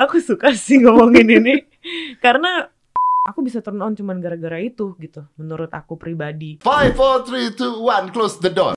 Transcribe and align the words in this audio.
aku 0.00 0.16
suka 0.24 0.56
sih 0.56 0.80
ngomongin 0.80 1.28
ini 1.28 1.54
karena 2.24 2.72
aku 3.28 3.44
bisa 3.44 3.60
turn 3.60 3.76
on 3.84 3.92
cuman 3.92 4.16
gara-gara 4.16 4.56
itu 4.56 4.96
gitu 4.96 5.28
menurut 5.36 5.68
aku 5.68 6.00
pribadi 6.00 6.56
Five, 6.64 6.96
four, 6.96 7.20
three, 7.28 7.52
two, 7.52 7.84
one, 7.84 8.08
close 8.08 8.40
the 8.40 8.48
door. 8.48 8.72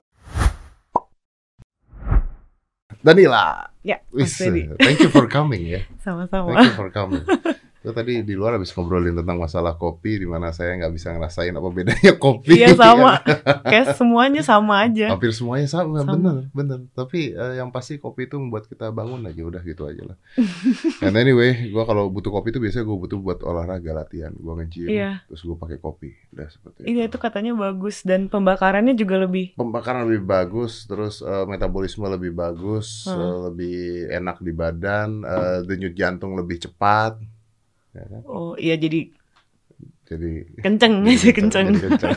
Danila. 3.04 3.68
ya 3.84 4.00
Mas 4.16 4.32
Fedy 4.32 4.64
thank 4.80 4.96
you 5.00 5.12
for 5.12 5.28
coming 5.28 5.64
ya. 5.68 5.80
sama-sama 6.04 6.56
Thank 6.56 6.72
you 6.72 6.76
for 6.76 6.88
coming. 6.88 7.24
Itu 7.84 7.92
tadi 7.92 8.24
di 8.24 8.32
luar 8.32 8.56
habis 8.56 8.72
ngobrolin 8.72 9.12
tentang 9.12 9.36
masalah 9.36 9.76
kopi, 9.76 10.16
di 10.16 10.24
mana 10.24 10.48
saya 10.50 10.72
nggak 10.74 10.88
bisa 10.90 11.12
ngerasain 11.12 11.52
apa 11.52 11.68
bedanya 11.68 12.16
kopi. 12.24 12.56
iya 12.56 12.72
sama 12.72 13.20
kayak 13.60 13.92
semuanya 14.00 14.40
sama 14.40 14.80
aja 14.80 15.12
Hampir 15.12 15.30
semuanya 15.30 15.68
sama, 15.68 16.00
Sama. 16.00 16.16
bener, 16.16 16.36
bener. 16.50 16.78
Tapi 16.90 17.30
eh, 17.30 17.60
yang 17.60 17.68
pasti 17.68 18.00
kopi 18.00 18.24
itu 18.24 18.40
membuat 18.40 18.64
kita 18.64 18.88
bangun 18.88 19.20
aja, 19.22 19.44
udah 19.44 19.60
gitu 19.60 19.84
aja 19.84 20.00
lah. 20.00 20.16
And 21.00 21.12
anyway, 21.14 21.68
gua 21.68 21.84
kalau 21.84 22.08
butuh 22.08 22.32
kopi 22.32 22.50
itu 22.50 22.58
biasanya 22.58 22.82
gue 22.82 22.96
butuh 22.98 23.18
buat 23.18 23.38
olahraga 23.42 23.92
latihan, 23.92 24.32
gua 24.34 24.56
nge-gym, 24.56 24.88
Iya. 24.88 25.20
terus 25.26 25.42
gue 25.42 25.52
pakai 25.54 25.76
kopi, 25.76 26.08
udah 26.30 26.48
seperti 26.48 26.78
Iya 26.84 27.04
itu 27.04 27.18
katanya 27.18 27.52
bagus 27.52 28.00
dan 28.00 28.26
pembakarannya 28.26 28.94
juga 28.94 29.20
lebih 29.20 29.52
pembakaran 29.54 30.08
lebih 30.08 30.24
bagus, 30.24 30.88
terus 30.88 31.20
eh, 31.20 31.44
metabolisme 31.44 32.08
lebih 32.08 32.32
bagus, 32.32 33.04
Hmm. 33.04 33.20
eh, 33.20 33.38
lebih 33.44 33.76
enak 34.10 34.40
di 34.40 34.52
badan, 34.52 35.20
eh, 35.20 35.58
denyut 35.62 35.92
jantung 35.92 36.32
lebih 36.32 36.56
cepat, 36.60 37.20
ya 37.94 38.04
kan? 38.04 38.20
oh 38.24 38.54
iya 38.56 38.74
jadi 38.74 39.10
Jadi 40.04 40.60
kenceng 40.60 41.00
jadi 41.00 41.16
sih 41.16 41.32
kenceng. 41.32 41.72
kenceng. 41.72 42.12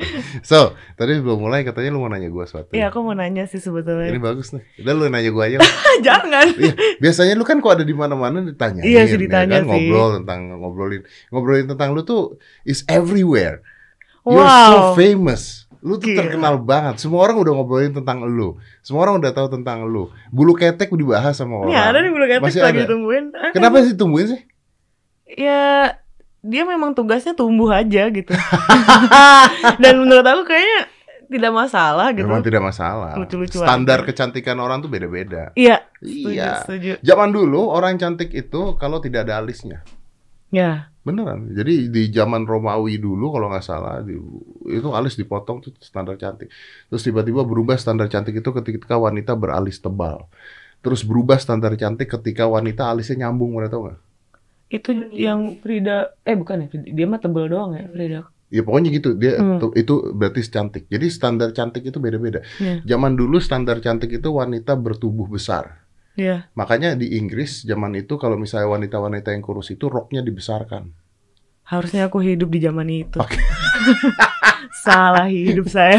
so, 0.46 0.78
tadi 0.94 1.18
belum 1.18 1.42
mulai 1.42 1.66
katanya 1.66 1.90
lu 1.90 1.98
mau 1.98 2.06
nanya 2.06 2.30
gua 2.30 2.46
sesuatu. 2.46 2.70
Iya 2.70 2.86
aku 2.88 3.02
mau 3.02 3.12
nanya 3.12 3.44
sih 3.44 3.58
Ini 3.58 3.66
sebetulnya. 3.66 4.14
bagus 4.14 4.54
nih. 4.54 4.62
Udah 4.78 4.92
lu 4.94 5.04
nanya 5.10 5.30
gua 5.30 5.50
aja. 5.50 5.58
Jangan. 6.06 6.46
Iya, 6.54 6.72
biasanya 6.98 7.34
lu 7.34 7.42
kan 7.42 7.58
kok 7.58 7.74
ada 7.74 7.82
di 7.82 7.90
mana-mana 7.92 8.46
ditanya. 8.46 8.80
Iya 8.80 9.10
sih, 9.10 9.18
ditanya 9.18 9.58
kan? 9.58 9.66
sih. 9.66 9.90
Ngobrol 9.90 10.22
tentang 10.22 10.40
ngobrolin 10.54 11.02
ngobrolin 11.28 11.66
tentang 11.66 11.88
lu 11.90 12.06
tuh 12.06 12.38
is 12.62 12.86
everywhere. 12.86 13.58
You're 14.22 14.38
Wow. 14.38 14.94
so 14.94 14.94
famous. 14.94 15.66
Lu 15.82 15.98
tuh 15.98 16.14
Gila. 16.14 16.18
terkenal 16.22 16.62
banget. 16.62 17.02
Semua 17.02 17.26
orang 17.26 17.42
udah 17.42 17.52
ngobrolin 17.52 17.90
tentang 17.90 18.22
lu. 18.22 18.54
Semua 18.80 19.02
orang 19.02 19.18
udah 19.18 19.34
tahu 19.34 19.50
tentang 19.50 19.82
lu. 19.82 20.06
Bulu 20.30 20.54
ketek 20.54 20.94
dibahas 20.94 21.34
sama 21.34 21.58
orang. 21.58 21.74
Nih 21.74 21.78
ada 21.82 21.98
nih 21.98 22.10
bulu 22.14 22.24
ketek 22.24 22.46
Masih 22.46 22.62
lagi 22.62 22.80
ada? 22.80 22.88
tungguin. 22.88 23.24
Kenapa 23.50 23.82
sih 23.82 23.98
tumbuhin 23.98 24.30
sih? 24.30 24.40
Ya 25.32 25.96
dia 26.42 26.62
memang 26.62 26.92
tugasnya 26.92 27.32
tumbuh 27.32 27.70
aja 27.70 28.08
gitu. 28.08 28.30
Dan 29.82 29.94
menurut 29.98 30.24
aku 30.24 30.42
kayaknya 30.44 30.80
tidak 31.28 31.52
masalah 31.54 32.12
gitu. 32.12 32.28
Memang 32.28 32.44
tidak 32.44 32.60
masalah. 32.60 33.16
Lucu-lucuan 33.16 33.64
Standar 33.64 34.02
aja. 34.02 34.06
kecantikan 34.06 34.58
orang 34.58 34.84
tuh 34.84 34.90
beda-beda. 34.90 35.54
Iya, 35.54 35.80
setuju, 35.96 36.28
Iya. 36.28 36.50
setuju. 36.60 36.92
Zaman 37.00 37.30
dulu 37.30 37.60
orang 37.66 37.96
cantik 37.96 38.28
itu 38.30 38.76
kalau 38.76 39.00
tidak 39.00 39.24
ada 39.24 39.40
alisnya. 39.40 39.80
Ya, 40.52 40.92
Beneran. 41.02 41.50
Jadi 41.50 41.88
di 41.88 42.12
zaman 42.12 42.44
Romawi 42.44 42.94
dulu 42.94 43.32
kalau 43.32 43.48
nggak 43.48 43.64
salah 43.64 44.04
di- 44.04 44.20
itu 44.68 44.86
alis 44.92 45.16
dipotong 45.16 45.58
tuh 45.58 45.72
standar 45.80 46.14
cantik. 46.14 46.46
Terus 46.86 47.02
tiba-tiba 47.02 47.42
berubah 47.42 47.74
standar 47.74 48.06
cantik 48.06 48.38
itu 48.38 48.50
ketika 48.52 48.94
wanita 48.94 49.34
beralis 49.34 49.80
tebal. 49.80 50.30
Terus 50.78 51.02
berubah 51.02 51.40
standar 51.40 51.74
cantik 51.74 52.06
ketika 52.06 52.46
wanita 52.46 52.86
alisnya 52.86 53.26
nyambung, 53.26 53.50
mana 53.50 53.66
tahu 53.66 53.88
nggak? 53.88 53.98
Itu 54.72 54.90
yang 55.12 55.60
Frida 55.60 56.16
eh 56.24 56.32
bukan 56.32 56.64
ya, 56.64 56.66
dia 56.72 57.04
mah 57.04 57.20
tebel 57.20 57.46
doang 57.46 57.76
ya, 57.76 57.84
Frida. 57.86 58.20
Ya 58.48 58.60
pokoknya 58.60 58.88
gitu. 58.90 59.14
Dia 59.14 59.36
Hmm. 59.36 59.56
tuh- 59.58 59.72
itu 59.72 60.12
berarti 60.12 60.40
cantik. 60.44 60.84
Jadi 60.86 61.06
standar 61.08 61.52
cantik 61.52 61.84
itu 61.84 61.96
beda-beda. 61.96 62.40
Iya. 62.56 62.84
Zaman 62.86 63.12
dulu 63.14 63.36
standar 63.36 63.80
cantik 63.80 64.12
itu 64.12 64.28
wanita 64.28 64.76
bertubuh 64.76 65.24
besar. 65.24 65.84
Iya. 66.12 66.48
Makanya 66.52 66.92
di 66.92 67.16
Inggris 67.16 67.64
zaman 67.64 67.96
itu 67.96 68.16
kalau 68.16 68.36
misalnya 68.36 68.68
wanita-wanita 68.68 69.32
yang 69.32 69.40
kurus 69.40 69.72
itu 69.72 69.88
roknya 69.88 70.20
dibesarkan. 70.20 70.92
Harusnya 71.64 72.04
aku 72.04 72.20
hidup 72.20 72.52
di 72.52 72.60
zaman 72.60 72.88
itu. 72.88 73.16
Oke. 73.16 73.40
Salah 74.84 75.32
hidup 75.32 75.72
saya. 75.72 75.96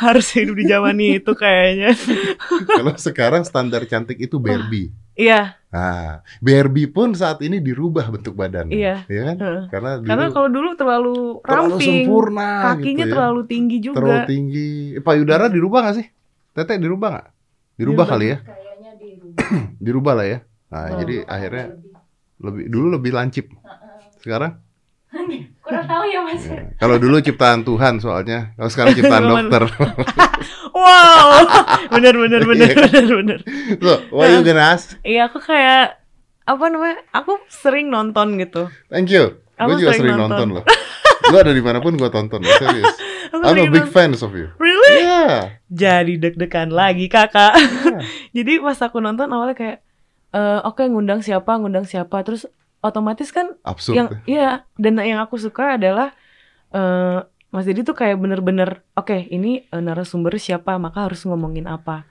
Harus 0.00 0.32
hidup 0.32 0.56
di 0.56 0.64
zaman 0.64 0.96
itu 0.96 1.32
kayaknya. 1.34 1.92
kalau 2.80 2.96
sekarang 2.96 3.44
standar 3.44 3.84
cantik 3.84 4.16
itu 4.16 4.40
Barbie. 4.40 4.88
Iya, 5.20 5.40
Nah, 5.70 6.18
BRB 6.40 6.90
pun 6.90 7.14
saat 7.14 7.38
ini 7.40 7.60
dirubah 7.60 8.08
bentuk 8.08 8.34
badannya. 8.34 8.74
Iya. 8.74 8.96
ya 9.06 9.22
kan? 9.22 9.36
heeh. 9.38 9.62
Karena 9.70 9.90
dulu 9.96 10.08
Karena 10.08 10.26
kalau 10.32 10.48
dulu 10.48 10.68
terlalu 10.74 11.16
terlalu 11.40 11.70
ramping, 11.70 11.86
sempurna 12.02 12.48
kakinya 12.66 12.90
gitu 12.98 13.06
ya. 13.06 13.12
terlalu 13.14 13.40
tinggi 13.46 13.76
juga. 13.78 13.96
Terlalu 13.96 14.20
tinggi. 14.26 14.68
Eh, 14.96 15.02
payudara 15.04 15.44
dirubah 15.46 15.78
nggak 15.84 15.96
sih? 15.96 16.06
Tete 16.50 16.74
dirubah 16.74 17.08
nggak? 17.12 17.26
Dirubah 17.76 17.78
Dirubah. 17.78 18.06
kali 18.08 18.26
ya? 18.26 18.36
Kayaknya 18.42 18.90
dirubah. 18.98 19.46
Dirubah 19.86 20.12
lah 20.16 20.26
ya. 20.26 20.38
Nah, 20.70 20.82
Oh. 20.82 20.98
jadi 20.98 21.14
akhirnya 21.24 21.64
lebih 22.40 22.64
dulu 22.66 22.86
lebih 22.90 23.12
lancip. 23.12 23.46
Sekarang? 24.18 24.52
Kurang 25.70 25.86
tahu 25.86 26.04
ya 26.04 26.20
mas. 26.26 26.42
Ya. 26.44 26.60
Kalau 26.76 26.96
dulu 26.98 27.16
ciptaan 27.22 27.62
Tuhan 27.62 28.02
soalnya, 28.02 28.50
kalau 28.58 28.70
sekarang 28.70 28.92
ciptaan 28.92 29.24
dokter. 29.24 29.62
Wow, 30.70 31.44
bener 31.92 32.14
bener 32.16 32.40
bener 32.46 32.72
Iya 32.72 32.88
bener 32.88 33.06
bener. 33.12 33.38
so, 33.76 34.00
what 34.14 34.32
you 34.32 34.40
gonna 34.40 34.72
ask? 34.72 34.96
Iya 35.04 35.28
aku 35.28 35.36
kayak 35.36 35.98
apa 36.46 36.64
namanya? 36.72 37.04
Aku 37.12 37.36
sering 37.52 37.92
nonton 37.92 38.40
gitu. 38.40 38.70
Thank 38.88 39.12
you. 39.12 39.44
Aku 39.60 39.76
Gue 39.76 39.84
juga 39.84 39.90
sering 39.92 40.16
sering 40.16 40.16
nonton, 40.16 40.56
nonton. 40.56 40.56
loh. 40.56 40.64
Gue 41.28 41.38
ada 41.44 41.52
di 41.52 41.60
mana 41.60 41.84
pun 41.84 41.92
gue 41.94 42.08
tonton, 42.08 42.40
serius. 42.40 42.96
Aku 43.36 43.44
I'm 43.44 43.60
a 43.60 43.68
big 43.68 43.86
nonton. 43.86 43.92
fans 43.92 44.24
of 44.24 44.32
you. 44.32 44.48
Really? 44.56 45.04
Yeah. 45.04 45.60
Jadi 45.68 46.16
deg-degan 46.16 46.72
lagi 46.72 47.06
kakak. 47.06 47.54
Yeah. 47.60 48.00
Jadi 48.40 48.52
pas 48.58 48.80
aku 48.80 48.98
nonton 48.98 49.28
awalnya 49.28 49.54
kayak, 49.54 49.78
eh 50.32 50.58
oke 50.64 50.80
ngundang 50.88 51.20
siapa, 51.20 51.60
ngundang 51.60 51.84
siapa, 51.84 52.24
terus 52.24 52.48
otomatis 52.80 53.28
kan 53.30 53.54
Absurd. 53.62 53.94
yang 53.94 54.08
iya 54.24 54.48
dan 54.76 54.96
yang 54.96 55.20
aku 55.20 55.36
suka 55.36 55.76
adalah 55.76 56.12
eh 56.70 57.20
Mas 57.50 57.66
Dedi 57.66 57.82
tuh 57.82 57.92
kayak 57.92 58.14
bener-bener 58.16 58.86
oke 58.94 59.26
ini 59.26 59.64
eh, 59.64 59.82
narasumber 59.82 60.38
siapa 60.38 60.78
maka 60.78 61.06
harus 61.06 61.22
ngomongin 61.24 61.66
apa. 61.66 62.06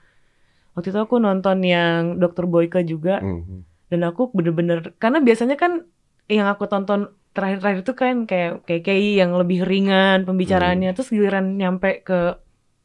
Waktu 0.72 0.92
itu 0.92 1.00
aku 1.00 1.16
nonton 1.16 1.64
yang 1.64 2.16
Dokter 2.16 2.44
Boyka 2.44 2.80
juga 2.80 3.18
Mhm. 3.18 3.88
dan 3.88 4.00
aku 4.04 4.28
bener-bener 4.30 4.92
karena 4.96 5.18
biasanya 5.18 5.56
kan 5.56 5.88
yang 6.28 6.46
aku 6.46 6.64
tonton 6.64 7.08
terakhir-terakhir 7.30 7.80
itu 7.82 7.94
kan 7.94 8.14
kayak 8.24 8.62
KKI 8.64 9.18
yang 9.18 9.32
lebih 9.32 9.62
ringan 9.62 10.22
pembicaraannya 10.22 10.92
terus 10.92 11.08
giliran 11.08 11.56
nyampe 11.56 12.02
ke 12.02 12.38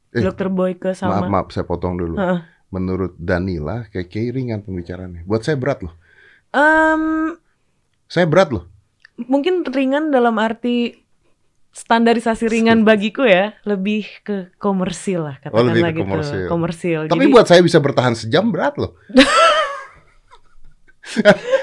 Hmm. 0.07 0.15
Eh, 0.15 0.23
Dokter 0.23 0.47
Boyke 0.47 0.79
Maaf, 0.87 0.97
sama 0.97 1.27
maaf, 1.27 1.51
saya 1.51 1.67
potong 1.67 1.99
dulu. 1.99 2.15
Heeh. 2.15 2.39
Menurut 2.71 3.19
Danila, 3.19 3.83
kayak 3.85 4.07
kayak 4.07 4.31
ringan 4.31 4.59
pembicaraannya. 4.63 5.27
Buat 5.27 5.43
saya 5.43 5.59
berat 5.59 5.83
loh. 5.83 5.91
Em, 6.49 7.35
Saya 8.05 8.25
berat 8.25 8.49
loh. 8.49 8.65
mungkin 9.15 9.63
ringan 9.63 10.11
dalam 10.11 10.35
arti 10.35 10.91
standarisasi 11.71 12.47
ringan 12.47 12.83
bagiku 12.83 13.23
ya 13.23 13.55
lebih 13.63 14.03
ke 14.21 14.51
komersil 14.55 15.23
lah 15.23 15.35
Oh, 15.49 15.59
lebih 15.59 15.79
katakanlah 15.79 15.87
ke 15.87 15.95
gitu 15.95 16.03
komersil. 16.03 16.45
komersil 16.47 16.99
Tapi 17.07 17.19
Jadi- 17.21 17.31
buat 17.31 17.45
saya 17.45 17.61
bisa 17.61 17.79
bertahan 17.79 18.11
sejam 18.13 18.47
berat 18.47 18.75
loh. 18.75 18.91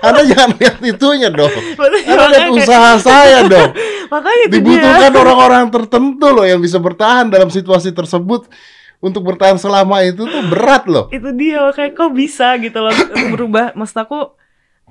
Anda 0.00 0.22
jangan 0.24 0.50
lihat 0.54 0.76
itunya 0.80 1.28
dong. 1.28 1.50
Anda 2.06 2.26
lihat 2.30 2.48
usaha 2.54 2.90
saya 2.96 3.42
dong. 3.44 3.74
makanya 4.12 4.40
itu 4.46 4.54
Dibutuhkan 4.54 5.12
orang-orang 5.12 5.64
tertentu 5.68 6.28
loh 6.30 6.44
yang 6.44 6.56
bisa 6.56 6.78
bertahan 6.78 7.28
dalam 7.28 7.48
situasi 7.48 7.90
tersebut. 7.90 8.46
Untuk 8.96 9.26
bertahan 9.26 9.58
selama 9.58 9.98
itu 10.06 10.22
tuh 10.22 10.42
berat 10.46 10.86
loh. 10.86 11.10
itu 11.10 11.26
dia 11.34 11.74
kayak 11.74 11.92
kok 11.92 12.14
bisa 12.14 12.54
gitu 12.56 12.78
loh 12.78 12.94
berubah 13.34 13.74
maksud 13.74 13.98
aku 13.98 14.30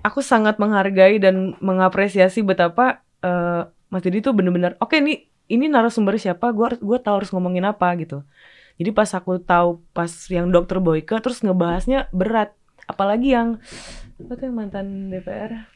aku 0.02 0.20
sangat 0.20 0.58
menghargai 0.58 1.18
dan 1.18 1.54
mengapresiasi 1.60 2.42
betapa 2.42 3.02
eh, 3.20 3.62
Mas 3.88 4.02
Didi 4.02 4.20
tuh 4.20 4.32
bener-bener 4.32 4.78
oke 4.78 4.96
nih 4.96 5.28
ini 5.48 5.66
narasumber 5.68 6.16
siapa 6.16 6.50
gue 6.50 6.80
gue 6.80 6.98
tahu 6.98 7.16
harus 7.22 7.30
ngomongin 7.30 7.64
apa 7.64 7.92
gitu 7.96 8.24
jadi 8.80 8.90
pas 8.92 9.10
aku 9.12 9.38
tahu 9.38 9.84
pas 9.92 10.10
yang 10.28 10.48
dokter 10.48 10.80
Boyke 10.80 11.20
terus 11.20 11.42
ngebahasnya 11.42 12.08
berat 12.10 12.56
apalagi 12.86 13.36
yang 13.36 13.60
apa 14.18 14.32
tuh 14.34 14.44
yang 14.48 14.56
mantan 14.56 14.86
DPR 15.10 15.68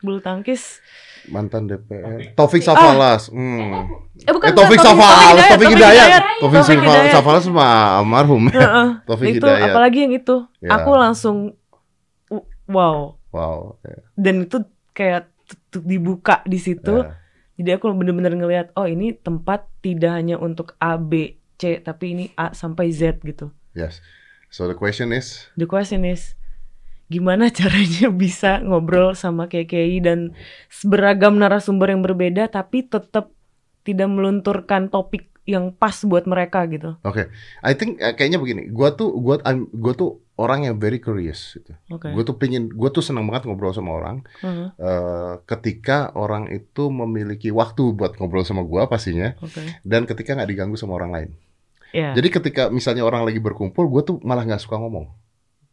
bulu 0.00 0.18
tangkis 0.18 0.80
Mantan 1.28 1.68
DPR. 1.68 2.32
Taufik 2.32 2.64
Safalas. 2.64 3.28
Hmm. 3.28 3.84
eh 4.16 4.32
bukan 4.32 4.48
Eh, 4.48 4.54
Taufik 4.56 4.80
Safalas, 4.80 5.36
Taufik 5.52 5.68
Hidayat. 5.68 6.40
Taufik 6.40 6.64
Safalas 7.12 7.44
mah 7.52 8.00
almarhum. 8.00 8.48
Taufik 9.04 9.36
itu 9.36 9.44
Hidayat. 9.44 9.68
apalagi 9.68 10.08
yang 10.08 10.16
itu 10.16 10.48
Ya. 10.64 10.80
aku 10.80 10.96
langsung 10.96 11.60
wow 12.64 13.19
Wow. 13.30 13.78
ya. 13.82 14.02
dan 14.14 14.44
itu 14.44 14.58
kayak 14.90 15.30
dibuka 15.72 16.42
di 16.44 16.58
situ 16.58 17.02
Ya. 17.02 17.14
jadi 17.56 17.70
aku 17.76 17.90
bener-bener 17.90 18.32
ngelihat 18.32 18.74
oh 18.74 18.84
ini 18.84 19.12
tempat 19.12 19.66
tidak 19.80 20.14
hanya 20.14 20.36
untuk 20.36 20.74
A 20.76 20.94
B 20.94 21.34
C 21.54 21.78
tapi 21.78 22.12
ini 22.12 22.24
A 22.34 22.50
sampai 22.52 22.90
Z 22.90 23.20
gitu 23.20 23.50
Yes. 23.70 24.02
So 24.48 24.66
the 24.66 24.74
question 24.74 25.10
is, 25.10 25.46
the 25.54 25.62
question 25.64 26.02
is 26.02 26.34
gimana 27.06 27.50
caranya 27.54 28.10
bisa 28.10 28.58
ngobrol 28.60 29.14
sama 29.14 29.46
KKI 29.46 29.98
dan 30.00 30.34
beragam 30.82 31.38
narasumber 31.38 31.86
yang 31.88 32.02
berbeda 32.02 32.46
tapi 32.46 32.82
tetap 32.82 33.30
tidak 33.82 34.06
melunturkan 34.06 34.86
topik 34.86 35.30
yang 35.42 35.70
pas 35.70 35.96
buat 36.02 36.26
mereka 36.26 36.66
gitu 36.66 36.94
Oke, 37.02 37.30
I 37.60 37.72
think 37.72 37.98
eh, 37.98 38.12
kayaknya 38.12 38.38
begini. 38.38 38.62
Gua 38.68 38.90
tuh, 38.90 39.14
gua, 39.16 39.38
I'm- 39.42 39.70
gua 39.72 39.92
tuh 39.92 40.18
orang 40.40 40.64
yang 40.64 40.80
very 40.80 40.96
curious. 40.96 41.60
Gitu. 41.60 41.76
Oke. 41.92 42.08
Gue 42.16 42.24
tuh 42.24 42.40
pingin, 42.40 42.72
gue 42.72 42.88
tuh 42.88 43.04
senang 43.04 43.28
banget 43.28 43.44
ngobrol 43.44 43.76
sama 43.76 43.92
orang. 43.92 44.24
Heeh, 44.40 44.72
eh, 44.72 45.32
ketika 45.44 46.16
orang 46.16 46.48
itu 46.48 46.88
memiliki 46.88 47.52
waktu 47.52 47.92
buat 47.92 48.16
ngobrol 48.16 48.48
sama 48.48 48.64
gue 48.64 48.80
pastinya, 48.88 49.36
Oke. 49.44 49.60
dan 49.84 50.08
ketika 50.08 50.32
nggak 50.32 50.48
diganggu 50.48 50.80
sama 50.80 50.96
orang 50.96 51.12
lain. 51.12 51.30
Iya. 51.92 52.16
Jadi 52.16 52.28
ketika 52.32 52.62
misalnya 52.72 53.04
orang 53.04 53.28
lagi 53.28 53.36
berkumpul, 53.36 53.84
gue 53.92 54.02
tuh 54.02 54.16
malah 54.24 54.48
nggak 54.48 54.62
suka 54.62 54.80
ngomong 54.80 55.12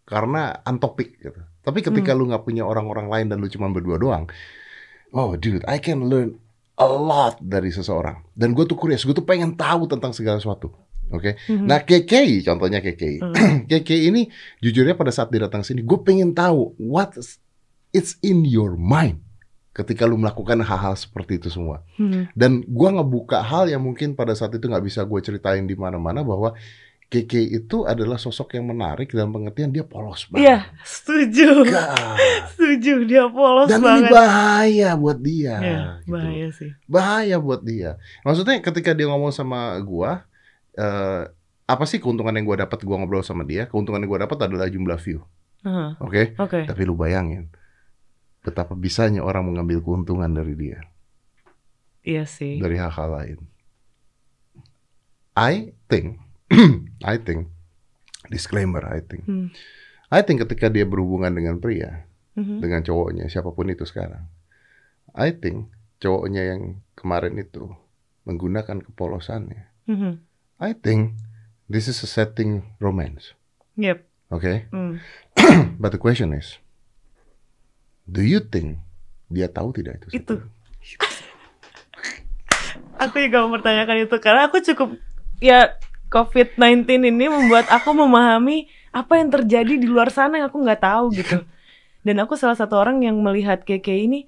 karena 0.04 0.60
antopik 0.64 1.20
gitu. 1.20 1.40
Tapi 1.62 1.80
ketika 1.84 2.16
Hmm. 2.16 2.20
lu 2.20 2.24
nggak 2.32 2.44
punya 2.44 2.64
orang-orang 2.64 3.08
lain 3.12 3.26
dan 3.28 3.38
lu 3.40 3.48
cuma 3.48 3.68
berdua 3.68 4.00
doang, 4.00 4.26
oh 5.12 5.36
dude, 5.36 5.64
I 5.68 5.78
can 5.78 6.08
learn 6.08 6.40
a 6.80 6.88
lot 6.88 7.38
dari 7.44 7.70
seseorang. 7.70 8.24
Dan 8.34 8.56
gue 8.56 8.64
tuh 8.64 8.80
curious, 8.80 9.04
gue 9.04 9.12
tuh 9.12 9.28
pengen 9.28 9.54
tahu 9.54 9.86
tentang 9.86 10.16
segala 10.16 10.40
sesuatu. 10.40 10.72
Oke, 11.08 11.40
Mhm. 11.46 11.64
nah 11.64 11.80
KKI 11.80 12.44
contohnya 12.44 12.80
KKI, 12.80 13.18
Hmm. 13.18 13.64
KKI 13.64 14.08
ini 14.08 14.22
jujurnya 14.60 14.92
pada 14.92 15.08
saat 15.08 15.28
dia 15.28 15.40
datang 15.42 15.62
sini, 15.62 15.80
gue 15.80 16.00
pengen 16.00 16.32
tahu 16.32 16.76
what 16.78 17.16
it's 17.90 18.20
in 18.20 18.44
your 18.44 18.74
mind 18.74 19.24
ketika 19.72 20.04
lu 20.04 20.16
melakukan 20.16 20.58
hal-hal 20.60 20.94
seperti 20.94 21.38
itu 21.38 21.48
semua. 21.48 21.86
Mhm. 21.96 22.34
Dan 22.34 22.66
gua 22.66 22.92
ngebuka 22.92 23.40
hal 23.40 23.68
yang 23.68 23.80
mungkin 23.80 24.14
pada 24.14 24.34
saat 24.34 24.52
itu 24.52 24.66
nggak 24.66 24.82
bisa 24.82 25.02
gue 25.02 25.20
ceritain 25.22 25.64
di 25.64 25.74
mana-mana 25.74 26.22
bahwa 26.22 26.52
KK 27.08 27.40
itu 27.56 27.86
adalah 27.86 28.18
sosok 28.18 28.52
yang 28.52 28.68
menarik 28.68 29.08
dalam 29.08 29.32
pengertian 29.32 29.72
dia 29.72 29.88
polos 29.88 30.28
Iya, 30.28 30.68
banget. 30.68 30.84
setuju. 30.84 31.50
God. 31.64 32.18
Setuju, 32.52 32.94
dia 33.06 33.24
polos 33.30 33.70
Dan 33.70 33.80
ini 33.80 33.88
banget. 33.88 34.12
bahaya 34.12 34.90
buat 34.94 35.16
dia. 35.18 35.56
Iya, 35.56 35.80
gitu. 36.02 36.12
bahaya 36.12 36.48
sih. 36.52 36.72
Bahaya 36.84 37.36
buat 37.38 37.62
dia. 37.64 37.96
Maksudnya 38.22 38.60
ketika 38.60 38.92
dia 38.92 39.08
ngomong 39.08 39.32
sama 39.32 39.80
gua, 39.80 40.28
eh, 40.78 41.24
apa 41.68 41.84
sih 41.84 41.98
keuntungan 41.98 42.32
yang 42.32 42.46
gua 42.46 42.64
dapat 42.64 42.80
gua 42.82 43.02
ngobrol 43.02 43.20
sama 43.22 43.44
dia? 43.44 43.66
Keuntungan 43.66 44.00
yang 44.00 44.08
gua 44.08 44.24
dapat 44.24 44.38
adalah 44.40 44.70
jumlah 44.70 44.96
view. 44.98 45.26
Heeh, 45.66 45.90
Oke? 46.00 46.38
Oke. 46.38 46.64
Tapi 46.64 46.82
lu 46.86 46.94
bayangin 46.94 47.50
betapa 48.40 48.72
bisanya 48.72 49.20
orang 49.20 49.44
mengambil 49.44 49.84
keuntungan 49.84 50.32
dari 50.32 50.56
dia. 50.56 50.80
Iya 52.08 52.24
sih. 52.24 52.56
dari 52.56 52.80
hal-hal 52.80 53.10
lain. 53.12 53.40
I 55.36 55.76
think, 55.86 56.24
I 57.04 57.20
think, 57.20 57.52
disclaimer, 58.32 58.82
I 58.82 59.04
think, 59.04 59.28
Hmm. 59.28 59.52
I 60.08 60.24
think 60.24 60.40
ketika 60.40 60.72
dia 60.72 60.88
berhubungan 60.88 61.36
dengan 61.36 61.60
pria, 61.60 62.08
Mhm. 62.40 62.64
dengan 62.64 62.80
cowoknya, 62.80 63.28
siapa 63.28 63.52
pun 63.52 63.68
itu 63.68 63.84
sekarang, 63.84 64.24
I 65.12 65.36
think 65.36 65.68
cowoknya 66.00 66.48
yang 66.48 66.62
kemarin 66.96 67.36
itu 67.36 67.68
menggunakan 68.24 68.80
kepolosannya. 68.82 69.68
Mhm. 69.86 70.12
I 70.58 70.74
think 70.74 71.14
this 71.70 71.86
is 71.86 72.02
a 72.02 72.10
setting 72.10 72.66
romance, 72.82 73.38
Yep. 73.78 74.02
okay? 74.34 74.66
Hmm. 74.74 74.98
But 75.82 75.94
the 75.94 76.02
question 76.02 76.34
is, 76.34 76.58
do 78.10 78.26
you 78.26 78.42
think 78.42 78.82
dia 79.30 79.46
tahu 79.52 79.70
tidak 79.78 80.02
itu? 80.02 80.18
Itu. 80.24 80.36
Aku 82.98 83.22
juga 83.22 83.46
mempertanyakan 83.46 84.10
itu 84.10 84.18
karena 84.18 84.50
aku 84.50 84.58
cukup 84.58 84.98
ya 85.38 85.78
COVID-19 86.10 86.90
ini 87.14 87.30
membuat 87.30 87.70
aku 87.70 87.94
memahami 87.94 88.66
apa 88.90 89.22
yang 89.22 89.30
terjadi 89.30 89.78
di 89.78 89.86
luar 89.86 90.10
sana 90.10 90.42
yang 90.42 90.50
aku 90.50 90.58
nggak 90.66 90.82
tahu 90.82 91.14
gitu. 91.14 91.46
Dan 92.06 92.18
aku 92.18 92.34
salah 92.34 92.58
satu 92.58 92.74
orang 92.80 93.06
yang 93.06 93.22
melihat 93.22 93.62
Keke 93.62 93.94
ini 93.94 94.26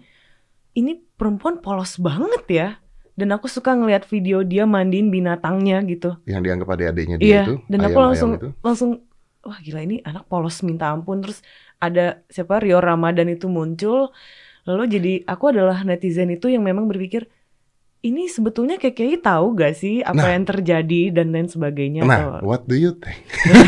ini 0.78 1.02
perempuan 1.18 1.64
polos 1.66 1.98
banget 1.98 2.44
ya. 2.46 2.70
Dan 3.20 3.30
aku 3.30 3.46
suka 3.46 3.76
ngelihat 3.76 4.08
video 4.08 4.40
dia 4.42 4.64
mandiin 4.64 5.12
binatangnya 5.12 5.84
gitu. 5.84 6.16
Yang 6.24 6.42
dianggap 6.42 6.68
adik-adiknya 6.72 7.18
dia 7.18 7.28
Iya, 7.28 7.42
itu, 7.44 7.54
dan 7.68 7.80
aku 7.82 7.92
ayam-ayam 7.92 8.06
langsung 8.08 8.32
itu. 8.34 8.50
langsung 8.64 8.90
wah 9.40 9.60
gila 9.60 9.80
ini 9.82 10.00
anak 10.02 10.24
polos 10.26 10.60
minta 10.62 10.88
ampun 10.88 11.20
terus 11.20 11.44
ada 11.78 12.24
siapa 12.28 12.60
Rio 12.60 12.80
Ramadan 12.80 13.28
itu 13.28 13.48
muncul 13.48 14.12
lalu 14.64 14.84
jadi 14.88 15.14
aku 15.26 15.52
adalah 15.52 15.82
netizen 15.82 16.28
itu 16.30 16.48
yang 16.48 16.60
memang 16.62 16.86
berpikir 16.86 17.28
ini 18.00 18.28
sebetulnya 18.28 18.76
KKI 18.76 19.20
tahu 19.20 19.52
gak 19.54 19.76
sih 19.76 20.00
apa 20.00 20.16
Nah. 20.18 20.32
yang 20.32 20.46
terjadi 20.46 21.02
dan 21.12 21.32
lain 21.32 21.48
sebagagnya 21.48 22.04
Nah, 22.04 22.40
atau 22.40 22.48
what 22.48 22.64
do 22.64 22.76
you 22.76 22.96
think? 22.96 23.20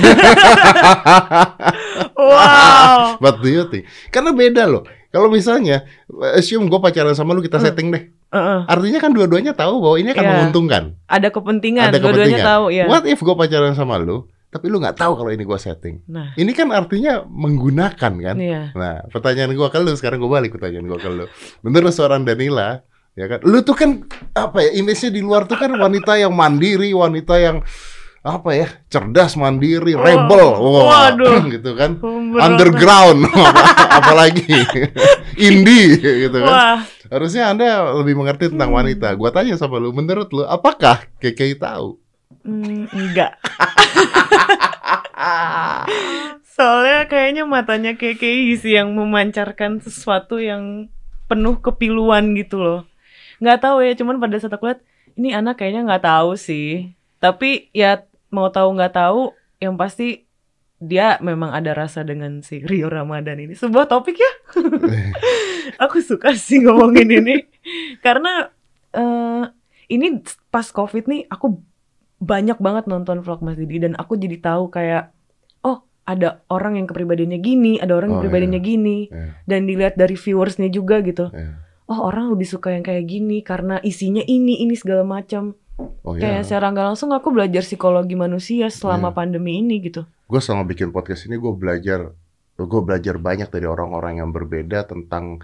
wow 2.16 3.16
What 3.24 3.40
do 3.40 3.50
you 3.50 3.64
think? 3.66 3.86
Karena 4.10 4.32
beda 4.32 4.64
loh. 4.66 4.84
Kalau 5.08 5.28
misalnya, 5.28 5.84
assume 6.34 6.66
gue 6.66 6.80
pacaran 6.80 7.12
sama 7.12 7.32
lu 7.32 7.40
kita 7.40 7.60
Hmm. 7.60 7.66
setting 7.66 7.88
deh. 7.92 8.04
Heeh. 8.32 8.60
Artinya 8.64 9.00
kan 9.00 9.12
dua-duanya 9.12 9.52
tahu 9.52 9.80
bahwa 9.80 9.96
ini 9.96 10.10
akan 10.10 10.24
Iya. 10.24 10.32
menguntungkan. 10.34 10.84
ada 11.06 11.28
kepentingan 11.28 11.88
Ada 11.88 12.00
dua-duanya 12.00 12.40
kepentingan. 12.40 12.48
tahu 12.48 12.64
ya 12.70 12.86
What 12.88 13.04
if 13.06 13.20
gue 13.20 13.36
pacaran 13.36 13.74
sama 13.74 13.96
lu, 13.98 14.24
tapi 14.48 14.66
lu 14.66 14.80
nggak 14.80 14.96
tahu 14.96 15.14
kalau 15.14 15.30
ini 15.30 15.42
gue 15.42 15.56
setting? 15.58 16.00
nah 16.06 16.32
Ini 16.34 16.52
kan 16.52 16.72
artinya 16.72 17.24
menggunakan 17.24 18.14
kan? 18.14 18.36
iya 18.38 18.72
Nah, 18.72 19.04
pertanyaan 19.08 19.52
gue 19.52 19.68
ke 19.68 19.78
lu 19.78 19.92
sekarang 19.94 20.18
gue 20.18 20.28
balik 20.28 20.52
pertanyaan 20.52 20.86
gue 20.86 20.96
ke 20.98 21.10
lu. 21.10 21.26
Menurut 21.62 21.92
seorang 21.92 22.24
Danila, 22.24 22.80
ya 23.14 23.28
kan? 23.28 23.44
Lu 23.44 23.60
tuh 23.62 23.76
kan 23.76 24.08
apa 24.32 24.58
ya? 24.62 24.72
Image-nya 24.76 25.12
di 25.12 25.20
luar 25.20 25.44
tuh 25.44 25.56
kan 25.56 25.68
wanita 25.70 26.16
yang 26.16 26.32
mandiri, 26.32 26.90
wanita 26.90 27.36
yang 27.36 27.60
apa 28.22 28.50
ya? 28.54 28.68
Cerdas, 28.86 29.34
mandiri, 29.34 29.98
Oh, 29.98 30.02
rebel. 30.02 30.48
Wah, 30.54 31.10
waduh. 31.10 31.42
gitu 31.58 31.74
kan? 31.74 31.98
Berat. 31.98 32.44
Underground, 32.46 33.20
apalagi 33.98 34.46
indie 35.50 35.98
gitu 35.98 36.38
kan. 36.38 36.48
wah 36.48 36.78
Harusnya 37.10 37.50
Anda 37.50 37.92
lebih 37.98 38.16
mengerti 38.16 38.54
tentang 38.54 38.72
Hmm. 38.72 38.80
wanita. 38.80 39.18
Gua 39.18 39.30
tanya 39.30 39.58
sama 39.58 39.82
lu, 39.82 39.92
menurut 39.92 40.30
lu 40.30 40.46
apakah 40.46 41.04
KKI 41.18 41.58
tahu? 41.58 41.98
mm, 42.42 42.90
enggak 42.90 43.38
Soalnya 46.44 47.06
kayaknya 47.06 47.44
matanya 47.46 47.94
KKI 47.94 48.54
sih 48.56 48.74
yang 48.76 48.94
memancarkan 48.94 49.82
sesuatu 49.82 50.38
yang 50.38 50.90
penuh 51.26 51.58
kepiluan 51.58 52.34
gitu 52.34 52.60
loh. 52.60 52.82
Nggak 53.40 53.60
tahu 53.62 53.78
ya, 53.82 53.94
cuman 53.94 54.18
pada 54.18 54.38
saat 54.38 54.54
aku 54.54 54.70
lihat 54.70 54.82
ini 55.16 55.34
anak 55.34 55.58
kayaknya 55.58 55.86
nggak 55.86 56.06
tahu 56.06 56.38
sih. 56.38 56.94
Tapi 57.18 57.70
ya 57.72 58.04
mau 58.32 58.48
tahu 58.48 58.74
nggak 58.74 58.96
tahu, 58.96 59.32
yang 59.60 59.76
pasti 59.76 60.26
dia 60.82 61.22
memang 61.22 61.54
ada 61.54 61.78
rasa 61.78 62.02
dengan 62.02 62.42
si 62.42 62.64
Rio 62.64 62.90
Ramadan 62.90 63.38
ini. 63.38 63.54
Sebuah 63.54 63.86
topik 63.86 64.18
ya. 64.18 64.32
aku 65.84 66.02
suka 66.02 66.34
sih 66.34 66.64
ngomongin 66.64 67.08
ini 67.12 67.36
karena 68.02 68.50
eh 68.92 69.44
ini 69.88 70.20
pas 70.50 70.68
covid 70.68 71.06
nih 71.06 71.28
aku 71.28 71.60
banyak 72.18 72.58
banget 72.58 72.86
nonton 72.86 73.22
vlog 73.22 73.42
Mas 73.42 73.58
Didi 73.58 73.78
dan 73.78 73.94
aku 73.94 74.14
jadi 74.16 74.38
tahu 74.38 74.70
kayak 74.70 75.10
oh 75.62 75.82
ada 76.02 76.42
orang 76.50 76.78
yang 76.78 76.86
kepribadiannya 76.86 77.40
gini, 77.40 77.78
ada 77.78 77.94
orang 77.94 78.10
yang 78.10 78.18
Oh, 78.18 78.24
kepribadiannya 78.26 78.62
gini 78.62 78.98
Ya, 79.08 79.38
dan 79.46 79.66
dilihat 79.66 79.96
dari 79.96 80.14
viewersnya 80.14 80.70
juga 80.70 81.02
gitu. 81.02 81.30
ya. 81.30 81.62
Oh 81.86 82.08
orang 82.08 82.32
lebih 82.32 82.48
suka 82.48 82.72
yang 82.72 82.82
kayak 82.82 83.04
gini 83.06 83.42
karena 83.42 83.78
isinya 83.82 84.24
ini 84.24 84.64
ini 84.64 84.74
segala 84.74 85.04
macam. 85.04 85.54
Oh 86.02 86.14
ya. 86.14 86.22
Kayak 86.22 86.44
secara 86.44 86.66
nggak 86.70 86.88
langsung 86.90 87.10
aku 87.10 87.30
belajar 87.30 87.62
psikologi 87.62 88.14
manusia 88.14 88.68
selama 88.68 89.10
Iya. 89.10 89.16
pandemi 89.16 89.52
ini 89.58 89.80
gitu. 89.80 90.02
Gue 90.26 90.40
selama 90.40 90.64
bikin 90.64 90.90
podcast 90.90 91.26
ini 91.26 91.36
gue 91.36 91.52
belajar, 91.52 92.14
gue 92.56 92.82
belajar 92.82 93.16
banyak 93.16 93.48
dari 93.48 93.66
orang-orang 93.66 94.18
yang 94.18 94.30
berbeda 94.30 94.86
tentang 94.86 95.42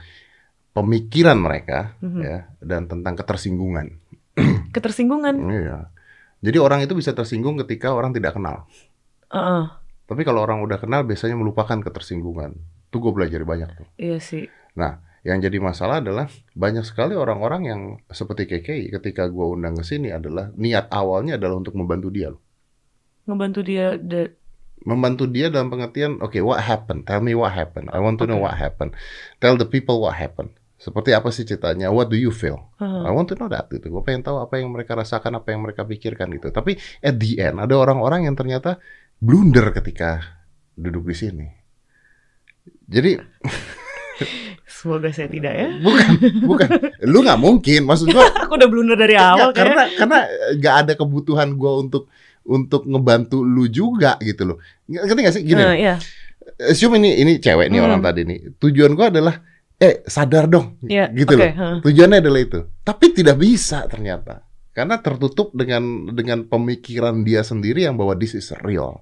pemikiran 0.72 1.36
mereka, 1.36 1.98
Mhm. 2.00 2.22
ya, 2.22 2.38
dan 2.60 2.86
tentang 2.86 3.14
ketersinggungan. 3.16 3.98
Ketersinggungan. 4.76 5.36
Iya. 5.42 5.90
Jadi 6.38 6.58
orang 6.58 6.86
itu 6.86 6.94
bisa 6.94 7.12
tersinggung 7.12 7.58
ketika 7.58 7.90
orang 7.90 8.14
tidak 8.14 8.38
kenal. 8.38 8.70
Heeh, 9.28 9.66
Tapi 10.08 10.24
kalau 10.24 10.40
orang 10.40 10.64
udah 10.64 10.80
kenal 10.80 11.04
biasanya 11.04 11.36
melupakan 11.36 11.76
ketersinggungan. 11.84 12.56
Itu 12.88 13.04
gue 13.04 13.12
belajar 13.12 13.44
banyak 13.44 13.70
tuh. 13.76 13.88
iya 13.98 14.22
sih. 14.24 14.48
Yang 15.28 15.52
jadi 15.52 15.58
masalah 15.60 16.00
adalah 16.00 16.32
banyak 16.56 16.88
sekali 16.88 17.12
orang-orang 17.12 17.62
yang 17.68 17.82
seperti 18.08 18.48
KKI 18.48 18.96
ketika 18.96 19.28
gue 19.28 19.44
undang 19.44 19.76
ke 19.76 19.84
sini 19.84 20.08
adalah 20.08 20.56
niat 20.56 20.88
awalnya 20.88 21.36
adalah 21.36 21.60
untuk 21.60 21.76
membantu 21.76 22.08
dia 22.08 22.32
loh. 22.32 22.40
Ngebantu 23.28 23.60
dia 23.68 24.00
de- 24.00 24.40
Membantu 24.88 25.28
dia 25.28 25.52
dalam 25.52 25.68
pengertian, 25.68 26.24
oke, 26.24 26.40
what 26.40 26.64
happened? 26.64 27.04
Tell 27.04 27.20
me 27.20 27.36
what 27.36 27.52
happened. 27.52 27.92
I 27.92 28.00
want 28.00 28.24
to 28.24 28.30
know 28.30 28.40
Oke. 28.40 28.48
what 28.48 28.56
happened. 28.56 28.96
Tell 29.44 29.60
the 29.60 29.68
people 29.68 30.00
what 30.00 30.16
happened. 30.16 30.56
Seperti 30.80 31.12
apa 31.12 31.28
sih 31.34 31.44
ceritanya? 31.44 31.92
What 31.92 32.08
do 32.08 32.16
you 32.16 32.32
feel? 32.32 32.72
Heeh. 32.80 33.04
I 33.04 33.12
want 33.12 33.28
to 33.28 33.36
know 33.36 33.52
that 33.52 33.68
gitu. 33.68 33.92
Gue 33.92 34.06
pengen 34.08 34.24
tahu 34.24 34.40
apa 34.40 34.62
yang 34.62 34.72
mereka 34.72 34.96
rasakan, 34.96 35.44
apa 35.44 35.52
yang 35.52 35.66
mereka 35.66 35.84
pikirkan 35.84 36.32
gitu. 36.40 36.56
Tapi 36.56 36.80
at 37.04 37.20
the 37.20 37.42
end 37.42 37.60
ada 37.60 37.76
orang-orang 37.76 38.32
yang 38.32 38.38
ternyata 38.38 38.80
blunder 39.20 39.76
ketika 39.76 40.24
duduk 40.78 41.10
di 41.12 41.16
sini. 41.18 41.48
Jadi 42.88 43.18
Semoga 44.68 45.10
saya 45.10 45.28
tidak 45.28 45.54
ya. 45.54 45.68
bukan, 45.86 46.08
bukan. 46.44 46.68
Lu 47.06 47.22
nggak 47.22 47.40
mungkin. 47.40 47.86
Maksud 47.86 48.10
gue 48.10 48.26
Aku 48.44 48.56
udah 48.56 48.70
blunder 48.70 48.96
dari 48.96 49.16
awal 49.16 49.52
Nggak, 49.52 49.58
karena 49.58 49.84
karena 49.94 50.20
nggak 50.58 50.76
ada 50.86 50.94
kebutuhan 50.94 51.54
gue 51.54 51.72
untuk 51.78 52.04
untuk 52.44 52.88
ngebantu 52.88 53.44
lu 53.44 53.68
juga 53.68 54.16
gitu 54.20 54.44
loh. 54.44 54.58
Ngerti 54.88 55.20
gak 55.20 55.36
sih 55.36 55.44
gini? 55.44 55.60
Nah, 55.60 55.76
iya. 55.76 55.96
Assume 56.64 56.96
ini 56.98 57.20
ini 57.20 57.32
cewek 57.38 57.68
nih 57.68 57.80
Hmm. 57.80 57.88
orang 57.92 58.02
tadi 58.02 58.24
nih. 58.24 58.56
Tujuan 58.56 58.96
gue 58.96 59.06
adalah 59.12 59.36
eh 59.78 60.02
sadar 60.08 60.48
dong. 60.48 60.80
Iya, 60.82 61.12
Gitu 61.12 61.36
oke, 61.36 61.38
loh. 61.38 61.48
heeh. 61.52 61.76
Tujuannya 61.84 62.18
adalah 62.18 62.40
itu. 62.40 62.60
Tapi 62.82 63.06
tidak 63.12 63.36
bisa 63.38 63.84
ternyata. 63.86 64.48
Karena 64.72 64.96
tertutup 64.98 65.52
dengan 65.52 65.82
dengan 66.10 66.46
pemikiran 66.46 67.26
dia 67.26 67.42
sendiri 67.42 67.84
yang 67.84 67.98
bahwa 67.98 68.14
this 68.14 68.34
is 68.34 68.48
real. 68.62 69.02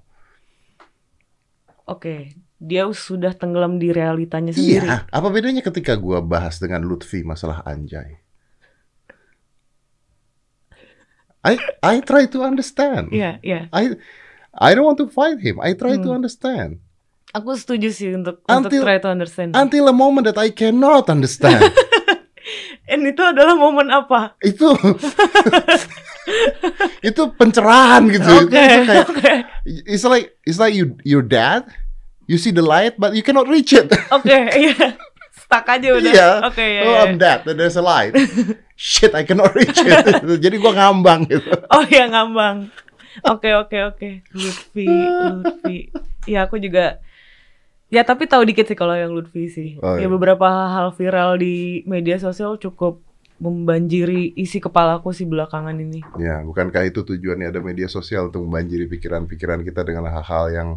oke 1.86 2.34
dia 2.56 2.88
sudah 2.88 3.32
tenggelam 3.32 3.76
di 3.76 3.92
realitanya 3.92 4.50
sendiri. 4.50 4.88
Iya, 4.88 5.04
apa 5.06 5.28
bedanya 5.28 5.60
ketika 5.60 5.92
gua 5.94 6.18
bahas 6.20 6.56
dengan 6.56 6.82
Lutfi 6.82 7.20
masalah 7.20 7.60
anjay? 7.62 8.20
I 11.46 11.54
I 11.78 12.02
try 12.02 12.26
to 12.26 12.42
understand. 12.42 13.14
Iya, 13.14 13.38
iya. 13.40 13.70
I 13.70 13.94
I 14.50 14.70
don't 14.74 14.82
want 14.84 14.98
to 14.98 15.06
fight 15.06 15.38
him. 15.38 15.62
I 15.62 15.76
try 15.76 15.94
to 15.94 16.10
Hmm. 16.10 16.18
understand. 16.18 16.82
Aku 17.30 17.52
setuju 17.54 17.92
sih 17.92 18.08
untuk 18.16 18.40
Until- 18.48 18.72
untuk 18.72 18.82
try 18.82 18.96
to 18.98 19.06
understand. 19.06 19.52
Until 19.52 19.86
a 19.86 19.94
moment 19.94 20.24
that 20.24 20.40
I 20.40 20.50
cannot 20.50 21.06
understand. 21.06 21.62
And 22.90 23.02
itu 23.02 23.18
adalah 23.18 23.58
momen 23.58 23.90
apa? 23.90 24.38
itu 24.40 24.62
itu 27.10 27.22
pencerahan 27.34 28.06
gitu. 28.08 28.26
Itu 28.26 28.46
Oke, 28.46 28.66
kayak 28.86 29.06
oke, 29.10 29.32
it's 29.66 30.06
like 30.06 30.38
it's 30.46 30.56
like 30.56 30.72
you 30.72 30.94
your 31.02 31.20
dad 31.22 31.66
you 32.26 32.38
see 32.38 32.50
the 32.50 32.62
light 32.62 32.94
but 32.98 33.14
you 33.14 33.22
cannot 33.22 33.46
reach 33.46 33.72
it. 33.72 33.90
oke, 34.16 34.26
iya. 34.30 34.98
Stuck 35.34 35.66
aja 35.70 35.88
udah. 35.94 36.12
Iya. 36.12 36.28
Oke, 36.50 36.64
iya, 36.64 36.82
oh, 36.82 36.90
iya. 36.90 37.00
I'm 37.06 37.16
dead. 37.16 37.46
There's 37.46 37.78
a 37.78 37.84
light. 37.84 38.14
Shit, 38.76 39.14
I 39.14 39.22
cannot 39.24 39.54
reach 39.54 39.78
it. 39.78 40.04
Jadi 40.44 40.56
gua 40.58 40.74
ngambang 40.74 41.30
gitu. 41.30 41.54
Oh 41.72 41.86
ya 41.86 42.10
ngambang. 42.10 42.68
Oke 43.24 43.54
oke 43.56 43.78
oke. 43.94 44.08
Lutfi, 44.36 44.84
Lutfi. 44.84 45.88
Ya 46.28 46.44
aku 46.44 46.60
juga. 46.60 47.00
Ya 47.88 48.02
tapi 48.02 48.26
tahu 48.26 48.42
dikit 48.42 48.66
sih 48.66 48.76
kalau 48.76 48.92
yang 48.98 49.14
Lutfi 49.14 49.48
sih. 49.48 49.68
Oh, 49.80 49.96
Ya 49.96 50.04
iya. 50.04 50.08
beberapa 50.10 50.44
hal 50.44 50.92
viral 50.92 51.38
di 51.38 51.86
media 51.86 52.18
sosial 52.18 52.58
cukup 52.58 53.00
membanjiri 53.36 54.32
isi 54.36 54.58
kepalaku 54.58 55.12
sih 55.12 55.28
belakangan 55.28 55.76
ini. 55.76 56.00
Ya, 56.16 56.40
bukankah 56.40 56.88
itu 56.88 57.04
tujuannya 57.04 57.52
ada 57.52 57.60
media 57.60 57.84
sosial 57.84 58.32
untuk 58.32 58.48
membanjiri 58.48 58.88
pikiran-pikiran 58.88 59.60
kita 59.60 59.84
dengan 59.84 60.08
hal-hal 60.08 60.44
yang 60.52 60.68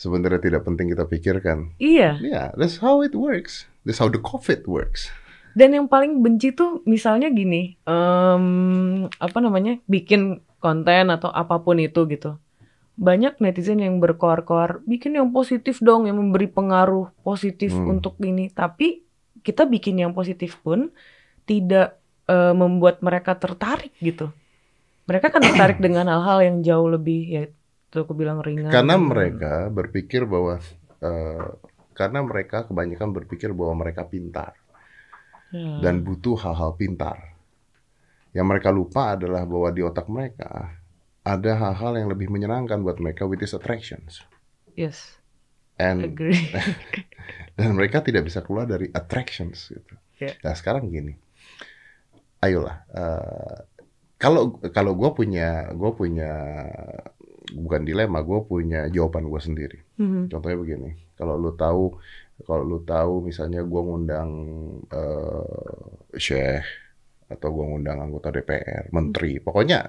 sebenarnya 0.00 0.40
tidak 0.40 0.64
penting 0.64 0.88
kita 0.88 1.04
pikirkan. 1.04 1.76
Iya. 1.76 2.16
Yeah, 2.24 2.46
that's 2.56 2.80
how 2.80 3.04
it 3.04 3.12
works. 3.12 3.68
That's 3.84 4.00
how 4.00 4.08
the 4.08 4.16
COVID 4.16 4.64
works. 4.64 5.12
Dan 5.52 5.76
yang 5.76 5.86
paling 5.90 6.24
benci 6.24 6.56
tuh 6.56 6.80
misalnya 6.88 7.28
gini, 7.28 7.76
em, 7.84 8.44
apa 9.10 9.38
namanya, 9.38 9.76
bikin 9.84 10.40
konten 10.56 11.12
atau 11.12 11.28
apa 11.28 11.60
pun 11.60 11.76
itu 11.76 12.06
gitu. 12.08 12.40
Banyak 12.96 13.40
netizen 13.40 13.80
yang 13.80 14.00
berkoar-koar, 14.00 14.80
bikin 14.84 15.20
yang 15.20 15.28
positif 15.32 15.80
dong, 15.80 16.08
yang 16.08 16.16
memberi 16.16 16.48
pengaruh 16.48 17.12
positif 17.20 17.74
Hmm. 17.74 17.98
untuk 17.98 18.16
ini. 18.22 18.48
Tapi 18.48 19.04
kita 19.40 19.64
bikin 19.64 20.00
yang 20.00 20.12
positif 20.12 20.56
pun 20.64 20.88
tidak 21.44 22.00
eh, 22.30 22.54
membuat 22.54 23.02
mereka 23.02 23.34
tertarik 23.34 23.90
gitu. 23.98 24.30
Mereka 25.10 25.34
kan 25.34 25.42
tertarik 25.42 25.82
dengan 25.84 26.06
hal-hal 26.06 26.46
yang 26.46 26.56
jauh 26.62 26.86
lebih, 26.86 27.20
ya 27.26 27.42
itu 27.90 27.96
aku 28.04 28.14
bilang 28.20 28.38
ringan. 28.46 28.70
Karena 28.72 28.94
mereka 28.96 29.52
berpikir 29.78 30.22
bahwa 30.32 30.54
eh, 31.02 31.46
karena 31.98 32.20
mereka 32.24 32.64
kebanyakan 32.68 33.10
berpikir 33.16 33.50
bahwa 33.52 33.74
mereka 33.84 34.02
pintar 34.06 34.54
Ya. 35.52 35.80
dan 35.82 36.06
butuh 36.06 36.36
hal-hal 36.38 36.70
pintar. 36.78 37.18
Yang 38.36 38.46
mereka 38.50 38.70
lupa 38.78 39.02
adalah 39.14 39.42
bahwa 39.46 39.68
di 39.76 39.82
otak 39.86 40.06
mereka 40.10 40.50
ada 41.26 41.52
hal-hal 41.62 41.92
yang 42.00 42.08
lebih 42.12 42.28
menyenangkan 42.34 42.78
buat 42.82 42.98
mereka 43.02 43.22
with 43.26 43.40
these 43.42 43.54
attractions. 43.54 44.22
Yes, 44.76 45.18
And 45.80 46.00
agree. 46.04 46.48
dan 47.58 47.70
mereka 47.78 48.04
tidak 48.04 48.28
bisa 48.28 48.40
keluar 48.44 48.68
dari 48.68 48.92
attractions 48.92 49.72
gitu. 49.72 49.94
Ya. 50.20 50.36
Nah 50.44 50.54
sekarang 50.56 50.88
gini, 50.92 51.16
ayolah. 52.40 52.76
eh, 52.94 53.56
kalau 54.20 54.60
kalau 54.72 54.92
gue 54.96 55.10
punya 55.16 55.72
gue 55.72 55.90
punya 55.96 56.30
bukan 57.52 57.82
dilema, 57.82 58.20
gue 58.20 58.40
punya 58.44 58.86
jawaban 58.88 59.26
gue 59.26 59.40
sendiri. 59.40 59.78
Mhm. 59.98 60.30
Contohnya 60.30 60.58
begini, 60.58 60.90
kalau 61.14 61.34
lu 61.34 61.52
tahu 61.54 61.96
kalau 62.40 62.64
lu 62.64 62.80
tahu 62.80 63.20
misalnya 63.22 63.60
gue 63.60 63.80
ngundang 63.84 64.30
eh 64.88 66.16
syekh 66.16 66.64
atau 67.28 67.48
gue 67.52 67.64
ngundang 67.68 68.00
anggota 68.00 68.32
DPR, 68.32 68.88
menteri, 68.90 69.38
pokoknya 69.38 69.86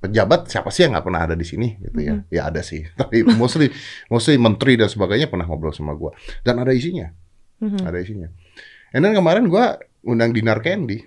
pejabat 0.00 0.48
siapa 0.48 0.68
sih 0.68 0.84
yang 0.84 0.96
nggak 0.96 1.06
pernah 1.06 1.22
ada 1.24 1.36
di 1.36 1.46
sini 1.46 1.76
gitu 1.80 1.98
ya? 2.00 2.14
Ya 2.28 2.42
ada 2.48 2.60
sih, 2.64 2.84
tapi 3.00 3.24
mostly 3.24 3.68
mostly 4.08 4.36
menteri 4.36 4.76
dan 4.76 4.88
sebagainya 4.88 5.28
pernah 5.28 5.44
ngobrol 5.44 5.72
sama 5.72 5.92
gue 5.94 6.10
dan 6.42 6.58
ada 6.60 6.72
isinya, 6.72 7.08
Mhm. 7.60 7.84
ada 7.84 7.98
isinya. 8.00 8.28
And 8.92 9.02
then 9.02 9.12
kemarin 9.12 9.48
gue 9.48 9.64
undang 10.04 10.32
Dinar 10.36 10.60
Candy 10.60 11.00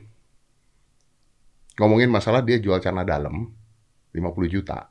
ngomongin 1.77 2.09
masalah 2.09 2.41
dia 2.41 2.57
jual 2.57 2.81
celana 2.81 3.05
dalam 3.05 3.53
50 4.13 4.49
juta. 4.49 4.89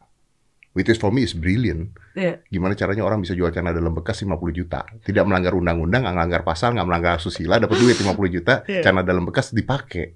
Which 0.77 0.93
is 0.93 1.01
for 1.01 1.09
me 1.09 1.25
is 1.25 1.33
brilliant. 1.33 1.97
Iya. 2.13 2.45
gimana 2.53 2.77
caranya 2.77 3.01
orang 3.01 3.25
bisa 3.25 3.33
jual 3.33 3.49
celana 3.49 3.73
dalam 3.73 3.97
bekas 3.97 4.21
50 4.21 4.37
juta? 4.53 4.85
Tidak 5.01 5.25
melanggar 5.25 5.57
undang-undang 5.57 6.05
nggak 6.05 6.13
melanggar 6.21 6.43
pasal 6.45 6.77
nggak 6.77 6.85
melanggar 6.85 7.13
asusila 7.17 7.57
dapat 7.57 7.81
duit 7.81 7.97
50 7.97 8.13
juta 8.29 8.61
Iya. 8.69 8.85
celana 8.85 9.01
dalam 9.01 9.25
bekas 9.25 9.57
dipakai. 9.57 10.13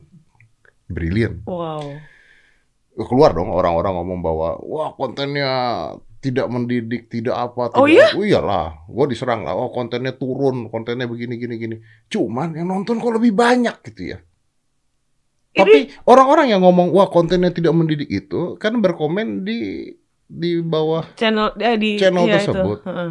Brilliant. 0.84 1.48
Wow. 1.48 1.96
keluar 3.00 3.32
dong 3.32 3.48
orang-orang 3.48 3.96
ngomong 3.96 4.20
bahwa 4.20 4.48
wah 4.60 4.92
kontennya 4.92 5.48
tidak 6.20 6.52
mendidik 6.52 7.08
tidak 7.08 7.32
apa 7.32 7.72
Oh 7.80 7.88
tidak 7.88 8.12
oh, 8.12 8.20
iyalah 8.20 8.84
gue 8.84 9.06
diserang 9.08 9.40
lah. 9.48 9.56
Oh 9.56 9.72
kontennya 9.72 10.12
turun 10.12 10.68
kontennya 10.68 11.08
begini 11.08 11.40
gini 11.40 11.56
gini. 11.56 11.76
Cuman 12.12 12.52
yang 12.52 12.68
nonton 12.68 13.00
kok 13.00 13.16
lebih 13.16 13.32
banyak 13.32 13.80
gitu 13.88 14.12
ya. 14.12 14.18
Tapi 15.50 15.90
orang-orang 16.04 16.52
yang 16.52 16.60
ngomong 16.60 16.92
wah 16.92 17.08
kontennya 17.08 17.48
tidak 17.50 17.72
mendidik 17.72 18.12
itu 18.12 18.60
kan 18.60 18.76
berkomen 18.84 19.42
di 19.48 19.88
di 20.30 20.62
bawah 20.62 21.10
channel 21.18 21.50
eh, 21.58 21.74
di 21.74 21.98
Channel 21.98 22.24
iya, 22.30 22.34
tersebut. 22.38 22.78
Itu. 22.86 23.02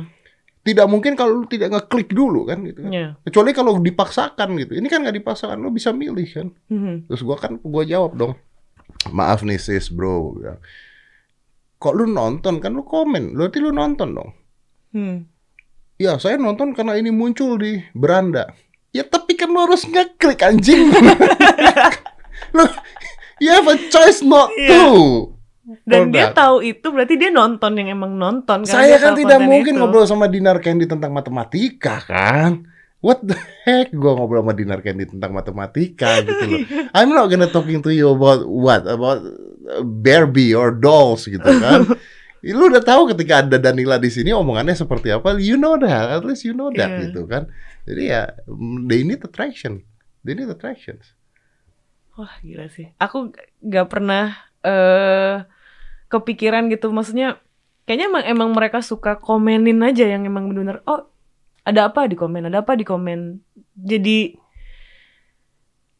Tidak 0.59 0.87
mungkin 0.87 1.15
kalau 1.19 1.43
lu 1.43 1.45
tidak 1.49 1.71
ngeklik 1.75 2.11
dulu 2.15 2.47
kan 2.47 2.63
gitu 2.63 2.87
kan. 2.87 2.91
Iya. 2.91 3.07
Kecuali 3.27 3.51
kalau 3.51 3.79
dipaksakan 3.79 4.55
gitu. 4.59 4.77
Ini 4.79 4.87
kan 4.87 5.03
nggak 5.03 5.17
dipaksakan, 5.19 5.57
lu 5.59 5.71
bisa 5.71 5.91
milih 5.91 6.27
kan. 6.29 6.47
Mhm. 6.71 7.09
Terus 7.11 7.21
gua 7.23 7.35
kan 7.39 7.57
gua 7.63 7.83
jawab 7.83 8.15
dong. 8.15 8.33
Maaf 9.11 9.43
nih 9.43 9.59
sis 9.59 9.91
bro. 9.91 10.35
Ya. 10.39 10.55
Kok 11.79 11.93
lu 11.95 12.05
nonton 12.11 12.59
kan 12.59 12.75
lu 12.75 12.83
komen, 12.83 13.35
berarti 13.35 13.57
lu 13.63 13.71
nonton 13.71 14.09
dong. 14.15 14.31
Hmm. 14.91 15.17
Ya 15.99 16.15
saya 16.19 16.39
nonton 16.39 16.71
karena 16.75 16.95
ini 16.95 17.11
muncul 17.11 17.59
di 17.59 17.79
beranda. 17.95 18.51
Ya 18.91 19.07
tapi 19.07 19.35
kan 19.39 19.51
lu 19.51 19.59
harus 19.63 19.87
ngeklik 19.87 20.43
anjing. 20.43 20.91
lu 22.55 22.63
you 23.39 23.49
have 23.51 23.67
a 23.67 23.75
choice 23.89 24.19
not 24.21 24.51
Iya. 24.59 24.75
to. 24.75 25.38
Dan 25.85 26.09
dia 26.09 26.29
Product. 26.29 26.35
tahu 26.35 26.55
itu 26.61 26.87
berarti 26.89 27.13
dia 27.13 27.29
nonton 27.29 27.71
yang 27.75 27.89
emang 27.91 28.13
nonton 28.13 28.65
karena 28.65 28.73
Saya 28.73 28.97
dia 28.97 29.05
kan 29.05 29.13
tidak 29.13 29.39
mungkin 29.39 29.73
itu. 29.73 29.79
ngobrol 29.79 30.05
sama 30.05 30.25
Dinar 30.25 30.57
Candy 30.59 30.85
tentang 30.85 31.11
matematika 31.11 32.01
kan. 32.01 32.65
What 32.99 33.23
the 33.23 33.37
heck 33.63 33.93
gua 33.93 34.13
ngobrol 34.13 34.41
sama 34.41 34.51
Dinar 34.51 34.81
Candy 34.81 35.05
tentang 35.05 35.31
matematika 35.31 36.19
gitu 36.25 36.43
loh. 36.43 36.59
I'm 36.91 37.09
not 37.09 37.27
gonna 37.27 37.47
talking 37.47 37.79
to 37.79 37.89
you 37.89 38.09
about 38.09 38.43
what 38.43 38.83
about 38.83 39.21
uh, 39.21 39.79
Barbie 39.81 40.51
or 40.51 40.73
dolls 40.73 41.23
gitu 41.23 41.43
kan. 41.43 41.85
Lu 42.39 42.71
udah 42.71 42.79
tahu 42.79 43.11
ketika 43.11 43.43
ada 43.43 43.59
Danila 43.59 43.99
di 43.99 44.07
sini 44.07 44.31
omongannya 44.31 44.71
seperti 44.71 45.11
apa, 45.11 45.35
you 45.37 45.53
know 45.53 45.75
that, 45.75 46.07
at 46.09 46.23
least 46.23 46.43
you 46.43 46.55
know 46.55 46.71
that 46.71 46.87
Iya. 46.89 46.99
gitu 47.07 47.23
kan. 47.23 47.51
Jadi 47.83 48.03
ya 48.07 48.31
mm, 48.47 48.87
they 48.87 49.03
need 49.03 49.19
attraction. 49.19 49.83
They 50.23 50.33
need 50.33 50.47
attractions. 50.47 51.13
Wah 52.15 52.31
gila 52.39 52.67
sih. 52.67 52.91
Aku 52.95 53.31
gak 53.61 53.87
pernah 53.87 54.35
eh 54.59 55.39
kepikiran 56.09 56.67
gitu. 56.73 56.89
Maksudnya 56.89 57.39
kayaknya 57.85 58.09
emang, 58.09 58.23
emang 58.25 58.49
mereka 58.57 58.81
suka 58.81 59.21
komenin 59.21 59.79
aja 59.85 60.05
yang 60.09 60.25
emang 60.25 60.49
benar-benar 60.49 60.81
oh 60.89 61.07
ada 61.63 61.93
apa 61.93 62.09
di 62.09 62.17
komen, 62.17 62.49
ada 62.49 62.65
apa 62.65 62.73
di 62.73 62.83
komen. 62.83 63.45
Jadi 63.77 64.33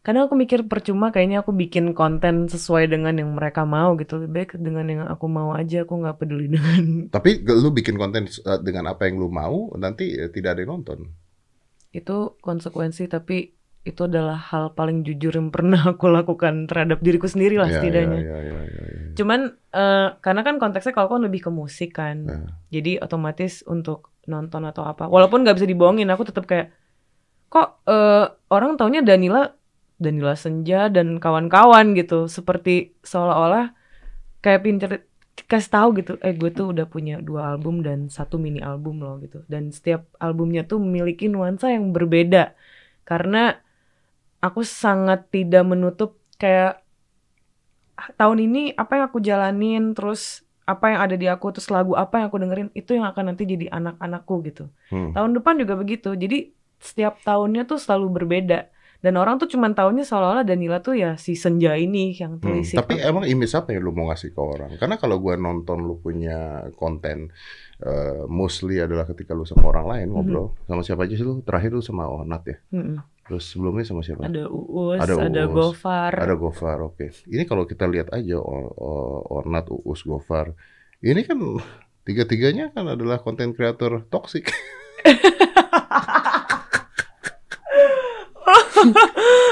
kadang 0.02 0.26
aku 0.26 0.34
mikir 0.34 0.66
percuma 0.66 1.14
kayaknya 1.14 1.46
aku 1.46 1.54
bikin 1.54 1.94
konten 1.94 2.50
sesuai 2.50 2.90
dengan 2.90 3.14
yang 3.14 3.30
mereka 3.38 3.64
mau 3.70 3.94
gitu. 3.96 4.18
Lebih 4.18 4.34
baik 4.34 4.52
dengan 4.58 4.86
yang 4.90 5.02
aku 5.06 5.30
mau 5.30 5.54
aja. 5.54 5.86
Aku 5.86 6.02
nggak 6.02 6.18
peduli 6.18 6.50
dengan 6.54 7.14
Tapi 7.14 7.46
lu 7.46 7.70
bikin 7.70 7.96
konten 8.02 8.26
uh, 8.26 8.58
dengan 8.60 8.90
apa 8.90 9.06
yang 9.06 9.22
lu 9.22 9.30
mau, 9.30 9.70
nanti 9.78 10.18
eh, 10.18 10.34
tidak 10.34 10.58
ada 10.58 10.62
yang 10.66 10.82
nonton. 10.82 11.10
itu 11.90 12.38
konsekuensi 12.46 13.10
tapi 13.10 13.59
itu 13.82 14.06
adalah 14.06 14.36
hal 14.36 14.76
paling 14.76 15.08
jujur 15.08 15.32
yang 15.34 15.50
pernah 15.50 15.80
aku 15.96 16.12
lakukan 16.12 16.68
terhadap 16.68 17.00
diriku 17.00 17.26
sendiri 17.26 17.56
lah 17.56 17.72
Ya, 17.72 17.80
setidaknya. 17.80 18.20
ya, 18.20 18.38
ya, 18.38 18.40
ya, 18.44 18.62
ya, 18.68 18.84
ya. 18.86 19.12
Cuman 19.16 19.40
eh, 19.72 20.08
karena 20.20 20.42
kan 20.44 20.56
konteksnya 20.60 20.94
kalau 20.94 21.08
kan 21.10 21.24
lebih 21.24 21.48
ke 21.48 21.52
musik 21.52 21.96
kan, 21.96 22.18
Ya. 22.28 22.40
jadi 22.70 23.00
otomatis 23.00 23.64
untuk 23.64 24.12
nonton 24.30 24.62
atau 24.64 24.86
apa, 24.86 25.10
walaupun 25.10 25.42
nggak 25.42 25.58
bisa 25.58 25.66
dibohongin, 25.66 26.06
aku 26.08 26.28
tetap 26.28 26.46
kayak 26.46 26.70
kok 27.48 27.82
eh, 27.84 28.26
orang 28.52 28.78
taunya 28.78 29.02
Danila, 29.02 29.50
Danila 29.98 30.38
Senja 30.38 30.86
dan 30.88 31.18
kawan-kawan 31.18 31.98
gitu, 31.98 32.30
seperti 32.30 32.94
seolah-olah 33.02 33.74
kayak 34.40 34.62
pinter 34.64 34.90
kasih 35.40 35.72
tahu 35.72 35.88
gitu, 35.98 36.14
eh 36.20 36.36
gue 36.36 36.52
tuh 36.52 36.76
udah 36.76 36.84
punya 36.86 37.24
dua 37.24 37.56
album 37.56 37.80
dan 37.80 38.12
satu 38.12 38.36
mini 38.36 38.60
album 38.60 39.00
loh 39.00 39.18
gitu, 39.24 39.42
dan 39.48 39.72
setiap 39.72 40.04
albumnya 40.20 40.62
tuh 40.62 40.78
memiliki 40.78 41.26
nuansa 41.26 41.72
yang 41.72 41.90
berbeda, 41.90 42.54
karena 43.02 43.56
aku 44.40 44.64
sangat 44.64 45.28
tidak 45.30 45.64
menutup 45.68 46.16
kayak 46.40 46.80
"Ah, 48.00 48.10
tahun 48.16 48.48
ini 48.48 48.62
apa 48.74 49.00
yang 49.00 49.06
aku 49.12 49.20
jalanin 49.20 49.92
terus 49.92 50.48
apa 50.64 50.94
yang 50.94 51.00
ada 51.02 51.16
di 51.18 51.26
aku 51.26 51.50
terus 51.50 51.68
lagu 51.74 51.98
apa 51.98 52.22
yang 52.22 52.26
aku 52.30 52.38
dengerin 52.38 52.70
itu 52.78 52.94
yang 52.94 53.10
akan 53.10 53.34
nanti 53.34 53.44
jadi 53.50 53.74
anak-anakku 53.74 54.36
gitu. 54.46 54.70
Hmm. 54.94 55.12
Tahun 55.18 55.32
depan 55.34 55.58
juga 55.58 55.74
begitu. 55.74 56.14
Jadi 56.14 56.54
setiap 56.78 57.20
tahunnya 57.26 57.66
tuh 57.66 57.82
selalu 57.82 58.22
berbeda. 58.22 58.70
Dan 59.00 59.16
orang 59.16 59.40
tuh 59.40 59.48
cuman 59.48 59.72
tahunya 59.72 60.04
seolah-olah 60.04 60.44
Danila 60.44 60.84
tuh 60.84 60.92
ya 60.92 61.16
si 61.16 61.32
senja 61.32 61.72
ini 61.80 62.12
yang 62.20 62.36
Hmm, 62.36 62.44
tulis 62.60 62.76
Tapi 62.76 63.00
emang 63.00 63.24
image 63.24 63.56
apa 63.56 63.72
yang 63.72 63.88
lu 63.88 63.96
mau 63.96 64.12
ngasih 64.12 64.36
ke 64.36 64.42
orang? 64.44 64.76
Karena 64.76 65.00
kalau 65.00 65.24
gua 65.24 65.40
nonton 65.40 65.88
lu 65.88 66.04
punya 66.04 66.68
konten 66.76 67.32
eh, 67.80 68.28
mostly 68.28 68.84
adalah 68.84 69.08
ketika 69.08 69.32
lu 69.32 69.48
sama 69.48 69.72
orang 69.72 69.88
lain 69.88 70.08
ngobrol. 70.12 70.52
Sama 70.68 70.84
siapa 70.84 71.08
aja 71.08 71.16
sih 71.16 71.24
lu? 71.24 71.40
Terakhir 71.48 71.72
lu 71.72 71.80
sama 71.80 72.12
Onat 72.12 72.44
ya. 72.44 72.58
Mm-mm. 72.76 73.00
Terus 73.30 73.46
sebelumnya 73.46 73.86
sama 73.86 74.02
siapa? 74.02 74.26
Ada 74.26 74.50
Uus, 74.50 74.98
Ada 74.98 75.30
ada, 75.30 75.44
Uus, 75.46 75.54
Gofar. 75.54 76.12
Ada 76.18 76.34
Gofar, 76.34 76.78
oke. 76.82 77.14
Ini 77.30 77.46
kalau 77.46 77.64
kita 77.64 77.86
lihat 77.86 78.10
aja 78.10 78.42
O- 78.42 78.74
O- 78.74 79.22
Ornat, 79.38 79.70
Uus, 79.70 80.02
Gofar. 80.02 80.58
Ini 80.98 81.22
kan 81.22 81.38
tiga-tiganya 82.02 82.74
kan 82.74 82.90
adalah 82.90 83.22
konten 83.22 83.54
kreator 83.54 84.02
toksik. 84.10 84.50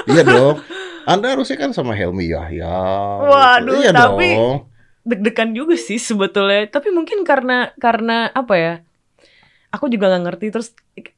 iya 0.09 0.23
dong. 0.23 0.57
Anda 1.05 1.37
harusnya 1.37 1.55
kan 1.55 1.71
sama 1.71 1.95
Helmi 1.95 2.27
Yahya. 2.27 2.67
gitu. 2.67 3.29
Waduh, 3.29 3.75
iya 3.77 3.91
tapi- 3.93 4.35
dong. 4.35 4.67
Deg-degan 5.07 5.55
juga 5.55 5.79
sih 5.79 5.95
sebetulnya. 5.95 6.67
Tapi 6.67 6.91
mungkin 6.91 7.23
karena 7.23 7.71
karena 7.79 8.27
apa 8.27 8.55
ya? 8.59 8.73
Aku 9.71 9.87
juga 9.87 10.11
nggak 10.11 10.23
ngerti. 10.27 10.45
Terus 10.51 10.75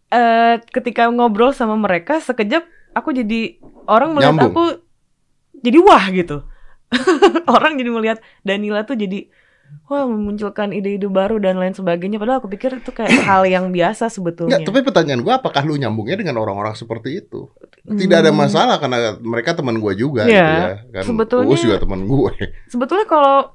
eh, 0.09 0.55
ketika 0.67 1.07
ngobrol 1.07 1.51
sama 1.51 1.73
mereka 1.75 2.17
sekejap 2.17 2.65
aku 2.91 3.09
jadi 3.11 3.57
orang 3.85 4.11
melihat 4.11 4.33
Nyambung. 4.35 4.51
aku 4.51 4.63
jadi 5.55 5.77
wah 5.79 6.05
gitu. 6.09 6.37
orang 7.47 7.75
jadi 7.75 7.89
melihat 7.89 8.17
Danila 8.41 8.81
tuh 8.81 8.95
jadi 8.95 9.29
wah 9.85 10.01
memunculkan 10.03 10.73
ide-ide 10.73 11.05
baru 11.05 11.37
dan 11.37 11.55
lain 11.55 11.71
sebagainya. 11.71 12.17
Padahal 12.17 12.41
aku 12.41 12.49
pikir 12.49 12.73
itu 12.75 12.89
kayak 12.89 13.13
hal 13.29 13.45
yang 13.45 13.69
biasa 13.69 14.09
sebetulnya. 14.09 14.57
Nggak, 14.57 14.65
tapi 14.65 14.79
pertanyaan 14.81 15.21
gua 15.21 15.37
apakah 15.37 15.61
lu 15.61 15.77
nyambungnya 15.77 16.17
dengan 16.17 16.37
orang-orang 16.37 16.73
seperti 16.73 17.19
itu? 17.19 17.53
Tidak 17.85 18.17
ada 18.19 18.29
Hmm. 18.29 18.39
masalah 18.39 18.77
karena 18.77 18.97
mereka 19.19 19.53
teman 19.53 19.77
gua 19.77 19.93
juga 19.93 20.25
Iya, 20.25 20.33
gitu 20.33 20.53
ya. 20.55 20.75
Kan 20.91 21.03
sebetulnya- 21.05 21.49
Uus 21.49 21.61
juga 21.61 21.77
teman 21.77 22.01
gue. 22.03 22.31
Sebetulnya 22.65 23.05
kalau 23.05 23.53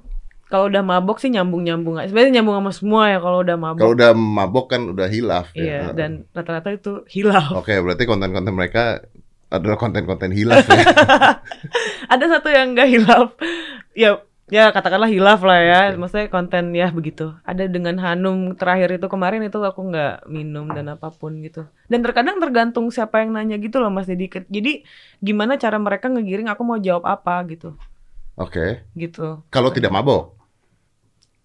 kalau 0.54 0.70
udah 0.70 0.86
mabok 0.86 1.18
sih 1.18 1.34
nyambung-nyambung 1.34 1.98
aja. 1.98 2.14
Sebenarnya 2.14 2.38
nyambung 2.38 2.62
sama 2.62 2.70
semua 2.70 3.02
ya 3.10 3.18
kalau 3.18 3.42
udah 3.42 3.56
mabok. 3.58 3.82
Kalau 3.82 3.94
udah 3.98 4.10
mabok 4.14 4.66
kan 4.70 4.86
udah 4.94 5.10
hilaf 5.10 5.50
Iya, 5.50 5.90
ya. 5.90 5.98
dan 5.98 6.30
rata-rata 6.30 6.70
itu 6.70 7.02
hilaf. 7.10 7.58
Oke, 7.58 7.74
berarti 7.82 8.06
konten-konten 8.06 8.54
mereka 8.54 9.02
adalah 9.50 9.74
konten-konten 9.74 10.30
hilaf 10.30 10.62
ya. 10.70 10.86
Ada 12.14 12.38
satu 12.38 12.54
yang 12.54 12.70
enggak 12.70 12.86
hilaf. 12.86 13.34
Ya, 13.98 14.22
ya 14.46 14.70
katakanlah 14.70 15.10
hilaf 15.10 15.42
lah 15.42 15.58
ya. 15.58 15.80
Oke. 15.90 16.06
Maksudnya 16.06 16.26
konten 16.30 16.70
ya 16.70 16.94
begitu. 16.94 17.34
Ada 17.42 17.66
dengan 17.66 17.98
Hanum 17.98 18.54
terakhir 18.54 18.94
itu 18.94 19.10
kemarin 19.10 19.42
itu 19.42 19.58
aku 19.58 19.90
nggak 19.90 20.30
minum 20.30 20.70
dan 20.70 20.86
apa 20.94 21.10
pun 21.10 21.34
gitu. 21.42 21.66
Dan 21.90 22.06
terkadang 22.06 22.38
tergantung 22.38 22.94
siapa 22.94 23.26
yang 23.26 23.34
nanya 23.34 23.58
gitu 23.58 23.82
loh 23.82 23.90
Mas 23.90 24.06
Didi. 24.06 24.30
Jadi 24.30 24.86
gimana 25.18 25.58
cara 25.58 25.82
mereka 25.82 26.06
ngegiring 26.06 26.46
aku 26.46 26.62
mau 26.62 26.78
jawab 26.78 27.10
apa 27.10 27.42
gitu. 27.50 27.74
Oke. 28.38 28.82
Gitu. 28.98 29.42
Kalau 29.50 29.70
tidak 29.74 29.90
mabok. 29.94 30.43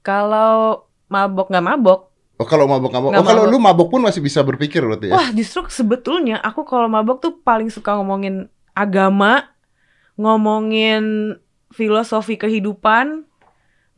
Kalau 0.02 0.86
mabok 1.08 1.48
nggak 1.50 1.66
mabok, 1.66 2.02
Oh, 2.40 2.48
kalau 2.48 2.72
mabok 2.72 2.96
mabok. 2.96 3.12
Nggak 3.12 3.20
Oh, 3.20 3.28
kalau 3.28 3.44
mabok. 3.44 3.52
lu 3.52 3.58
mabok 3.60 3.88
pun 3.92 4.00
masih 4.00 4.24
bisa 4.24 4.40
berpikir 4.48 4.80
berarti 4.80 5.12
ya. 5.12 5.20
Wah, 5.20 5.28
justru 5.36 5.68
sebetulnya 5.68 6.40
aku 6.40 6.64
kalau 6.64 6.88
mabok 6.88 7.20
tuh 7.20 7.36
paling 7.36 7.68
suka 7.68 8.00
ngomongin 8.00 8.48
agama, 8.72 9.52
ngomongin 10.16 11.36
filosofi 11.76 12.40
kehidupan, 12.40 13.28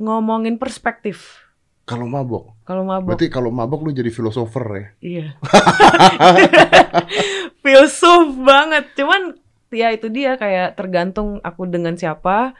ngomongin 0.01 0.57
perspektif. 0.57 1.45
Kalau 1.85 2.09
mabok. 2.09 2.57
Kalau 2.65 2.81
mabok. 2.81 3.13
Berarti 3.13 3.29
kalau 3.29 3.53
mabok 3.53 3.85
lu 3.85 3.93
jadi 3.93 4.09
filosofer 4.09 4.65
ya. 4.73 4.85
Iya. 5.05 5.27
Filsuf 7.63 8.35
banget. 8.41 8.91
Cuman 8.97 9.37
ya 9.71 9.93
itu 9.93 10.09
dia 10.09 10.35
kayak 10.35 10.75
tergantung 10.75 11.39
aku 11.45 11.69
dengan 11.69 11.95
siapa, 11.95 12.57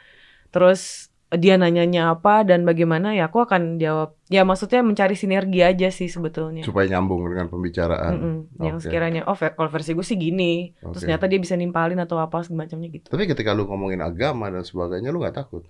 terus 0.48 1.11
dia 1.32 1.56
nanyanya 1.56 2.12
apa 2.12 2.44
dan 2.44 2.68
bagaimana 2.68 3.16
ya 3.16 3.32
aku 3.32 3.44
akan 3.48 3.80
jawab. 3.80 4.20
Ya 4.28 4.44
maksudnya 4.44 4.84
mencari 4.84 5.16
sinergi 5.16 5.64
aja 5.64 5.88
sih 5.88 6.08
sebetulnya. 6.08 6.60
Supaya 6.60 6.88
nyambung 6.92 7.24
dengan 7.24 7.48
pembicaraan. 7.48 8.12
Mm-mm. 8.12 8.36
Yang 8.60 8.76
Oke. 8.76 8.84
sekiranya 8.88 9.22
oh 9.24 9.36
kalau 9.36 9.70
versi 9.72 9.96
gue 9.96 10.04
sih 10.04 10.20
gini, 10.20 10.76
terus 10.76 11.00
Oke. 11.00 11.08
ternyata 11.08 11.24
dia 11.28 11.40
bisa 11.40 11.56
nimpalin 11.56 12.00
atau 12.00 12.20
apa 12.20 12.44
semacamnya 12.44 12.88
gitu. 12.92 13.08
Tapi 13.08 13.24
ketika 13.24 13.56
lu 13.56 13.64
ngomongin 13.64 14.04
agama 14.04 14.52
dan 14.52 14.60
sebagainya 14.60 15.08
lu 15.08 15.24
nggak 15.24 15.36
takut? 15.40 15.64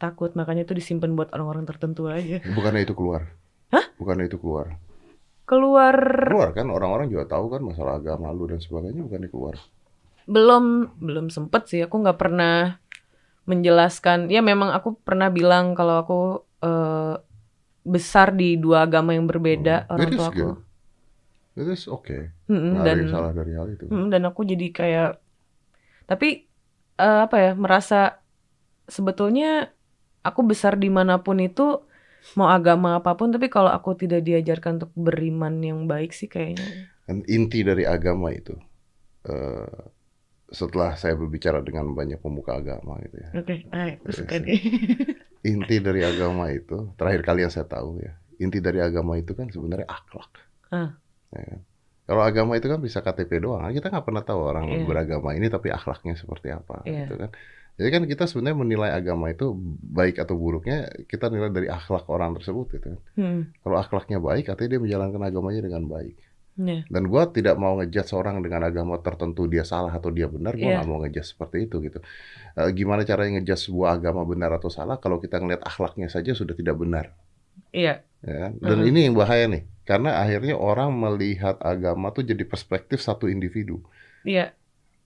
Takut 0.00 0.32
makanya 0.36 0.64
itu 0.68 0.72
disimpan 0.76 1.12
buat 1.16 1.32
orang-orang 1.32 1.64
tertentu 1.64 2.08
aja. 2.08 2.40
Bukannya 2.52 2.84
itu 2.84 2.92
keluar? 2.92 3.32
Hah? 3.72 3.84
Bukannya 3.96 4.28
itu 4.28 4.36
keluar? 4.36 4.76
Keluar 5.44 5.96
Keluar 6.30 6.54
kan 6.54 6.70
orang-orang 6.70 7.10
juga 7.10 7.26
tahu 7.26 7.50
kan 7.50 7.60
masalah 7.64 7.98
agama 7.98 8.30
lu 8.30 8.46
dan 8.46 8.62
sebagainya 8.62 9.02
bukannya 9.02 9.28
keluar? 9.28 9.56
belum 10.30 10.94
belum 11.02 11.26
sempet 11.26 11.66
sih 11.66 11.80
aku 11.82 12.06
nggak 12.06 12.18
pernah 12.20 12.78
menjelaskan. 13.48 14.18
Ya 14.34 14.40
memang 14.44 14.70
aku 14.76 14.88
pernah 15.06 15.28
bilang 15.32 15.64
kalau 15.78 15.94
aku 16.02 16.14
eh, 16.64 17.14
besar 17.94 18.28
di 18.40 18.44
dua 18.60 18.86
agama 18.86 19.10
yang 19.16 19.26
berbeda 19.30 19.86
Hmm. 19.86 19.92
orang 19.92 20.10
It 20.10 20.14
is 20.14 20.18
tua 20.18 20.26
aku. 20.32 20.44
good. 20.44 20.56
Itu 21.58 21.74
oke. 21.90 22.18
Mm-mm, 22.50 22.72
Nggak 22.72 22.84
ada 22.86 22.86
dan 22.86 22.98
yang 23.00 23.10
salah 23.10 23.32
dari 23.34 23.52
hal 23.58 23.68
itu. 23.76 23.88
mm, 23.90 24.04
dan 24.12 24.22
aku 24.28 24.40
jadi 24.52 24.66
kayak 24.78 25.06
tapi 26.10 26.26
eh, 27.02 27.18
apa 27.26 27.36
ya 27.44 27.50
merasa 27.64 27.96
sebetulnya 28.96 29.46
aku 30.28 30.40
besar 30.50 30.74
di 30.82 30.88
mana 30.98 31.14
pun 31.24 31.38
itu 31.46 31.62
mau 32.38 32.48
agama 32.56 32.88
apa 32.98 33.10
pun 33.18 33.28
tapi 33.34 33.46
kalau 33.56 33.70
aku 33.78 33.90
tidak 34.02 34.20
diajarkan 34.28 34.72
untuk 34.78 34.92
beriman 35.06 35.54
yang 35.68 35.80
baik 35.92 36.10
sih 36.18 36.28
kayaknya 36.34 36.66
Dan 37.06 37.26
inti 37.26 37.60
dari 37.66 37.82
agama 37.84 38.30
itu, 38.30 38.54
eh, 39.28 39.80
setelah 40.50 40.98
saya 40.98 41.14
berbicara 41.14 41.62
dengan 41.62 41.94
banyak 41.94 42.18
pemuka 42.18 42.58
agama 42.58 42.98
gitu 43.06 43.16
ya, 43.22 43.28
oke 43.38 43.54
ay, 43.70 43.90
aku 44.02 44.10
suka 44.10 44.34
nih 44.42 44.58
inti 45.50 45.76
dari 45.80 46.02
agama 46.04 46.50
itu, 46.52 46.90
terakhir 46.98 47.22
kali 47.24 47.40
yang 47.46 47.52
saya 47.54 47.66
tahu 47.70 48.02
ya, 48.02 48.12
inti 48.42 48.58
dari 48.60 48.82
agama 48.82 49.16
itu 49.16 49.32
kan 49.38 49.46
sebenarnya 49.48 49.86
akhlak. 49.88 50.30
Ah. 50.74 50.90
Ya 51.32 51.42
kan? 51.46 51.60
Kalau 52.10 52.22
agama 52.26 52.52
itu 52.58 52.66
kan 52.66 52.80
bisa 52.82 52.98
KTP 53.06 53.38
doang, 53.38 53.70
kita 53.70 53.86
nggak 53.86 54.02
pernah 54.02 54.22
tahu 54.26 54.40
orang 54.42 54.66
Iya. 54.66 54.82
beragama 54.90 55.30
ini 55.38 55.46
tapi 55.46 55.70
akhlaknya 55.70 56.18
seperti 56.18 56.50
apa, 56.50 56.82
Iya. 56.82 57.06
gitu 57.06 57.14
kan. 57.22 57.30
Jadi 57.78 57.88
kan 57.94 58.02
kita 58.10 58.24
sebenarnya 58.28 58.58
menilai 58.60 58.90
agama 58.92 59.30
itu 59.32 59.54
baik 59.80 60.18
atau 60.20 60.34
buruknya 60.36 60.90
kita 61.08 61.30
nilai 61.32 61.48
dari 61.54 61.68
akhlak 61.70 62.04
orang 62.10 62.34
tersebut 62.36 62.66
gitu 62.76 62.86
kan. 62.92 63.00
hmm, 63.16 63.40
Kalau 63.62 63.76
akhlaknya 63.78 64.18
baik, 64.20 64.50
artinya 64.50 64.70
dia 64.76 64.80
menjalankan 64.82 65.22
agamanya 65.22 65.60
dengan 65.64 65.84
baik. 65.86 66.14
Ya. 66.62 66.80
Dan 66.86 67.06
gua 67.06 67.24
tidak 67.26 67.56
mau 67.56 67.76
ngejudge 67.76 68.08
seorang 68.08 68.40
dengan 68.40 68.64
agama 68.64 68.98
tertentu 68.98 69.44
dia 69.44 69.62
salah 69.62 69.90
atau 69.90 70.08
dia 70.08 70.26
benar, 70.26 70.54
gua 70.54 70.64
Iya. 70.64 70.74
nggak 70.76 70.88
mau 70.88 70.98
ngejudge 71.00 71.28
seperti 71.30 71.56
itu 71.64 71.76
gitu. 71.80 71.98
Eh, 72.54 72.68
gimana 72.70 73.02
caranya 73.02 73.38
ngejudge 73.38 73.62
sebuah 73.66 73.94
agama 73.94 74.22
benar 74.22 74.50
atau 74.52 74.68
salah 74.68 74.96
kalau 74.96 75.16
kita 75.16 75.36
ngelihat 75.36 75.62
akhlaknya 75.62 76.06
saja 76.06 76.32
sudah 76.32 76.52
tidak 76.52 76.76
benar, 76.76 77.16
iya 77.70 78.02
ya 78.20 78.34
kan? 78.36 78.52
Dan 78.58 78.76
Mhm. 78.82 78.88
ini 78.88 78.98
yang 79.06 79.14
bahaya 79.14 79.46
nih, 79.46 79.62
karena 79.82 80.18
akhirnya 80.18 80.54
orang 80.54 80.92
melihat 80.92 81.56
agama 81.58 82.10
tuh 82.10 82.22
jadi 82.22 82.44
perspektif 82.44 83.00
satu 83.00 83.26
individu. 83.26 83.80
iya 84.22 84.52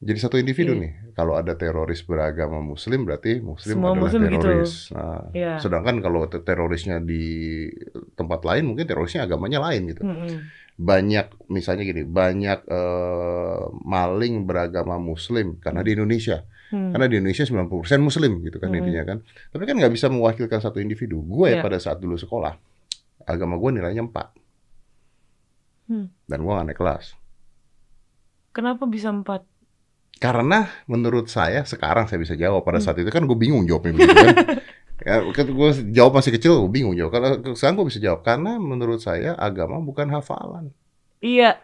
Jadi 0.05 0.19
satu 0.21 0.37
individu 0.37 0.77
Iya. 0.77 0.83
nih. 0.85 0.93
Kalau 1.17 1.33
ada 1.33 1.57
teroris 1.57 2.05
beragama 2.05 2.61
muslim 2.61 3.09
berarti 3.09 3.41
muslim 3.41 3.79
Semua 3.81 3.97
adalah 3.97 4.05
muslim 4.05 4.21
begitu. 4.21 4.45
teroris. 4.45 4.73
Nah, 4.93 5.23
Iya. 5.33 5.53
sedangkan 5.57 5.97
kalau 6.05 6.29
te- 6.29 6.45
terorisnya 6.45 7.01
di 7.01 7.25
tempat 8.13 8.45
lain 8.45 8.69
mungkin 8.69 8.85
terorisnya 8.85 9.25
agamanya 9.25 9.65
lain 9.65 9.89
gitu 9.89 10.03
Mm-mm. 10.05 10.45
Banyak 10.75 11.27
misalnya 11.49 11.83
gini 11.83 12.03
banyak 12.03 12.67
eh, 12.67 13.61
maling 13.81 14.43
beragama 14.43 14.99
muslim 14.99 15.57
karena 15.59 15.81
di 15.81 15.95
Indonesia 15.95 16.43
Hmm. 16.65 16.91
karena 16.91 17.07
di 17.07 17.21
Indonesia 17.21 17.45
90% 17.45 17.71
muslim 18.01 18.41
gitu 18.43 18.57
kan 18.57 18.73
Hmm. 18.73 18.81
intinya 18.83 19.05
kan 19.05 19.19
tapi 19.53 19.63
kan 19.63 19.77
nggak 19.77 19.93
bisa 19.93 20.09
mewakilkan 20.09 20.59
satu 20.59 20.81
individu 20.81 21.23
gue 21.23 21.55
Iya. 21.55 21.63
pada 21.63 21.77
saat 21.77 22.01
dulu 22.01 22.17
sekolah 22.17 22.57
agama 23.23 23.55
gue 23.55 23.71
nilainya 23.75 24.03
4 24.03 24.35
Hmm. 25.87 26.09
dan 26.25 26.39
gue 26.41 26.51
gak 26.51 26.67
naik 26.67 26.77
kelas 26.77 27.15
Kenapa 28.51 28.87
bisa 28.87 29.11
empat? 29.11 29.45
karena 30.17 30.71
menurut 30.87 31.27
saya 31.27 31.63
sekarang 31.65 32.07
saya 32.07 32.17
bisa 32.17 32.35
jawab 32.35 32.63
pada 32.63 32.79
Hmm. 32.79 32.87
saat 32.87 32.97
itu 32.97 33.11
kan 33.11 33.23
gue 33.23 33.35
bingung 33.35 33.67
jawabnya 33.67 33.93
begitu 33.95 34.15
kan 34.17 34.35
ya, 35.01 35.19
gue 35.25 35.71
jawab 35.91 36.13
masih 36.15 36.31
kecil 36.31 36.63
gue 36.63 36.71
bingung 36.71 36.95
jawab 36.95 37.11
karena 37.11 37.29
sekarang 37.53 37.75
gue 37.77 37.87
bisa 37.89 37.99
jawab 37.99 38.21
karena 38.23 38.57
menurut 38.57 38.99
saya 38.99 39.35
agama 39.35 39.79
bukan 39.79 40.07
hafalan 40.09 40.71
Iya, 41.19 41.57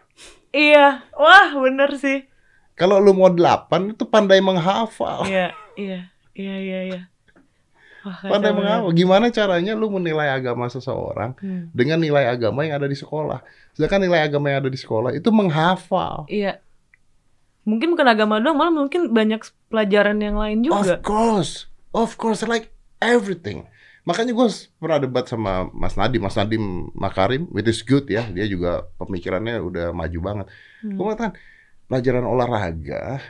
iya, 0.49 1.05
wah 1.13 1.53
bener 1.55 1.93
sih. 1.95 2.25
kalau 2.73 2.97
lu 2.97 3.13
mau 3.13 3.29
8 3.29 3.93
itu 3.93 4.03
pandai 4.03 4.41
menghafal 4.41 5.23
Iya, 5.23 5.53
iya, 5.77 6.09
iya, 6.33 6.55
iya, 6.57 6.79
iya. 6.89 7.01
Wah, 8.01 8.17
Pandai 8.17 8.49
menghafal. 8.49 8.89
Gimana 8.91 9.29
caranya 9.29 9.77
lu 9.77 9.85
menilai 9.87 10.33
agama 10.33 10.65
seseorang 10.65 11.37
Hmm. 11.37 11.69
dengan 11.69 12.01
nilai 12.01 12.25
agama 12.25 12.65
yang 12.65 12.81
ada 12.81 12.89
di 12.89 12.97
sekolah? 12.97 13.45
Sedangkan 13.77 14.01
nilai 14.01 14.25
agama 14.25 14.49
yang 14.49 14.65
ada 14.65 14.71
di 14.73 14.79
sekolah 14.81 15.13
itu 15.13 15.29
menghafal. 15.29 16.25
Iya. 16.25 16.57
Mungkin 17.61 17.93
bukan 17.93 18.07
agama 18.09 18.41
doang, 18.41 18.57
malah 18.57 18.73
mungkin 18.73 19.13
banyak 19.13 19.45
pelajaran 19.69 20.17
yang 20.17 20.33
lain 20.33 20.65
juga. 20.65 20.97
Of 20.97 21.05
course, 21.05 21.51
of 21.93 22.17
course, 22.17 22.41
like 22.41 22.70
everything. 23.01 23.65
Makanya 24.01 24.33
gue 24.33 24.47
pernah 24.77 24.97
debat 24.97 25.25
sama 25.25 25.69
Mas 25.73 25.93
Nadim, 25.93 26.21
Mas 26.21 26.33
Nadim 26.33 26.89
Makarim, 26.93 27.45
which 27.53 27.69
is 27.69 27.81
good 27.81 28.09
ya. 28.09 28.25
Dia 28.29 28.45
juga 28.45 28.85
pemikirannya 28.97 29.61
udah 29.61 29.93
maju 29.93 30.19
banget. 30.21 30.45
Hmm. 30.81 30.95
Gue 30.97 31.03
mengatakan 31.05 31.33
pelajaran 31.85 32.25
olahraga 32.25 33.21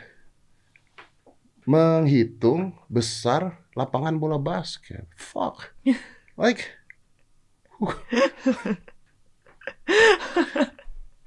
menghitung 1.64 2.74
besar 2.88 3.58
lapangan 3.74 4.16
bola 4.16 4.38
basket. 4.38 5.08
Fuck. 5.16 5.72
Like 6.40 6.64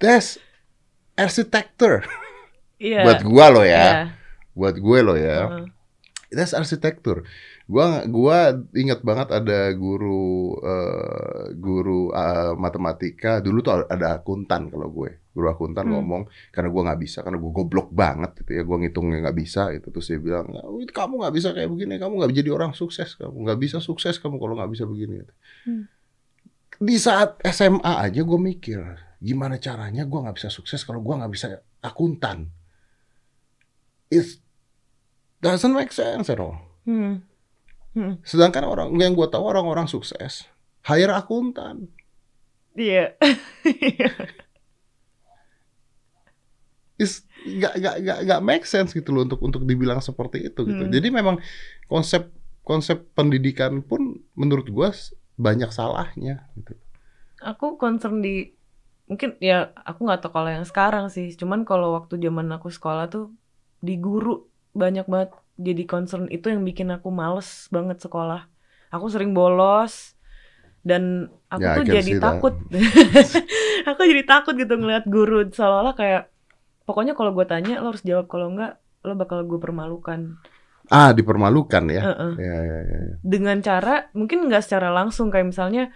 That's 0.00 0.38
arsitektur. 1.14 2.04
Iya. 2.80 3.06
Buat 3.06 3.20
gua 3.24 3.46
loh 3.52 3.64
Iya. 3.64 3.78
ya. 3.78 3.90
Buat 4.54 4.76
gue 4.78 4.98
loh 5.00 5.16
ya. 5.18 5.38
Heeh. 5.48 5.66
That's 6.34 6.54
arsitektur. 6.54 7.22
Gua 7.64 8.04
gua 8.04 8.52
ingat 8.76 9.00
banget 9.00 9.32
ada 9.32 9.72
guru 9.72 10.52
eh, 10.60 11.56
guru 11.56 12.12
eh, 12.12 12.52
matematika 12.60 13.40
dulu 13.40 13.64
tuh 13.64 13.88
ada 13.88 14.20
akuntan 14.20 14.68
kalau 14.68 14.92
gue. 14.92 15.16
Guru 15.32 15.48
akuntan 15.48 15.88
Hmm. 15.88 15.96
ngomong 15.96 16.22
karena 16.52 16.68
gua 16.68 16.82
nggak 16.92 17.00
bisa 17.00 17.18
karena 17.24 17.40
gua 17.40 17.52
goblok 17.56 17.88
banget 17.88 18.36
gitu 18.44 18.52
ya. 18.52 18.62
Gua 18.68 18.76
ngitungnya 18.84 19.24
nggak 19.24 19.38
bisa 19.40 19.72
itu 19.72 19.88
terus 19.88 20.06
dia 20.12 20.20
bilang, 20.20 20.52
"Oh, 20.60 20.76
kamu 20.76 21.24
nggak 21.24 21.34
bisa 21.34 21.48
kayak 21.56 21.72
begini, 21.72 21.96
kamu 21.96 22.12
nggak 22.20 22.32
jadi 22.36 22.50
orang 22.52 22.72
sukses, 22.76 23.16
kamu 23.16 23.32
nggak 23.48 23.58
bisa 23.58 23.78
sukses 23.80 24.20
kamu 24.20 24.36
kalau 24.36 24.54
nggak 24.60 24.70
bisa 24.70 24.84
begini." 24.84 25.24
Hmm. 25.64 25.88
Di 26.84 26.96
saat 27.00 27.40
SMA 27.48 27.92
aja 28.02 28.20
gue 28.20 28.38
mikir, 28.38 28.78
gimana 29.24 29.56
caranya 29.56 30.04
gua 30.04 30.28
nggak 30.28 30.36
bisa 30.36 30.52
sukses 30.52 30.84
kalau 30.84 31.00
gua 31.00 31.24
nggak 31.24 31.32
bisa 31.32 31.46
akuntan. 31.80 32.52
It 34.12 34.36
doesn't 35.40 35.72
make 35.72 35.90
sense 35.90 36.28
at 36.28 36.36
all. 36.38 36.60
Hmm. 36.84 37.24
Hmm. 37.94 38.18
Sedangkan 38.26 38.66
orang 38.66 38.90
yang 38.98 39.14
gue 39.14 39.26
tahu 39.30 39.46
orang-orang 39.46 39.86
sukses 39.86 40.46
hire 40.84 41.14
akuntan. 41.14 41.88
Iya. 42.74 43.14
Is 46.98 47.26
gak, 47.42 47.74
gak, 47.78 47.96
gak, 48.02 48.18
gak 48.26 48.42
make 48.42 48.66
sense 48.66 48.94
gitu 48.94 49.10
loh 49.14 49.26
untuk 49.26 49.40
untuk 49.42 49.62
dibilang 49.62 49.98
seperti 50.02 50.46
itu 50.46 50.60
gitu. 50.66 50.84
Hmm. 50.86 50.92
Jadi 50.92 51.08
memang 51.10 51.38
konsep 51.86 52.30
konsep 52.64 53.12
pendidikan 53.14 53.84
pun 53.84 54.24
menurut 54.34 54.66
gue 54.66 54.88
banyak 55.36 55.70
salahnya 55.70 56.48
gitu. 56.56 56.72
aku 57.44 57.76
concern 57.76 58.24
di 58.24 58.56
mungkin 59.04 59.36
ya 59.36 59.68
aku 59.84 60.08
nggak 60.08 60.24
tahu 60.24 60.32
kalau 60.32 60.48
yang 60.48 60.64
sekarang 60.64 61.12
sih 61.12 61.28
cuman 61.36 61.68
kalau 61.68 61.92
waktu 61.92 62.16
zaman 62.16 62.48
aku 62.56 62.72
sekolah 62.72 63.12
tuh 63.12 63.36
di 63.84 64.00
guru 64.00 64.48
banyak 64.72 65.04
banget 65.04 65.36
jadi 65.54 65.82
concern 65.86 66.26
itu 66.30 66.50
yang 66.50 66.62
bikin 66.66 66.90
aku 66.90 67.08
males 67.14 67.70
banget 67.70 68.02
sekolah 68.02 68.46
aku 68.90 69.06
sering 69.10 69.32
bolos 69.32 70.18
dan 70.84 71.32
aku 71.48 71.64
I 71.64 71.76
tuh 71.80 71.84
jadi 71.88 72.12
takut 72.20 72.54
aku 73.90 74.00
jadi 74.04 74.22
takut 74.28 74.54
gitu 74.58 74.74
ngeliat 74.76 75.08
guru 75.08 75.48
seolah-olah 75.48 75.94
kayak 75.96 76.22
pokoknya 76.84 77.16
kalau 77.16 77.32
gue 77.32 77.46
tanya 77.48 77.80
lo 77.80 77.94
harus 77.94 78.04
jawab 78.04 78.28
kalau 78.28 78.52
enggak 78.52 78.76
lo 79.04 79.16
bakal 79.16 79.44
gue 79.44 79.58
permalukan 79.60 80.36
Ah 80.92 81.16
dipermalukan 81.16 81.84
ya. 81.88 82.02
Heeh. 82.12 82.32
Ya, 82.36 82.56
ya, 82.60 82.78
ya, 82.84 82.98
ya. 83.08 83.14
dengan 83.24 83.56
cara 83.64 84.12
mungkin 84.12 84.44
nggak 84.44 84.68
secara 84.68 84.92
langsung 84.92 85.32
kayak 85.32 85.48
misalnya 85.48 85.88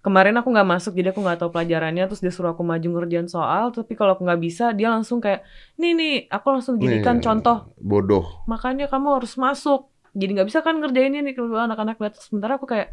kemarin 0.00 0.32
aku 0.40 0.48
nggak 0.48 0.68
masuk 0.68 0.96
jadi 0.96 1.12
aku 1.12 1.20
nggak 1.20 1.44
tahu 1.44 1.50
pelajarannya 1.52 2.08
terus 2.08 2.24
dia 2.24 2.32
suruh 2.32 2.56
aku 2.56 2.64
maju 2.64 2.88
ngerjain 2.88 3.28
soal 3.28 3.68
tapi 3.68 3.92
kalau 3.92 4.16
aku 4.16 4.24
nggak 4.24 4.40
bisa 4.40 4.72
dia 4.72 4.88
langsung 4.88 5.20
kayak 5.20 5.44
nih 5.76 5.92
nih 5.92 6.14
aku 6.32 6.46
langsung 6.56 6.80
jadikan 6.80 7.20
Nih, 7.20 7.24
contoh. 7.28 7.68
Bodoh. 7.76 8.24
makanya 8.48 8.88
kamu 8.88 9.20
harus 9.20 9.36
masuk. 9.36 9.92
Jadi 10.10 10.40
nggak 10.40 10.48
bisa 10.50 10.60
kan 10.64 10.80
ngerjainnya 10.82 11.22
nih 11.22 11.38
kalau 11.38 11.54
anak-anak 11.54 12.02
lihat. 12.02 12.18
Sementara 12.18 12.58
aku 12.58 12.66
kayak 12.66 12.90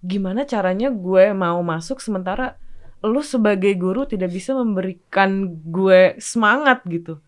gimana 0.00 0.48
caranya 0.48 0.88
gue 0.88 1.36
mau 1.36 1.60
masuk 1.60 2.00
sementara 2.00 2.56
lu 3.04 3.20
sebagai 3.20 3.74
guru 3.76 4.08
tidak 4.08 4.32
bisa 4.32 4.56
memberikan 4.56 5.60
gue 5.68 6.16
semangat 6.22 6.80
gitu. 6.88 7.20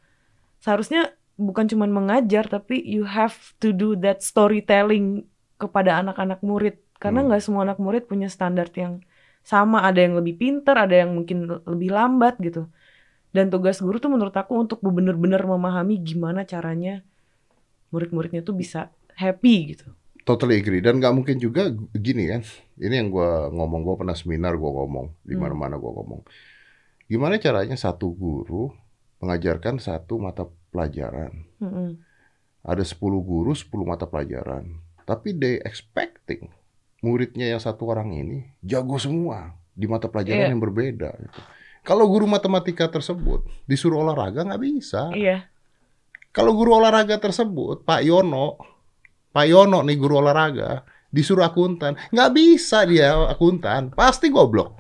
Seharusnya 0.65 1.13
bukan 1.37 1.69
cuma 1.69 1.85
mengajar 1.89 2.47
tapi 2.47 2.81
you 2.81 3.05
have 3.05 3.35
to 3.59 3.73
do 3.73 3.97
that 4.01 4.21
storytelling 4.25 5.25
kepada 5.61 6.01
anak-anak 6.01 6.41
murid 6.41 6.81
karena 7.01 7.25
Hmm. 7.25 7.33
nggak 7.33 7.43
semua 7.43 7.65
anak 7.65 7.81
murid 7.81 8.05
punya 8.07 8.29
standar 8.29 8.69
yang 8.77 9.01
sama 9.41 9.83
ada 9.83 10.05
yang 10.05 10.15
lebih 10.15 10.37
pinter 10.37 10.77
ada 10.77 10.93
yang 10.93 11.17
mungkin 11.17 11.49
lebih 11.65 11.91
lambat 11.91 12.37
gitu 12.39 12.69
dan 13.33 13.49
tugas 13.49 13.81
guru 13.81 13.97
tuh 13.97 14.13
menurut 14.13 14.37
aku 14.37 14.53
untuk 14.55 14.85
benar-benar 14.85 15.41
memahami 15.43 15.97
gimana 15.99 16.45
caranya 16.45 17.01
murid-muridnya 17.89 18.45
tuh 18.45 18.55
bisa 18.55 18.93
happy 19.17 19.75
gitu 19.75 19.89
Totally 20.21 20.61
agree 20.61 20.85
dan 20.85 21.01
nggak 21.01 21.17
mungkin 21.17 21.41
juga 21.41 21.73
gini 21.97 22.29
kan. 22.29 22.45
Ini 22.77 22.93
yang 23.03 23.09
gua 23.09 23.49
ngomong 23.49 23.81
gua 23.83 23.97
pernah 23.97 24.13
seminar 24.13 24.53
gua 24.61 24.85
ngomong 24.85 25.17
di 25.25 25.33
Hmm. 25.33 25.49
mana-mana 25.49 25.81
gua 25.81 25.97
ngomong. 25.97 26.23
Gimana 27.09 27.41
caranya 27.41 27.75
satu 27.75 28.13
guru 28.13 28.69
mengajarkan 29.25 29.81
satu 29.81 30.21
mata 30.21 30.45
pelajaran? 30.71 31.49
Mm-mm. 31.59 32.05
Ada 32.63 32.85
10 32.85 33.25
guru 33.25 33.57
10 33.57 33.89
mata 33.89 34.05
pelajaran. 34.05 34.77
Tapi 35.09 35.33
they 35.35 35.57
expecting 35.65 36.53
muridnya 37.01 37.49
yang 37.49 37.61
satu 37.61 37.89
orang 37.89 38.13
ini 38.13 38.39
jago 38.61 38.97
semua 38.97 39.57
di 39.73 39.89
mata 39.89 40.07
pelajaran 40.07 40.47
Iya. 40.47 40.53
yang 40.53 40.61
berbeda. 40.61 41.11
gitu. 41.17 41.41
Kalau 41.81 42.05
guru 42.07 42.29
matematika 42.29 42.85
tersebut 42.87 43.41
disuruh 43.65 44.05
olahraga 44.05 44.45
nggak 44.45 44.63
bisa. 44.63 45.09
iya 45.13 45.49
Kalau 46.31 46.55
guru 46.55 46.79
olahraga 46.79 47.19
tersebut, 47.19 47.83
Pak 47.83 48.07
Yono, 48.07 48.55
Pak 49.35 49.51
Yono 49.51 49.83
nih 49.83 49.99
guru 49.99 50.23
olahraga, 50.23 50.87
disuruh 51.11 51.43
akuntan, 51.43 51.99
nggak 52.15 52.31
bisa 52.31 52.87
dia 52.87 53.19
akuntan, 53.27 53.91
pasti 53.91 54.31
goblok. 54.31 54.79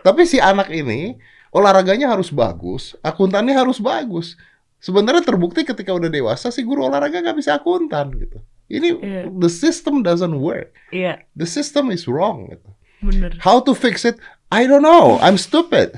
Tapi 0.00 0.24
si 0.24 0.40
anak 0.40 0.72
ini 0.72 1.20
olahraganya 1.52 2.08
harus 2.08 2.32
bagus, 2.32 2.96
akuntannya 3.04 3.52
harus 3.52 3.76
bagus. 3.76 4.40
Sebenarnya 4.80 5.20
terbukti 5.22 5.62
ketika 5.62 5.92
udah 5.92 6.08
dewasa 6.08 6.48
si 6.48 6.64
guru 6.64 6.88
olahraga 6.88 7.20
nggak 7.20 7.36
bisa 7.36 7.60
akuntan 7.60 8.10
gitu. 8.16 8.40
Ini 8.72 8.88
Iya. 8.96 9.22
the 9.28 9.52
system 9.52 10.00
doesn't 10.00 10.40
work. 10.40 10.72
iya 10.88 11.20
The 11.36 11.44
system 11.44 11.92
is 11.92 12.08
wrong. 12.08 12.48
Gitu. 12.48 12.68
bener 13.04 13.36
How 13.44 13.60
to 13.60 13.76
fix 13.76 14.08
it? 14.08 14.16
I 14.48 14.64
don't 14.64 14.80
know. 14.80 15.20
I'm 15.20 15.36
stupid. 15.36 15.92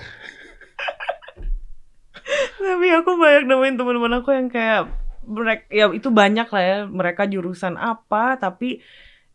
tapi 2.56 2.88
aku 2.90 3.20
banyak 3.20 3.44
nemuin 3.44 3.76
teman-teman 3.76 4.12
aku 4.18 4.32
yang 4.32 4.48
kayak 4.48 4.88
mereka 5.24 5.64
ya 5.68 5.86
itu 5.92 6.08
banyak 6.08 6.48
lah 6.48 6.62
ya 6.64 6.78
mereka 6.88 7.28
jurusan 7.28 7.76
apa 7.76 8.40
tapi 8.40 8.80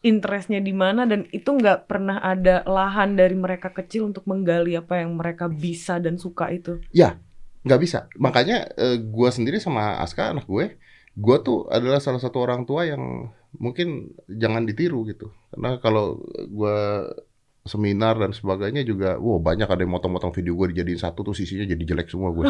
interestnya 0.02 0.58
di 0.58 0.74
mana 0.74 1.06
dan 1.06 1.30
itu 1.30 1.54
nggak 1.54 1.86
pernah 1.86 2.18
ada 2.18 2.66
lahan 2.66 3.14
dari 3.14 3.38
mereka 3.38 3.70
kecil 3.70 4.10
untuk 4.10 4.26
menggali 4.26 4.74
apa 4.74 5.02
yang 5.06 5.14
mereka 5.14 5.46
bisa 5.46 6.02
dan 6.02 6.18
suka 6.18 6.50
itu 6.50 6.82
nggak 7.60 7.82
bisa 7.84 8.08
makanya 8.18 8.66
eh, 8.74 8.98
gua 8.98 9.30
sendiri 9.30 9.60
sama 9.60 10.00
Aska 10.00 10.32
anak 10.34 10.48
gue 10.48 10.80
gua 11.20 11.44
tuh 11.44 11.68
adalah 11.68 12.00
salah 12.00 12.18
satu 12.18 12.40
orang 12.40 12.64
tua 12.64 12.88
yang 12.88 13.28
mungkin 13.60 14.16
jangan 14.32 14.64
ditiru 14.64 15.04
gitu. 15.06 15.28
Karena 15.52 15.76
kalau 15.78 16.24
gua 16.48 17.04
seminar 17.62 18.18
dan 18.18 18.32
sebagainya 18.32 18.82
juga 18.82 19.20
wow 19.20 19.38
banyak 19.38 19.68
ada 19.68 19.84
yang 19.84 19.94
motong-motong 19.94 20.34
video 20.34 20.58
gue 20.58 20.74
dijadiin 20.74 20.98
satu 20.98 21.22
tuh 21.22 21.36
sisinya 21.38 21.70
jadi 21.70 21.84
jelek 21.86 22.10
semua 22.10 22.34
gue 22.34 22.50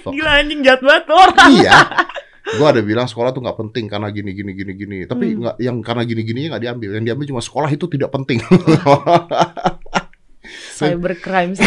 Fuck. 0.00 0.08
gila 0.16 0.40
anjing 0.40 0.64
jahat 0.64 0.80
banget 0.80 1.04
orang. 1.12 1.50
Iya. 1.52 1.76
Gue 2.48 2.64
ada 2.64 2.80
bilang 2.80 3.04
sekolah 3.04 3.28
tuh 3.28 3.44
nggak 3.44 3.60
penting 3.60 3.92
karena 3.92 4.08
gini 4.08 4.32
gini 4.32 4.56
gini 4.56 4.72
gini. 4.72 4.98
Tapi 5.04 5.36
Hmm. 5.36 5.40
nggak 5.44 5.56
yang 5.60 5.76
karena 5.84 6.02
gini 6.08 6.22
gininya 6.24 6.48
nggak 6.56 6.64
diambil. 6.64 6.90
Yang 6.96 7.04
diambil 7.12 7.26
cuma 7.28 7.42
sekolah 7.44 7.68
itu 7.68 7.84
tidak 7.92 8.08
penting 8.08 8.40
cybercrime 10.78 11.52
sih 11.58 11.66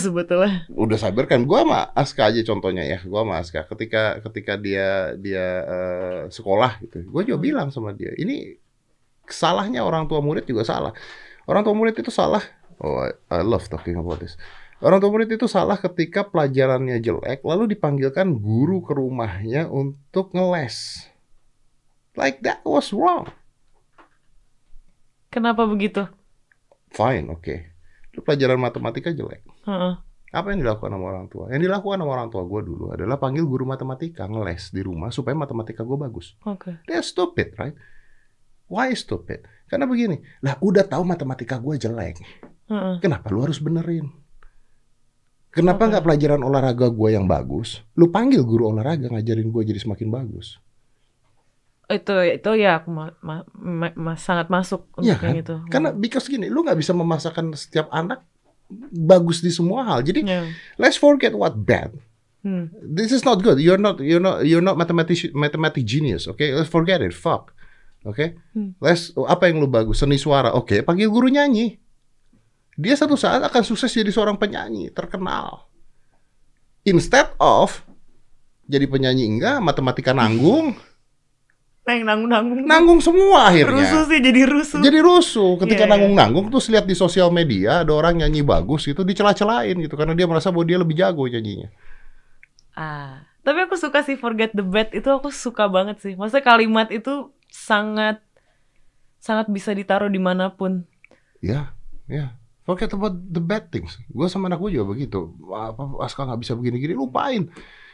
sebetulnya. 0.00 0.64
Udah 0.72 0.96
cybercrime 0.96 1.44
gua 1.44 1.60
sama 1.62 1.80
Aska 1.92 2.32
aja 2.32 2.40
contohnya 2.42 2.82
ya. 2.82 2.98
Gua 3.04 3.22
sama 3.22 3.34
Aska. 3.38 3.60
Ketika 3.68 4.24
ketika 4.24 4.56
dia 4.56 5.12
dia 5.14 5.46
eh, 5.68 6.20
sekolah 6.32 6.80
gitu 6.80 7.04
gua 7.08 7.22
juga 7.22 7.36
Hmm. 7.38 7.46
bilang 7.46 7.68
sama 7.68 7.92
dia 7.92 8.10
ini 8.16 8.56
salahnya 9.28 9.84
orang 9.84 10.08
tua 10.08 10.24
murid 10.24 10.48
juga 10.48 10.64
salah. 10.64 10.96
Orang 11.44 11.64
tua 11.64 11.76
murid 11.76 11.94
itu 11.94 12.08
salah. 12.08 12.40
Oh 12.80 13.04
I, 13.04 13.12
I 13.28 13.44
love 13.44 13.68
talking 13.68 14.00
about 14.00 14.18
this. 14.18 14.34
Orang 14.78 15.02
tua 15.02 15.10
murid 15.10 15.26
itu 15.28 15.50
salah 15.50 15.74
ketika 15.74 16.22
pelajarannya 16.22 17.02
jelek 17.02 17.42
lalu 17.42 17.74
dipanggilkan 17.74 18.30
guru 18.38 18.80
ke 18.80 18.94
rumahnya 18.94 19.66
untuk 19.66 20.30
ngeles. 20.30 21.08
Like 22.14 22.42
that 22.46 22.62
was 22.62 22.94
wrong. 22.94 23.30
Kenapa 25.28 25.68
begitu? 25.68 26.08
Fine 26.88 27.28
oke 27.28 27.68
Lu 28.18 28.20
pelajaran 28.26 28.58
matematika 28.58 29.14
jelek 29.14 29.46
Heeh. 29.62 29.94
Apa 30.28 30.52
yang 30.52 30.60
dilakukan 30.60 30.92
sama 30.92 31.06
orang 31.08 31.26
tua? 31.32 31.48
Yang 31.48 31.72
dilakukan 31.72 32.04
sama 32.04 32.10
orang 32.12 32.28
tua 32.28 32.42
gue 32.44 32.60
dulu 32.60 32.92
adalah 32.92 33.16
panggil 33.16 33.48
guru 33.48 33.64
matematika 33.64 34.28
ngeles 34.28 34.76
di 34.76 34.84
rumah 34.84 35.08
supaya 35.08 35.32
matematika 35.32 35.86
gue 35.86 35.96
bagus. 35.96 36.36
oke 36.44 36.84
They're 36.84 37.06
stupid, 37.06 37.56
right? 37.56 37.72
Why 38.68 38.92
stupid? 38.92 39.48
Karena 39.64 39.88
begini, 39.88 40.20
lah 40.44 40.60
udah 40.60 40.84
tahu 40.84 41.00
matematika 41.00 41.56
gue 41.56 41.80
jelek, 41.80 42.20
Heeh. 42.68 43.00
kenapa 43.00 43.32
lu 43.32 43.40
harus 43.40 43.56
benerin? 43.56 44.12
Kenapa 45.48 45.88
nggak 45.88 46.04
pelajaran 46.04 46.44
olahraga 46.44 46.92
gue 46.92 47.08
yang 47.16 47.24
bagus? 47.24 47.80
Lu 47.96 48.12
panggil 48.12 48.44
guru 48.44 48.68
olahraga 48.68 49.08
ngajarin 49.08 49.48
gue 49.48 49.62
jadi 49.64 49.80
semakin 49.80 50.12
bagus. 50.12 50.60
Itu 51.88 52.14
itu 52.28 52.50
ya 52.54 52.78
aku 52.78 52.92
ma- 52.92 53.16
ma- 53.18 53.48
ma- 53.56 53.96
ma- 53.96 54.20
sangat 54.20 54.52
masuk 54.52 54.84
untuk 54.92 55.08
Iya 55.08 55.16
yang 55.24 55.40
itu. 55.40 55.56
Karena 55.72 55.88
because 55.90 56.28
gini, 56.28 56.46
lu 56.46 56.60
nggak 56.60 56.76
bisa 56.76 56.92
memaksakan 56.92 57.56
setiap 57.56 57.88
anak 57.88 58.28
bagus 58.92 59.40
di 59.40 59.48
semua 59.48 59.88
hal. 59.88 60.04
Jadi 60.04 60.20
Ya. 60.22 60.44
let's 60.76 61.00
forget 61.00 61.32
what 61.32 61.56
bad. 61.56 61.96
Hmm. 62.44 62.68
This 62.84 63.10
is 63.10 63.24
not 63.24 63.40
good. 63.40 63.56
You're 63.58 63.80
not 63.80 63.98
you're 63.98 64.20
not 64.20 64.44
you're 64.44 64.62
not 64.62 64.76
mathematic 64.76 65.16
mathematic 65.32 65.82
genius. 65.82 66.28
Okay, 66.28 66.52
let's 66.52 66.68
forget 66.68 67.00
it. 67.00 67.16
Fuck. 67.16 67.56
Oke. 68.04 68.36
Hmm. 68.52 68.76
Let's 68.78 69.10
apa 69.16 69.48
yang 69.48 69.58
lu 69.58 69.66
bagus? 69.66 70.04
Seni 70.04 70.20
suara. 70.20 70.52
Oke, 70.54 70.84
panggil 70.84 71.08
guru 71.08 71.32
nyanyi. 71.32 71.80
Dia 72.78 72.94
satu 72.94 73.18
saat 73.18 73.42
akan 73.42 73.62
sukses 73.66 73.90
jadi 73.90 74.12
seorang 74.12 74.38
penyanyi 74.38 74.92
terkenal. 74.94 75.66
Instead 76.86 77.34
of 77.42 77.82
jadi 78.68 78.86
penyanyi 78.86 79.26
enggak, 79.26 79.58
matematika 79.58 80.14
nanggung, 80.14 80.76
Nang 81.88 82.04
nanggung 82.04 82.28
nanggung. 82.28 82.60
nanggung 82.68 83.00
semua 83.00 83.48
akhirnya. 83.48 83.80
Rusuh 83.80 84.02
sih 84.12 84.20
jadi 84.20 84.44
rusuh. 84.44 84.78
Jadi 84.84 84.98
rusuh 85.00 85.56
ketika 85.56 85.82
Iya, 85.82 85.88
iya. 85.88 85.92
nanggung-nanggung 85.96 86.52
terus 86.52 86.68
lihat 86.68 86.84
di 86.84 86.92
sosial 86.92 87.32
media 87.32 87.80
ada 87.80 87.96
orang 87.96 88.20
nyanyi 88.20 88.44
bagus 88.44 88.84
gitu 88.84 89.08
dicela-celain 89.08 89.72
gitu 89.80 89.96
karena 89.96 90.12
dia 90.12 90.28
merasa 90.28 90.52
bahwa 90.52 90.68
dia 90.68 90.76
lebih 90.76 91.00
jago 91.00 91.24
nyanyinya. 91.24 91.72
Ah, 92.76 93.24
tapi 93.40 93.64
aku 93.64 93.80
suka 93.80 94.04
sih 94.04 94.20
forget 94.20 94.52
the 94.52 94.60
bad 94.60 94.92
itu 94.92 95.08
aku 95.08 95.32
suka 95.32 95.64
banget 95.66 95.96
sih. 96.04 96.12
Maksudnya 96.12 96.44
kalimat 96.44 96.92
itu 96.92 97.32
sangat 97.48 98.20
sangat 99.18 99.48
bisa 99.48 99.72
ditaruh 99.72 100.12
di 100.12 100.20
mana 100.20 100.52
pun. 100.52 100.84
Ya, 101.40 101.72
ya. 102.04 102.36
Forget 102.68 102.92
about 102.92 103.16
the 103.32 103.40
bad 103.40 103.72
things. 103.72 103.96
Gue 104.12 104.28
sama 104.28 104.52
anak 104.52 104.60
gue 104.60 104.76
juga 104.76 104.92
begitu. 104.92 105.32
Apa 105.48 106.04
Aska 106.04 106.28
nggak 106.28 106.44
bisa 106.44 106.52
begini-gini, 106.52 106.92
lupain. 106.92 107.48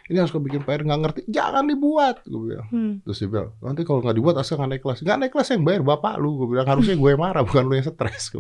Ini 0.05 0.21
Aska 0.21 0.37
bikin 0.37 0.69
PR 0.69 0.85
nggak 0.85 1.01
ngerti, 1.01 1.21
jangan 1.33 1.65
dibuat. 1.65 2.21
Gue 2.29 2.53
bilang. 2.53 2.69
Hmm. 2.69 3.01
Terus 3.09 3.25
dia 3.25 3.29
bilang, 3.33 3.57
nanti 3.65 3.89
kalau 3.89 4.05
nggak 4.05 4.17
dibuat 4.21 4.37
Aska 4.37 4.61
nggak 4.61 4.71
naik 4.77 4.83
kelas. 4.85 5.01
Nggak 5.01 5.17
naik 5.17 5.33
kelas 5.33 5.49
yang 5.57 5.65
bayar 5.65 5.81
bapak 5.81 6.15
lu. 6.21 6.37
Gue 6.45 6.49
bilang 6.53 6.69
harusnya 6.69 6.93
gue 6.93 7.09
yang 7.09 7.23
marah, 7.25 7.41
bukan 7.41 7.65
lu 7.65 7.75
yang 7.81 7.89
stres. 7.89 8.37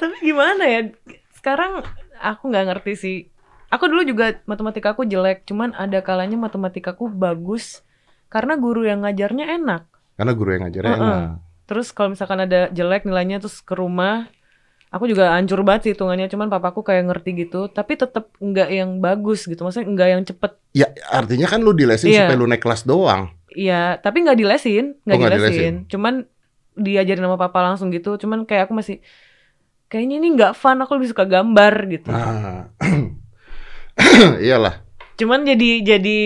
Tapi 0.00 0.16
gimana 0.26 0.64
ya? 0.66 0.80
Sekarang 1.38 1.86
aku 2.18 2.50
nggak 2.50 2.66
ngerti 2.74 2.92
sih. 2.98 3.18
Aku 3.70 3.86
dulu 3.86 4.02
juga 4.02 4.42
matematika 4.50 4.98
aku 4.98 5.06
jelek, 5.06 5.46
cuman 5.46 5.70
ada 5.78 6.02
kalanya 6.02 6.34
matematikaku 6.34 7.06
bagus 7.06 7.86
karena 8.26 8.58
guru 8.58 8.82
yang 8.82 9.06
ngajarnya 9.06 9.54
enak. 9.62 9.86
Karena 10.18 10.32
guru 10.34 10.50
yang 10.58 10.62
ngajarnya 10.66 10.90
Heeh. 10.90 11.02
enak. 11.06 11.30
Terus 11.70 11.94
kalau 11.94 12.10
misalkan 12.10 12.42
ada 12.42 12.66
jelek 12.74 13.06
nilainya 13.06 13.38
terus 13.38 13.62
ke 13.62 13.78
rumah, 13.78 14.26
aku 14.90 15.06
juga 15.06 15.32
hancur 15.32 15.62
banget 15.62 15.80
sih 15.82 15.92
hitungannya. 15.94 16.26
Cuman 16.26 16.46
papaku 16.46 16.82
kayak 16.82 17.06
ngerti 17.06 17.46
gitu, 17.46 17.66
tapi 17.66 17.94
tetap 17.94 18.30
nggak 18.36 18.68
yang 18.68 18.98
bagus 18.98 19.46
gitu. 19.46 19.62
Maksudnya 19.62 19.86
nggak 19.88 20.08
yang 20.10 20.22
cepet. 20.22 20.52
Ya 20.70 20.86
artinya 21.08 21.46
kan 21.46 21.62
lu 21.62 21.72
dilesin 21.72 22.10
Iya. 22.10 22.26
supaya 22.26 22.36
lu 22.36 22.46
naik 22.46 22.62
kelas 22.62 22.82
doang. 22.84 23.30
Iya, 23.50 23.98
tapi 23.98 24.22
nggak 24.22 24.38
dilesin, 24.38 24.94
nggak 25.02 25.18
Oh, 25.18 25.22
dilesin. 25.26 25.42
dilesin. 25.50 25.74
Cuman 25.90 26.14
diajarin 26.76 27.24
sama 27.24 27.34
papa 27.34 27.58
langsung 27.62 27.90
gitu. 27.90 28.14
Cuman 28.14 28.46
kayak 28.46 28.70
aku 28.70 28.78
masih 28.78 29.02
kayaknya 29.86 30.22
ini 30.22 30.28
nggak 30.38 30.54
fun. 30.54 30.78
Aku 30.78 30.94
lebih 30.94 31.10
suka 31.10 31.26
gambar 31.26 31.74
gitu. 31.90 32.10
Nah. 32.10 32.70
Iyalah. 34.44 34.86
Cuman 35.18 35.44
jadi 35.44 35.84
jadi 35.84 36.20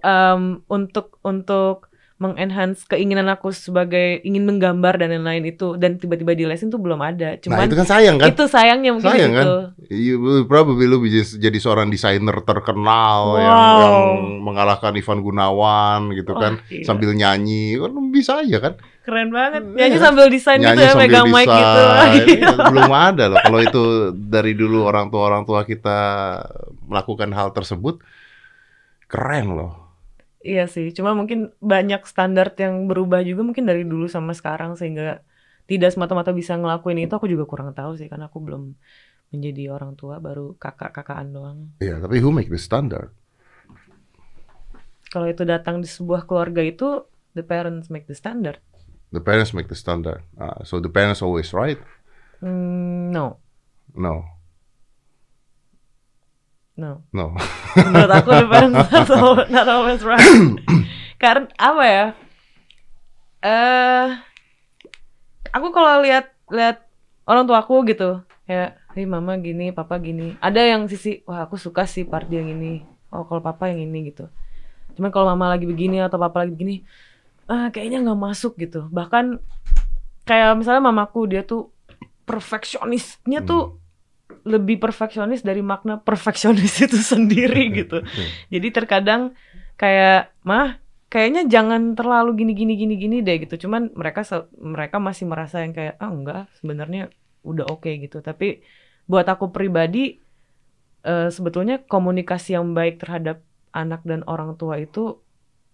em, 0.00 0.64
untuk 0.66 1.20
untuk 1.22 1.89
mengenhance 2.20 2.84
keinginan 2.84 3.26
aku 3.26 3.48
sebagai 3.48 4.20
ingin 4.20 4.44
menggambar 4.44 5.00
dan 5.00 5.08
lain-lain 5.10 5.48
itu 5.48 5.72
dan 5.74 5.96
tiba-tiba 5.96 6.36
dilesin 6.36 6.68
tuh 6.68 6.76
belum 6.76 7.00
ada. 7.00 7.32
Nah 7.32 7.40
Cuman 7.40 7.64
itu 7.64 7.72
kan 7.74 7.88
sayang 7.88 8.20
kan? 8.20 8.28
itu 8.28 8.44
sayangnya 8.44 8.92
mungkin 8.92 9.08
Sayang 9.08 9.32
kan? 9.32 9.40
itu. 9.40 9.56
You 9.88 10.16
will 10.20 10.44
probably 10.44 10.84
lu 10.84 11.00
bisa 11.00 11.24
jadi 11.34 11.56
seorang 11.56 11.88
desainer 11.88 12.36
terkenal 12.44 13.40
yang, 13.40 13.48
Wow. 13.50 13.80
yang 13.80 13.96
mengalahkan 14.38 14.92
Ivan 14.92 15.18
Gunawan 15.18 16.12
gitu 16.12 16.36
Wah, 16.36 16.40
kan 16.42 16.52
gila. 16.62 16.84
sambil 16.84 17.10
nyanyi 17.10 17.74
kan 17.74 17.90
bisa 18.12 18.32
aja 18.38 18.58
kan 18.60 18.74
Keren 19.00 19.32
banget. 19.32 19.64
Iya. 19.64 19.76
Nyanyi 19.80 19.96
sambil 19.98 20.26
desain 20.28 20.60
gitu 20.60 20.76
ya, 20.76 20.92
megang 20.92 21.24
mic 21.26 21.48
gitu. 21.48 21.82
belum 22.68 22.92
ada 22.92 23.24
loh 23.26 23.40
kalau 23.40 23.58
itu 23.58 23.82
dari 24.12 24.52
dulu 24.52 24.84
orang 24.84 25.08
tua 25.08 25.24
orang 25.24 25.42
tua 25.42 25.64
kita 25.64 25.98
melakukan 26.84 27.32
hal 27.32 27.48
tersebut 27.50 28.04
keren 29.06 29.56
loh 29.56 29.79
Iya 30.40 30.64
sih, 30.72 30.88
cuma 30.96 31.12
mungkin 31.12 31.52
banyak 31.60 32.08
standar 32.08 32.56
yang 32.56 32.88
berubah 32.88 33.20
juga 33.20 33.44
mungkin 33.44 33.68
dari 33.68 33.84
dulu 33.84 34.08
sama 34.08 34.32
sekarang 34.32 34.72
sehingga 34.72 35.20
tidak 35.68 35.92
semata-mata 35.92 36.32
bisa 36.32 36.56
ngelakuin 36.56 37.04
itu 37.04 37.12
aku 37.12 37.28
juga 37.28 37.44
kurang 37.44 37.76
tahu 37.76 38.00
sih 38.00 38.08
karena 38.08 38.32
aku 38.32 38.40
belum 38.40 38.72
menjadi 39.30 39.70
orang 39.70 39.94
tua 40.00 40.16
baru 40.16 40.56
kakak-kakaan 40.56 41.28
doang. 41.30 41.58
Iya 41.84 42.00
tapi 42.00 42.24
who 42.24 42.32
make 42.32 42.48
the 42.48 42.56
standard? 42.56 43.12
Kalau 45.12 45.28
itu 45.28 45.44
datang 45.44 45.84
di 45.84 45.88
sebuah 45.90 46.24
keluarga 46.24 46.64
itu 46.64 47.04
the 47.36 47.44
parents 47.44 47.92
make 47.92 48.08
the 48.08 48.16
standard. 48.16 48.58
the 49.12 49.20
parents 49.20 49.52
make 49.52 49.68
the 49.68 49.74
standard. 49.74 50.22
Ah, 50.38 50.62
so 50.62 50.78
the 50.80 50.88
parents 50.88 51.22
always 51.22 51.52
right? 51.52 51.78
Hmm, 52.40 53.10
no, 53.10 53.36
no 53.92 54.39
no. 56.80 57.04
no 57.12 57.36
Menurut 57.76 58.10
aku 58.10 58.32
parents 58.48 58.88
not 58.92 59.52
not 59.52 59.66
always 59.68 60.00
right. 60.00 60.24
Karena 61.22 61.46
apa 61.60 61.84
ya? 61.84 62.06
Eh, 63.40 64.06
aku 65.52 65.68
kalau 65.70 66.00
lihat 66.00 66.32
lihat 66.48 66.88
orang 67.28 67.44
tua 67.44 67.60
aku 67.60 67.84
gitu, 67.84 68.24
ya, 68.48 68.74
hei 68.96 69.04
mama 69.04 69.36
gini, 69.36 69.70
papa 69.70 70.00
gini. 70.00 70.34
Ada 70.40 70.76
yang 70.76 70.88
sisi, 70.88 71.20
wah 71.28 71.44
aku 71.44 71.60
suka 71.60 71.84
sih 71.84 72.08
part 72.08 72.26
yang 72.32 72.48
ini. 72.48 72.82
Oh 73.12 73.28
kalau 73.28 73.44
papa 73.44 73.68
yang 73.68 73.84
ini 73.84 74.10
gitu. 74.10 74.32
Cuman 74.96 75.12
kalau 75.12 75.30
mama 75.30 75.52
lagi 75.52 75.68
begini 75.68 76.00
atau 76.00 76.16
papa 76.16 76.42
lagi 76.42 76.56
begini, 76.56 76.82
ah 77.46 77.68
kayaknya 77.68 78.00
nggak 78.00 78.20
masuk 78.20 78.56
gitu. 78.56 78.88
Bahkan 78.88 79.38
kayak 80.24 80.56
misalnya 80.56 80.82
mamaku 80.84 81.26
dia 81.28 81.42
tuh 81.44 81.72
perfeksionisnya 82.28 83.42
tuh 83.42 83.79
lebih 84.44 84.80
perfeksionis 84.80 85.40
dari 85.40 85.60
makna 85.60 86.00
perfeksionis 86.00 86.80
itu 86.80 86.96
sendiri 86.96 87.70
gitu. 87.84 88.00
Jadi 88.48 88.68
terkadang 88.70 89.32
kayak 89.74 90.32
mah 90.42 90.78
kayaknya 91.10 91.48
jangan 91.48 91.98
terlalu 91.98 92.44
gini 92.44 92.52
gini 92.54 92.74
gini 92.78 92.94
gini 92.96 93.16
deh 93.20 93.42
gitu. 93.42 93.66
Cuman 93.66 93.90
mereka 93.92 94.22
mereka 94.56 94.96
masih 95.00 95.26
merasa 95.26 95.60
yang 95.60 95.72
kayak 95.72 95.98
ah 95.98 96.10
enggak 96.10 96.46
sebenarnya 96.58 97.08
udah 97.42 97.66
oke 97.68 97.88
gitu. 97.88 98.20
Tapi 98.20 98.62
buat 99.04 99.26
aku 99.26 99.50
pribadi 99.50 100.20
eh, 101.02 101.28
sebetulnya 101.28 101.82
komunikasi 101.82 102.54
yang 102.54 102.72
baik 102.72 103.00
terhadap 103.00 103.42
anak 103.72 104.02
dan 104.04 104.22
orang 104.26 104.54
tua 104.54 104.78
itu 104.78 105.18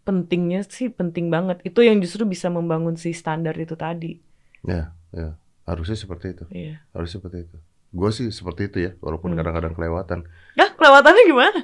pentingnya 0.02 0.62
sih 0.64 0.88
penting 0.88 1.28
banget. 1.28 1.60
Itu 1.66 1.82
yang 1.82 1.98
justru 1.98 2.22
bisa 2.24 2.46
membangun 2.48 2.94
si 2.94 3.10
standar 3.10 3.56
itu 3.58 3.74
tadi. 3.74 4.22
ya 4.66 4.90
ya 5.14 5.38
harusnya 5.62 5.94
seperti 5.94 6.26
itu 6.34 6.44
Iya. 6.50 6.82
harus 6.90 7.10
seperti 7.14 7.46
itu 7.46 7.56
gue 7.96 8.10
sih 8.12 8.28
seperti 8.28 8.68
itu 8.68 8.78
ya 8.84 8.92
walaupun 9.00 9.32
Hmm. 9.32 9.38
kadang-kadang 9.40 9.72
kelewatan 9.72 10.28
Nah, 10.52 10.68
kelewatannya 10.76 11.22
gimana? 11.24 11.60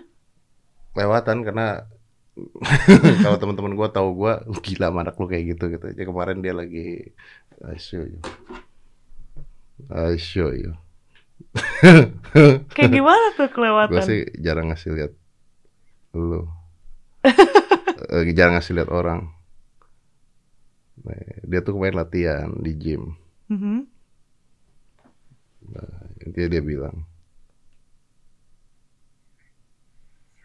kelewatan 0.93 1.37
karena 1.45 1.67
kalau 3.25 3.37
teman-teman 3.37 3.77
gue 3.77 3.89
tahu 3.93 4.09
gue 4.17 4.33
gila 4.65 4.89
anak 4.89 5.17
lu 5.17 5.29
kayak 5.29 5.53
gitu 5.53 5.69
gitu 5.69 5.87
ya 5.93 6.05
kemarin 6.05 6.41
dia 6.41 6.57
lagi 6.57 7.13
I 7.61 7.77
show 7.77 8.01
you 8.01 8.21
I 9.93 10.17
show 10.17 10.49
you 10.49 10.73
Kayak 12.73 12.91
gimana 12.91 13.37
tuh 13.37 13.45
gue 13.45 13.53
kelewatan? 13.53 14.01
sih 14.01 14.21
jarang 14.41 14.73
ngasih 14.73 14.91
lihat 14.97 15.13
lu 16.17 16.49
Eh, 18.13 18.33
jarang 18.33 18.57
ngasih 18.57 18.81
lihat 18.81 18.89
orang 18.89 19.29
Nah, 21.03 21.19
dia 21.43 21.61
tuh 21.61 21.77
kemarin 21.77 21.99
latihan 21.99 22.49
di 22.57 22.73
gym 22.73 23.17
Mhm. 23.49 23.85
intinya 25.63 25.85
dia 26.31 26.63
bilang 26.63 27.03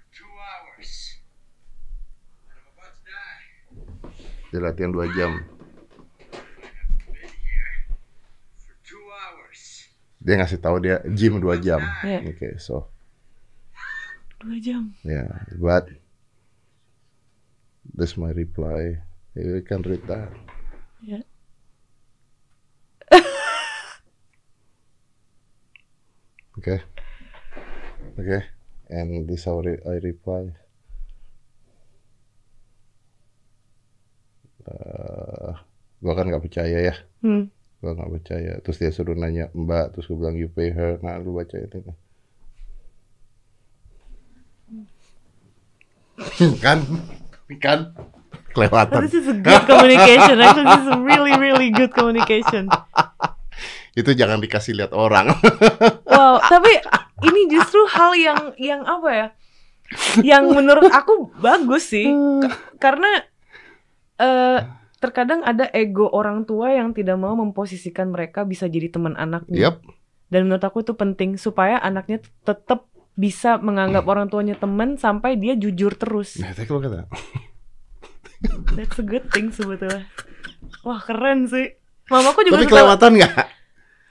to 0.09 0.25
die. 3.05 3.45
dia 4.49 4.59
latihan 4.63 4.89
dua 4.89 5.05
jam 5.13 5.37
dia 10.17 10.33
ngasih 10.43 10.59
tahu 10.59 10.81
dia 10.81 10.99
gym 11.13 11.39
dua 11.39 11.55
jam 11.61 11.79
Iya. 12.03 12.25
oke 12.25 12.49
so 12.57 12.89
Dua 14.37 14.53
jam. 14.61 14.93
Yeah, 15.01 15.49
but 15.57 15.89
that's 17.97 18.13
my 18.21 18.29
reply. 18.29 19.01
You 19.33 19.65
can 19.65 19.81
read 19.81 20.05
that. 20.05 20.29
Ya. 21.01 21.25
Okay. 26.57 26.81
Okay. 28.17 28.41
And 28.89 29.29
this 29.29 29.45
how 29.45 29.61
re- 29.61 29.83
I 29.85 30.01
reply. 30.01 30.49
Uh, 34.67 35.53
gua 36.01 36.13
kan 36.17 36.27
nggak 36.27 36.43
percaya 36.43 36.77
ya. 36.91 36.95
Hmm. 37.21 37.53
Gua 37.79 37.93
nggak 37.93 38.11
percaya. 38.19 38.53
Terus 38.65 38.77
dia 38.81 38.91
suruh 38.91 39.13
nanya 39.13 39.53
Mbak, 39.53 39.95
terus 39.95 40.09
gua 40.09 40.17
bilang 40.27 40.37
you 40.41 40.49
pay 40.49 40.73
her. 40.73 40.97
Nah, 41.05 41.21
lu 41.21 41.37
baca 41.37 41.61
itu. 41.61 41.85
kan? 46.65 46.81
kan 47.61 47.79
kelewatan. 48.57 49.05
This 49.05 49.13
is 49.13 49.29
a 49.29 49.37
good 49.37 49.63
communication. 49.69 50.41
Actually, 50.41 50.67
this 50.73 50.83
is 50.83 50.91
a 50.91 50.99
really 50.99 51.37
really 51.37 51.69
good 51.69 51.93
communication. 51.93 52.67
Itu 53.97 54.13
jangan 54.13 54.37
dikasih 54.37 54.77
lihat 54.77 54.93
orang. 54.93 55.33
Wow, 56.17 56.41
tapi 56.41 56.73
ini 57.29 57.45
justru 57.45 57.77
hal 57.93 58.17
yang 58.17 58.41
yang 58.57 58.81
apa 58.81 59.09
ya? 59.13 59.27
Yang 60.25 60.43
menurut 60.49 60.89
aku 60.89 61.29
bagus 61.37 61.93
sih. 61.93 62.09
Ka- 62.41 62.57
karena 62.81 63.21
eh 64.17 64.59
terkadang 64.97 65.45
ada 65.45 65.69
ego 65.77 66.09
orang 66.09 66.41
tua 66.49 66.73
yang 66.73 66.97
tidak 66.97 67.21
mau 67.21 67.37
memposisikan 67.37 68.09
mereka 68.09 68.49
bisa 68.49 68.65
jadi 68.65 68.89
teman 68.89 69.13
anaknya. 69.13 69.69
Yap. 69.69 69.85
Dan 70.33 70.49
menurut 70.49 70.65
aku 70.65 70.81
itu 70.81 70.97
penting 70.97 71.37
supaya 71.37 71.77
anaknya 71.77 72.17
tetap 72.41 72.89
bisa 73.13 73.61
menganggap 73.61 74.01
orang 74.09 74.25
tuanya 74.29 74.57
teman 74.57 74.97
sampai 74.97 75.37
dia 75.37 75.53
jujur 75.53 75.93
terus. 75.93 76.41
Nah, 76.41 76.49
That's 78.77 78.97
a 78.97 79.05
good 79.05 79.29
thing 79.33 79.53
sebetulnya. 79.53 80.09
Wah 80.81 81.01
keren 81.01 81.45
sih. 81.45 81.77
Mamaku 82.09 82.47
juga 82.47 82.57
Tapi 82.57 82.65
suka, 82.65 82.73
kelewatan 82.73 83.11
nggak? 83.21 83.33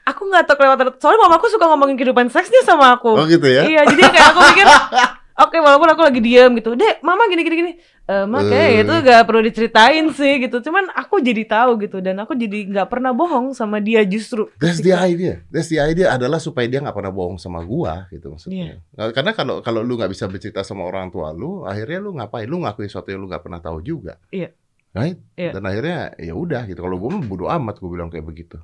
Aku 0.06 0.22
nggak 0.24 0.46
tahu 0.46 0.56
kelewatan. 0.56 0.94
Soalnya 0.96 1.20
mamaku 1.26 1.50
suka 1.50 1.66
ngomongin 1.66 1.98
kehidupan 1.98 2.30
seksnya 2.30 2.62
sama 2.62 2.94
aku. 2.94 3.10
Oh 3.12 3.26
gitu 3.26 3.44
ya? 3.44 3.66
Iya, 3.66 3.82
jadi 3.90 4.02
kayak 4.06 4.26
aku 4.30 4.40
mikir, 4.46 4.66
oke 5.44 5.56
walaupun 5.58 5.88
aku 5.90 6.00
lagi 6.00 6.20
diem 6.22 6.54
gitu, 6.56 6.72
dek, 6.72 7.02
mama 7.02 7.26
gini 7.26 7.42
gini 7.42 7.56
gini, 7.58 7.72
eh 8.06 8.24
mak 8.24 8.46
kayak 8.46 8.68
Eh. 8.70 8.80
itu 8.80 8.92
gak 9.02 9.26
perlu 9.26 9.40
diceritain 9.42 10.06
sih 10.08 10.32
gitu. 10.40 10.62
Cuman 10.62 10.88
aku 10.94 11.18
jadi 11.18 11.42
tahu 11.44 11.76
gitu 11.82 11.98
dan 12.00 12.16
aku 12.16 12.32
jadi 12.32 12.70
nggak 12.70 12.88
pernah 12.88 13.10
bohong 13.10 13.52
sama 13.52 13.82
dia 13.82 14.00
justru. 14.06 14.46
That's 14.56 14.78
the 14.78 14.94
idea. 14.94 15.42
That's 15.50 15.68
the 15.68 15.82
idea 15.82 16.14
adalah 16.14 16.38
supaya 16.38 16.64
dia 16.64 16.78
nggak 16.78 16.94
pernah 16.94 17.10
bohong 17.10 17.36
sama 17.36 17.60
gua 17.66 18.06
gitu 18.08 18.32
maksudnya. 18.32 18.78
Nah, 18.94 19.10
Karena 19.10 19.34
kalau 19.34 19.60
kalau 19.60 19.82
lu 19.82 19.98
nggak 19.98 20.08
bisa 20.08 20.24
bercerita 20.24 20.62
sama 20.62 20.86
orang 20.86 21.10
tua 21.10 21.34
lu, 21.34 21.66
akhirnya 21.66 21.98
lu 21.98 22.14
ngapain? 22.14 22.46
Lu 22.46 22.62
ngakuin 22.62 22.86
sesuatu 22.86 23.10
yang 23.10 23.20
lu 23.20 23.28
nggak 23.28 23.42
pernah 23.42 23.60
tahu 23.60 23.82
juga. 23.82 24.16
Iya. 24.30 24.54
Right? 24.96 25.20
Iya. 25.36 25.52
Dan 25.52 25.68
akhirnya 25.68 25.98
ya 26.16 26.32
udah 26.32 26.64
gitu. 26.64 26.80
Kalau 26.80 26.96
gua 26.96 27.10
mah 27.12 27.26
bodo 27.26 27.50
amat 27.52 27.76
gua 27.76 27.90
bilang 27.92 28.08
kayak 28.08 28.24
begitu. 28.24 28.56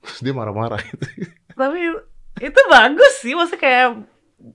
Terus 0.00 0.18
dia 0.20 0.32
marah-marah 0.32 0.80
gitu. 0.80 1.04
Tapi 1.60 1.80
itu 2.40 2.60
bagus 2.68 3.12
sih, 3.20 3.36
maksudnya 3.36 3.60
kayak 3.60 3.88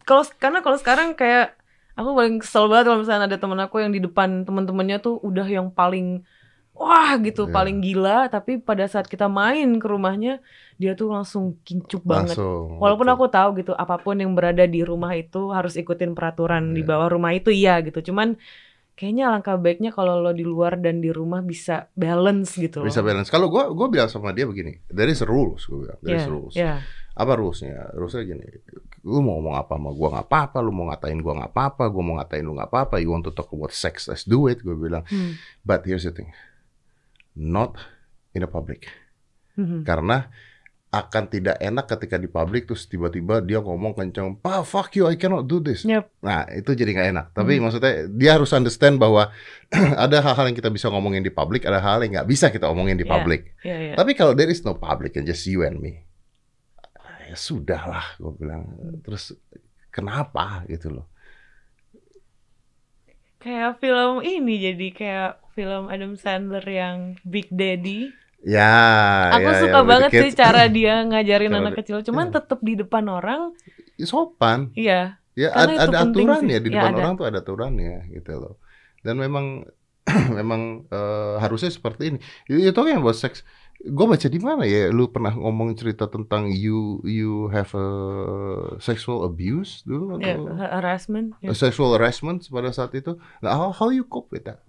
kalau 0.04 0.24
karena 0.42 0.60
kalau 0.60 0.78
sekarang 0.82 1.14
kayak 1.14 1.54
aku 1.94 2.10
paling 2.12 2.42
kesel 2.42 2.66
banget 2.66 2.90
kalau 2.90 3.00
misalnya 3.00 3.26
ada 3.30 3.38
temen 3.38 3.60
aku 3.62 3.78
yang 3.80 3.94
di 3.94 4.02
depan 4.02 4.42
teman-temannya 4.44 4.98
tuh 5.00 5.22
udah 5.22 5.46
yang 5.46 5.70
paling 5.70 6.26
wah 6.76 7.16
gitu, 7.24 7.48
Iya. 7.48 7.54
paling 7.56 7.78
gila, 7.80 8.28
tapi 8.28 8.60
pada 8.60 8.84
saat 8.84 9.08
kita 9.08 9.32
main 9.32 9.80
ke 9.80 9.88
rumahnya 9.88 10.44
dia 10.76 10.92
tuh 10.92 11.08
langsung 11.08 11.56
kincup 11.64 12.04
banget. 12.04 12.36
Langsung. 12.36 12.84
Walaupun 12.84 13.08
gitu. 13.08 13.16
aku 13.16 13.26
tahu 13.32 13.50
gitu, 13.64 13.72
apa 13.72 13.96
pun 13.96 14.20
yang 14.20 14.36
berada 14.36 14.68
di 14.68 14.84
rumah 14.84 15.16
itu 15.16 15.56
harus 15.56 15.80
ikutin 15.80 16.12
peraturan 16.12 16.76
di 16.76 16.84
Iya. 16.84 16.90
bawah 16.92 17.08
rumah 17.16 17.32
itu 17.32 17.48
iya 17.48 17.80
gitu. 17.80 18.12
Cuman 18.12 18.36
kayaknya 18.96 19.28
alangkah 19.28 19.60
baiknya 19.60 19.92
kalau 19.92 20.24
lo 20.24 20.32
di 20.32 20.48
luar 20.48 20.80
dan 20.80 21.04
di 21.04 21.12
rumah 21.12 21.44
bisa 21.44 21.92
balance 21.94 22.56
gitu. 22.56 22.80
loh. 22.82 22.88
bisa 22.88 23.04
balance. 23.04 23.28
Kalau 23.28 23.52
gua 23.52 23.68
gua 23.76 23.88
bilang 23.92 24.08
sama 24.08 24.32
dia 24.32 24.48
begini, 24.48 24.80
there 24.88 25.12
is 25.12 25.20
rules 25.22 25.68
gua 25.68 25.80
bilang, 25.84 26.00
there 26.00 26.16
is 26.16 26.24
Iya, 26.24 26.32
rules. 26.32 26.56
iya. 26.56 26.76
Apa 27.16 27.40
rulesnya? 27.40 27.96
Rulesnya 27.96 28.28
gini, 28.28 28.44
lu 29.08 29.24
mau 29.24 29.40
ngomong 29.40 29.56
apa 29.56 29.80
sama 29.80 29.92
gua 29.96 30.08
nggak 30.20 30.28
apa-apa, 30.28 30.58
lu 30.60 30.72
mau 30.76 30.86
ngatain 30.92 31.20
gua 31.20 31.34
nggak 31.40 31.52
apa-apa, 31.52 31.84
gua 31.88 32.04
mau 32.04 32.16
ngatain 32.20 32.44
lu 32.44 32.54
nggak 32.56 32.70
apa-apa. 32.72 32.96
You 33.00 33.12
want 33.12 33.24
to 33.28 33.32
talk 33.32 33.52
about 33.52 33.72
sex, 33.72 34.08
let's 34.12 34.28
do 34.28 34.48
it. 34.48 34.60
Gua 34.64 34.76
bilang. 34.76 35.04
Hmm. 35.08 35.40
But 35.64 35.84
here's 35.88 36.04
the 36.04 36.12
thing, 36.12 36.32
not 37.36 37.76
in 38.36 38.44
the 38.44 38.52
public. 38.52 38.88
Mhm. 39.56 39.88
Karena 39.88 40.28
akan 40.96 41.28
tidak 41.28 41.60
enak 41.60 41.92
ketika 41.92 42.16
di 42.16 42.32
publik 42.32 42.64
terus 42.64 42.88
tiba-tiba 42.88 43.44
dia 43.44 43.60
ngomong 43.60 43.92
kencang, 43.92 44.40
"Pa, 44.40 44.64
fuck 44.64 44.96
you, 44.96 45.04
I 45.06 45.20
cannot 45.20 45.44
do 45.44 45.60
this." 45.60 45.84
Yep. 45.84 46.08
Nah, 46.24 46.48
itu 46.50 46.72
jadi 46.72 46.92
nggak 46.96 47.10
enak. 47.12 47.26
Tapi 47.36 47.60
Hmm. 47.60 47.68
maksudnya 47.68 48.08
dia 48.08 48.40
harus 48.40 48.56
understand 48.56 48.96
bahwa 48.96 49.28
ada 50.06 50.24
hal-hal 50.24 50.46
yang 50.48 50.56
kita 50.56 50.72
bisa 50.72 50.88
ngomongin 50.88 51.20
di 51.20 51.30
publik, 51.30 51.68
ada 51.68 51.84
hal 51.84 52.00
yang 52.02 52.16
nggak 52.16 52.30
bisa 52.32 52.48
kita 52.48 52.72
omongin 52.72 52.96
di 52.96 53.04
publik. 53.04 53.52
Iya, 53.60 53.92
iya. 53.92 53.94
Tapi 53.94 54.16
kalau 54.16 54.32
there 54.32 54.48
is 54.48 54.64
no 54.64 54.74
public 54.74 55.20
and 55.20 55.28
just 55.28 55.44
you 55.44 55.68
and 55.68 55.84
me, 55.84 56.08
ya 57.28 57.36
sudahlah, 57.36 58.16
gue 58.16 58.32
bilang. 58.40 58.64
Terus 59.04 59.36
kenapa 59.92 60.64
gitu 60.66 60.96
loh? 60.96 61.12
Kayak 63.40 63.78
film 63.78 64.26
ini 64.26 64.58
jadi 64.58 64.88
kayak 64.90 65.32
film 65.54 65.86
Adam 65.86 66.18
Sandler 66.18 66.66
yang 66.66 67.22
Big 67.22 67.46
Daddy. 67.54 68.10
Ya. 68.46 68.70
Aku 69.34 69.50
ya, 69.50 69.58
suka 69.58 69.80
ya, 69.82 69.88
banget 69.90 70.12
sih 70.14 70.32
cara 70.38 70.70
dia 70.70 71.02
ngajarin 71.02 71.50
anak 71.52 71.82
kecil. 71.82 72.06
Cuman 72.06 72.30
tetap 72.30 72.62
di 72.62 72.78
depan 72.78 73.10
orang, 73.10 73.58
sopan. 74.00 74.70
iya. 74.78 75.18
Ya 75.36 75.52
Karena 75.52 75.68
ad- 75.68 75.76
itu 75.76 75.92
ada 75.92 75.98
aturan 76.08 76.42
sih. 76.46 76.54
ya 76.54 76.60
di 76.64 76.70
Ya, 76.72 76.74
depan 76.80 76.92
ada. 76.94 77.00
orang 77.04 77.14
tuh 77.20 77.26
ada 77.28 77.40
aturannya 77.44 77.96
gitu 78.14 78.32
loh. 78.40 78.56
Dan 79.04 79.20
memang 79.20 79.66
memang 80.40 80.62
eh, 80.88 81.36
harusnya 81.42 81.74
seperti 81.74 82.16
ini. 82.16 82.18
You 82.48 82.72
talking 82.72 83.02
about 83.02 83.18
sex. 83.18 83.42
Gue 83.76 84.08
baca 84.08 84.28
di 84.32 84.40
mana 84.40 84.64
ya? 84.64 84.88
Lu 84.88 85.12
pernah 85.12 85.36
ngomong 85.36 85.76
cerita 85.76 86.08
tentang 86.08 86.48
you 86.48 87.04
you 87.04 87.52
have 87.52 87.68
a 87.76 87.88
sexual 88.80 89.28
abuse 89.28 89.84
dulu 89.84 90.16
Ya, 90.22 90.40
atau 90.40 90.56
harassment. 90.56 91.36
ya. 91.44 91.52
a 91.52 91.56
sexual 91.58 91.92
harassment 91.98 92.46
pada 92.48 92.72
saat 92.72 92.96
itu? 92.96 93.20
Nah, 93.44 93.52
how, 93.52 93.70
how 93.76 93.90
you 93.92 94.08
cope 94.08 94.32
with 94.32 94.48
that? 94.48 94.64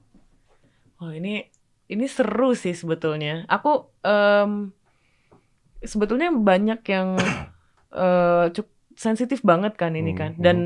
Oh 0.98 1.12
ini 1.12 1.46
ini 1.86 2.06
seru 2.06 2.52
sih 2.52 2.72
sebetulnya. 2.72 3.46
Aku 3.46 3.90
em, 4.02 4.74
sebetulnya 5.80 6.30
banyak 6.30 6.80
yang 6.86 7.16
eh, 7.94 8.44
cukup 8.50 8.70
sensitif 8.96 9.40
banget 9.40 9.76
kan 9.76 9.92
ini 9.92 10.12
Hmm, 10.12 10.18
kan. 10.18 10.30
hmm. 10.34 10.42
Dan 10.42 10.56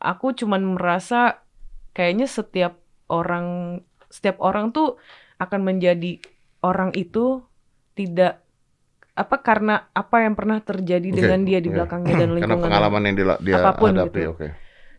aku 0.00 0.32
cuman 0.32 0.76
merasa 0.76 1.44
kayaknya 1.92 2.26
setiap 2.26 2.80
orang 3.06 3.80
setiap 4.08 4.40
orang 4.40 4.70
tuh 4.70 4.96
akan 5.36 5.60
menjadi 5.62 6.18
orang 6.60 6.94
itu 6.94 7.44
tidak 7.92 8.40
apa 9.14 9.36
karena 9.38 9.86
apa 9.92 10.26
yang 10.26 10.34
pernah 10.34 10.58
terjadi 10.58 11.06
Oke, 11.06 11.18
dengan 11.20 11.40
dia 11.44 11.58
di 11.60 11.70
belakangnya 11.70 12.14
dan 12.16 12.30
Karena 12.34 12.38
lingkungan 12.40 12.64
pengalaman 12.66 13.02
yang 13.06 13.14
dia, 13.14 13.26
dia 13.38 13.54
apa 13.60 13.70
pun 13.76 13.94
hadapi, 13.94 14.10
gitu. 14.18 14.30
oke. 14.34 14.46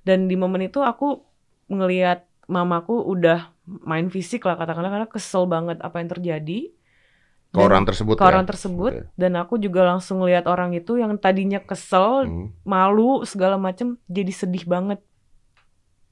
dan 0.06 0.20
di 0.30 0.36
momen 0.38 0.64
itu 0.64 0.80
aku 0.80 1.20
ngelihat 1.68 2.24
mamaku 2.46 2.96
udah 3.02 3.52
main 3.65 4.08
fisik 4.08 4.45
lah 4.45 4.56
katakanlah 4.56 4.89
karena 4.89 5.10
kesel 5.10 5.45
banget 5.45 5.78
apa 5.80 5.97
yang 5.97 6.10
terjadi. 6.10 6.60
Ke 7.47 7.58
Dan- 7.58 7.65
orang 7.65 7.84
tersebut 7.84 8.15
ke 8.15 8.21
ya? 8.21 8.28
orang 8.28 8.45
tersebut. 8.45 8.91
Oke. 8.93 9.04
dan 9.15 9.32
aku 9.36 9.56
juga 9.56 9.82
langsung 9.84 10.21
lihat 10.21 10.45
orang 10.45 10.71
itu 10.71 10.95
yang 10.95 11.15
tadinya 11.15 11.58
kesel 11.60 12.25
Hmm. 12.25 12.47
malu 12.62 13.23
segala 13.23 13.56
macem 13.56 13.97
jadi 14.06 14.30
sedih 14.30 14.65
banget. 14.65 14.99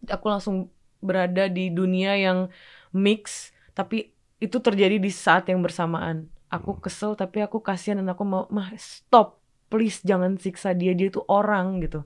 Aku 0.05 0.27
langsung 0.27 0.71
berada 0.99 1.47
di 1.47 1.67
dunia 1.69 2.15
yang 2.15 2.47
mix 2.91 3.51
tapi 3.73 4.11
itu 4.37 4.57
terjadi 4.57 4.99
di 4.99 5.09
saat 5.09 5.47
yang 5.47 5.59
bersamaan. 5.59 6.27
Aku 6.47 6.77
kesel 6.77 7.13
tapi 7.13 7.39
aku 7.39 7.59
kasihan 7.59 7.97
dan 7.97 8.09
aku 8.09 8.23
mau 8.23 8.45
mah 8.47 8.71
stop. 8.75 9.39
Please 9.67 9.99
jangan 10.01 10.37
siksa 10.37 10.71
dia. 10.71 10.93
Dia 10.93 11.09
itu 11.09 11.23
orang 11.25 11.81
gitu. 11.81 12.05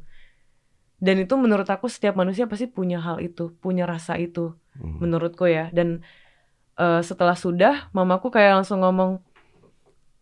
Dan 0.97 1.19
itu 1.19 1.36
menurut 1.36 1.67
aku 1.67 1.86
setiap 1.86 2.15
manusia 2.15 2.47
pasti 2.47 2.65
punya 2.65 2.97
hal 2.97 3.19
itu 3.19 3.53
punya 3.60 3.86
rasa 3.86 4.17
itu 4.17 4.57
Hmm. 4.78 4.98
menurutku 5.02 5.46
ya 5.50 5.70
dan 5.74 6.02
eh, 6.78 7.02
setelah 7.02 7.34
sudah 7.34 7.90
mamaku 7.94 8.30
kayak 8.30 8.62
langsung 8.62 8.82
ngomong 8.82 9.22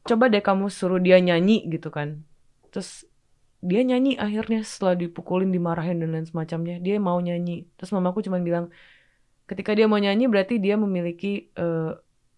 coba 0.05 0.29
deh 0.29 0.43
kamu 0.43 0.69
suruh 0.69 1.01
dia 1.01 1.17
nyanyi 1.17 1.65
gitu 1.65 1.89
kan 1.89 2.21
terus 2.69 3.09
dia 3.65 3.81
nyanyi 3.81 4.13
akhirnya 4.21 4.61
setelah 4.61 4.93
dipukulin 4.93 5.49
dimarahin 5.49 5.97
dan 5.97 6.13
lain 6.13 6.27
semacamnya 6.29 6.77
dia 6.77 7.01
mau 7.01 7.17
nyanyi 7.17 7.65
terus 7.75 7.89
mamaku 7.89 8.21
cuma 8.21 8.37
bilang 8.37 8.69
ketika 9.49 9.73
dia 9.73 9.89
mau 9.89 9.97
nyanyi 9.97 10.29
berarti 10.29 10.61
dia 10.61 10.77
memiliki 10.77 11.49
eh, 11.57 11.91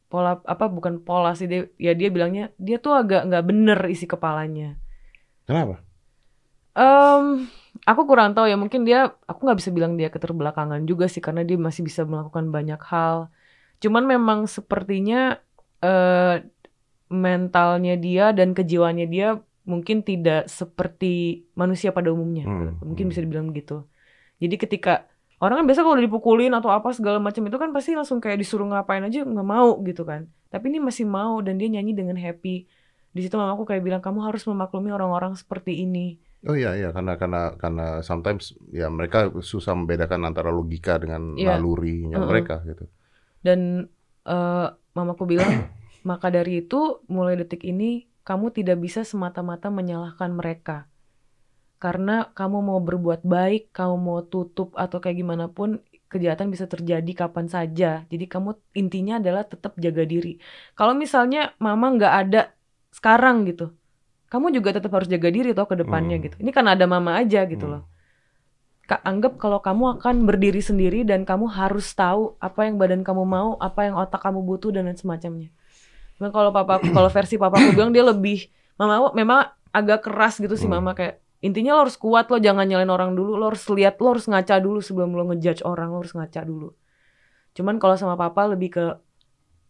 pola 0.08 0.40
apa 0.48 0.66
bukan 0.72 1.04
pola 1.04 1.36
sih 1.36 1.52
dia 1.52 1.68
ya 1.76 1.92
dia 1.92 2.08
bilangnya 2.08 2.56
dia 2.56 2.80
tuh 2.80 2.96
agak 2.96 3.28
nggak 3.28 3.44
bener 3.44 3.80
isi 3.92 4.08
kepalanya 4.08 4.80
Kenapa? 5.48 5.87
Em, 6.78 7.50
aku 7.90 8.02
kurang 8.06 8.38
tahu 8.38 8.46
ya 8.46 8.54
mungkin 8.54 8.86
dia 8.86 9.10
aku 9.26 9.50
nggak 9.50 9.58
bisa 9.58 9.74
bilang 9.74 9.98
dia 9.98 10.14
keterbelakangan 10.14 10.86
juga 10.86 11.10
sih 11.10 11.26
karena 11.26 11.42
dia 11.42 11.58
masih 11.58 11.82
bisa 11.82 12.06
melakukan 12.06 12.54
banyak 12.54 12.78
hal. 12.86 13.34
Cuman 13.82 14.06
memang 14.06 14.46
sepertinya 14.46 15.42
eh 15.82 16.46
mentalnya 17.10 17.96
dia 17.98 18.36
dan 18.36 18.52
kejiwaannya 18.54 19.08
dia 19.10 19.40
mungkin 19.64 20.04
tidak 20.04 20.52
seperti 20.52 21.48
manusia 21.58 21.90
pada 21.96 22.14
umumnya. 22.14 22.46
Hmm, 22.46 22.78
mungkin 22.84 23.10
hmm. 23.10 23.12
bisa 23.12 23.20
dibilang 23.26 23.48
begitu. 23.50 23.82
Jadi 24.38 24.56
ketika 24.62 25.10
orang 25.42 25.64
kan 25.64 25.66
biasa 25.66 25.82
kalau 25.82 25.98
dipukulin 25.98 26.54
atau 26.54 26.70
apa 26.70 26.94
segala 26.94 27.18
macam 27.18 27.42
itu 27.48 27.58
kan 27.58 27.74
pasti 27.74 27.98
langsung 27.98 28.22
kayak 28.22 28.38
disuruh 28.38 28.70
ngapain 28.70 29.02
aja 29.02 29.26
nggak 29.26 29.48
mau 29.48 29.82
gitu 29.82 30.06
kan. 30.06 30.30
Tapi 30.54 30.70
ini 30.70 30.80
masih 30.84 31.10
mau 31.10 31.42
dan 31.42 31.58
dia 31.58 31.74
nyanyi 31.74 31.98
dengan 31.98 32.16
happy. 32.22 32.70
Di 33.16 33.20
situ 33.26 33.34
mamaku 33.34 33.66
kayak 33.66 33.82
bilang 33.82 34.02
kamu 34.04 34.30
harus 34.30 34.46
memaklumi 34.46 34.94
orang-orang 34.94 35.34
seperti 35.34 35.82
ini 35.82 36.27
Oh 36.46 36.54
iya 36.54 36.78
iya 36.78 36.94
karena 36.96 37.18
karena 37.18 37.58
karena 37.58 37.84
sometimes 38.06 38.54
ya 38.70 38.88
mereka 38.94 39.34
susah 39.42 39.74
membedakan 39.74 40.22
antara 40.30 40.54
logika 40.54 41.02
dengan 41.02 41.34
Iya. 41.34 41.58
nalurinya 41.58 42.22
Mm-mm. 42.22 42.30
mereka 42.30 42.62
gitu. 42.70 42.86
Dan 43.46 43.90
eh, 44.28 44.68
mamaku 44.98 45.24
bilang, 45.34 45.54
maka 46.10 46.28
dari 46.30 46.62
itu 46.66 47.02
mulai 47.10 47.34
detik 47.40 47.64
ini 47.66 48.06
kamu 48.28 48.52
tidak 48.58 48.78
bisa 48.86 49.02
semata-mata 49.08 49.68
menyalahkan 49.72 50.32
mereka. 50.36 50.86
Karena 51.84 52.12
kamu 52.38 52.58
mau 52.70 52.80
berbuat 52.82 53.22
baik, 53.22 53.70
kamu 53.78 53.96
mau 54.02 54.20
tutup 54.26 54.74
atau 54.74 54.98
kayak 55.04 55.18
gimana 55.22 55.46
pun, 55.58 55.70
kejahatan 56.12 56.50
bisa 56.54 56.66
terjadi 56.74 57.12
kapan 57.22 57.46
saja. 57.56 57.86
Jadi 58.12 58.26
kamu 58.34 58.50
intinya 58.82 59.14
adalah 59.22 59.44
tetap 59.46 59.78
jaga 59.78 60.04
diri. 60.12 60.30
Kalau 60.78 60.94
misalnya 60.98 61.54
mama 61.66 61.86
nggak 61.96 62.14
ada 62.22 62.38
sekarang 62.98 63.46
gitu, 63.50 63.64
kamu 64.28 64.52
juga 64.52 64.76
tetap 64.76 64.92
harus 64.92 65.08
jaga 65.08 65.32
diri 65.32 65.52
toh 65.52 65.64
ke 65.64 65.76
depannya 65.76 66.20
Hmm. 66.20 66.26
gitu. 66.28 66.36
Ini 66.44 66.52
kan 66.52 66.68
ada 66.68 66.84
mama 66.84 67.16
aja 67.16 67.48
gitu 67.48 67.66
Hmm. 67.66 67.74
loh. 67.80 67.84
Kak, 68.88 69.04
anggap 69.04 69.36
kalau 69.36 69.60
kamu 69.60 70.00
akan 70.00 70.24
berdiri 70.24 70.64
sendiri 70.64 71.04
dan 71.04 71.28
kamu 71.28 71.52
harus 71.52 71.92
tahu 71.92 72.40
apa 72.40 72.64
yang 72.64 72.80
badan 72.80 73.04
kamu 73.04 73.28
mau, 73.28 73.60
apa 73.60 73.84
yang 73.84 74.00
otak 74.00 74.24
kamu 74.24 74.40
butuh 74.48 74.72
dan 74.72 74.88
lain 74.88 74.96
semacamnya. 74.96 75.52
Cuman 76.16 76.32
kalau 76.32 76.56
papa 76.56 76.80
kalau 76.96 77.12
versi 77.12 77.36
papaku 77.36 77.76
bilang 77.76 77.92
dia 77.92 78.08
lebih 78.08 78.48
mama 78.80 79.12
memang 79.12 79.44
agak 79.76 80.08
keras 80.08 80.40
gitu 80.40 80.56
sih 80.56 80.72
Hmm. 80.72 80.80
mama 80.80 80.96
kayak 80.96 81.20
intinya 81.44 81.76
lo 81.76 81.86
harus 81.86 82.00
kuat 82.00 82.32
lo 82.32 82.40
jangan 82.40 82.64
nyalain 82.66 82.90
orang 82.90 83.12
dulu 83.14 83.36
lo 83.36 83.52
harus 83.52 83.62
lihat 83.70 84.00
lo 84.00 84.16
harus 84.16 84.26
ngaca 84.26 84.56
dulu 84.58 84.80
sebelum 84.80 85.14
lo 85.14 85.24
ngejudge 85.30 85.62
orang 85.68 85.92
lo 85.92 86.00
harus 86.02 86.16
ngaca 86.16 86.42
dulu. 86.48 86.72
Cuman 87.54 87.78
kalau 87.78 88.00
sama 88.00 88.16
papa 88.16 88.48
lebih 88.48 88.70
ke 88.72 88.86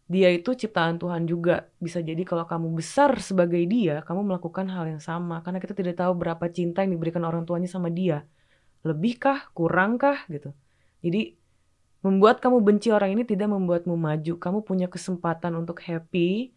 dia 0.08 0.32
itu 0.32 0.55
ciptaan 0.55 0.95
Tuhan 0.95 1.28
juga. 1.28 1.68
Bisa 1.84 1.99
jadi 1.99 2.24
kalau 2.24 2.47
kamu 2.47 2.80
besar 2.80 3.20
sebagai 3.20 3.60
dia 3.68 3.99
kamu 4.08 4.24
melakukan 4.24 4.72
hal 4.72 4.88
yang 4.88 5.03
sama. 5.03 5.43
Karena 5.43 5.60
kita 5.60 5.76
tidak 5.76 5.99
tahu 5.99 6.16
berapa 6.16 6.47
cinta 6.47 6.80
yang 6.88 6.95
diberikan 6.95 7.28
orang 7.28 7.43
tuanya 7.43 7.68
sama 7.68 7.91
dia. 7.91 8.24
Lebihkah? 8.88 9.51
Kurangkah? 9.51 10.24
Gitu. 10.32 10.55
Jadi 11.03 11.36
membuat 12.08 12.39
kamu 12.39 12.64
benci 12.64 12.88
orang 12.88 13.20
ini 13.20 13.28
tidak 13.28 13.51
membuatmu 13.51 13.99
maju. 13.99 14.34
Kamu 14.39 14.64
punya 14.64 14.88
kesempatan 14.88 15.60
untuk 15.60 15.84
happy. 15.84 16.55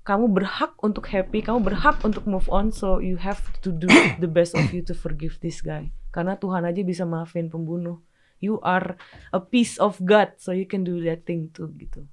Kamu 0.00 0.32
berhak 0.32 0.72
untuk 0.80 1.04
happy. 1.12 1.44
Kamu 1.44 1.60
berhak 1.60 2.00
untuk 2.00 2.24
move 2.24 2.48
on. 2.48 2.72
So 2.72 2.96
you 2.96 3.20
have 3.20 3.44
to 3.60 3.76
do 3.76 3.92
the 4.16 4.30
best 4.30 4.56
of 4.56 4.72
you 4.72 4.80
to 4.88 4.96
forgive 4.96 5.36
this 5.44 5.60
guy. 5.60 5.92
Karena 6.16 6.40
Tuhan 6.40 6.64
aja 6.64 6.80
bisa 6.80 7.04
maafin 7.04 7.52
pembunuh. 7.52 8.00
You 8.40 8.56
are 8.64 8.96
a 9.36 9.40
piece 9.44 9.76
of 9.76 10.00
God 10.00 10.40
so 10.40 10.56
you 10.56 10.64
can 10.64 10.80
do 10.80 10.96
that 11.04 11.28
thing 11.28 11.52
too 11.52 11.68
gitu 11.76 12.08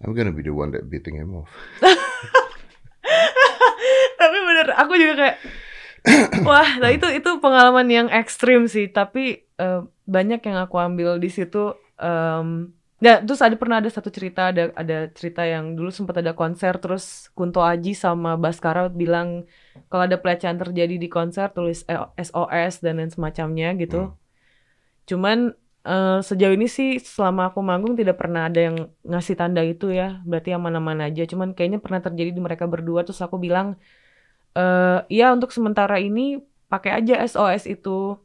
I'm 0.00 0.16
gonna 0.16 0.32
be 0.32 0.40
the 0.40 0.56
one 0.56 0.72
that 0.72 0.88
beating 0.88 1.20
him 1.20 1.44
off. 1.44 1.52
tapi 4.20 4.36
bener 4.36 4.76
aku 4.76 4.92
juga 4.96 5.14
kayak 5.16 5.36
wah 6.48 6.80
nah 6.80 6.88
itu 6.88 7.04
itu 7.12 7.30
pengalaman 7.40 7.88
yang 7.92 8.08
ekstrim 8.08 8.64
sih. 8.64 8.88
Tapi 8.88 9.44
eh, 9.44 9.80
banyak 10.08 10.40
yang 10.40 10.56
aku 10.56 10.80
ambil 10.80 11.20
di 11.20 11.28
situ 11.28 11.76
em, 12.00 12.72
ya 13.00 13.20
terus 13.20 13.44
ada 13.44 13.56
pernah 13.60 13.80
ada 13.80 13.92
satu 13.92 14.08
cerita 14.08 14.52
ada 14.52 14.72
ada 14.76 15.12
cerita 15.12 15.44
yang 15.44 15.76
dulu 15.76 15.92
sempat 15.92 16.20
ada 16.20 16.32
konser 16.32 16.76
terus 16.80 17.28
Kunto 17.32 17.60
Aji 17.60 17.96
sama 17.96 18.40
Baskara 18.40 18.88
bilang 18.88 19.44
kalau 19.92 20.08
ada 20.08 20.16
pelecehan 20.16 20.56
terjadi 20.56 20.96
di 20.96 21.08
konser 21.12 21.52
tulis 21.52 21.84
SOS 22.16 22.80
dan 22.80 23.04
lain 23.04 23.12
semacamnya 23.12 23.76
gitu. 23.76 24.16
Cuman 25.04 25.52
eh, 25.86 26.18
sejauh 26.20 26.54
ini 26.56 26.66
sih 26.68 27.00
selama 27.00 27.52
aku 27.52 27.60
manggung 27.64 27.94
tidak 27.96 28.16
pernah 28.20 28.48
ada 28.48 28.60
yang 28.60 28.76
ngasih 29.04 29.36
tanda 29.40 29.62
itu 29.64 29.92
ya. 29.92 30.20
Berarti 30.28 30.50
aman-aman 30.56 30.98
aja. 31.08 31.22
Cuman 31.24 31.52
kayaknya 31.56 31.80
pernah 31.84 32.00
terjadi 32.04 32.30
di 32.36 32.40
mereka 32.42 32.64
berdua. 32.68 33.04
Terus 33.06 33.20
aku 33.24 33.36
bilang 33.40 33.76
eh 34.58 34.98
ya 35.08 35.30
untuk 35.36 35.50
sementara 35.54 35.96
ini 36.02 36.42
pakai 36.72 36.90
aja 37.00 37.14
SOS 37.24 37.64
itu. 37.70 38.18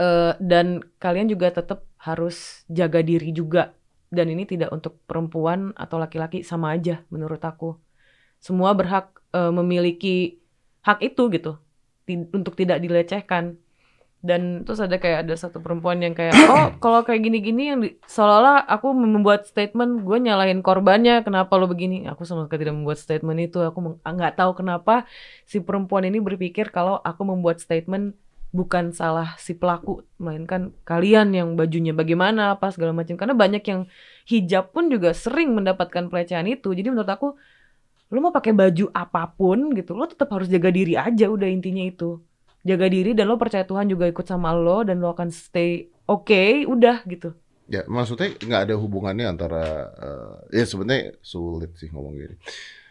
Eh 0.00 0.32
dan 0.40 0.84
kalian 1.02 1.28
juga 1.32 1.52
tetap 1.52 1.84
harus 2.00 2.64
jaga 2.70 3.00
diri 3.04 3.32
juga. 3.32 3.72
Dan 4.06 4.30
ini 4.30 4.46
tidak 4.46 4.70
untuk 4.70 5.02
perempuan 5.08 5.74
atau 5.76 5.96
laki-laki. 5.98 6.40
Sama 6.46 6.72
aja 6.76 7.02
menurut 7.12 7.42
aku. 7.42 7.76
Semua 8.40 8.72
berhak 8.76 9.20
eh, 9.34 9.52
memiliki 9.52 10.40
hak 10.86 10.98
itu 11.04 11.22
gitu. 11.32 11.52
Untuk 12.32 12.54
tidak 12.54 12.78
dilecehkan 12.78 13.58
dan 14.26 14.66
terus 14.66 14.82
ada 14.82 14.98
kayak 14.98 15.22
ada 15.22 15.34
satu 15.38 15.62
perempuan 15.62 16.02
yang 16.02 16.12
kayak 16.12 16.34
oh 16.50 16.74
kalau 16.82 17.06
kayak 17.06 17.22
gini-gini 17.22 17.62
yang 17.70 17.78
di- 17.78 17.94
seolah-olah 18.10 18.66
aku 18.66 18.90
membuat 18.90 19.46
statement 19.46 20.02
gue 20.02 20.18
nyalahin 20.18 20.60
korbannya 20.66 21.22
kenapa 21.22 21.54
lo 21.54 21.70
begini? 21.70 22.10
Aku 22.10 22.26
sama 22.26 22.44
sekali 22.50 22.66
tidak 22.66 22.76
membuat 22.76 22.98
statement 22.98 23.38
itu. 23.38 23.62
Aku 23.62 23.78
meng- 23.78 23.98
nggak 24.02 24.34
tahu 24.34 24.58
kenapa 24.58 25.06
si 25.46 25.62
perempuan 25.62 26.04
ini 26.10 26.18
berpikir 26.18 26.74
kalau 26.74 26.98
aku 27.00 27.22
membuat 27.22 27.62
statement 27.62 28.18
bukan 28.50 28.90
salah 28.90 29.38
si 29.38 29.52
pelaku 29.54 30.02
melainkan 30.18 30.72
kalian 30.82 31.30
yang 31.30 31.48
bajunya 31.54 31.94
bagaimana 31.94 32.58
apa 32.58 32.74
segala 32.74 32.90
macam. 32.90 33.14
Karena 33.14 33.38
banyak 33.38 33.62
yang 33.62 33.80
hijab 34.26 34.74
pun 34.74 34.90
juga 34.90 35.14
sering 35.14 35.54
mendapatkan 35.54 36.10
pelecehan 36.10 36.50
itu. 36.50 36.74
Jadi 36.74 36.90
menurut 36.90 37.08
aku 37.08 37.38
lo 38.06 38.18
mau 38.22 38.30
pakai 38.30 38.54
baju 38.54 38.86
apa 38.94 39.34
pun 39.34 39.74
gitu 39.74 39.98
lo 39.98 40.06
tetap 40.06 40.30
harus 40.30 40.46
jaga 40.46 40.70
diri 40.70 40.94
aja 40.94 41.26
udah 41.26 41.50
intinya 41.50 41.82
itu 41.82 42.22
jaga 42.66 42.86
diri 42.90 43.14
dan 43.14 43.30
lo 43.30 43.38
percaya 43.38 43.62
Tuhan 43.62 43.86
juga 43.86 44.04
ikut 44.10 44.26
sama 44.26 44.50
lo 44.50 44.82
dan 44.82 44.98
lo 44.98 45.14
akan 45.14 45.30
stay 45.30 45.86
oke 46.10 46.66
udah 46.66 47.06
gitu 47.06 47.30
Ya, 47.66 47.82
maksudnya 47.90 48.30
nggak 48.30 48.62
ada 48.70 48.74
hubungannya 48.78 49.26
antara 49.26 49.90
eh, 49.98 50.62
ya 50.62 50.64
sebenarnya 50.70 51.18
sulit 51.18 51.74
sih 51.74 51.90
ngomong 51.90 52.14
gini. 52.14 52.36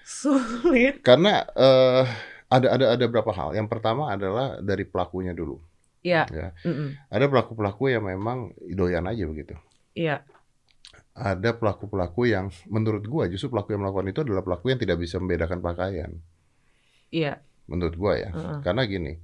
sulit 0.03 0.99
Karena 0.99 1.47
eh, 1.55 2.03
ada 2.51 2.67
ada 2.75 2.85
ada 2.99 3.03
beberapa 3.07 3.31
hal. 3.31 3.55
Yang 3.55 3.67
pertama 3.71 4.11
adalah 4.11 4.59
dari 4.59 4.83
pelakunya 4.83 5.31
dulu. 5.31 5.63
ya 6.05 6.27
Ya, 6.29 6.51
mm-mm. 6.67 6.89
ada 7.09 7.25
pelaku-pelaku 7.31 7.89
yang 7.89 8.03
memang 8.05 8.51
doyan 8.67 9.07
aja 9.07 9.23
begitu. 9.25 9.55
iya 9.95 10.21
Ada 11.15 11.55
pelaku-pelaku 11.55 12.27
yang 12.27 12.51
menurut 12.67 13.07
gua 13.07 13.31
justru 13.31 13.47
pelaku 13.47 13.71
yang 13.73 13.81
melakukan 13.87 14.11
itu 14.11 14.19
adalah 14.27 14.43
pelaku 14.43 14.75
yang 14.75 14.79
tidak 14.83 14.99
bisa 14.99 15.15
membedakan 15.23 15.63
pakaian. 15.63 16.11
iya 17.15 17.39
Menurut 17.71 17.95
gua 17.95 18.13
ya. 18.19 18.29
Heeh. 18.29 18.59
Karena 18.61 18.83
gini, 18.85 19.15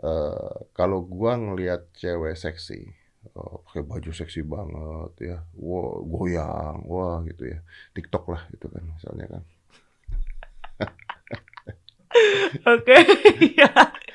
eh 0.00 0.52
kalau 0.72 1.04
gua 1.04 1.36
ngelihat 1.36 1.92
cewek 1.92 2.32
seksi, 2.34 2.80
eh, 3.26 3.54
pakai 3.64 3.82
baju 3.82 4.10
seksi 4.10 4.40
banget 4.42 5.12
ya, 5.20 5.38
wah 5.54 6.00
goyang, 6.02 6.80
wah 6.84 7.20
gitu 7.22 7.44
ya, 7.46 7.60
TikTok 7.92 8.24
lah 8.28 8.42
gitu 8.50 8.66
kan 8.66 8.82
misalnya 8.82 9.26
kan. 9.28 9.42
oke 12.66 12.96
iya 13.54 13.70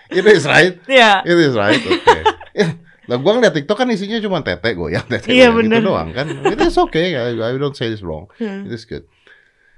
It 0.05 0.21
is 0.23 0.45
right, 0.45 0.77
iya 0.85 1.25
it 1.25 1.33
is 1.35 1.53
right, 1.53 1.81
oke. 1.81 2.17
Ya, 2.53 2.77
Lah 3.05 3.17
gua 3.17 3.37
ngeliat 3.37 3.53
TikTok 3.53 3.77
kan 3.77 3.89
isinya 3.89 4.17
cuma 4.17 4.41
tete 4.41 4.73
goyang, 4.73 5.05
tete 5.05 5.29
Iya, 5.29 5.49
goyang 5.49 5.53
bener. 5.61 5.77
gitu 5.81 5.89
doang 5.89 6.09
kan. 6.09 6.25
It 6.45 6.57
is 6.61 6.77
okay, 6.77 7.13
I, 7.13 7.33
I 7.37 7.57
don't 7.57 7.73
say 7.73 7.89
this 7.89 8.01
wrong. 8.01 8.25
Hmm. 8.37 8.65
It 8.65 8.73
is 8.73 8.85
good. 8.85 9.05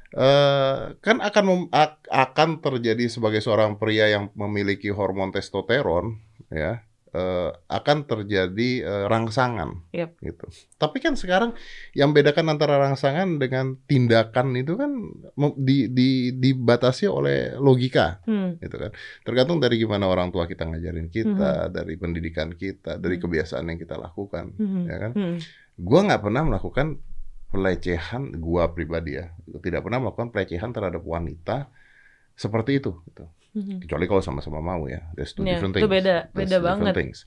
Eh, 0.08 0.76
kan 1.04 1.20
akan 1.20 1.44
mem- 1.44 1.70
ak- 1.70 2.08
akan 2.08 2.64
terjadi 2.64 3.12
sebagai 3.12 3.44
seorang 3.44 3.76
pria 3.76 4.08
yang 4.08 4.32
memiliki 4.34 4.88
hormon 4.88 5.36
testosteron, 5.36 6.24
ya, 6.48 6.80
eh, 7.12 7.52
akan 7.52 8.08
terjadi 8.08 8.70
eh, 8.82 9.06
rangsangan, 9.06 9.92
Yep. 9.92 10.10
gitu. 10.24 10.46
Tapi 10.76 11.04
kan 11.04 11.20
sekarang 11.20 11.60
yang 11.92 12.16
bedakan 12.16 12.48
antara 12.48 12.80
rangsangan 12.80 13.36
dengan 13.36 13.76
tindakan 13.84 14.56
itu 14.56 14.80
kan 14.80 14.96
di, 15.58 15.92
di, 15.92 16.10
dibatasi 16.32 17.12
oleh 17.12 17.60
logika, 17.60 18.24
Hmm. 18.24 18.56
gitu 18.64 18.80
kan. 18.80 18.96
Tergantung 19.22 19.60
dari 19.60 19.76
gimana 19.76 20.08
orang 20.08 20.32
tua 20.32 20.48
kita 20.48 20.72
ngajarin 20.72 21.12
kita, 21.12 21.68
dari 21.68 22.00
pendidikan 22.00 22.56
kita, 22.56 22.96
dari 22.96 23.20
Hmm. 23.20 23.24
kebiasaan 23.28 23.68
yang 23.68 23.80
kita 23.80 24.00
lakukan, 24.00 24.56
Hmm. 24.56 24.88
ya 24.88 24.98
kan 24.98 25.12
Hmm. 25.12 25.38
gua 25.76 26.00
nggak 26.08 26.24
pernah 26.24 26.48
melakukan 26.48 26.96
pelecehan 27.48 28.36
gua 28.38 28.70
pribadi 28.70 29.16
ya 29.16 29.32
tidak 29.60 29.82
pernah 29.82 30.00
melakukan 30.00 30.30
pelecehan 30.30 30.70
terhadap 30.70 31.02
wanita 31.02 31.72
seperti 32.34 32.78
itu 32.78 32.92
gitu. 33.06 33.26
Hmm. 33.52 33.80
kecuali 33.80 34.06
kalau 34.06 34.22
sama-sama 34.22 34.60
mau 34.60 34.86
ya 34.86 35.08
there's 35.14 35.32
two 35.32 35.42
Ya, 35.42 35.56
different 35.56 35.74
itu 35.74 35.82
things 35.82 35.94
beda- 35.96 36.24
There's 36.30 36.38
beda 36.46 36.48
two 36.52 36.62
different 36.62 36.82
banget. 36.84 36.94
things. 36.94 37.18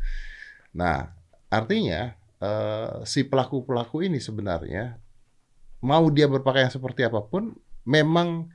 nah 0.70 1.10
artinya 1.48 2.00
eh, 2.38 2.92
si 3.04 3.24
pelaku 3.24 3.64
pelaku 3.64 4.02
ini 4.02 4.16
sebenarnya 4.16 5.00
mau 5.80 6.04
dia 6.08 6.24
berpakaian 6.24 6.68
seperti 6.68 7.02
apa 7.02 7.18
pun 7.20 7.56
memang 7.82 8.52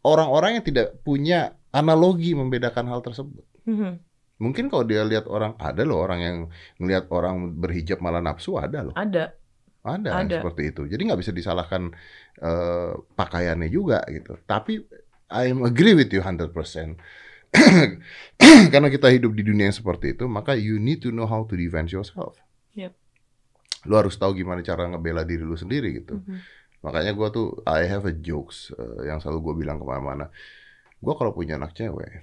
orang-orang 0.00 0.56
yang 0.56 0.64
tidak 0.64 0.96
punya 1.02 1.40
analogi 1.70 2.32
membedakan 2.32 2.88
hal 2.88 3.00
tersebut 3.00 3.44
Hmm. 3.62 4.00
mungkin 4.38 4.66
kalau 4.66 4.80
dia 4.82 5.04
lihat 5.04 5.26
orang 5.26 5.52
ada 5.58 5.82
loh 5.82 6.00
orang 6.00 6.20
yang 6.20 6.36
ngelihat 6.76 7.10
orang 7.10 7.52
berhijab 7.52 7.98
malah 7.98 8.18
nafsu 8.18 8.56
ada 8.56 8.80
loh 8.80 8.94
ada 8.94 9.36
ada, 9.86 10.10
yang 10.10 10.28
Ada. 10.28 10.36
seperti 10.42 10.62
itu. 10.74 10.82
Jadi 10.90 11.02
nggak 11.06 11.20
bisa 11.22 11.32
disalahkan 11.32 11.94
eh, 12.42 12.92
pakaiannya 13.14 13.68
juga 13.70 14.02
gitu. 14.10 14.36
Tapi 14.44 14.82
I 15.28 15.52
agree 15.52 15.94
with 15.94 16.10
you 16.10 16.24
100%. 16.24 16.50
Karena 18.72 18.88
kita 18.92 19.08
hidup 19.08 19.32
di 19.32 19.42
dunia 19.44 19.72
yang 19.72 19.76
seperti 19.76 20.12
itu, 20.16 20.28
maka 20.28 20.52
you 20.56 20.76
need 20.76 21.00
to 21.00 21.08
know 21.08 21.24
how 21.24 21.44
to 21.48 21.56
defend 21.56 21.88
yourself. 21.88 22.36
Yep. 22.76 22.92
Lu 23.88 23.94
harus 23.96 24.16
tahu 24.20 24.36
gimana 24.36 24.60
cara 24.60 24.84
ngebela 24.88 25.24
diri 25.24 25.44
lu 25.44 25.56
sendiri 25.56 26.04
gitu. 26.04 26.20
Mhm. 26.20 26.38
Makanya 26.78 27.12
gua 27.16 27.28
tuh 27.32 27.58
I 27.66 27.88
have 27.88 28.06
a 28.06 28.14
jokes 28.14 28.70
eh, 28.76 29.08
yang 29.08 29.18
selalu 29.18 29.50
gue 29.50 29.54
bilang 29.64 29.80
ke 29.80 29.84
mana-mana. 29.86 30.30
Gua 30.98 31.14
kalau 31.16 31.34
punya 31.34 31.58
anak 31.58 31.74
cewek 31.74 32.22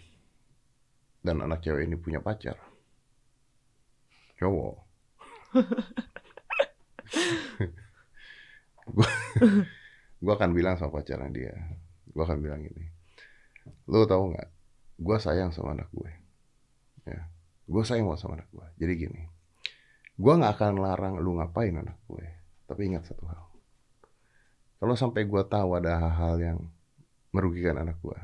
dan 1.25 1.41
anak 1.41 1.65
cewek 1.65 1.89
ini 1.89 1.97
punya 1.97 2.21
pacar, 2.21 2.53
cowok, 4.37 4.77
gue 10.21 10.33
akan 10.37 10.49
bilang 10.53 10.77
sama 10.77 11.01
pacarnya 11.01 11.29
dia, 11.33 11.55
gue 12.09 12.23
akan 12.23 12.39
bilang 12.41 12.61
gini, 12.61 12.85
lo 13.89 14.05
tahu 14.05 14.33
nggak, 14.33 14.49
gue 15.01 15.17
sayang 15.17 15.49
sama 15.49 15.73
anak 15.73 15.89
gue, 15.93 16.11
ya, 17.09 17.21
gue 17.65 17.83
sayang 17.85 18.09
sama 18.17 18.37
anak 18.41 18.49
gue. 18.53 18.67
Jadi 18.77 18.93
gini, 18.95 19.21
Gua 20.15 20.39
nggak 20.39 20.53
akan 20.55 20.73
larang 20.79 21.13
lu 21.19 21.35
ngapain 21.35 21.75
anak 21.75 21.99
gue. 22.07 22.23
Tapi 22.65 22.81
ingat 22.87 23.03
satu 23.11 23.27
hal. 23.27 23.43
Kalau 24.79 24.95
sampai 24.95 25.27
gua 25.27 25.43
tahu 25.43 25.75
ada 25.75 25.99
hal-hal 25.99 26.35
yang 26.39 26.59
merugikan 27.35 27.83
anak 27.83 27.99
gua, 27.99 28.15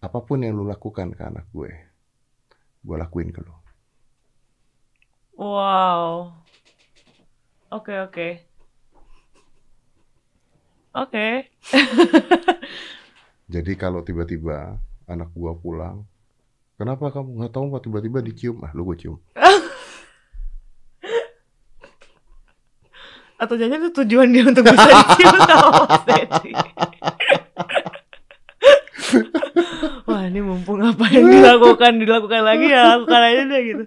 apa 0.00 0.18
pun 0.24 0.40
yang 0.40 0.56
lu 0.56 0.64
lakukan 0.64 1.12
ke 1.12 1.20
anak 1.20 1.44
gue, 1.52 1.68
gua 2.80 2.96
lakuin 3.04 3.28
ke 3.28 3.44
lu. 3.44 3.52
Wow. 5.36 6.32
Oke, 7.72 7.94
oke. 8.00 8.49
Oke. 10.90 11.46
Jadi 13.54 13.72
kalau 13.78 14.02
tiba-tiba 14.02 14.78
anak 15.06 15.30
gua 15.34 15.54
pulang, 15.54 16.02
kenapa 16.74 17.14
kamu 17.14 17.38
nggak 17.38 17.52
tahu 17.54 17.70
kok 17.74 17.82
tiba-tiba 17.86 18.18
dicium? 18.22 18.62
Ah, 18.66 18.74
lu 18.74 18.82
gue 18.86 18.96
cium. 18.98 19.18
Atau 23.42 23.56
jangan 23.56 23.80
itu 23.80 23.90
tujuan 24.04 24.28
dia 24.34 24.44
untuk 24.44 24.66
bisa 24.66 24.90
dicium 24.98 25.38
sama 25.46 25.70
Mas 25.86 26.02
Dedi. 26.04 26.52
Wah 30.06 30.26
ini 30.26 30.40
mumpung 30.42 30.82
apa 30.82 31.06
yang 31.08 31.26
dilakukan 31.30 32.02
dilakukan 32.02 32.42
lagi 32.42 32.66
ya 32.68 32.98
lakukan 32.98 33.20
aja 33.22 33.42
deh 33.46 33.62
gitu. 33.62 33.84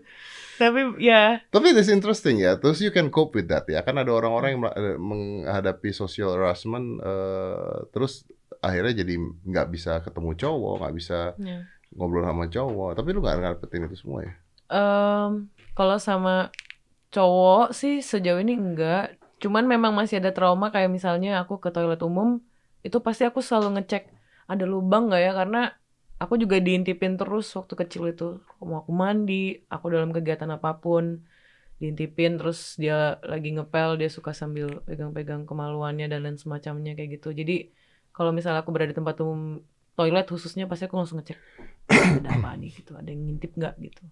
Tapi 0.69 0.81
ya 1.03 1.43
Tapi 1.51 1.75
that's 1.75 1.91
interesting 1.91 2.39
ya. 2.39 2.55
Terus 2.55 2.79
you 2.79 2.91
can 2.95 3.11
cope 3.11 3.35
with 3.35 3.51
that 3.51 3.67
ya. 3.67 3.83
Kan 3.83 3.99
ada 3.99 4.11
orang-orang 4.13 4.55
yang 4.55 4.61
eh, 4.71 4.97
menghadapi 4.99 5.91
social 5.91 6.35
harassment, 6.39 7.03
eh, 7.03 7.77
terus 7.91 8.23
akhirnya 8.63 9.03
jadi 9.03 9.19
nggak 9.19 9.67
bisa 9.73 9.99
ketemu 9.99 10.31
cowok, 10.39 10.73
nggak 10.79 10.95
bisa 10.95 11.19
ya. 11.37 11.67
ngobrol 11.93 12.23
sama 12.23 12.45
cowok. 12.47 12.91
Tapi 12.95 13.07
lu 13.11 13.19
nggak 13.19 13.37
ngarepin 13.43 13.87
itu 13.91 13.97
semua 13.99 14.19
ya? 14.23 14.33
Em, 14.71 15.51
kalau 15.75 15.99
sama 15.99 16.49
cowok 17.11 17.75
sih 17.75 17.99
sejauh 18.01 18.39
ini 18.41 18.55
enggak. 18.55 19.19
Cuman 19.43 19.67
memang 19.67 19.91
masih 19.91 20.23
ada 20.23 20.31
trauma 20.31 20.71
kayak 20.71 20.87
misalnya 20.87 21.43
aku 21.43 21.59
ke 21.59 21.67
toilet 21.69 21.99
umum 21.99 22.39
itu 22.83 22.99
pasti 22.99 23.23
aku 23.23 23.39
selalu 23.39 23.79
ngecek 23.79 24.11
ada 24.47 24.65
lubang 24.67 25.07
nggak 25.07 25.21
ya 25.23 25.31
karena 25.35 25.61
aku 26.23 26.33
juga 26.43 26.57
diintipin 26.67 27.13
terus 27.19 27.45
waktu 27.57 27.73
kecil 27.81 28.03
itu. 28.13 28.23
Mau 28.69 28.77
aku 28.81 28.91
mandi, 29.03 29.33
aku 29.73 29.85
dalam 29.93 30.09
kegiatan 30.15 30.49
apa 30.57 30.69
pun 30.83 31.03
diintipin 31.81 32.31
terus 32.39 32.59
dia 32.81 32.95
lagi 33.31 33.49
ngepel 33.55 33.89
dia 33.99 34.09
suka 34.17 34.31
sambil 34.41 34.67
pegang-pegang 34.87 35.43
kemaluannya 35.49 36.05
dan 36.11 36.19
lain 36.25 36.37
semacamnya 36.43 36.91
kayak 36.97 37.09
gitu. 37.19 37.29
Jadi 37.39 37.53
kalau 38.15 38.31
misalnya 38.37 38.59
aku 38.63 38.71
berada 38.73 38.91
di 38.93 38.97
tempat 38.99 39.15
umum 39.23 39.41
toilet 39.97 40.25
khususnya 40.31 40.65
pasti 40.71 40.83
aku 40.87 40.95
langsung 40.99 41.17
ngecek 41.19 41.39
ada 42.19 42.29
apa 42.37 42.49
nih 42.61 42.71
gitu, 42.79 42.91
ada 42.99 43.09
yang 43.13 43.21
ngintip 43.27 43.51
nggak 43.59 43.75
gitu 43.85 44.03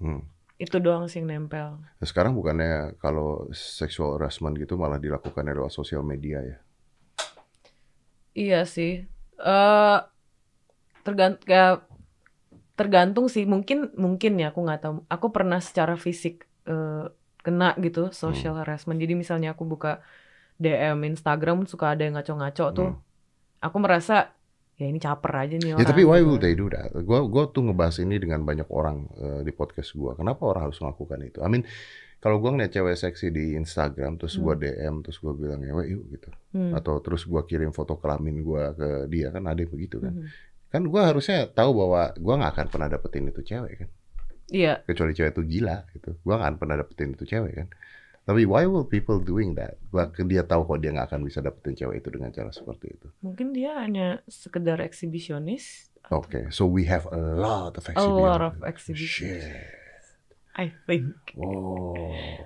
Hmm. 0.00 0.20
itu 0.64 0.76
doang 0.84 1.04
sih 1.10 1.18
yang 1.20 1.28
nempel. 1.30 1.68
Nah, 1.98 2.06
sekarang 2.10 2.32
bukannya 2.38 2.94
kalau 3.02 3.50
sexual 3.54 4.14
harassment 4.18 4.54
gitu 4.62 4.74
malah 4.78 4.98
dilakukan 5.02 5.42
lewat 5.50 5.72
sosial 5.74 6.02
media 6.06 6.38
ya? 6.50 6.56
Iya 8.40 8.56
sih. 8.74 8.90
Eh 9.38 9.96
tergant 11.04 11.36
tergantung 12.74 13.30
sih. 13.30 13.46
Mungkin 13.46 13.94
mungkin 13.94 14.40
ya 14.40 14.50
aku 14.50 14.60
nggak 14.66 14.80
tahu. 14.82 14.94
Aku 15.06 15.26
pernah 15.30 15.62
secara 15.62 15.94
fisik 15.94 16.48
eh, 16.66 17.06
kena 17.44 17.76
gitu 17.78 18.10
social 18.10 18.56
harassment. 18.58 18.98
Jadi 18.98 19.14
misalnya 19.14 19.52
aku 19.54 19.68
buka 19.68 20.00
DM 20.56 21.04
Instagram 21.14 21.68
suka 21.68 21.94
ada 21.94 22.02
yang 22.06 22.16
ngaco-ngaco 22.18 22.66
tuh. 22.74 22.90
Hmm. 22.96 23.02
Aku 23.62 23.76
merasa 23.80 24.32
ya 24.74 24.90
ini 24.90 24.98
caper 24.98 25.30
aja 25.38 25.54
nih 25.54 25.70
Ya 25.70 25.74
orang. 25.78 25.86
tapi 25.86 26.02
why 26.02 26.18
gitu. 26.18 26.26
would 26.34 26.42
they 26.42 26.54
do 26.58 26.66
that? 26.66 26.90
Gua 27.06 27.22
gua 27.30 27.46
tuh 27.46 27.62
ngebahas 27.62 28.02
ini 28.02 28.18
dengan 28.18 28.42
banyak 28.42 28.66
orang 28.74 29.06
eh, 29.20 29.40
di 29.46 29.52
podcast 29.54 29.94
gua. 29.94 30.18
Kenapa 30.18 30.42
orang 30.48 30.70
harus 30.70 30.78
melakukan 30.82 31.20
itu? 31.22 31.38
I 31.44 31.48
mean, 31.52 31.62
kalau 32.18 32.42
gua 32.42 32.50
ngeliat 32.56 32.74
cewek 32.74 32.96
seksi 32.98 33.30
di 33.30 33.54
Instagram 33.54 34.18
terus 34.18 34.34
gua 34.40 34.58
DM 34.58 35.04
terus 35.06 35.22
gua 35.22 35.36
bilang 35.36 35.62
ya 35.62 35.78
yuk 35.86 36.10
gitu. 36.10 36.30
Hmm. 36.56 36.74
Atau 36.74 36.98
terus 37.04 37.22
gua 37.28 37.46
kirim 37.46 37.70
foto 37.70 37.94
kelamin 38.00 38.42
gua 38.42 38.74
ke 38.74 39.06
dia 39.06 39.30
kan 39.30 39.46
ada 39.46 39.62
yang 39.62 39.70
begitu 39.70 40.02
kan. 40.02 40.10
Mhm. 40.16 40.26
Kan 40.74 40.90
gua 40.90 41.14
harusnya 41.14 41.46
tahu 41.46 41.70
bahwa 41.70 42.10
gua 42.18 42.34
nggak 42.42 42.52
akan 42.58 42.66
pernah 42.66 42.88
dapetin 42.90 43.30
itu 43.30 43.46
cewek 43.46 43.86
kan. 43.86 43.90
Iya. 44.50 44.82
Kecuali 44.82 45.14
cewek 45.14 45.38
itu 45.38 45.42
gila 45.46 45.86
gitu. 45.94 46.18
Gua 46.26 46.34
nggak 46.42 46.48
akan 46.50 46.58
pernah 46.58 46.76
dapetin 46.82 47.14
itu 47.14 47.22
cewek 47.22 47.54
kan. 47.54 47.68
Tapi 48.24 48.42
why 48.48 48.66
will 48.66 48.88
people 48.88 49.22
doing 49.22 49.54
that? 49.54 49.78
Bahkan 49.94 50.26
dia 50.26 50.42
tahu 50.42 50.66
kok 50.66 50.82
dia 50.82 50.90
nggak 50.90 51.14
akan 51.14 51.22
bisa 51.22 51.38
dapetin 51.38 51.78
cewek 51.78 52.02
itu 52.02 52.08
dengan 52.10 52.34
cara 52.34 52.50
seperti 52.50 52.90
itu. 52.90 53.06
Mungkin 53.22 53.54
dia 53.54 53.78
hanya 53.78 54.18
sekedar 54.26 54.82
eksibisionis. 54.82 55.94
Oke, 56.10 56.50
so 56.50 56.66
we 56.66 56.84
have 56.90 57.06
a 57.14 57.20
lot 57.20 57.78
of 57.78 57.84
A 57.94 58.02
lot 58.02 58.42
of 58.42 58.58
exhibition. 58.66 59.30
exhibition. 59.30 59.54
Shit. 59.54 59.84
I 60.54 60.70
think. 60.86 61.10
Oh. 61.34 61.94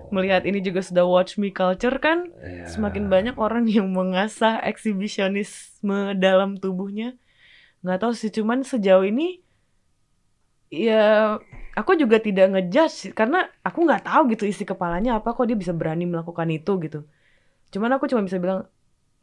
Melihat 0.09 0.49
ini 0.49 0.65
juga 0.65 0.81
sudah 0.81 1.05
watch 1.05 1.37
me 1.37 1.53
culture 1.53 1.97
kan. 2.01 2.33
Iya. 2.41 2.69
semakin 2.73 3.13
banyak 3.13 3.37
orang 3.37 3.69
yang 3.69 3.93
mengasah 3.93 4.61
eksibisionisme 4.65 6.17
dalam 6.17 6.57
tubuhnya 6.57 7.17
nggak 7.83 7.99
tahu 8.03 8.13
sih 8.15 8.31
cuman 8.35 8.67
sejauh 8.67 9.07
ini 9.07 9.41
ya 10.69 11.39
aku 11.73 11.97
juga 11.97 12.21
tidak 12.21 12.53
ngejudge 12.53 13.17
karena 13.17 13.49
aku 13.65 13.87
nggak 13.87 14.05
tahu 14.05 14.35
gitu 14.35 14.45
isi 14.45 14.69
kepalanya 14.69 15.23
apa 15.23 15.33
kok 15.33 15.47
dia 15.49 15.57
bisa 15.57 15.73
berani 15.73 16.05
melakukan 16.05 16.51
itu 16.51 16.77
gitu 16.83 17.07
cuman 17.73 17.97
aku 17.97 18.11
cuma 18.11 18.27
bisa 18.27 18.37
bilang 18.43 18.69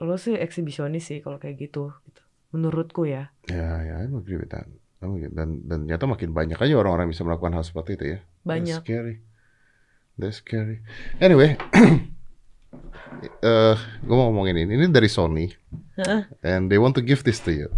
lo 0.01 0.15
sih 0.19 0.35
eksibisionis 0.35 1.07
sih 1.07 1.19
kalau 1.21 1.37
kayak 1.37 1.69
gitu 1.69 1.91
gitu 2.07 2.21
menurutku 2.55 3.05
ya 3.05 3.35
Ya, 3.45 3.77
ya, 3.85 3.93
I 4.01 4.09
agree 4.09 4.41
with 4.41 4.49
that. 4.49 4.65
I'm. 5.05 5.21
Dan 5.21 5.61
dan 5.69 5.85
ternyata 5.85 6.09
makin 6.09 6.33
banyak 6.33 6.57
aja 6.57 6.73
orang-orang 6.81 7.13
bisa 7.13 7.21
melakukan 7.21 7.53
hal 7.53 7.61
seperti 7.61 7.91
itu 7.93 8.05
ya. 8.17 8.19
That's 8.25 8.49
banyak 8.49 8.81
scary. 8.81 9.15
That's 10.17 10.41
scary. 10.41 10.81
Anyway, 11.21 11.53
eh 13.45 13.77
gue 13.77 14.15
mau 14.15 14.33
ngomongin 14.33 14.65
ini. 14.65 14.81
Ini 14.81 14.89
dari 14.89 15.05
Sony. 15.05 15.45
Heeh. 16.01 16.21
And 16.41 16.73
they 16.73 16.81
want 16.81 16.97
to 16.97 17.05
give 17.05 17.21
this 17.21 17.37
to 17.45 17.53
you. 17.53 17.69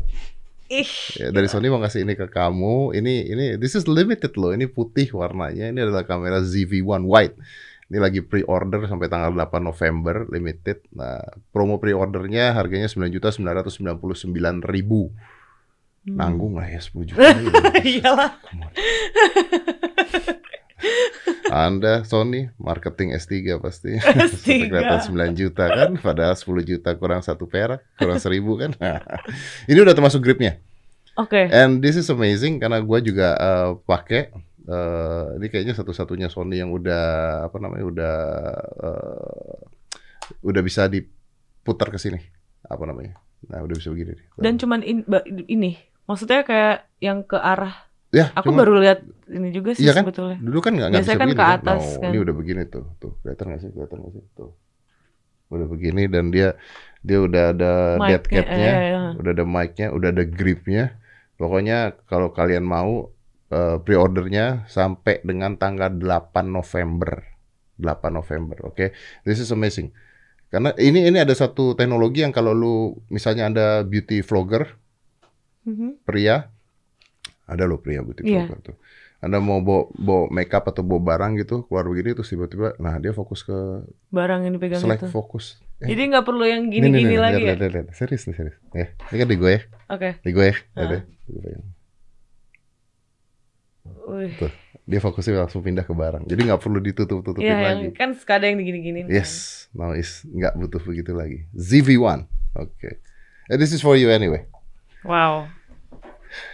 Ih 0.68 0.91
Ya, 1.18 1.34
dari 1.34 1.49
Sony 1.49 1.72
mau 1.72 1.82
kasih 1.82 2.05
ini 2.05 2.13
ke 2.13 2.30
kamu. 2.30 2.93
Ini 2.93 3.13
ini 3.32 3.45
this 3.57 3.74
is 3.74 3.88
limited 3.88 4.36
loh. 4.36 4.53
Ini 4.53 4.68
putih 4.70 5.09
warnanya. 5.15 5.72
Ini 5.72 5.88
adalah 5.88 6.03
kamera 6.03 6.43
ZV-1 6.43 7.07
white. 7.07 7.39
Ini 7.88 8.03
lagi 8.03 8.20
pre-order 8.20 8.84
sampai 8.84 9.07
tanggal 9.07 9.32
8 9.32 9.63
November 9.63 10.28
limited. 10.28 10.84
Nah, 10.91 11.24
promo 11.55 11.80
pre-ordernya 11.80 12.51
harganya 12.51 12.91
9.999.000. 12.91 13.80
Nanggung 16.07 16.55
lah 16.59 16.68
ya 16.68 16.84
10 16.84 17.07
juta. 17.07 17.32
iyalah. 17.88 18.36
Anda 21.48 22.04
Sony 22.04 22.52
marketing 22.60 23.16
S3 23.16 23.58
pasti. 23.58 23.96
S3. 24.04 24.44
Sampai 24.44 24.68
kelihatan 24.68 25.00
9 25.34 25.40
juta 25.40 25.66
kan, 25.66 25.90
padahal 25.98 26.36
10 26.36 26.44
juta 26.64 26.90
kurang 26.94 27.24
satu 27.24 27.48
perak, 27.48 27.82
kurang 27.96 28.20
seribu 28.20 28.60
kan. 28.60 28.76
Ini 29.72 29.80
udah 29.82 29.96
termasuk 29.96 30.22
gripnya. 30.22 30.60
oke 31.18 31.50
And 31.50 31.82
this 31.82 31.98
is 31.98 32.12
amazing 32.14 32.62
karena 32.62 32.78
gua 32.78 33.02
juga 33.02 33.34
eh, 33.34 33.70
pakai 33.90 34.30
eh, 34.68 35.26
ini 35.40 35.48
kayaknya 35.50 35.74
satu-satunya 35.74 36.30
Sony 36.30 36.62
yang 36.62 36.70
udah 36.70 37.06
apa 37.50 37.58
namanya 37.58 37.86
udah 37.90 38.16
eh, 38.86 39.60
udah 40.44 40.62
bisa 40.62 40.86
diputar 40.86 41.90
ke 41.90 41.98
sini. 41.98 42.22
Apa 42.68 42.84
namanya? 42.86 43.18
Nah, 43.48 43.64
udah 43.64 43.74
bisa 43.74 43.90
begini. 43.90 44.14
nih. 44.14 44.26
dan 44.38 44.54
cuman 44.60 44.82
in- 44.84 45.08
ini 45.48 45.80
maksudnya 46.06 46.44
kayak 46.44 46.86
yang 47.00 47.24
ke 47.24 47.38
arah 47.38 47.87
ya, 48.18 48.26
aku 48.34 48.49
cuma- 48.49 48.59
baru 48.59 48.74
lihat 48.80 48.99
ini 49.30 49.47
juga 49.51 49.70
sih 49.72 49.84
Iya 49.84 49.93
kan? 49.93 50.03
sebetulnya 50.03 50.38
Dulu 50.39 50.59
kan 50.59 50.72
nggak 50.74 50.89
bisa 50.95 51.13
kan 51.13 51.20
begini 51.22 51.36
ke 51.36 51.45
atas 51.45 51.82
No, 51.86 51.99
kan. 51.99 52.09
Ini 52.09 52.18
udah 52.20 52.34
begini 52.34 52.61
tuh, 52.65 52.86
tuh 52.97 53.11
kelihatan 53.20 53.45
nggak 53.47 53.59
sih? 53.59 53.70
Kelihatan 53.70 53.97
nggak 53.99 54.13
sih? 54.13 54.24
Tuh, 54.34 54.51
udah 55.47 55.68
begini 55.68 56.03
dan 56.05 56.26
dia 56.28 56.49
dia 56.99 57.20
udah 57.20 57.43
ada 57.51 57.72
dead 58.01 58.24
cat-nya, 58.26 58.72
eh, 58.74 59.09
udah 59.15 59.32
ada 59.32 59.45
mic-nya, 59.45 59.88
udah 59.89 60.09
ada 60.09 60.24
grip-nya. 60.24 60.99
Pokoknya 61.36 61.78
kalau 62.03 62.32
kalian 62.32 62.63
mau 62.63 63.13
eh, 63.47 63.80
pre-ordernya 63.80 64.68
sampai 64.68 65.24
dengan 65.24 65.55
tanggal 65.55 65.88
8 65.89 66.51
November, 66.51 67.24
8 67.76 68.11
November, 68.11 68.59
oke? 68.65 68.91
This 69.24 69.39
is 69.39 69.47
amazing. 69.49 69.95
Karena 70.47 70.76
ini 70.76 71.03
ini 71.05 71.15
ada 71.15 71.32
satu 71.32 71.72
teknologi 71.72 72.24
yang 72.24 72.32
kalau 72.32 72.51
lu 72.51 72.76
misalnya 73.07 73.47
ada 73.47 73.68
beauty 73.82 74.20
vlogger 74.20 74.76
Mhm. 75.63 76.03
pria 76.03 76.51
ada 77.48 77.64
loh 77.64 77.80
pria 77.80 78.00
beauty 78.00 78.22
Iya. 78.22 78.45
vlogger 78.45 78.60
tuh 78.62 78.78
anda 79.18 79.41
mau 79.41 79.58
bawa, 79.60 79.89
bawa 79.91 80.24
makeup 80.30 80.62
atau 80.64 80.84
bawa 80.84 81.02
barang 81.02 81.39
gitu 81.39 81.66
keluar 81.66 81.84
begini 81.84 82.14
terus 82.14 82.28
tiba-tiba 82.28 82.78
nah 82.78 82.95
dia 82.95 83.10
fokus 83.12 83.41
ke 83.41 83.56
barang 84.10 84.45
yang 84.45 84.54
dipegang 84.54 84.78
select 84.78 85.04
itu. 85.04 85.10
fokus 85.10 85.58
Eh, 85.78 85.88
Jadi 85.88 86.10
nggak 86.10 86.26
perlu 86.26 86.41
yang 86.41 86.68
gini-gini 86.68 87.06
nih, 87.08 87.22
lagi 87.22 87.38
lihat, 87.39 87.54
ya? 87.54 87.70
lihat, 87.70 87.74
lihat, 87.86 87.88
serius 87.93 88.26
nih 88.26 88.34
serius 88.36 88.58
ya 88.72 88.88
ini 89.08 89.16
kan 89.16 89.28
di 89.28 89.38
gue 89.38 89.52
ya 89.52 89.62
Oke. 89.88 90.10
di 90.20 90.32
gue 90.32 90.45
ya 90.45 90.56
Ah. 90.74 90.82
Lihat 90.84 90.89
ya. 90.89 91.02
Tuh, 94.38 94.52
dia 94.84 95.00
fokusnya 95.00 95.34
langsung 95.39 95.62
pindah 95.62 95.84
ke 95.84 95.91
barang 95.91 96.24
jadi 96.26 96.41
nggak 96.43 96.60
perlu 96.60 96.80
ditutup-tutupin 96.80 97.43
Iya, 97.43 97.58
lagi 97.62 97.84
yang 97.84 97.93
kan 97.93 98.10
suka 98.14 98.38
ada 98.38 98.48
yang 98.48 98.58
digini-gini. 98.58 99.06
yes 99.06 99.32
now 99.72 99.91
is 99.91 100.24
nggak 100.26 100.56
butuh 100.56 100.80
begitu 100.80 101.12
lagi 101.12 101.45
ZV1 101.54 102.24
oke 102.56 102.89
Eh, 103.45 103.56
this 103.56 103.70
is 103.70 103.80
for 103.80 103.93
you 103.93 104.08
anyway 104.08 104.43
Wow. 105.02 105.48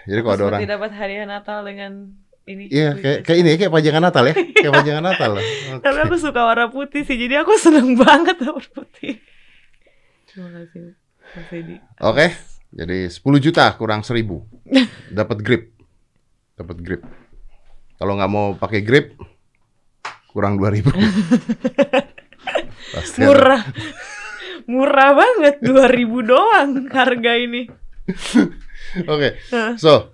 Jadi 0.10 0.20
kalau 0.24 0.36
ada 0.36 0.46
orang 0.50 0.60
dapat 0.68 0.92
hadiah 0.96 1.28
Natal 1.28 1.64
dengan 1.64 2.14
ini. 2.44 2.68
Iya, 2.68 3.00
kayak 3.00 3.20
kayak 3.24 3.40
ini 3.40 3.50
kayak 3.56 3.72
pajangan 3.72 4.04
Natal 4.04 4.24
ya. 4.28 4.36
Kayak 4.36 4.74
pajangan 4.84 5.04
Natal. 5.04 5.32
Oke. 5.40 5.84
Tapi 5.86 6.00
aku 6.04 6.16
suka 6.20 6.42
warna 6.44 6.68
putih 6.68 7.02
sih, 7.08 7.16
jadi 7.16 7.44
aku 7.44 7.56
seneng 7.56 7.96
banget 8.04 8.36
warna 8.44 8.70
putih. 8.76 9.20
Terima 10.28 10.50
kasih, 10.52 10.98
Mas 11.36 11.52
Edi. 11.54 11.76
Oke. 12.04 12.28
Jadi 12.74 13.06
10 13.06 13.22
juta 13.38 13.70
kurang 13.78 14.02
1000. 14.02 14.26
Dapat 15.20 15.38
grip. 15.46 15.64
Dapat 16.58 16.78
grip. 16.82 17.02
Kalau 18.02 18.18
nggak 18.18 18.32
mau 18.34 18.58
pakai 18.58 18.82
grip 18.82 19.14
kurang 20.34 20.58
2000. 20.58 20.90
Pasti 22.98 23.22
ada. 23.22 23.28
Murah. 23.30 23.62
Murah 24.66 25.10
banget 25.14 25.62
2000 25.62 26.30
doang 26.34 26.70
harga 26.90 27.32
ini. 27.38 27.70
Oke. 29.14 29.40
So, 29.80 30.14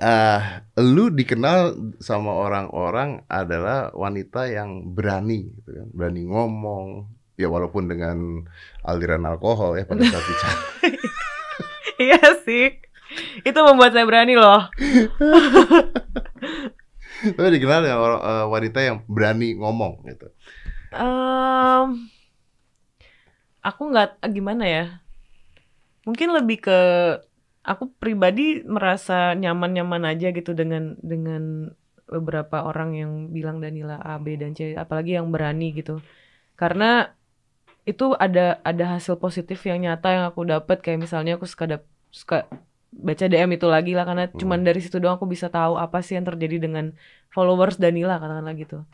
eh 0.00 0.40
lu 0.80 1.12
dikenal 1.12 1.76
sama 2.00 2.32
orang-orang 2.32 3.28
adalah 3.28 3.92
wanita 3.92 4.48
yang 4.48 4.96
berani 4.96 5.52
gitu 5.60 5.70
kan. 5.70 5.88
Berani 5.92 6.22
ngomong. 6.26 6.86
Ya 7.34 7.50
walaupun 7.50 7.90
dengan 7.90 8.46
aliran 8.86 9.26
alkohol 9.26 9.74
ya 9.74 9.82
pada 9.82 10.06
saat 10.06 10.22
bicara. 10.22 10.60
Iya 11.94 12.42
sih. 12.42 12.74
Itu 13.46 13.58
membuat 13.62 13.94
saya 13.94 14.02
berani 14.02 14.34
loh. 14.34 14.66
Tapi 17.38 17.48
dikenal 17.56 17.86
dengan 17.86 17.98
orang, 18.02 18.20
eh, 18.20 18.46
wanita 18.50 18.78
yang 18.82 19.06
berani 19.06 19.54
ngomong 19.56 20.02
gitu. 20.10 20.26
Em, 20.90 22.10
aku 23.62 23.82
nggak 23.94 24.18
gimana 24.34 24.66
ya. 24.66 24.84
Mungkin 26.04 26.34
lebih 26.34 26.66
ke 26.66 26.80
aku 27.64 27.90
pribadi 27.96 28.60
merasa 28.62 29.32
nyaman-nyaman 29.32 30.04
aja 30.04 30.30
gitu 30.36 30.52
dengan 30.52 30.94
dengan 31.00 31.72
beberapa 32.04 32.68
orang 32.68 32.90
yang 32.94 33.12
bilang 33.32 33.58
Danila 33.64 33.96
A, 34.04 34.20
B 34.20 34.36
dan 34.36 34.52
C, 34.52 34.76
apalagi 34.76 35.16
yang 35.16 35.32
berani 35.32 35.72
gitu. 35.72 36.04
Karena 36.60 37.08
itu 37.84 38.12
ada 38.16 38.60
ada 38.64 38.84
hasil 38.96 39.16
positif 39.20 39.64
yang 39.68 39.84
nyata 39.84 40.08
yang 40.12 40.24
aku 40.28 40.44
dapat 40.44 40.80
kayak 40.80 41.04
misalnya 41.04 41.36
aku 41.36 41.44
suka 41.48 41.64
dap- 41.68 41.90
suka 42.08 42.48
baca 42.94 43.24
DM 43.26 43.50
itu 43.58 43.66
lagi 43.66 43.92
lah 43.92 44.06
karena 44.08 44.24
cuman 44.30 44.62
dari 44.62 44.80
situ 44.80 45.02
doang 45.02 45.18
aku 45.18 45.26
bisa 45.28 45.50
tahu 45.50 45.76
apa 45.76 46.00
sih 46.00 46.14
yang 46.16 46.24
terjadi 46.24 46.62
dengan 46.62 46.94
followers 47.34 47.76
Danila 47.80 48.16
katakanlah 48.20 48.54
gitu. 48.56 48.84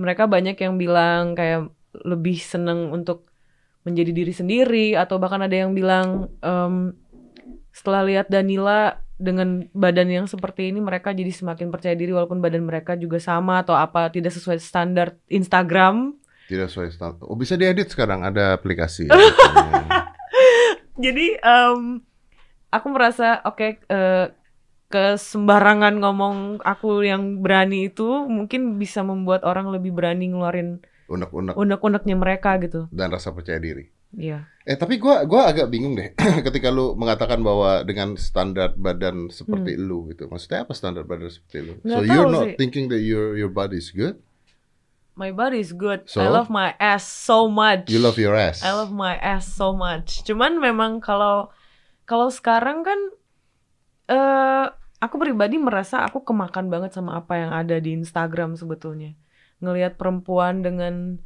Mereka 0.00 0.24
banyak 0.28 0.56
yang 0.56 0.80
bilang 0.80 1.36
kayak 1.36 1.68
lebih 1.92 2.40
seneng 2.40 2.88
untuk 2.92 3.28
menjadi 3.84 4.12
diri 4.14 4.32
sendiri 4.32 4.86
atau 4.94 5.18
bahkan 5.18 5.42
ada 5.42 5.56
yang 5.66 5.74
bilang 5.74 6.30
em, 6.40 6.94
setelah 7.72 8.04
lihat 8.04 8.28
Danila 8.28 9.00
dengan 9.22 9.70
badan 9.70 10.10
yang 10.10 10.26
seperti 10.26 10.74
ini 10.74 10.82
mereka 10.82 11.14
jadi 11.14 11.30
semakin 11.30 11.70
percaya 11.70 11.94
diri 11.94 12.10
walaupun 12.10 12.42
badan 12.42 12.66
mereka 12.66 12.98
juga 12.98 13.22
sama 13.22 13.62
atau 13.62 13.78
apa 13.78 14.10
tidak 14.10 14.34
sesuai 14.34 14.58
standar 14.58 15.14
Instagram. 15.30 16.18
Tidak 16.50 16.66
sesuai 16.68 16.88
standar. 16.90 17.22
Oh 17.24 17.38
bisa 17.38 17.54
diedit 17.54 17.88
sekarang 17.88 18.26
ada 18.26 18.52
aplikasi. 18.58 19.06
Jadi 21.04 21.38
em, 21.38 22.02
aku 22.68 22.86
merasa 22.92 23.40
oke 23.46 23.78
eh, 23.80 24.26
kesembarangan 24.92 25.96
ngomong 26.02 26.36
aku 26.60 27.00
yang 27.00 27.40
berani 27.40 27.88
itu 27.88 28.28
mungkin 28.28 28.76
bisa 28.76 29.00
membuat 29.00 29.46
orang 29.48 29.72
lebih 29.72 29.94
berani 29.96 30.28
ngeluarin 30.28 30.84
Unek-unek 31.08 31.56
unek-uneknya 31.56 32.16
mereka 32.16 32.56
gitu. 32.60 32.88
dan 32.92 33.08
rasa 33.08 33.32
percaya 33.32 33.56
diri. 33.56 33.88
Iya. 34.12 34.44
Eh 34.68 34.76
tapi 34.76 35.00
gua 35.00 35.24
gua 35.24 35.48
agak 35.48 35.72
bingung 35.72 35.96
deh 35.96 36.12
ketika 36.46 36.68
lu 36.68 36.94
mengatakan 36.94 37.40
bahwa 37.40 37.82
dengan 37.82 38.14
standar 38.20 38.76
badan 38.76 39.32
seperti 39.32 39.74
lu 39.74 40.12
gitu. 40.12 40.28
Maksudnya 40.28 40.68
apa 40.68 40.72
standar 40.76 41.08
badan 41.08 41.32
seperti 41.32 41.58
lu? 41.64 41.72
Hmm. 41.80 41.84
Nggak 41.88 42.00
so 42.00 42.06
you're 42.12 42.30
not 42.30 42.46
sih. 42.52 42.56
thinking 42.60 42.86
that 42.92 43.00
your 43.00 43.34
your 43.34 43.50
body 43.50 43.80
is 43.80 43.90
good? 43.90 44.20
My 45.12 45.28
body 45.28 45.60
is 45.60 45.76
good. 45.76 46.08
So? 46.08 46.24
I 46.24 46.32
love 46.32 46.48
my 46.48 46.72
ass 46.80 47.04
so 47.04 47.44
much. 47.44 47.92
You 47.92 48.00
love 48.00 48.16
your 48.16 48.32
ass. 48.32 48.64
I 48.64 48.72
love 48.72 48.92
my 48.92 49.16
ass 49.20 49.44
so 49.44 49.76
much. 49.76 50.24
Cuman 50.24 50.56
memang 50.56 51.04
kalau 51.04 51.52
kalau 52.08 52.32
sekarang 52.32 52.84
kan 52.84 53.00
eh 54.08 54.66
aku 55.02 55.16
pribadi 55.18 55.58
merasa 55.58 56.06
aku 56.06 56.22
kemakan 56.22 56.70
banget 56.70 56.96
sama 56.96 57.18
apa 57.18 57.34
yang 57.36 57.50
ada 57.52 57.76
di 57.76 57.92
Instagram 57.92 58.56
sebetulnya. 58.56 59.12
Ngelihat 59.60 60.00
perempuan 60.00 60.64
dengan 60.64 61.20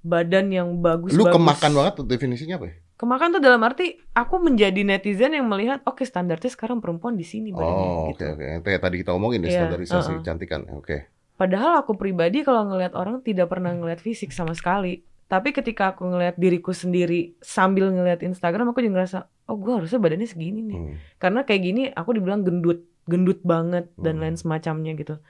badan 0.00 0.48
yang 0.48 0.68
bagus 0.78 1.12
Lu 1.12 1.26
kemakan 1.26 1.72
banget 1.72 1.92
tuh 1.96 2.06
definisinya 2.06 2.56
apa 2.56 2.66
ya? 2.68 2.74
Kemakan 2.94 3.28
tuh 3.30 3.38
dalam 3.38 3.62
arti 3.62 3.94
aku 4.10 4.38
menjadi 4.38 4.82
netizen 4.82 5.30
yang 5.30 5.46
melihat 5.46 5.78
oke 5.84 6.02
standarnya 6.02 6.50
sekarang 6.50 6.78
perempuan 6.78 7.14
di 7.14 7.22
sini 7.22 7.50
badannya 7.50 7.86
Oh, 7.86 8.10
gitu. 8.10 8.26
oke 8.26 8.34
oke. 8.34 8.44
Yang 8.44 8.62
kayak 8.64 8.80
tadi 8.82 8.96
kita 8.98 9.10
omongin 9.12 9.40
ya 9.40 9.46
Iya, 9.46 9.58
standarisasi 9.62 10.08
uh-uh. 10.08 10.18
kecantikan. 10.20 10.60
Oke. 10.72 10.96
Padahal 11.34 11.78
aku 11.78 11.94
pribadi 11.94 12.42
kalau 12.42 12.66
ngelihat 12.66 12.92
orang 12.92 13.22
tidak 13.22 13.46
pernah 13.46 13.70
ngelihat 13.70 13.98
fisik 13.98 14.30
sama 14.30 14.50
sekali. 14.52 15.06
Tapi 15.24 15.52
ketika 15.52 15.92
aku 15.92 16.08
ngelihat 16.08 16.34
diriku 16.34 16.72
sendiri 16.72 17.36
sambil 17.38 17.92
ngelihat 17.92 18.24
Instagram, 18.24 18.72
aku 18.72 18.80
juga 18.80 18.96
ngerasa, 18.96 19.18
oh 19.46 19.54
gue 19.54 19.72
harusnya 19.76 20.00
badannya 20.00 20.24
segini 20.24 20.64
nih. 20.64 20.78
Hmm. 20.80 20.94
Karena 21.16 21.40
kayak 21.44 21.62
gini 21.62 21.82
aku 21.86 22.10
dibilang 22.12 22.42
gendut, 22.42 22.82
gendut 23.04 23.38
banget 23.42 23.92
dan 23.94 24.16
Hmm. 24.16 24.22
lain 24.24 24.34
semacamnya 24.34 24.96
gitu. 24.96 25.20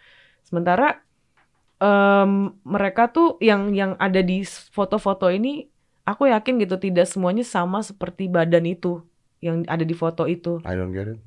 Sementara 0.40 1.02
em, 1.78 2.52
mereka 2.62 3.10
tuh 3.10 3.38
yang 3.42 3.72
yang 3.74 3.94
ada 3.98 4.20
di 4.20 4.42
foto-foto 4.46 5.30
ini, 5.30 5.66
aku 6.02 6.28
yakin 6.30 6.58
gitu 6.62 6.76
tidak 6.78 7.06
semuanya 7.06 7.42
sama 7.46 7.82
seperti 7.82 8.26
badan 8.26 8.66
itu 8.66 9.02
yang 9.38 9.62
ada 9.70 9.82
di 9.86 9.94
foto 9.94 10.26
itu. 10.26 10.58
I 10.66 10.74
don't 10.74 10.90
get 10.90 11.06
it. 11.10 11.18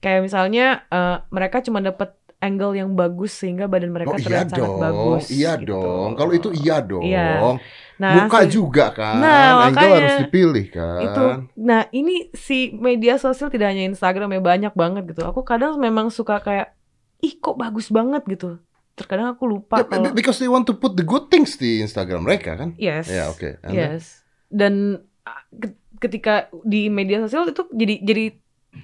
Kayak 0.00 0.24
misalnya 0.32 0.88
eh, 0.88 1.16
mereka 1.28 1.60
cuma 1.60 1.84
dapat 1.84 2.16
angle 2.40 2.72
yang 2.72 2.96
bagus 2.96 3.36
sehingga 3.36 3.68
badan 3.68 3.92
mereka 3.92 4.16
oh 4.16 4.16
iya 4.16 4.24
terlihat 4.24 4.46
sangat 4.48 4.64
dong, 4.64 4.80
bagus. 4.80 5.24
iya 5.28 5.52
gitu. 5.60 5.76
dong. 5.76 6.16
Kalau 6.16 6.32
itu 6.32 6.48
iya 6.56 6.76
dong. 6.80 7.04
Iya. 7.04 7.60
Nah, 8.00 8.24
Muka 8.24 8.48
si- 8.48 8.56
juga 8.56 8.86
kan. 8.96 9.20
Nah, 9.20 9.68
Angle 9.68 9.76
makanya 9.76 9.96
harus 10.00 10.16
dipilih 10.24 10.66
kan. 10.72 11.00
itu. 11.04 11.24
Nah, 11.60 11.84
ini 11.92 12.32
si 12.32 12.72
media 12.72 13.20
sosial 13.20 13.52
tidak 13.52 13.76
hanya 13.76 13.84
Instagram 13.92 14.32
ya 14.32 14.40
banyak 14.40 14.72
banget 14.72 15.12
gitu. 15.12 15.20
Aku 15.28 15.44
kadang 15.44 15.76
memang 15.76 16.08
suka 16.08 16.40
kayak 16.40 16.72
ih 17.20 17.36
kok 17.36 17.60
bagus 17.60 17.92
banget 17.92 18.24
gitu. 18.24 18.56
Terkadang 18.92 19.30
aku 19.30 19.44
lupa 19.46 19.76
Ya, 19.76 19.86
kalau 19.86 20.10
because 20.10 20.36
they 20.36 20.46
want 20.46 20.64
to 20.64 20.74
put 20.74 20.92
the 20.92 21.02
good 21.02 21.26
things 21.26 21.54
di 21.54 21.80
Instagram 21.80 22.22
mereka 22.22 22.54
kan. 22.54 22.76
yes. 22.76 23.06
Ya 23.06 23.26
oke. 23.26 23.58
And 23.60 23.70
then- 23.70 23.92
Yes. 23.96 24.22
Dan 24.46 24.74
ah, 25.22 25.40
ke- 25.50 25.78
ketika 25.98 26.34
di 26.62 26.88
media 26.88 27.20
sosial 27.20 27.46
itu 27.46 27.64
jadi 27.70 28.00
jadi 28.00 28.24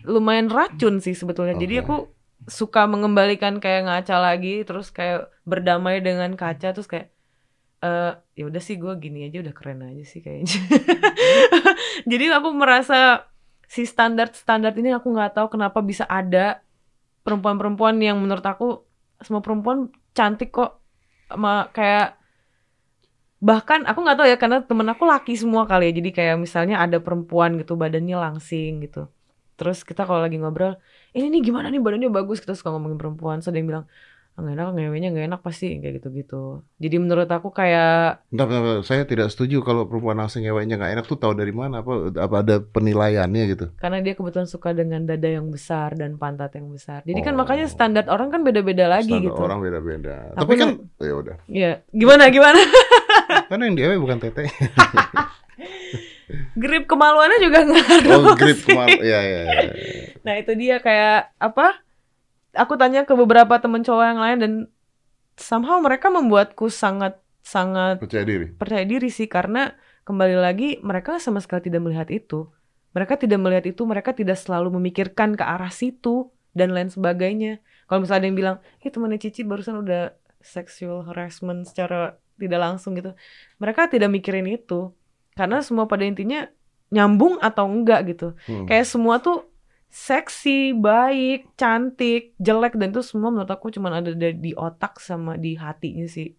lumayan 0.04 0.46
racun 0.46 0.98
sih 0.98 1.12
sebetulnya. 1.12 1.54
Jadi 1.54 1.78
Oke. 1.78 1.82
aku 1.82 1.96
suka 2.46 2.84
mengembalikan 2.84 3.58
kayak 3.58 3.84
ngaca 3.84 4.16
lagi 4.16 4.62
terus 4.62 4.88
kayak 4.88 5.26
berdamai 5.42 5.98
dengan 5.98 6.32
kaca 6.32 6.70
terus 6.70 6.86
kayak 6.86 7.10
eh 7.78 8.12
ya 8.34 8.44
udah 8.44 8.58
sih 8.58 8.76
gue 8.76 8.88
gini 8.96 9.26
aja 9.26 9.42
udah 9.42 9.52
keren 9.52 9.82
aja 9.82 10.00
sih 10.02 10.20
kayaknya. 10.20 10.48
jadi 12.10 12.24
aku 12.32 12.50
merasa 12.52 13.26
si 13.66 13.82
standar 13.82 14.30
standar 14.30 14.70
ini 14.72 14.90
aku 14.90 15.10
nggak 15.10 15.34
tahu 15.34 15.50
kenapa 15.50 15.82
bisa 15.82 16.04
ada 16.04 16.62
perempuan-perempuan 17.20 17.98
yang 17.98 18.16
menurut 18.16 18.44
aku 18.44 18.85
semua 19.24 19.40
perempuan 19.44 19.88
cantik 20.16 20.50
kok. 20.52 20.80
Sama 21.30 21.68
kayak 21.74 22.16
bahkan 23.36 23.84
aku 23.84 23.98
nggak 24.00 24.16
tahu 24.18 24.28
ya 24.32 24.36
karena 24.40 24.58
temen 24.64 24.88
aku 24.92 25.04
laki 25.06 25.32
semua 25.36 25.62
kali 25.70 25.90
ya. 25.90 25.92
Jadi 26.00 26.10
kayak 26.16 26.36
misalnya 26.40 26.76
ada 26.84 26.98
perempuan 27.02 27.56
gitu 27.60 27.76
badannya 27.76 28.16
langsing 28.16 28.84
gitu. 28.84 29.08
Terus 29.56 29.84
kita 29.88 30.04
kalau 30.08 30.20
lagi 30.24 30.36
ngobrol 30.40 30.76
ini 31.16 31.26
nih 31.32 31.40
gimana 31.52 31.66
nih? 31.72 31.80
Badannya 31.80 32.10
bagus. 32.12 32.38
Kita 32.42 32.52
suka 32.58 32.72
ngomongin 32.74 32.98
perempuan. 33.00 33.40
So 33.44 33.52
yang 33.52 33.68
bilang 33.70 33.84
"Ah, 33.88 34.15
nggak 34.36 34.52
enak 34.52 34.68
ngewenya 34.70 35.08
nggak 35.10 35.26
enak 35.26 35.40
pasti 35.40 35.76
kayak 35.76 35.94
gitu 35.96 36.08
gitu 36.12 36.42
jadi 36.76 36.96
menurut 36.96 37.24
aku 37.26 37.48
kayak 37.50 38.20
Bentar, 38.28 38.44
bentar, 38.44 38.62
bentar. 38.62 38.84
saya 38.84 39.02
tidak 39.02 39.28
setuju 39.28 39.60
kalau 39.60 39.84
perempuan 39.84 40.16
langsung 40.16 40.40
ngeweknya 40.40 40.76
nggak 40.76 40.92
enak 40.92 41.04
tuh 41.04 41.16
tahu 41.16 41.32
dari 41.32 41.50
mana 41.50 41.80
apa 41.80 41.92
apa 42.12 42.36
ada 42.38 42.56
penilaiannya 42.60 43.42
gitu. 43.48 43.66
karena 43.74 43.98
dia 43.98 44.12
kebetulan 44.12 44.44
suka 44.44 44.70
dengan 44.70 45.02
dada 45.02 45.24
yang 45.24 45.48
besar 45.48 45.92
dan 45.92 46.14
pantat 46.14 46.52
yang 46.52 46.68
besar 46.68 47.00
jadi 47.02 47.16
kan 47.22 47.32
Oh. 47.32 47.38
makanya 47.38 47.64
standar 47.66 48.04
orang 48.06 48.28
kan 48.28 48.40
beda-beda 48.40 48.86
lagi 48.86 49.08
Standar 49.08 49.24
gitu 49.26 49.40
orang 49.40 49.58
beda-beda. 49.58 50.16
Tapi 50.32 50.52
kan 50.54 50.68
ya 50.98 51.14
udah. 51.14 51.36
ya 51.46 51.70
gimana 51.90 52.28
gimana 52.28 52.60
Karena 53.48 53.62
yang 53.64 53.74
diewe 53.74 53.96
bukan 53.96 54.18
tete. 54.18 54.48
grip 56.56 56.84
kemaluannya 56.84 57.38
juga 57.38 57.60
ngaruh 57.62 58.20
Oh, 58.22 58.34
grip 58.34 58.58
sih. 58.58 58.68
kemal. 58.68 58.88
Ya, 58.98 59.20
ya, 59.22 59.40
ya. 59.44 59.62
Nah 60.22 60.34
itu 60.36 60.52
dia 60.54 60.76
kayak 60.78 61.32
apa? 61.38 61.85
Aku 62.56 62.74
tanya 62.80 63.04
ke 63.04 63.12
beberapa 63.12 63.60
temen 63.60 63.84
cowok 63.84 64.04
yang 64.04 64.20
lain 64.20 64.38
dan 64.40 64.52
somehow 65.36 65.76
mereka 65.78 66.08
membuatku 66.08 66.72
sangat 66.72 67.20
sangat 67.44 68.02
Percaya 68.02 68.26
diri. 68.26 68.50
percaya 68.56 68.82
diri 68.82 69.06
sih 69.06 69.30
karena 69.30 69.70
kembali 70.02 70.34
lagi 70.34 70.68
mereka 70.82 71.22
sama 71.22 71.38
sekali 71.38 71.68
tidak 71.68 71.84
melihat 71.84 72.08
itu. 72.10 72.50
Mereka 72.96 73.20
tidak 73.20 73.38
melihat 73.44 73.64
itu, 73.68 73.84
mereka 73.84 74.16
tidak 74.16 74.40
selalu 74.40 74.80
memikirkan 74.80 75.36
ke 75.36 75.44
arah 75.44 75.68
situ 75.68 76.32
dan 76.56 76.72
lain 76.72 76.88
sebagainya. 76.88 77.60
Kalau 77.86 78.00
misalnya 78.02 78.24
ada 78.24 78.28
yang 78.32 78.38
bilang, 78.40 78.56
"Eh, 78.80 78.88
temannya 78.88 79.20
Cici 79.20 79.44
barusan 79.44 79.84
udah 79.84 80.16
sexual 80.40 81.04
harassment 81.04 81.68
secara 81.68 82.16
tidak 82.40 82.56
langsung 82.56 82.96
gitu." 82.96 83.12
Mereka 83.60 83.92
tidak 83.92 84.08
mikirin 84.08 84.48
itu. 84.48 84.96
Karena 85.36 85.60
semua 85.60 85.84
pada 85.84 86.08
intinya 86.08 86.48
nyambung 86.88 87.36
atau 87.42 87.66
enggak 87.68 88.14
gitu 88.14 88.38
Hmm. 88.46 88.64
kayak 88.64 88.86
semua 88.86 89.18
tuh 89.18 89.44
seksi, 89.96 90.76
baik, 90.76 91.56
cantik, 91.56 92.36
jelek 92.36 92.76
dan 92.76 92.92
itu 92.92 93.00
semua 93.00 93.32
menurut 93.32 93.48
aku 93.48 93.72
cuman 93.72 94.04
ada 94.04 94.12
di, 94.12 94.52
otak 94.52 95.00
sama 95.00 95.40
di 95.40 95.56
hatinya 95.56 96.04
sih. 96.04 96.36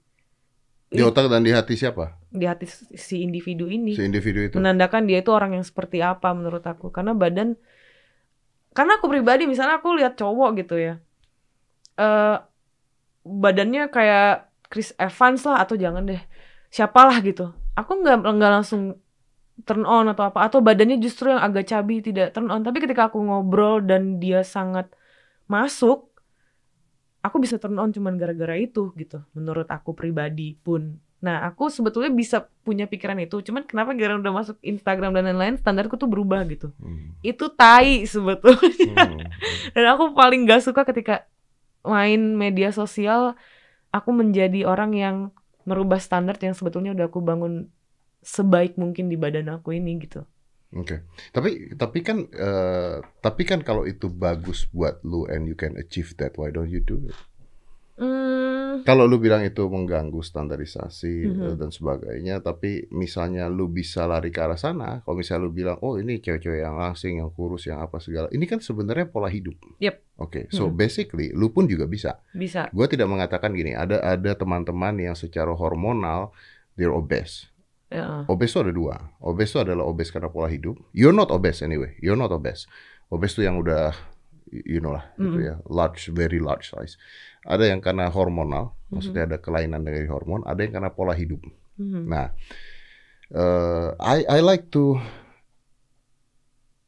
Di 0.94 1.02
otak 1.02 1.26
dan 1.28 1.42
di 1.42 1.52
hati 1.52 1.74
siapa? 1.74 2.16
Di 2.30 2.46
hati 2.46 2.70
si 2.94 3.26
individu 3.26 3.66
ini. 3.66 3.98
Si 3.98 4.06
individu 4.06 4.46
itu. 4.46 4.56
menandakan 4.62 5.10
dia 5.10 5.26
itu 5.26 5.34
orang 5.34 5.58
yang 5.58 5.66
seperti 5.66 6.06
apa 6.06 6.32
menurut 6.38 6.62
aku 6.64 6.94
karena 6.94 7.18
badan 7.18 7.58
karena 8.78 9.02
aku 9.02 9.10
pribadi 9.10 9.50
misalnya 9.50 9.82
aku 9.82 9.98
lihat 9.98 10.14
cowok 10.14 10.50
gitu 10.62 10.78
ya 10.78 11.02
eh 11.98 12.38
badannya 13.26 13.90
kayak 13.90 14.54
Chris 14.70 14.94
Evans 15.02 15.42
lah 15.50 15.66
atau 15.66 15.74
jangan 15.74 16.06
deh 16.06 16.22
siapalah 16.70 17.18
gitu 17.26 17.52
aku 17.74 17.92
nggak 18.06 18.22
nggak 18.22 18.52
langsung 18.54 19.02
turn 19.66 19.88
on 19.88 20.12
atau 20.12 20.30
apa. 20.30 20.46
Atau 20.46 20.60
badannya 20.62 21.02
justru 21.02 21.34
yang 21.34 21.42
agak 21.42 21.72
cabi 21.72 22.04
tidak 22.04 22.36
turn 22.36 22.52
on. 22.54 22.62
Tapi 22.62 22.84
ketika 22.84 23.10
aku 23.10 23.18
ngobrol 23.24 23.82
dan 23.82 24.22
dia 24.22 24.46
sangat 24.46 24.92
masuk 25.48 26.12
aku 27.24 27.44
bisa 27.44 27.58
turn 27.58 27.76
on 27.80 27.90
cuman 27.90 28.20
gara-gara 28.20 28.54
itu 28.60 28.94
gitu. 29.00 29.24
Menurut 29.34 29.66
aku 29.72 29.98
pribadi 29.98 30.56
pun. 30.60 31.02
Nah 31.18 31.50
aku 31.50 31.74
sebetulnya 31.74 32.14
bisa 32.14 32.46
punya 32.62 32.86
pikiran 32.86 33.18
itu. 33.18 33.42
Cuman 33.42 33.66
kenapa 33.66 33.98
gara 33.98 34.16
udah 34.16 34.34
masuk 34.34 34.58
Instagram 34.62 35.18
dan 35.18 35.26
lain-lain 35.34 35.58
standarku 35.58 35.98
tuh 35.98 36.10
berubah 36.12 36.46
gitu. 36.46 36.70
Hmm. 36.78 37.18
itu 37.26 37.50
tai 37.50 38.06
sebetulnya. 38.06 38.94
Hmm. 38.94 39.20
dan 39.74 39.86
aku 39.98 40.14
paling 40.14 40.46
gak 40.46 40.62
suka 40.62 40.86
ketika 40.86 41.26
main 41.88 42.36
media 42.36 42.70
sosial 42.76 43.34
aku 43.96 44.12
menjadi 44.12 44.68
orang 44.68 44.92
yang 44.94 45.16
merubah 45.68 46.00
standar 46.00 46.40
yang 46.40 46.56
sebetulnya 46.56 46.96
udah 46.96 47.12
aku 47.12 47.20
bangun 47.20 47.72
sebaik 48.20 48.76
mungkin 48.76 49.08
di 49.08 49.16
badan 49.16 49.50
aku 49.50 49.74
ini 49.74 49.98
gitu 50.02 50.26
Oke, 50.76 51.00
tapi 51.32 51.72
tapi 51.80 52.04
kan 52.04 52.28
eh, 52.28 53.00
tapi 53.24 53.48
kan 53.48 53.64
kalau 53.64 53.88
itu 53.88 54.12
bagus 54.12 54.68
buat 54.68 55.00
lu 55.02 55.24
and 55.26 55.48
you 55.48 55.56
can 55.56 55.80
achieve 55.80 56.12
that, 56.20 56.36
why 56.36 56.52
don't 56.52 56.68
you 56.68 56.84
do 56.84 57.00
it? 57.08 57.16
hmm, 57.96 58.84
Kalau 58.84 59.08
lu 59.08 59.16
bilang 59.16 59.42
itu 59.42 59.64
mengganggu 59.64 60.20
standarisasi 60.20 61.16
Mhm. 61.24 61.40
eh, 61.42 61.56
dan 61.56 61.72
sebagainya, 61.72 62.44
tapi 62.44 62.84
misalnya 62.92 63.48
lu 63.48 63.68
bisa 63.68 64.04
lari 64.06 64.28
ke 64.28 64.44
arah 64.44 64.60
sana, 64.60 65.00
kalau 65.08 65.16
misalnya 65.16 65.48
lu 65.48 65.52
bilang, 65.52 65.80
oh 65.80 65.96
ini 65.96 66.20
cewek-cewek 66.20 66.60
yang 66.60 66.76
langsing, 66.76 67.24
yang 67.24 67.32
kurus, 67.32 67.64
yang 67.64 67.80
apa 67.80 68.04
segala, 68.04 68.28
ini 68.30 68.44
kan 68.44 68.60
sebenarnya 68.60 69.08
pola 69.08 69.32
hidup. 69.32 69.56
Yep. 69.80 69.96
Oke, 70.20 70.52
so 70.52 70.68
Mhm. 70.68 70.76
basically 70.76 71.28
lu 71.32 71.48
pun 71.48 71.64
juga 71.64 71.88
bisa. 71.88 72.20
bisa 72.36 72.68
Gue 72.76 72.92
tidak 72.92 73.08
mengatakan 73.08 73.56
gini, 73.56 73.72
ada 73.72 74.04
ada 74.04 74.36
teman-teman 74.36 75.00
yang 75.00 75.16
secara 75.16 75.56
hormonal 75.56 76.36
they're 76.76 76.92
obese. 76.92 77.48
Ya. 77.88 78.28
Obes 78.28 78.52
itu 78.52 78.60
ada 78.60 78.72
dua. 78.72 78.96
Obes 79.20 79.50
itu 79.50 79.60
adalah 79.60 79.84
obes 79.84 80.12
karena 80.12 80.28
pola 80.28 80.48
hidup. 80.48 80.76
You're 80.92 81.16
not 81.16 81.30
obese 81.30 81.62
anyway. 81.62 81.96
You're 82.00 82.20
not 82.20 82.30
obese. 82.30 82.68
Obes 83.08 83.34
itu 83.36 83.48
yang 83.48 83.58
udah 83.58 83.96
you 84.48 84.80
know 84.80 84.96
lah 84.96 85.12
gitu 85.20 85.40
Mm. 85.40 85.44
ya, 85.44 85.56
large, 85.68 86.08
very 86.12 86.40
large 86.40 86.72
size. 86.72 86.96
Ada 87.44 87.68
yang 87.68 87.80
karena 87.80 88.08
hormonal, 88.08 88.72
Mm-hmm. 88.72 88.92
maksudnya 88.92 89.24
ada 89.28 89.38
kelainan 89.40 89.84
dari 89.84 90.08
hormon. 90.08 90.44
Ada 90.48 90.64
yang 90.64 90.74
karena 90.80 90.92
pola 90.92 91.12
hidup. 91.12 91.44
Mhm. 91.76 92.08
Nah, 92.08 92.32
eh, 93.30 93.88
I 94.00 94.24
I 94.24 94.40
like 94.40 94.72
to 94.72 95.00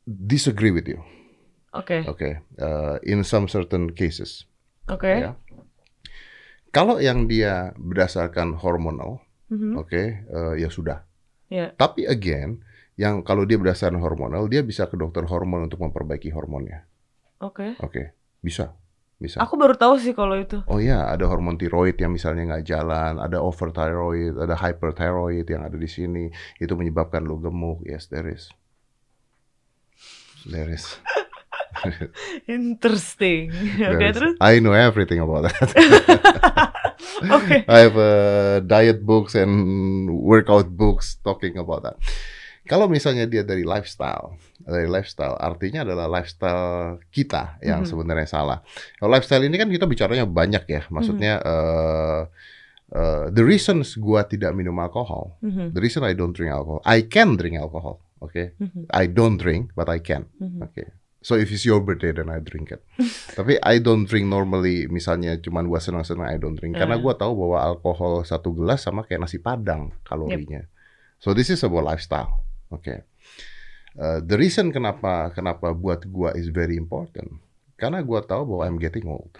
disagree 0.05 0.71
with 0.71 0.87
you. 0.87 0.99
oke 1.69 1.93
Okay, 2.07 2.41
Eh, 2.57 2.95
in 3.05 3.21
some 3.23 3.45
certain 3.45 3.91
cases. 3.91 4.47
oke 4.87 5.05
ya. 5.05 5.35
Kalau 6.69 6.97
yang 6.97 7.25
dia 7.25 7.73
berdasarkan 7.75 8.57
hormonal, 8.61 9.21
Mhm. 9.49 9.81
oke, 9.81 10.01
eh, 10.29 10.53
ya 10.61 10.69
sudah. 10.69 11.01
ya 11.49 11.73
Tapi 11.73 12.05
again, 12.05 12.61
yang 12.95 13.25
kalau 13.25 13.43
dia 13.49 13.57
berdasarkan 13.57 13.97
hormonal, 13.97 14.45
dia 14.45 14.61
bisa 14.61 14.85
ke 14.85 14.95
dokter 14.95 15.25
hormon 15.25 15.65
untuk 15.65 15.81
memperbaiki 15.81 16.29
hormonnya. 16.29 16.85
oke 17.41 17.79
Oke, 17.81 18.13
bisa, 18.43 18.75
bisa. 19.17 19.39
aku 19.41 19.55
baru 19.57 19.73
tahu 19.73 19.97
sih 19.97 20.11
kalau 20.13 20.35
itu 20.37 20.61
Oh 20.69 20.77
ya, 20.77 21.09
ada 21.09 21.25
hormon 21.25 21.57
tiroid 21.57 21.97
yang 21.97 22.13
misalnya 22.13 22.55
nggak 22.55 22.65
jalan, 22.67 23.17
ada 23.17 23.39
overthyroid, 23.41 24.37
ada 24.37 24.53
hyperthyroid 24.53 25.47
yang 25.49 25.65
ada 25.65 25.75
di 25.79 25.89
sini, 25.89 26.29
itu 26.59 26.73
menyebabkan 26.77 27.25
lu 27.25 27.39
gemuk. 27.41 27.81
Yes, 27.87 28.05
there 28.11 28.27
is. 28.29 28.51
There 30.45 30.69
is. 30.69 30.85
interesting 32.49 33.55
oke 33.87 34.05
terus 34.11 34.35
I 34.43 34.59
know 34.59 34.75
everything 34.75 35.23
about 35.23 35.47
that. 35.47 35.69
oke 37.35 37.63
I 37.67 37.77
have 37.87 37.97
uh, 37.97 38.59
diet 38.63 39.03
books 39.03 39.33
and 39.35 39.53
workout 40.11 40.67
books 40.71 41.17
talking 41.19 41.55
about 41.55 41.83
that. 41.83 41.97
Kalau 42.69 42.85
misalnya 42.85 43.25
dia 43.25 43.41
dari 43.41 43.65
lifestyle, 43.65 44.37
dari 44.61 44.85
lifestyle 44.85 45.33
artinya 45.41 45.81
adalah 45.81 46.05
lifestyle 46.05 47.01
kita 47.09 47.57
yang 47.65 47.81
Mhm. 47.81 47.89
sebenarnya 47.89 48.27
salah. 48.29 48.61
Kalau 49.01 49.09
lifestyle 49.09 49.41
ini 49.41 49.57
kan 49.57 49.73
kita 49.73 49.89
bicaranya 49.89 50.29
banyak 50.29 50.69
ya, 50.69 50.85
maksudnya 50.93 51.41
uh, 51.41 52.29
uh, 52.93 53.25
the 53.33 53.41
reasons 53.41 53.97
gua 53.97 54.21
tidak 54.21 54.53
minum 54.53 54.77
alkohol, 54.77 55.33
Mhm. 55.41 55.73
the 55.73 55.81
reason 55.81 56.05
I 56.05 56.13
don't 56.13 56.35
drink 56.35 56.53
alcohol, 56.53 56.85
I 56.85 57.09
can 57.09 57.41
drink 57.41 57.57
alcohol, 57.57 58.05
oke? 58.21 58.53
Mhm. 58.61 58.85
I 58.93 59.09
don't 59.09 59.41
drink, 59.41 59.73
but 59.73 59.89
I 59.89 59.97
can. 59.97 60.29
Mhm. 60.37 60.61
Oke. 60.61 60.93
So 61.19 61.35
if 61.35 61.51
it's 61.51 61.67
your 61.67 61.83
birthday 61.83 62.15
then 62.15 62.31
I 62.31 62.39
drink 62.39 62.71
it. 62.71 62.79
Tapi 63.37 63.59
I 63.59 63.83
don't 63.83 64.07
drink 64.07 64.25
normally 64.25 64.87
misalnya 64.87 65.35
cuman 65.35 65.67
gua 65.67 65.77
senang-senang 65.77 66.23
I 66.25 66.39
don't 66.39 66.55
drink 66.55 66.79
karena 66.79 66.95
Eh. 66.95 67.01
gua 67.03 67.11
tahu 67.13 67.35
bahwa 67.35 67.59
alkohol 67.59 68.23
satu 68.23 68.55
gelas 68.55 68.87
sama 68.87 69.03
kayak 69.03 69.27
nasi 69.27 69.35
padang 69.37 69.91
kalorinya. 70.03 70.63
So 71.19 71.35
this 71.35 71.51
is 71.51 71.59
about 71.61 71.83
lifestyle. 71.83 72.39
Oke. 72.71 73.03
Uh, 73.99 74.23
the 74.23 74.39
reason 74.39 74.71
kenapa 74.71 75.33
kenapa 75.33 75.75
buat 75.75 76.07
gua 76.07 76.31
is 76.33 76.47
very 76.47 76.79
important 76.79 77.43
karena 77.75 77.99
gua 77.99 78.23
tahu 78.23 78.55
bahwa 78.55 78.63
I'm 78.63 78.79
getting 78.79 79.03
old. 79.03 79.35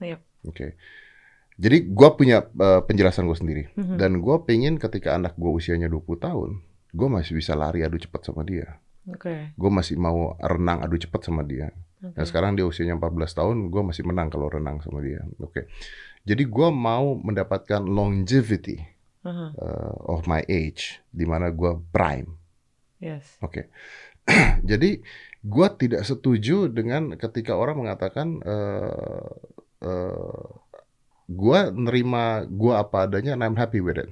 Yep. 0.00 0.24
Oke. 0.48 0.80
Jadi 1.58 1.90
gua 1.90 2.16
punya 2.16 2.46
uh, 2.46 2.80
penjelasan 2.80 3.28
gua 3.28 3.36
sendiri 3.36 3.68
Mhm. 3.76 4.00
dan 4.00 4.24
gua 4.24 4.48
pengen 4.48 4.80
ketika 4.80 5.12
anak 5.12 5.36
gua 5.36 5.52
usianya 5.52 5.92
20 5.92 6.16
tahun, 6.16 6.64
gua 6.96 7.08
masih 7.10 7.36
bisa 7.36 7.52
lari 7.52 7.84
adu 7.84 8.00
cepat 8.00 8.24
sama 8.24 8.48
dia 8.48 8.80
oke 9.08 9.34
gue 9.56 9.70
masih 9.70 9.96
mau 9.96 10.36
renang 10.38 10.84
adu 10.84 11.00
cepat 11.00 11.24
sama 11.24 11.42
dia. 11.44 11.72
oke 12.00 12.14
Nah 12.14 12.24
sekarang 12.24 12.54
dia 12.54 12.64
usianya 12.68 12.94
14 12.94 13.38
tahun, 13.38 13.56
gue 13.72 13.82
masih 13.82 14.06
menang 14.06 14.30
kalau 14.30 14.46
renang 14.46 14.78
sama 14.84 15.02
dia. 15.02 15.24
Oke. 15.42 15.66
Jadi 16.28 16.44
gue 16.44 16.68
mau 16.68 17.16
mendapatkan 17.16 17.80
longevity 17.82 18.84
Aha, 19.24 19.50
uh, 19.56 19.96
of 20.12 20.28
my 20.30 20.44
age, 20.46 21.00
di 21.10 21.24
mana 21.24 21.50
gue 21.50 21.74
prime. 21.90 22.38
yes 23.02 23.40
Oke. 23.42 23.72
Jadi 24.70 25.00
gue 25.38 25.68
tidak 25.80 26.02
setuju 26.04 26.68
dengan 26.68 27.16
ketika 27.16 27.56
orang 27.56 27.86
mengatakan 27.86 28.42
uh, 28.44 29.30
uh, 29.82 30.46
gue 31.28 31.60
nerima 31.76 32.48
gue 32.48 32.72
apa 32.72 33.04
adanya 33.04 33.36
and 33.36 33.44
I'm 33.44 33.58
happy 33.58 33.80
with 33.84 34.00
it. 34.00 34.10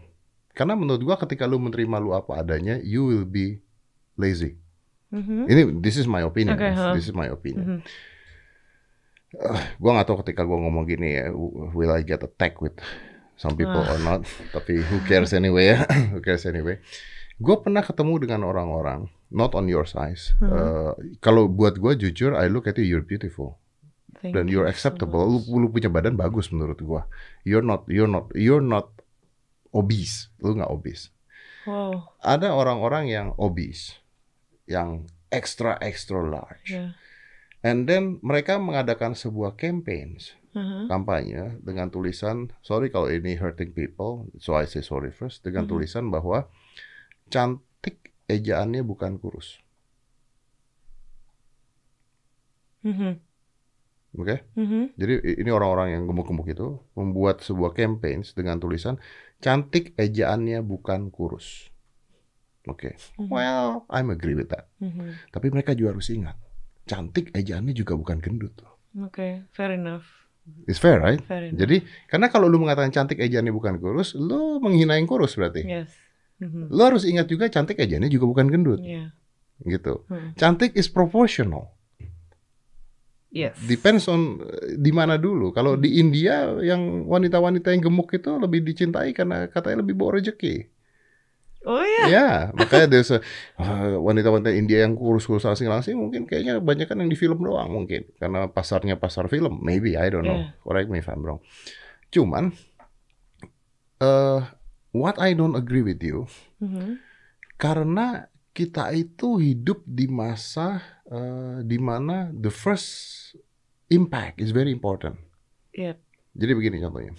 Karena 0.56 0.72
menurut 0.72 1.04
gue 1.04 1.16
ketika 1.28 1.44
lu 1.44 1.60
menerima 1.60 1.96
lu 2.00 2.16
apa 2.16 2.40
adanya, 2.40 2.80
you 2.80 3.04
will 3.04 3.28
be 3.28 3.60
lazy. 4.16 4.56
Mhm. 5.16 5.48
Ini 5.48 5.62
this 5.80 5.96
is 5.96 6.04
my 6.04 6.20
opinion. 6.20 6.54
Oke, 6.54 6.68
huh. 6.68 6.92
This 6.92 7.08
is 7.08 7.14
my 7.14 7.26
opinion. 7.26 7.64
Mhm. 7.66 7.80
Gua 9.76 9.90
nggak 9.92 10.06
tahu 10.06 10.18
ketika 10.24 10.44
gua 10.44 10.56
ngomong 10.60 10.84
gini 10.84 11.18
ya, 11.18 11.28
will 11.72 11.92
I 11.92 12.00
get 12.00 12.20
attacked 12.20 12.60
with 12.60 12.76
some 13.36 13.52
people 13.52 13.80
Ah. 13.80 13.92
or 13.92 14.00
not? 14.00 14.24
Tapi 14.50 14.80
who 14.80 15.00
cares 15.04 15.32
anyway 15.32 15.76
ya? 15.76 15.84
who 16.12 16.20
cares 16.20 16.44
anyway? 16.44 16.80
Gue 17.36 17.52
pernah 17.60 17.84
ketemu 17.84 18.16
dengan 18.24 18.48
orang-orang 18.48 19.12
not 19.28 19.52
on 19.52 19.68
your 19.68 19.84
size. 19.84 20.32
Hmm. 20.40 20.48
Uh, 20.48 20.92
Kalau 21.20 21.44
buat 21.44 21.76
gue 21.76 21.92
jujur, 21.98 22.32
I 22.32 22.48
look 22.48 22.64
at 22.64 22.80
you, 22.80 22.88
you're 22.88 23.04
beautiful 23.04 23.60
Thank 24.16 24.32
dan 24.32 24.48
you 24.48 24.56
you're 24.56 24.64
so 24.64 24.72
acceptable. 24.72 25.28
much. 25.28 25.44
Lu, 25.44 25.60
lu 25.60 25.68
punya 25.68 25.92
badan 25.92 26.16
bagus 26.16 26.48
menurut 26.48 26.80
gua. 26.80 27.04
You're 27.44 27.60
not, 27.60 27.84
you're 27.92 28.08
not, 28.08 28.32
you're 28.32 28.64
not 28.64 28.88
obese. 29.68 30.32
Lu 30.40 30.56
nggak 30.56 30.72
obese. 30.72 31.12
wow 31.68 32.16
Ada 32.24 32.56
orang-orang 32.56 33.12
yang 33.12 33.26
obese, 33.36 34.00
yang 34.66 35.06
extra 35.30 35.78
extra 35.82 36.22
large. 36.22 36.74
ya 36.74 36.94
And 37.64 37.90
then 37.90 38.22
mereka 38.22 38.62
mengadakan 38.62 39.18
sebuah 39.18 39.58
campaigns, 39.58 40.38
Aha. 40.54 40.86
kampanye 40.86 41.58
dengan 41.66 41.90
tulisan, 41.90 42.54
sorry 42.62 42.94
kalau 42.94 43.10
ini 43.10 43.34
hurting 43.34 43.74
people, 43.74 44.30
so 44.38 44.54
I 44.54 44.70
say 44.70 44.86
sorry 44.86 45.10
first, 45.10 45.42
dengan 45.42 45.66
Mhm. 45.66 45.70
tulisan 45.74 46.04
bahwa 46.14 46.46
cantik 47.26 48.14
ejaannya 48.30 48.86
bukan 48.86 49.18
kurus. 49.18 49.58
Mhm. 52.86 53.18
Oke? 54.16 54.46
Mhm. 54.54 54.94
Jadi 54.94 55.14
i- 55.26 55.38
ini 55.42 55.50
orang-orang 55.50 55.92
yang 55.92 56.02
gemuk-gemuk 56.06 56.46
itu 56.48 56.78
membuat 56.94 57.42
sebuah 57.42 57.74
campaigns 57.74 58.32
dengan 58.32 58.62
tulisan 58.62 58.96
cantik 59.42 59.92
ejaannya 59.98 60.62
bukan 60.62 61.10
kurus. 61.10 61.68
Oke. 62.66 62.98
Mhm. 63.16 63.30
Well, 63.30 63.86
I'm 63.88 64.10
agree 64.10 64.34
with 64.34 64.50
that. 64.50 64.66
Mhm. 64.82 65.30
Tapi 65.30 65.46
mereka 65.48 65.72
juga 65.72 65.94
harus 65.94 66.10
ingat, 66.10 66.34
cantik 66.84 67.30
ejaannya 67.30 67.72
juga 67.72 67.94
bukan 67.94 68.18
gendut. 68.18 68.54
Oke, 68.98 69.46
fair 69.54 69.74
enough. 69.74 70.06
It's 70.66 70.78
fair, 70.78 70.98
right? 70.98 71.18
Fair 71.22 71.50
enough. 71.50 71.58
Jadi, 71.58 71.82
karena 72.06 72.26
kalau 72.26 72.46
lu 72.46 72.58
mengatakan 72.58 72.90
cantik 72.90 73.18
ejaannya 73.18 73.50
bukan 73.50 73.78
kurus, 73.78 74.14
lu 74.14 74.58
menghina 74.58 74.94
yang 74.94 75.06
kurus 75.06 75.34
berarti. 75.34 75.62
yes. 75.62 75.90
Mhm. 76.36 76.68
Lu 76.68 76.82
harus 76.84 77.08
ingat 77.08 77.26
juga 77.26 77.48
cantik 77.48 77.80
ejaannya 77.80 78.12
juga 78.12 78.28
bukan 78.28 78.46
gendut, 78.52 78.78
Iya. 78.78 79.10
gitu. 79.64 80.04
Mhm. 80.06 80.36
Cantik 80.36 80.76
is 80.76 80.86
proportional. 80.86 81.72
Yes. 83.32 83.58
Depends 83.58 84.06
on 84.06 84.40
eh, 84.40 84.78
di 84.78 84.92
mana 84.94 85.18
dulu. 85.20 85.52
Kalau 85.52 85.76
di 85.76 85.98
India 85.98 86.56
yang 86.62 87.04
wanita-wanita 87.04 87.68
yang 87.68 87.82
gemuk 87.84 88.08
itu 88.12 88.32
lebih 88.38 88.64
dicintai 88.64 89.12
karena 89.12 89.50
katanya 89.50 89.84
lebih 89.84 89.92
bawa 89.92 90.16
rezeki. 90.16 90.72
Oh 91.66 91.82
iya. 91.82 92.04
Ya, 92.06 92.28
makanya 92.54 92.86
there's 92.86 93.10
a- 93.10 93.18
ah, 93.58 93.98
wanita-wanita 93.98 94.54
India 94.54 94.86
yang 94.86 94.94
kurus-kurus 94.94 95.42
langsing-langsing 95.42 95.98
mungkin 95.98 96.22
kayaknya 96.22 96.62
banyak 96.62 96.86
kan 96.86 97.02
yang 97.02 97.10
di 97.10 97.18
film 97.18 97.42
doang 97.42 97.66
mungkin 97.68 98.06
karena 98.16 98.46
pasarnya 98.46 98.94
pasar 98.94 99.26
film. 99.26 99.58
Maybe 99.60 99.98
I 99.98 100.06
don't 100.06 100.22
know. 100.22 100.46
Yeah. 100.46 100.54
Correct 100.62 100.86
me 100.86 101.02
if 101.02 101.10
I'm 101.10 101.26
wrong. 101.26 101.42
Cuman 102.08 102.54
eh 103.98 104.40
what 104.94 105.18
I 105.18 105.34
don't 105.34 105.56
agree 105.56 105.82
with 105.82 105.98
you 106.00 106.30
Mhm. 106.62 107.02
karena 107.56 108.30
kita 108.52 108.88
itu 108.92 109.36
hidup 109.36 109.82
di 109.84 110.06
masa 110.06 110.80
eh, 111.04 111.60
di 111.60 111.76
mana 111.76 112.30
the 112.30 112.48
first 112.48 112.88
impact 113.88 114.38
is 114.38 114.50
very 114.50 114.70
important. 114.70 115.18
Iya. 115.70 115.98
Jadi 116.32 116.52
begini 116.52 116.78
contohnya. 116.78 117.12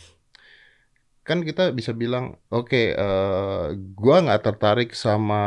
Kan 1.28 1.44
kita 1.44 1.76
bisa 1.76 1.92
bilang, 1.92 2.40
oke, 2.48 2.96
eh, 2.96 3.66
gua 4.00 4.16
nggak 4.24 4.42
tertarik 4.48 4.96
sama 4.96 5.42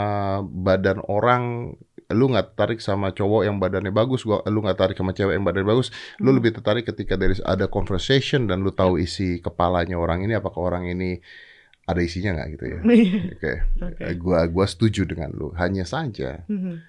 badan 0.45 1.01
orang, 1.09 1.73
lu 2.13 2.25
nggak 2.29 2.53
tertarik 2.53 2.85
sama 2.85 3.17
cowok 3.17 3.49
yang 3.49 3.57
badannya 3.57 3.89
bagus, 3.89 4.29
gua 4.29 4.45
lu 4.45 4.61
nggak 4.61 4.77
tertarik 4.77 5.01
sama 5.01 5.17
cewek 5.17 5.41
yang 5.41 5.47
badannya 5.49 5.69
bagus, 5.73 5.89
lu 6.21 6.29
Hmm. 6.31 6.37
lebih 6.37 6.53
tertarik 6.53 6.85
ketika 6.85 7.17
dari 7.17 7.33
ada 7.41 7.65
conversation 7.65 8.45
dan 8.45 8.61
lu 8.61 8.77
tahu 8.77 9.01
isi 9.01 9.41
kepalanya 9.41 9.97
orang 9.97 10.21
ini, 10.21 10.37
apakah 10.37 10.61
orang 10.69 10.85
ini 10.85 11.17
ada 11.89 12.01
isinya 12.05 12.37
nggak 12.37 12.49
gitu 12.61 12.65
ya? 12.69 12.81
Oke, 13.41 13.53
Oke. 13.81 14.03
Eh, 14.05 14.15
gua 14.21 14.45
gua 14.53 14.67
setuju 14.69 15.09
dengan 15.09 15.33
lu. 15.33 15.49
Hanya 15.57 15.89
saja 15.89 16.45
Mhm. 16.45 16.85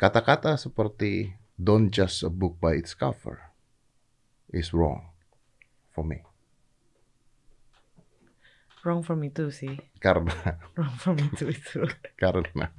kata-kata 0.00 0.56
seperti 0.56 1.36
don't 1.60 1.92
judge 1.92 2.24
a 2.24 2.32
book 2.32 2.56
by 2.64 2.72
its 2.80 2.96
cover 2.96 3.52
is 4.48 4.72
wrong 4.72 5.12
for 5.92 6.00
me. 6.00 6.24
Wrong 8.82 9.06
for 9.06 9.14
me 9.14 9.30
too 9.30 9.54
sih. 9.54 9.78
Karena. 10.02 10.34
Wrong 10.76 10.94
for 10.98 11.14
me 11.14 11.30
too 11.38 11.54
itu. 11.54 11.86
karena. 12.22 12.74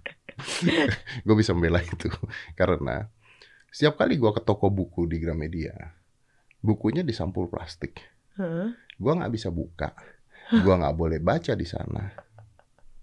Gue 1.25 1.35
bisa 1.39 1.55
membela 1.55 1.79
itu. 1.79 2.11
Karena 2.59 3.07
setiap 3.73 3.97
kali 3.97 4.21
gue 4.21 4.29
ke 4.29 4.41
toko 4.45 4.69
buku 4.69 5.09
di 5.09 5.17
Gramedia 5.17 5.73
bukunya 6.61 7.01
di 7.01 7.09
sampul 7.09 7.49
plastik. 7.49 7.99
Heeh. 8.37 8.69
gue 8.97 9.13
nggak 9.13 9.33
bisa 9.33 9.49
buka. 9.49 9.97
Gue 10.53 10.73
nggak 10.77 10.93
boleh 10.93 11.17
baca 11.17 11.57
di 11.57 11.65
sana. 11.65 12.13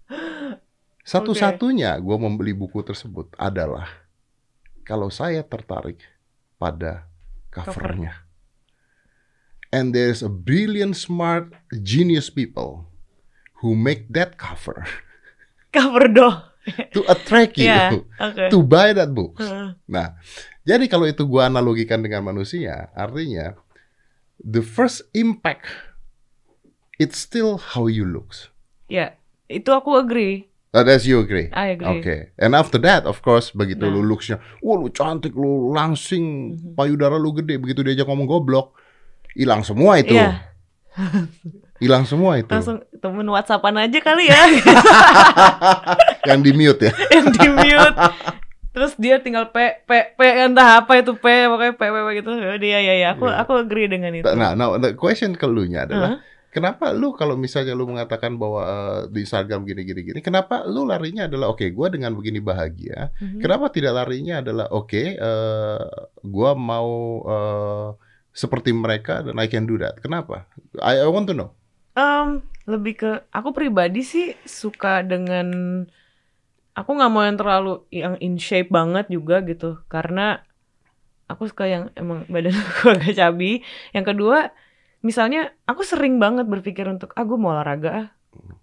Satu-satunya 1.11 1.99
gue 1.99 2.17
membeli 2.19 2.55
buku 2.55 2.79
tersebut 2.87 3.35
adalah 3.35 3.87
kalau 4.87 5.11
saya 5.11 5.43
tertarik 5.43 5.99
pada 6.55 7.07
covernya. 7.51 8.27
And 9.71 9.95
there's 9.95 10.19
a 10.19 10.31
brilliant 10.31 10.99
smart 10.99 11.51
genius 11.71 12.27
people 12.27 12.90
who 13.61 13.73
make 13.73 14.09
that 14.09 14.35
cover 14.35 14.83
Cover 15.75 16.09
doh. 16.11 16.35
to 16.93 17.01
attract 17.09 17.57
you 17.57 17.65
Iya. 17.65 17.97
Oke. 18.21 18.53
to 18.53 18.61
buy 18.61 18.93
that 18.93 19.09
book. 19.09 19.41
Nah, 19.87 20.13
jadi 20.61 20.85
kalau 20.85 21.09
itu 21.09 21.25
gua 21.25 21.49
analogikan 21.49 22.03
dengan 22.03 22.21
manusia, 22.21 22.93
artinya 22.93 23.57
the 24.37 24.61
first 24.61 25.01
impact 25.17 25.65
it's 26.97 27.17
still 27.17 27.57
how 27.57 27.89
you 27.89 28.05
looks. 28.05 28.53
Ya, 28.85 29.17
itu 29.47 29.73
aku 29.73 29.97
agree. 29.97 30.51
Uh, 30.69 30.85
that's 30.85 31.03
you 31.03 31.17
agree? 31.19 31.49
I 31.51 31.73
agree. 31.73 31.99
Oke. 31.99 32.15
And 32.37 32.53
after 32.53 32.77
that, 32.85 33.03
of 33.03 33.19
course, 33.19 33.49
begitu 33.51 33.89
Nah. 33.89 33.97
lu 33.97 34.05
looksnya, 34.05 34.37
wah 34.61 34.77
lu 34.77 34.87
cantik, 34.87 35.33
lu 35.33 35.73
langsing, 35.73 36.53
Mhm. 36.53 36.77
payudara 36.77 37.17
lu 37.17 37.33
gede, 37.33 37.57
begitu 37.57 37.81
diajak 37.81 38.05
ngomong 38.05 38.29
goblok, 38.29 38.77
hilang 39.33 39.65
semua 39.65 39.97
itu. 39.97 40.13
Iya. 40.13 40.45
Hilang 41.81 42.05
semua 42.05 42.37
itu. 42.37 42.53
Langsung 42.53 42.77
temen 43.01 43.25
WhatsAppan 43.25 43.73
aja 43.81 43.99
kali 43.99 44.29
ya 44.29 44.37
Yang 46.29 46.39
di 46.45 46.51
mute 46.53 46.81
ya. 46.85 46.93
yang 47.17 47.27
di 47.33 47.47
mute. 47.49 47.97
Terus 48.71 48.93
dia 49.01 49.17
tinggal 49.19 49.49
P 49.49 49.57
P 49.83 49.91
P 50.15 50.19
entah 50.21 50.85
apa 50.85 51.01
itu 51.01 51.17
P 51.17 51.25
pokoknya 51.49 51.73
P 51.75 51.81
P, 51.81 51.97
P 51.97 52.07
gitu. 52.21 52.29
Ya 52.37 52.55
dia 52.61 52.79
ya 52.79 52.93
ya 52.93 53.07
aku 53.17 53.25
Iya. 53.27 53.41
aku 53.41 53.51
agree 53.57 53.89
dengan 53.89 54.13
itu. 54.13 54.29
Nah, 54.31 54.53
nah, 54.53 54.77
the 54.77 54.93
question 54.93 55.33
ke 55.33 55.43
lu 55.49 55.65
nya 55.65 55.89
adalah, 55.89 56.15
Hah? 56.15 56.19
Kenapa 56.51 56.91
lu 56.91 57.15
kalau 57.15 57.39
misalnya 57.39 57.71
lu 57.71 57.87
mengatakan 57.87 58.35
bahwa 58.35 58.61
eh, 58.67 58.99
di 59.07 59.23
Instagram 59.23 59.63
gini 59.63 59.87
gini 59.87 60.01
gini, 60.03 60.19
kenapa 60.19 60.67
lu 60.67 60.83
larinya 60.83 61.25
adalah 61.31 61.47
oke, 61.49 61.63
gua 61.71 61.87
dengan 61.87 62.11
begini 62.11 62.43
bahagia. 62.43 63.09
Mhm. 63.23 63.39
Kenapa 63.39 63.71
tidak 63.71 63.95
larinya 63.95 64.43
adalah 64.43 64.67
oke, 64.69 65.15
eh, 65.15 65.83
gua 66.21 66.51
mau 66.53 66.91
eh, 67.23 67.87
seperti 68.35 68.71
mereka 68.75 69.23
dan 69.23 69.39
I 69.39 69.47
can 69.47 69.63
do 69.63 69.79
that. 69.79 69.99
Kenapa? 70.03 70.47
I, 70.79 71.03
I 71.03 71.07
want 71.07 71.27
to 71.31 71.35
know. 71.35 71.55
Em, 71.91 72.39
lebih 72.69 72.93
ke 72.95 73.11
aku 73.35 73.51
pribadi 73.51 74.05
sih 74.05 74.31
suka 74.47 75.03
dengan 75.03 75.47
aku 76.71 76.89
nggak 76.95 77.11
mau 77.11 77.23
yang 77.27 77.35
terlalu 77.35 77.83
yang 77.91 78.15
in 78.23 78.39
shape 78.39 78.71
banget 78.71 79.11
juga 79.11 79.43
gitu 79.43 79.83
karena 79.91 80.39
aku 81.27 81.51
suka 81.51 81.67
yang 81.67 81.91
emang 81.99 82.23
badan 82.33 82.55
aku 82.55 82.95
agak 82.95 83.15
cabi. 83.15 83.63
Yang 83.91 84.05
kedua, 84.15 84.55
misalnya 85.03 85.51
aku 85.67 85.83
sering 85.83 86.19
banget 86.19 86.47
berpikir 86.47 86.87
untuk 86.87 87.11
ah 87.15 87.23
gue 87.27 87.37
mau 87.39 87.51
olahraga 87.55 87.89
ah. 87.91 88.07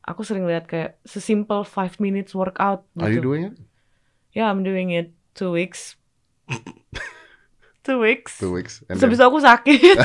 Aku 0.09 0.25
sering 0.25 0.49
lihat 0.49 0.65
kayak 0.65 0.97
sesimpel 1.05 1.61
5 1.61 2.01
minutes 2.01 2.33
workout 2.33 2.89
Are 2.97 3.13
you 3.13 3.21
gitu. 3.21 3.29
doing 3.29 3.53
it? 3.53 3.55
Ya, 4.33 4.49
I'm 4.49 4.65
doing 4.65 4.89
it 4.89 5.13
two 5.37 5.53
weeks. 5.53 6.01
two 7.89 7.97
weeks. 7.99 8.37
Two 8.37 8.53
weeks. 8.53 8.85
And 8.87 9.01
Terus 9.01 9.17
habis 9.17 9.19
itu 9.19 9.25
aku 9.25 9.39
sakit. 9.41 9.97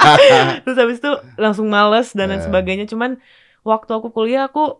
Terus 0.64 0.78
habis 0.78 0.98
itu 1.02 1.10
langsung 1.34 1.66
males 1.66 2.14
dan 2.14 2.30
lain 2.30 2.40
sebagainya. 2.40 2.86
Cuman 2.86 3.18
waktu 3.66 3.90
aku 3.90 4.14
kuliah 4.14 4.46
aku 4.46 4.78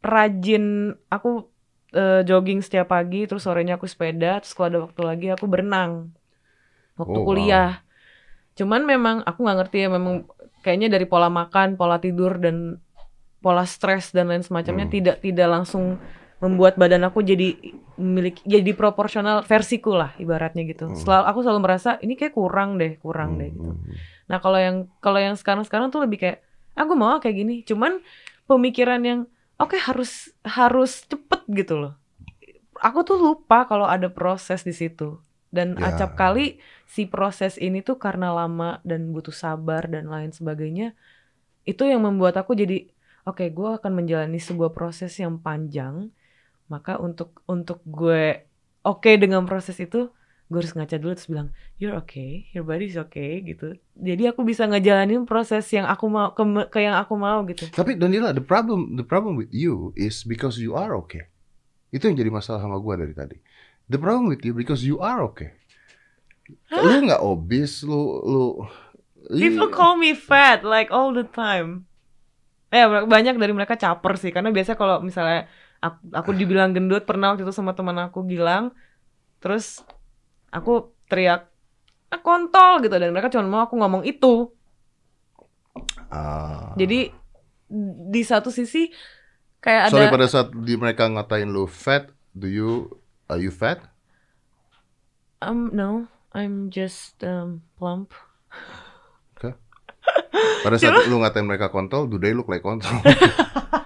rajin 0.00 0.94
aku 1.10 1.50
eh, 1.90 2.22
jogging 2.22 2.62
setiap 2.62 2.88
pagi, 2.88 3.26
terus 3.26 3.42
sorenya 3.42 3.74
aku 3.76 3.84
sepeda, 3.84 4.38
terus 4.38 4.54
kalau 4.54 4.68
ada 4.70 4.80
waktu 4.86 5.00
lagi 5.02 5.26
aku 5.34 5.44
berenang. 5.44 6.14
Waktu 6.94 7.18
Oh, 7.18 7.24
wow. 7.24 7.28
kuliah. 7.28 7.70
Cuman 8.54 8.86
memang 8.86 9.26
aku 9.26 9.42
nggak 9.42 9.58
ngerti 9.66 9.76
ya 9.84 9.88
memang 9.90 10.28
kayaknya 10.62 10.94
dari 10.94 11.04
pola 11.04 11.26
makan, 11.26 11.74
pola 11.74 11.98
tidur 11.98 12.36
dan 12.38 12.78
pola 13.40 13.64
stres 13.64 14.12
dan 14.12 14.28
lain 14.28 14.44
semacamnya 14.44 14.84
Hmm. 14.86 14.94
tidak 14.94 15.16
tidak 15.24 15.48
langsung 15.48 15.96
membuat 16.40 16.80
badan 16.80 17.04
aku 17.04 17.20
jadi 17.20 17.52
memiliki 18.00 18.40
jadi 18.48 18.72
proporsional 18.72 19.44
versiku 19.44 19.92
lah 19.92 20.16
ibaratnya 20.16 20.64
gitu. 20.64 20.88
Hmm. 20.88 20.96
Selalu 20.96 21.24
aku 21.28 21.38
selalu 21.44 21.60
merasa 21.60 21.90
ini 22.00 22.16
kayak 22.16 22.32
kurang 22.32 22.80
deh, 22.80 22.96
kurang 22.96 23.36
deh 23.36 23.52
gitu. 23.52 23.76
Hmm, 23.76 23.84
hmm. 23.84 23.96
Nah 24.32 24.38
kalau 24.40 24.56
yang 24.56 24.76
kalau 25.04 25.20
yang 25.20 25.36
sekarang-sekarang 25.36 25.92
tuh 25.92 26.00
lebih 26.00 26.18
kayak 26.24 26.38
aku 26.72 26.96
mau 26.96 27.20
kayak 27.20 27.36
gini. 27.36 27.54
Cuman 27.68 28.00
pemikiran 28.48 29.04
yang 29.04 29.20
oke 29.60 29.76
harus 29.76 30.32
harus 30.40 31.04
cepet 31.04 31.44
gitu 31.52 31.76
loh. 31.76 31.92
Aku 32.80 33.04
tuh 33.04 33.20
lupa 33.20 33.68
kalau 33.68 33.84
ada 33.84 34.08
proses 34.08 34.64
di 34.64 34.72
situ. 34.72 35.20
Dan 35.52 35.76
Ya. 35.76 35.92
acap 35.92 36.16
kali 36.16 36.62
si 36.88 37.04
proses 37.04 37.58
ini 37.60 37.84
tuh 37.84 38.00
karena 38.00 38.32
lama 38.32 38.78
dan 38.86 39.12
butuh 39.12 39.34
sabar 39.34 39.84
dan 39.90 40.08
lain 40.08 40.32
sebagainya. 40.32 40.96
Itu 41.68 41.84
yang 41.84 42.06
membuat 42.06 42.40
aku 42.40 42.56
jadi 42.56 42.88
oke 43.28 43.44
gue 43.52 43.68
akan 43.76 43.92
menjalani 43.92 44.40
sebuah 44.40 44.72
proses 44.72 45.12
yang 45.20 45.36
panjang. 45.36 46.08
Maka 46.70 47.02
untuk 47.02 47.42
untuk 47.50 47.82
gue 47.82 48.46
oke 48.86 49.10
dengan 49.18 49.42
proses 49.44 49.76
itu 49.82 50.08
gue 50.50 50.58
harus 50.58 50.74
ngaca 50.74 50.98
dulu 50.98 51.14
terus 51.14 51.30
bilang 51.30 51.48
you're 51.78 51.94
okay, 51.94 52.50
your 52.50 52.66
body 52.66 52.90
is 52.90 52.98
okay 52.98 53.38
gitu. 53.42 53.78
Jadi 53.94 54.26
aku 54.26 54.42
bisa 54.42 54.66
ngejalanin 54.66 55.22
proses 55.22 55.66
yang 55.70 55.86
aku 55.86 56.10
mau 56.10 56.34
ke, 56.34 56.42
ke 56.70 56.78
yang 56.82 56.98
aku 56.98 57.14
mau 57.14 57.42
gitu. 57.46 57.70
Tapi 57.70 57.94
Danila, 57.94 58.34
the 58.34 58.42
problem 58.42 58.98
the 58.98 59.06
problem 59.06 59.38
with 59.38 59.50
you 59.54 59.94
is 59.94 60.26
because 60.26 60.58
you 60.58 60.74
are 60.74 60.94
okay. 60.98 61.30
Itu 61.94 62.10
yang 62.10 62.18
jadi 62.18 62.30
masalah 62.30 62.62
sama 62.62 62.78
gua 62.82 62.98
dari 62.98 63.14
tadi. 63.14 63.38
The 63.90 63.98
problem 63.98 64.30
with 64.30 64.42
you 64.42 64.54
because 64.54 64.82
you 64.82 64.98
are 65.02 65.22
okay. 65.26 65.54
Lu 66.70 67.06
nggak 67.06 67.22
obese, 67.22 67.86
lu 67.86 68.18
lu 68.26 68.44
People 69.30 69.70
call 69.70 69.94
me 69.94 70.18
fat 70.18 70.66
like 70.66 70.90
all 70.90 71.14
the 71.14 71.26
time. 71.26 71.86
Eh 72.74 72.82
banyak 72.86 73.38
dari 73.38 73.54
mereka 73.54 73.78
caper 73.78 74.18
sih 74.18 74.34
karena 74.34 74.50
biasanya 74.50 74.78
kalau 74.78 74.98
misalnya 74.98 75.46
aku, 75.80 75.98
aku 76.12 76.30
dibilang 76.36 76.76
gendut 76.76 77.08
pernah 77.08 77.32
waktu 77.32 77.42
itu 77.42 77.52
sama 77.52 77.72
teman 77.72 77.96
aku 77.98 78.24
Gilang, 78.28 78.72
terus 79.40 79.80
aku 80.52 80.92
teriak 81.08 81.48
ah, 82.12 82.20
kontol 82.20 82.84
gitu 82.84 82.94
dan 82.94 83.10
mereka 83.10 83.32
cuma 83.32 83.48
mau 83.48 83.62
aku 83.64 83.74
ngomong 83.80 84.04
itu. 84.04 84.52
Ah. 86.12 86.76
Jadi 86.76 87.10
di 88.10 88.22
satu 88.22 88.52
sisi 88.52 88.90
kayak 89.62 89.90
ada 89.90 89.92
Sorry 89.92 90.08
pada 90.12 90.26
saat 90.28 90.48
di 90.52 90.74
mereka 90.76 91.08
ngatain 91.08 91.48
lu 91.48 91.64
fat, 91.66 92.12
do 92.36 92.46
you 92.46 92.92
are 93.26 93.40
you 93.40 93.50
fat? 93.50 93.90
um 95.40 95.72
no, 95.72 96.06
I'm 96.36 96.68
just 96.68 97.16
um, 97.24 97.64
plump. 97.80 98.12
Pada 100.60 100.76
saat 100.76 101.08
lu 101.08 101.20
ngatain 101.20 101.44
mereka 101.44 101.72
kontol, 101.72 102.04
do 102.08 102.20
they 102.20 102.36
look 102.36 102.48
like 102.48 102.60
kontol? 102.60 103.00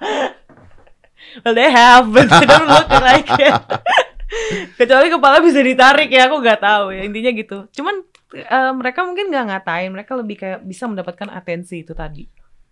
Well 1.41 1.53
they 1.53 1.67
have, 1.67 2.07
but 2.07 2.29
they 2.29 2.45
don't 2.45 2.69
look 2.69 2.87
like 2.93 3.27
it. 3.35 3.55
Kecuali 4.79 5.09
kepala 5.09 5.39
bisa 5.39 5.59
ditarik 5.59 6.09
ya, 6.09 6.27
aku 6.27 6.39
nggak 6.39 6.61
tahu 6.61 6.91
ya 6.91 7.03
intinya 7.03 7.31
gitu. 7.31 7.67
Cuman 7.71 8.03
eh, 8.35 8.73
mereka 8.73 9.03
mungkin 9.03 9.31
nggak 9.31 9.47
ngatain, 9.49 9.91
mereka 9.91 10.13
lebih 10.15 10.37
kayak 10.37 10.59
bisa 10.63 10.85
mendapatkan 10.85 11.29
atensi 11.29 11.81
itu 11.81 11.93
tadi. 11.93 12.27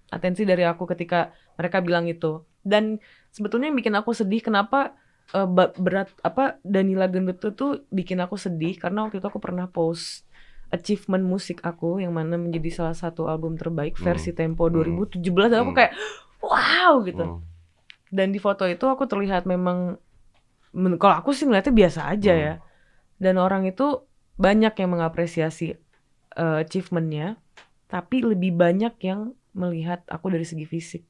Atensi 0.09 0.43
dari 0.43 0.63
aku 0.63 0.85
ketika 0.87 1.31
mereka 1.55 1.81
bilang 1.81 2.07
itu. 2.07 2.43
Dan 2.61 2.99
sebetulnya 3.29 3.67
yang 3.67 3.79
bikin 3.79 3.95
aku 3.95 4.13
sedih 4.13 4.39
kenapa 4.41 4.95
ba- 5.33 5.73
berat 5.73 6.13
apa 6.21 6.61
Danila 6.61 7.07
Gendut 7.07 7.39
itu 7.39 7.51
tuh 7.51 7.71
bikin 7.89 8.21
aku 8.21 8.37
sedih 8.37 8.77
karena 8.77 9.07
waktu 9.07 9.19
itu 9.19 9.27
aku 9.27 9.39
pernah 9.39 9.65
post 9.65 10.27
achievement 10.69 11.23
musik 11.23 11.61
aku 11.61 11.99
yang 11.99 12.13
mana 12.13 12.37
menjadi 12.37 12.69
salah 12.73 12.93
satu 12.93 13.27
album 13.27 13.55
terbaik 13.55 13.97
Hmm. 13.97 14.05
versi 14.05 14.33
Tempo 14.33 14.67
Hmm. 14.67 14.83
2017 15.05 15.49
dan 15.49 15.63
aku 15.63 15.73
Hmm. 15.73 15.79
kayak 15.79 15.93
wow 16.41 16.93
gitu. 17.03 17.25
Hmm. 17.25 17.41
Dan 18.13 18.29
di 18.29 18.37
foto 18.37 18.69
itu 18.69 18.85
aku 18.85 19.09
terlihat 19.09 19.49
memang 19.49 19.97
kalau 21.01 21.17
aku 21.17 21.33
sih 21.33 21.49
ngeliatnya 21.49 21.73
biasa 21.73 22.01
aja 22.13 22.33
Hmm. 22.37 22.45
ya. 22.45 22.55
Dan 23.17 23.41
orang 23.41 23.65
itu 23.65 24.05
banyak 24.37 24.77
yang 24.77 24.91
mengapresiasi 24.93 25.77
eh, 26.33 26.57
achievementnya, 26.65 27.37
tapi 27.89 28.25
lebih 28.25 28.57
banyak 28.57 28.97
yang 29.05 29.33
melihat 29.53 30.01
aku 30.09 30.33
dari 30.33 30.49
segi 30.49 30.65
fisik. 30.65 31.05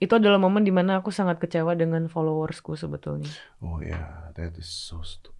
Itu 0.00 0.16
adalah 0.16 0.40
momen 0.40 0.64
di 0.64 0.72
mana 0.72 1.04
aku 1.04 1.12
sangat 1.12 1.36
kecewa 1.36 1.76
dengan 1.76 2.08
followersku 2.08 2.78
sebetulnya. 2.78 3.28
Oh 3.60 3.76
ya, 3.84 4.32
that 4.32 4.56
is 4.56 4.64
so 4.64 5.04
stupid. 5.04 5.36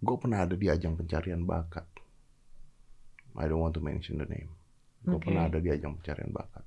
Gue 0.00 0.16
pernah 0.16 0.48
ada 0.48 0.56
di 0.56 0.66
ajang 0.72 0.96
pencarian 0.96 1.44
bakat. 1.44 1.84
I 3.36 3.44
don't 3.52 3.60
want 3.60 3.76
to 3.76 3.84
mention 3.84 4.16
the 4.16 4.28
name. 4.28 4.56
Gue 5.04 5.20
Oke. 5.20 5.28
pernah 5.28 5.52
ada 5.52 5.60
di 5.60 5.68
ajang 5.68 6.00
pencarian 6.00 6.32
bakat. 6.32 6.64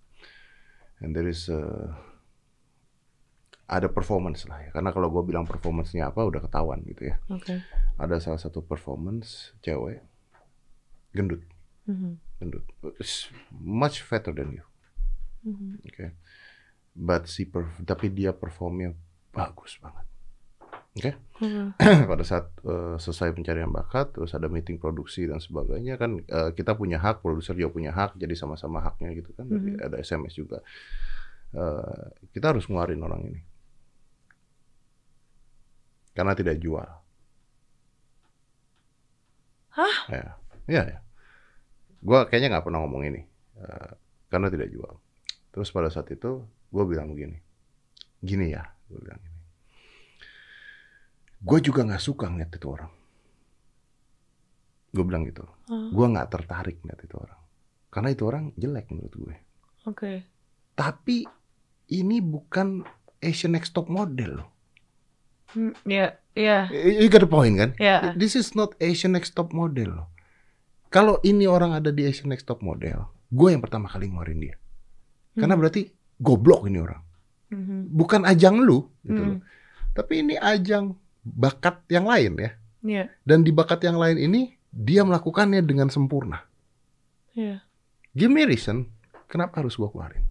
And 1.04 1.12
there 1.12 1.28
is 1.28 1.52
a- 1.52 1.91
ada 3.66 3.89
performance 3.89 4.46
lah 4.46 4.62
ya. 4.62 4.70
Karena 4.72 4.93
kalau 4.93 5.10
gue 5.10 5.24
bilang 5.26 5.43
performance-nya 5.43 6.14
apa 6.14 6.22
udah 6.22 6.39
ketahuan 6.39 6.86
gitu 6.86 7.10
ya. 7.10 7.18
Oke. 7.28 7.66
Ada 7.98 8.22
salah 8.22 8.38
satu 8.38 8.62
performance 8.62 9.52
cewek 9.60 10.06
gendut, 11.12 11.41
Mhm. 11.89 12.20
gendut. 12.39 12.66
It's 13.02 13.32
much 13.52 14.06
fatter 14.06 14.36
than 14.36 14.62
you. 14.62 14.66
Mhm. 15.43 15.82
Oke. 15.82 16.06
But 16.96 17.28
si 17.28 17.43
perf- 17.50 17.84
tapi 17.84 18.08
dia 18.08 18.32
performnya 18.32 18.93
bagus 19.34 19.76
banget. 19.82 20.06
Oke. 20.96 21.12
Mhm. 21.43 21.76
pada 22.12 22.24
saat 22.24 22.48
eh, 22.64 22.96
selesai 22.96 23.36
pencarian 23.36 23.68
bakat 23.68 24.16
terus 24.16 24.32
ada 24.32 24.48
meeting 24.48 24.80
produksi 24.80 25.28
dan 25.28 25.43
sebagainya 25.43 26.00
kan 26.00 26.24
eh, 26.24 26.52
kita 26.56 26.72
punya 26.80 26.96
hak 27.04 27.20
produser 27.20 27.52
juga 27.54 27.76
punya 27.76 27.91
hak 27.91 28.16
jadi 28.16 28.32
sama-sama 28.34 28.80
haknya 28.80 29.12
gitu 29.12 29.36
kan 29.36 29.43
Tapi 29.52 29.76
Mhm. 29.76 29.84
ada 29.84 29.96
SMS 30.00 30.36
juga 30.36 30.64
Eh, 31.56 32.06
kita 32.36 32.52
harus 32.52 32.68
ngeluarin 32.68 33.00
orang 33.00 33.32
ini 33.32 33.39
karena 36.12 36.36
tidak 36.36 36.60
jual 36.60 36.84
Hah? 39.76 39.96
ya 40.12 40.36
ya, 40.68 40.84
ya. 40.84 41.00
gue 42.04 42.20
kayaknya 42.28 42.56
nggak 42.56 42.66
pernah 42.68 42.80
ngomong 42.84 43.04
ini 43.08 43.22
Eh, 43.56 43.91
karena 44.28 44.52
tidak 44.52 44.68
jual 44.68 45.00
terus 45.56 45.72
pada 45.72 45.88
saat 45.88 46.12
itu 46.12 46.43
gue 46.43 46.84
bilang 46.84 47.08
begini 47.16 47.39
gini 48.20 48.52
ya 48.52 48.68
gue 48.91 49.00
bilang 49.00 49.20
gini 49.24 49.35
gue 51.46 51.60
juga 51.62 51.82
nggak 51.84 52.02
suka 52.02 52.26
ngeliat 52.26 52.52
itu 52.52 52.68
orang. 52.68 52.89
Gue 54.89 55.04
bilang 55.04 55.24
gitu. 55.24 55.43
Ah, 55.68 55.91
gue 55.91 56.06
nggak 56.08 56.30
tertarik 56.30 56.80
ngeliat 56.82 57.02
itu 57.02 57.16
orang. 57.16 57.39
Karena 57.88 58.10
itu 58.10 58.24
orang 58.24 58.43
jelek 58.56 58.88
menurut 58.89 59.14
gue. 59.14 59.36
Oke. 59.86 60.26
tapi 60.74 61.24
ini 61.88 62.20
bukan 62.20 62.84
Asian 63.22 63.54
Next 63.54 63.72
Top 63.72 63.88
model 63.88 64.43
loh. 64.43 64.50
Hmm, 65.54 65.72
Ya, 65.86 66.20
ya, 66.34 66.68
you 66.68 67.08
got 67.08 67.22
the 67.22 67.30
point 67.30 67.56
kan? 67.56 67.72
Ya. 67.78 68.12
this 68.14 68.36
is 68.36 68.52
not 68.52 68.76
Asian 68.78 69.16
Next 69.16 69.32
Top 69.32 69.54
model 69.54 69.96
loh. 69.96 70.08
Kalau 70.89 71.22
ini 71.22 71.48
orang 71.48 71.72
ada 71.72 71.89
di 71.89 72.04
Asian 72.04 72.28
Next 72.28 72.43
Top 72.43 72.60
model 72.60 73.08
gue 73.26 73.50
yang 73.50 73.64
pertama 73.64 73.88
kali 73.88 74.10
ngeluarin 74.10 74.41
dia. 74.41 74.56
Karena 75.32 75.56
Hmm. 75.56 75.62
berarti 75.64 75.82
goblok 76.18 76.66
ini 76.66 76.80
orang. 76.80 77.02
Mhm. 77.46 77.93
bukan 77.93 78.26
ajang 78.26 78.58
lu 78.60 78.89
gitu 79.02 79.16
Hmm. 79.16 79.30
loh. 79.32 79.39
Tapi 79.93 80.14
ini 80.20 80.36
ajang 80.36 80.98
bakat 81.26 81.82
yang 81.90 82.06
lain 82.06 82.38
ya. 82.38 82.52
Ya, 82.86 83.10
dan 83.26 83.42
di 83.42 83.50
bakat 83.50 83.82
yang 83.82 83.98
lain 83.98 84.22
ini 84.22 84.62
dia 84.70 85.02
melakukannya 85.02 85.66
dengan 85.66 85.90
sempurna. 85.90 86.46
Ya. 87.34 87.66
give 88.16 88.32
me 88.32 88.48
reason 88.48 88.94
kenapa 89.26 89.60
harus 89.66 89.74
gua 89.76 89.90
keluarin? 89.90 90.24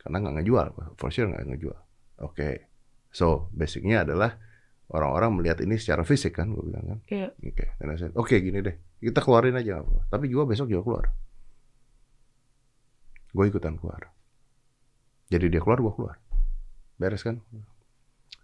Karena 0.00 0.24
nggak 0.24 0.34
ngejual 0.40 0.66
for 0.96 1.12
sure 1.12 1.28
nggak 1.28 1.44
ngejual. 1.44 1.80
Oke. 2.24 2.72
So 3.12 3.52
basicnya 3.52 4.02
adalah 4.02 4.40
orang-orang 4.90 5.40
melihat 5.40 5.60
ini 5.64 5.76
secara 5.76 6.02
fisik 6.02 6.40
kan 6.40 6.52
gue 6.52 6.64
bilang 6.64 6.84
kan. 6.84 6.98
Iya. 7.08 7.28
oke 7.36 7.64
said, 8.00 8.12
oke 8.16 8.34
gini 8.36 8.60
deh 8.64 8.76
kita 9.00 9.20
keluarin 9.20 9.56
aja 9.60 9.84
apa-apa. 9.84 10.08
Tapi 10.08 10.24
gua 10.32 10.48
besok 10.48 10.72
juga 10.72 10.82
keluar. 10.84 11.04
Gue 13.36 13.44
ikutan 13.52 13.76
keluar. 13.76 14.08
Jadi 15.28 15.52
dia 15.52 15.60
keluar 15.60 15.84
gua 15.84 15.92
keluar. 15.92 16.16
Beres 16.96 17.20
kan? 17.20 17.44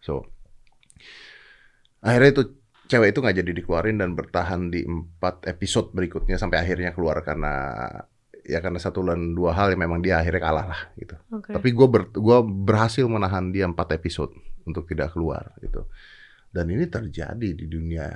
So 0.05 0.29
akhirnya 2.01 2.31
itu 2.33 2.43
cewek 2.91 3.15
itu 3.15 3.19
nggak 3.23 3.37
jadi 3.39 3.51
dikeluarin 3.63 3.97
dan 4.03 4.19
bertahan 4.19 4.73
di 4.73 4.83
empat 4.83 5.47
episode 5.47 5.95
berikutnya 5.95 6.35
sampai 6.35 6.59
akhirnya 6.59 6.91
keluar 6.91 7.23
karena 7.23 7.87
ya 8.43 8.59
karena 8.59 8.83
satu 8.83 9.07
dan 9.07 9.37
dua 9.37 9.55
hal 9.55 9.71
yang 9.71 9.87
memang 9.87 10.03
dia 10.03 10.19
akhirnya 10.19 10.43
kalah 10.43 10.67
lah 10.75 10.81
gitu. 10.99 11.15
Oke. 11.31 11.55
Tapi 11.55 11.69
gue 11.71 11.87
ber, 11.87 12.03
gua 12.19 12.43
berhasil 12.43 13.07
menahan 13.07 13.55
dia 13.55 13.71
empat 13.71 13.95
episode 13.95 14.35
untuk 14.67 14.91
tidak 14.91 15.15
keluar 15.15 15.55
gitu. 15.63 15.87
Dan 16.51 16.67
ini 16.75 16.91
terjadi 16.91 17.49
di 17.55 17.67
dunia 17.71 18.11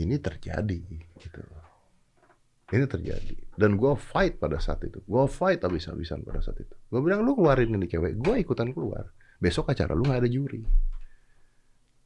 ini 0.00 0.16
terjadi 0.16 0.80
gitu. 1.20 1.42
Ini 2.70 2.86
terjadi 2.86 3.36
dan 3.58 3.76
gue 3.76 3.92
fight 3.98 4.40
pada 4.40 4.56
saat 4.62 4.80
itu. 4.86 5.02
Gue 5.04 5.28
fight 5.28 5.60
habis-habisan 5.60 6.24
pada 6.24 6.40
saat 6.40 6.56
itu. 6.62 6.72
Gue 6.88 7.04
bilang 7.04 7.26
lu 7.26 7.36
keluarin 7.36 7.68
ini 7.74 7.84
cewek, 7.90 8.16
gue 8.16 8.34
ikutan 8.40 8.70
keluar. 8.72 9.10
Besok 9.42 9.74
acara 9.74 9.92
lu 9.92 10.06
nggak 10.06 10.24
ada 10.24 10.30
juri. 10.30 10.62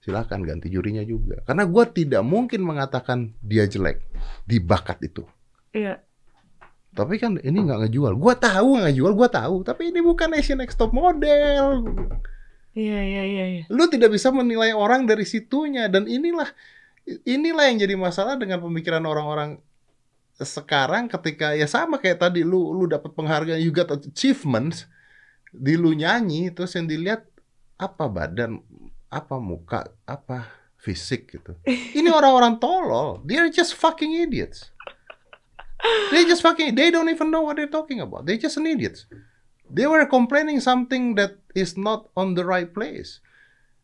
Silakan 0.05 0.45
ganti 0.45 0.69
jurinya 0.69 1.01
juga. 1.01 1.41
Karena 1.49 1.65
gue 1.65 1.85
tidak 1.97 2.21
mungkin 2.21 2.61
mengatakan 2.61 3.33
dia 3.41 3.65
jelek 3.65 4.05
di 4.45 4.61
bakat 4.61 5.01
itu. 5.01 5.25
Iya. 5.73 6.05
Tapi 6.95 7.19
kan 7.19 7.43
ini 7.43 7.59
nggak 7.67 7.89
ngejual. 7.89 8.15
Gua 8.15 8.39
tahu 8.39 8.79
nggak 8.79 8.95
ngejual, 8.95 9.13
gua 9.19 9.29
tahu. 9.29 9.67
Tapi 9.67 9.91
ini 9.91 9.99
bukan 9.99 10.31
Asian 10.39 10.63
Next 10.63 10.79
Top 10.79 10.95
model. 10.95 11.83
Iya, 12.75 13.01
iya, 13.03 13.23
iya, 13.27 13.45
iya. 13.51 13.65
Lu 13.67 13.91
tidak 13.91 14.15
bisa 14.15 14.31
menilai 14.31 14.71
orang 14.71 15.03
dari 15.03 15.27
situnya. 15.27 15.91
Dan 15.91 16.07
inilah 16.07 16.47
inilah 17.27 17.67
yang 17.67 17.83
jadi 17.83 17.95
masalah 17.99 18.39
dengan 18.39 18.63
pemikiran 18.63 19.03
orang-orang 19.03 19.59
sekarang 20.39 21.07
ketika 21.07 21.55
ya 21.55 21.67
sama 21.71 22.03
kayak 22.03 22.19
tadi 22.19 22.43
lu 22.43 22.75
lu 22.75 22.91
dapat 22.91 23.15
penghargaan 23.15 23.63
you 23.63 23.71
got 23.71 23.87
achievements 23.95 24.91
di 25.55 25.79
lu 25.79 25.95
nyanyi 25.95 26.51
terus 26.51 26.75
yang 26.75 26.91
dilihat 26.91 27.23
apa 27.79 28.11
badan 28.11 28.59
apa 29.15 29.39
muka 29.39 29.87
apa 30.03 30.51
fisik 30.83 31.31
gitu. 31.33 31.55
Ini 31.65 32.11
orang-orang 32.11 32.59
tolol. 32.59 33.23
They're 33.23 33.49
just 33.49 33.79
fucking 33.79 34.11
idiots. 34.27 34.69
They 36.11 36.25
just 36.25 36.41
fucking 36.41 36.75
they 36.75 36.89
don't 36.89 37.09
even 37.09 37.29
know 37.29 37.45
what 37.45 37.57
they're 37.57 37.71
talking 37.71 38.01
about. 38.01 38.25
They 38.25 38.37
just 38.37 38.57
an 38.57 38.67
idiots. 38.67 39.05
They 39.69 39.85
were 39.87 40.05
complaining 40.05 40.61
something 40.61 41.17
that 41.17 41.41
is 41.53 41.77
not 41.77 42.09
on 42.17 42.37
the 42.37 42.45
right 42.45 42.69
place. 42.69 43.21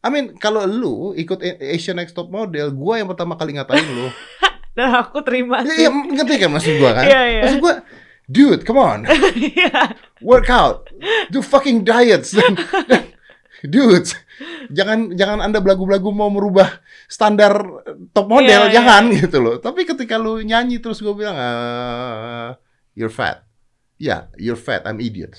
I 0.01 0.09
mean 0.09 0.37
kalau 0.37 0.65
lu 0.65 1.13
ikut 1.13 1.45
Asian 1.61 2.01
Next 2.01 2.17
Top 2.17 2.33
Model 2.33 2.73
gua 2.73 3.01
yang 3.01 3.09
pertama 3.09 3.37
kali 3.37 3.57
ngatain 3.57 3.85
lu. 3.85 4.09
Dan 4.77 4.97
aku 4.97 5.21
terima 5.21 5.61
sih. 5.67 5.77
Iya, 5.77 5.91
iya, 5.93 6.15
ngerti 6.17 6.35
kan 6.41 6.51
maksud 6.57 6.75
gua 6.81 6.91
kan? 6.97 7.05
Iya, 7.11 7.21
iya. 7.27 7.43
Maksud 7.45 7.59
gua, 7.61 7.75
dude, 8.31 8.63
come 8.65 8.81
on, 8.81 9.01
Iya. 9.51 9.99
work 10.23 10.47
out, 10.49 10.87
do 11.29 11.43
fucking 11.43 11.83
diets, 11.83 12.33
dan, 12.33 12.55
dan- 12.87 13.11
dude, 13.65 14.09
jangan 14.73 15.13
jangan 15.13 15.39
anda 15.45 15.61
belagu-belagu 15.61 16.09
mau 16.15 16.33
merubah 16.33 16.81
standar 17.11 17.85
top 18.17 18.27
model, 18.31 18.71
Iya, 18.71 18.81
jangan 18.81 19.13
gitu 19.13 19.39
loh. 19.43 19.57
Tapi 19.61 19.85
ketika 19.85 20.17
lu 20.17 20.41
nyanyi 20.41 20.81
terus 20.81 21.05
gua 21.05 21.13
bilang, 21.13 21.37
"Ah, 21.37 22.57
you're 22.97 23.13
fat, 23.13 23.45
ya, 24.01 24.07
yeah, 24.07 24.21
you're 24.41 24.61
fat, 24.61 24.87
I'm 24.89 25.03
idiot. 25.03 25.37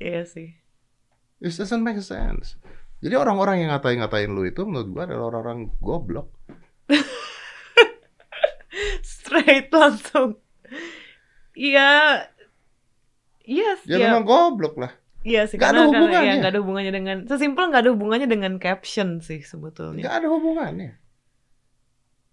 Iya 0.00 0.24
sih. 0.26 0.56
It 1.42 1.52
doesn't 1.54 1.82
make 1.82 1.98
sense. 2.02 2.54
Jadi 3.02 3.18
orang-orang 3.18 3.66
yang 3.66 3.70
ngatain-ngatain 3.74 4.30
lu 4.30 4.46
itu 4.46 4.62
menurut 4.62 4.88
gua 4.94 5.02
adalah 5.10 5.34
orang-orang 5.34 5.74
goblok. 5.82 6.30
Straight 9.02 9.68
langsung. 9.74 10.38
Iya. 11.52 12.24
Yes, 13.42 13.82
Ya 13.90 13.98
iya. 13.98 14.06
memang 14.08 14.22
goblok 14.22 14.78
lah. 14.78 14.94
Iya 15.22 15.46
sih, 15.46 15.56
ada 15.56 15.70
karena, 15.70 15.86
karena 15.86 15.90
hubungannya. 15.94 16.26
ya, 16.26 16.34
nggak 16.38 16.52
ada 16.52 16.60
hubungannya 16.60 16.92
dengan 16.92 17.16
sesimpel 17.30 17.64
nggak 17.70 17.82
ada 17.86 17.92
hubungannya 17.94 18.28
dengan 18.28 18.52
caption 18.58 19.22
sih 19.22 19.40
sebetulnya. 19.42 20.02
Nggak 20.02 20.16
ada 20.18 20.28
hubungannya. 20.28 20.92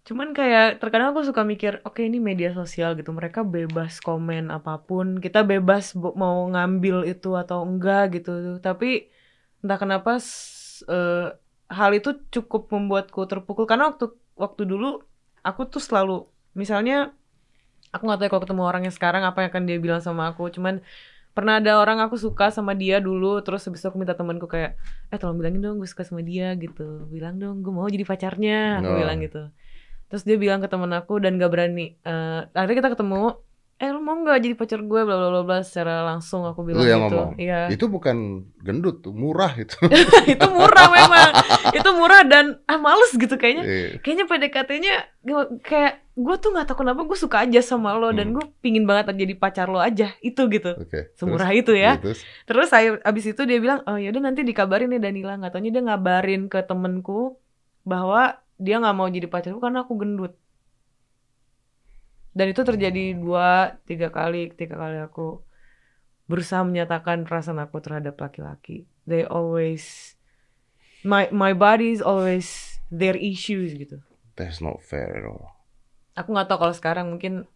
Cuman 0.09 0.33
kayak 0.33 0.81
terkadang 0.81 1.13
aku 1.13 1.21
suka 1.21 1.45
mikir, 1.45 1.85
oke 1.85 2.01
ini 2.01 2.17
media 2.17 2.49
sosial 2.57 2.97
gitu, 2.97 3.13
mereka 3.13 3.45
bebas 3.45 4.01
komen 4.01 4.49
apa 4.49 4.81
pun, 4.81 5.21
kita 5.21 5.45
bebas 5.45 5.93
mau 5.93 6.49
ngambil 6.49 7.05
itu 7.05 7.37
atau 7.37 7.61
enggak 7.61 8.17
gitu. 8.17 8.57
Tapi 8.57 9.05
entah 9.61 9.77
kenapa 9.77 10.17
eh, 10.89 11.27
hal 11.69 11.91
itu 11.93 12.17
cukup 12.33 12.73
membuatku 12.73 13.21
terpukul 13.29 13.69
karena 13.69 13.93
waktu 13.93 14.09
waktu 14.33 14.65
dulu 14.65 15.05
aku 15.45 15.69
tuh 15.69 15.83
selalu 15.83 16.25
misalnya 16.57 17.13
aku 17.93 18.09
nggak 18.09 18.19
tahu 18.25 18.29
kalau 18.33 18.43
ketemu 18.45 18.63
orangnya 18.65 18.93
sekarang 18.93 19.21
apa 19.21 19.45
yang 19.45 19.49
akan 19.53 19.63
dia 19.69 19.77
bilang 19.77 20.01
sama 20.01 20.33
aku 20.33 20.49
cuman 20.49 20.81
pernah 21.31 21.57
ada 21.57 21.77
orang 21.77 21.99
aku 21.99 22.15
suka 22.15 22.49
sama 22.49 22.73
dia 22.73 22.99
dulu 22.99 23.39
terus 23.39 23.63
habis 23.63 23.79
itu 23.79 23.87
aku 23.87 23.97
minta 23.97 24.11
temanku 24.11 24.45
kayak 24.45 24.75
eh 25.07 25.15
tolong 25.15 25.35
bilangin 25.35 25.61
dong 25.61 25.77
gue 25.77 25.85
suka 25.85 26.03
sama 26.03 26.19
dia 26.19 26.51
gitu 26.53 27.07
bilang 27.07 27.37
dong 27.37 27.61
gue 27.61 27.69
mau 27.69 27.85
jadi 27.85 28.03
pacarnya 28.03 28.79
aku 28.79 28.89
Oh. 28.89 28.97
bilang 28.97 29.17
gitu 29.19 29.41
terus 30.05 30.23
dia 30.23 30.35
bilang 30.35 30.57
ke 30.57 30.67
temen 30.67 30.89
aku 30.89 31.17
dan 31.17 31.35
gak 31.35 31.49
berani 31.49 31.95
Eh, 32.01 32.39
akhirnya 32.49 32.77
kita 32.79 32.91
ketemu 32.93 33.37
eh 33.77 33.87
lu 33.87 34.01
mau 34.01 34.11
nggak 34.13 34.43
jadi 34.43 34.55
pacar 34.55 34.79
gue 34.81 35.01
bla 35.01 35.15
bla 35.15 35.39
bla 35.39 35.57
secara 35.61 36.03
langsung 36.03 36.43
aku 36.43 36.67
bilang 36.67 36.83
Lu 36.83 36.85
yang 36.85 37.01
gitu 37.01 37.15
ngomong? 37.15 37.31
iya 37.39 37.71
Itu 37.71 37.87
bukan 37.87 38.17
gendut, 38.59 38.99
tuh, 38.99 39.15
murah 39.15 39.55
itu. 39.55 39.79
itu 40.27 40.47
murah 40.51 40.91
memang 40.91 41.31
itu 41.79 41.89
murah 41.95 42.27
dan 42.27 42.59
ah 42.65 42.75
males 42.75 43.15
gitu 43.15 43.31
kayaknya 43.33 43.63
Iya. 43.63 43.87
kayaknya 44.03 44.25
PDKT-nya 44.27 44.93
kayak 45.61 46.08
gue 46.19 46.35
tuh 46.35 46.51
nggak 46.51 46.67
tahu 46.67 46.83
kenapa 46.83 47.01
gue 47.01 47.15
suka 47.15 47.47
aja 47.47 47.61
sama 47.61 47.95
lo 47.95 48.11
dan 48.11 48.29
Hmm. 48.29 48.35
gue 48.35 48.45
pingin 48.59 48.83
banget 48.83 49.15
jadi 49.15 49.33
pacar 49.33 49.67
lo 49.67 49.79
aja 49.79 50.11
itu 50.19 50.41
gitu 50.47 50.75
Oke. 50.75 51.15
semurah 51.15 51.47
Terus? 51.47 51.61
itu 51.61 51.71
ya 51.73 51.95
Iya, 51.95 52.01
terus? 52.01 52.19
terus 52.43 52.67
saya 52.67 52.99
abis 53.01 53.31
itu 53.31 53.41
dia 53.43 53.55
bilang 53.57 53.79
oh 53.83 53.95
yaudah 53.95 54.19
nanti 54.19 54.43
dikabarin 54.43 54.91
ya 54.91 54.99
Danila 54.99 55.33
nggak 55.35 55.51
taunya 55.51 55.71
dia 55.71 55.79
ngabarin 55.81 56.45
ke 56.45 56.59
temenku 56.61 57.39
bahwa 57.83 58.35
dia 58.59 58.75
nggak 58.77 58.91
mau 58.93 59.07
jadi 59.07 59.25
pacarku 59.25 59.57
karena 59.57 59.81
aku 59.81 59.95
gendut 59.95 60.33
dan 62.29 62.45
itu 62.47 62.61
terjadi 62.61 63.15
dua 63.15 63.79
tiga 63.83 64.11
kali 64.11 64.51
tiga 64.51 64.75
kali 64.75 64.99
aku 64.99 65.41
berusaha 66.27 66.61
menyatakan 66.61 67.25
perasaan 67.25 67.57
aku 67.57 67.79
terhadap 67.79 68.13
laki-laki 68.15 68.85
they 69.03 69.25
always 69.25 70.13
my 71.01 71.25
my 71.31 71.51
body 71.51 71.89
is 71.89 72.03
always 72.03 72.77
their 72.89 73.15
issues 73.15 73.73
gitu 73.73 74.03
That's 74.35 74.63
not 74.63 74.79
fair 74.79 75.11
at 75.11 75.27
all. 75.27 75.58
Aku 76.19 76.35
nggak 76.35 76.47
tahu 76.47 76.59
kalau 76.59 76.75
sekarang 76.75 77.05
mungkin 77.09 77.47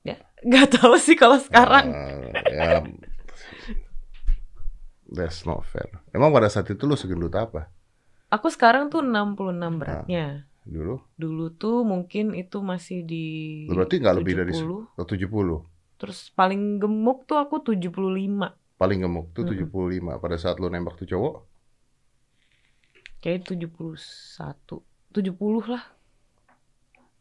ya 0.00 0.16
nggak 0.40 0.80
tahu 0.80 0.96
sih 0.96 1.12
kalau 1.14 1.36
sekarang 1.36 1.92
Uh, 1.92 2.32
ya, 2.48 2.80
that's 5.08 5.44
not 5.44 5.64
fair. 5.64 5.88
Emang 6.12 6.32
pada 6.32 6.48
saat 6.48 6.68
itu 6.68 6.80
lu 6.84 6.96
segendut 6.96 7.32
apa? 7.34 7.68
aku 8.28 8.52
sekarang 8.52 8.92
tuh 8.92 9.00
66 9.00 9.80
beratnya 9.80 10.44
Dulu? 10.68 11.00
dulu 11.16 11.48
tuh 11.48 11.80
mungkin 11.80 12.36
itu 12.36 12.60
masih 12.60 13.00
di 13.00 13.24
Berarti 13.64 14.04
nggak 14.04 14.16
lebih 14.20 14.34
dari 14.36 14.52
70. 14.52 15.00
Oh, 15.00 15.06
70. 15.08 15.64
terus 15.96 16.28
paling 16.30 16.76
gemuk 16.76 17.24
tuh 17.24 17.40
aku 17.40 17.64
75 17.64 17.88
Paling 18.76 18.98
gemuk 19.00 19.32
tuh 19.32 19.48
Mm-mm. 19.48 19.64
75. 19.64 20.20
Pada 20.20 20.36
saat 20.36 20.60
lu 20.60 20.68
nembak 20.68 21.00
tuh 21.00 21.08
cowok? 21.08 21.34
kayak 23.18 23.48
71 23.50 24.84
70 25.10 25.72
lah 25.72 25.82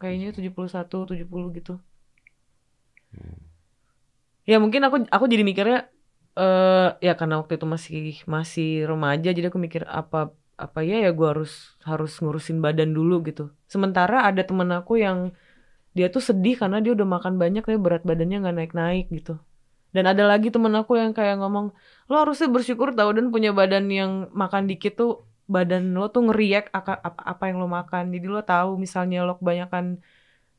kayaknya 0.02 0.34
71 0.34 1.06
70 1.10 1.58
gitu. 1.58 1.74
Ya 4.48 4.58
mungkin 4.64 4.82
aku 4.88 5.04
aku 5.12 5.26
jadi 5.28 5.44
mikirnya 5.44 5.92
eh 6.38 6.90
ya 7.02 7.14
karena 7.20 7.42
waktu 7.42 7.58
itu 7.58 7.66
masih 7.66 8.22
masih 8.30 8.86
remaja 8.86 9.34
jadi 9.34 9.50
aku 9.50 9.58
mikir 9.58 9.84
apa 9.90 10.32
apa 10.58 10.80
ya 10.86 11.02
ya 11.06 11.10
gue 11.14 11.28
harus 11.28 11.78
harus 11.86 12.18
ngurusin 12.22 12.62
badan 12.62 12.94
dulu 12.94 13.22
gitu. 13.26 13.54
Sementara 13.70 14.26
ada 14.26 14.42
temen 14.46 14.70
aku 14.74 14.98
yang 15.02 15.34
dia 15.98 16.08
tuh 16.14 16.22
sedih 16.22 16.56
karena 16.62 16.78
dia 16.82 16.94
udah 16.94 17.08
makan 17.10 17.42
banyak 17.42 17.66
tapi 17.66 17.78
berat 17.82 18.06
badannya 18.06 18.38
nggak 18.42 18.56
naik 18.56 18.74
naik 18.78 19.06
gitu. 19.10 19.42
Dan 19.92 20.06
ada 20.06 20.24
lagi 20.30 20.54
temen 20.54 20.74
aku 20.78 20.96
yang 20.96 21.12
kayak 21.12 21.42
ngomong 21.42 21.74
lo 22.08 22.16
harusnya 22.22 22.48
bersyukur 22.54 22.94
tau 22.94 23.10
dan 23.12 23.34
punya 23.34 23.52
badan 23.52 23.90
yang 23.90 24.30
makan 24.32 24.70
dikit 24.70 24.96
tuh 24.98 25.27
badan 25.48 25.92
lo 25.92 26.08
tuh 26.08 26.28
ngeriak 26.28 26.70
apa, 26.70 27.00
apa 27.02 27.44
yang 27.48 27.58
lo 27.58 27.68
makan 27.68 28.12
jadi 28.12 28.28
lo 28.28 28.42
tahu 28.42 28.76
misalnya 28.76 29.24
lo 29.24 29.40
kebanyakan 29.40 30.04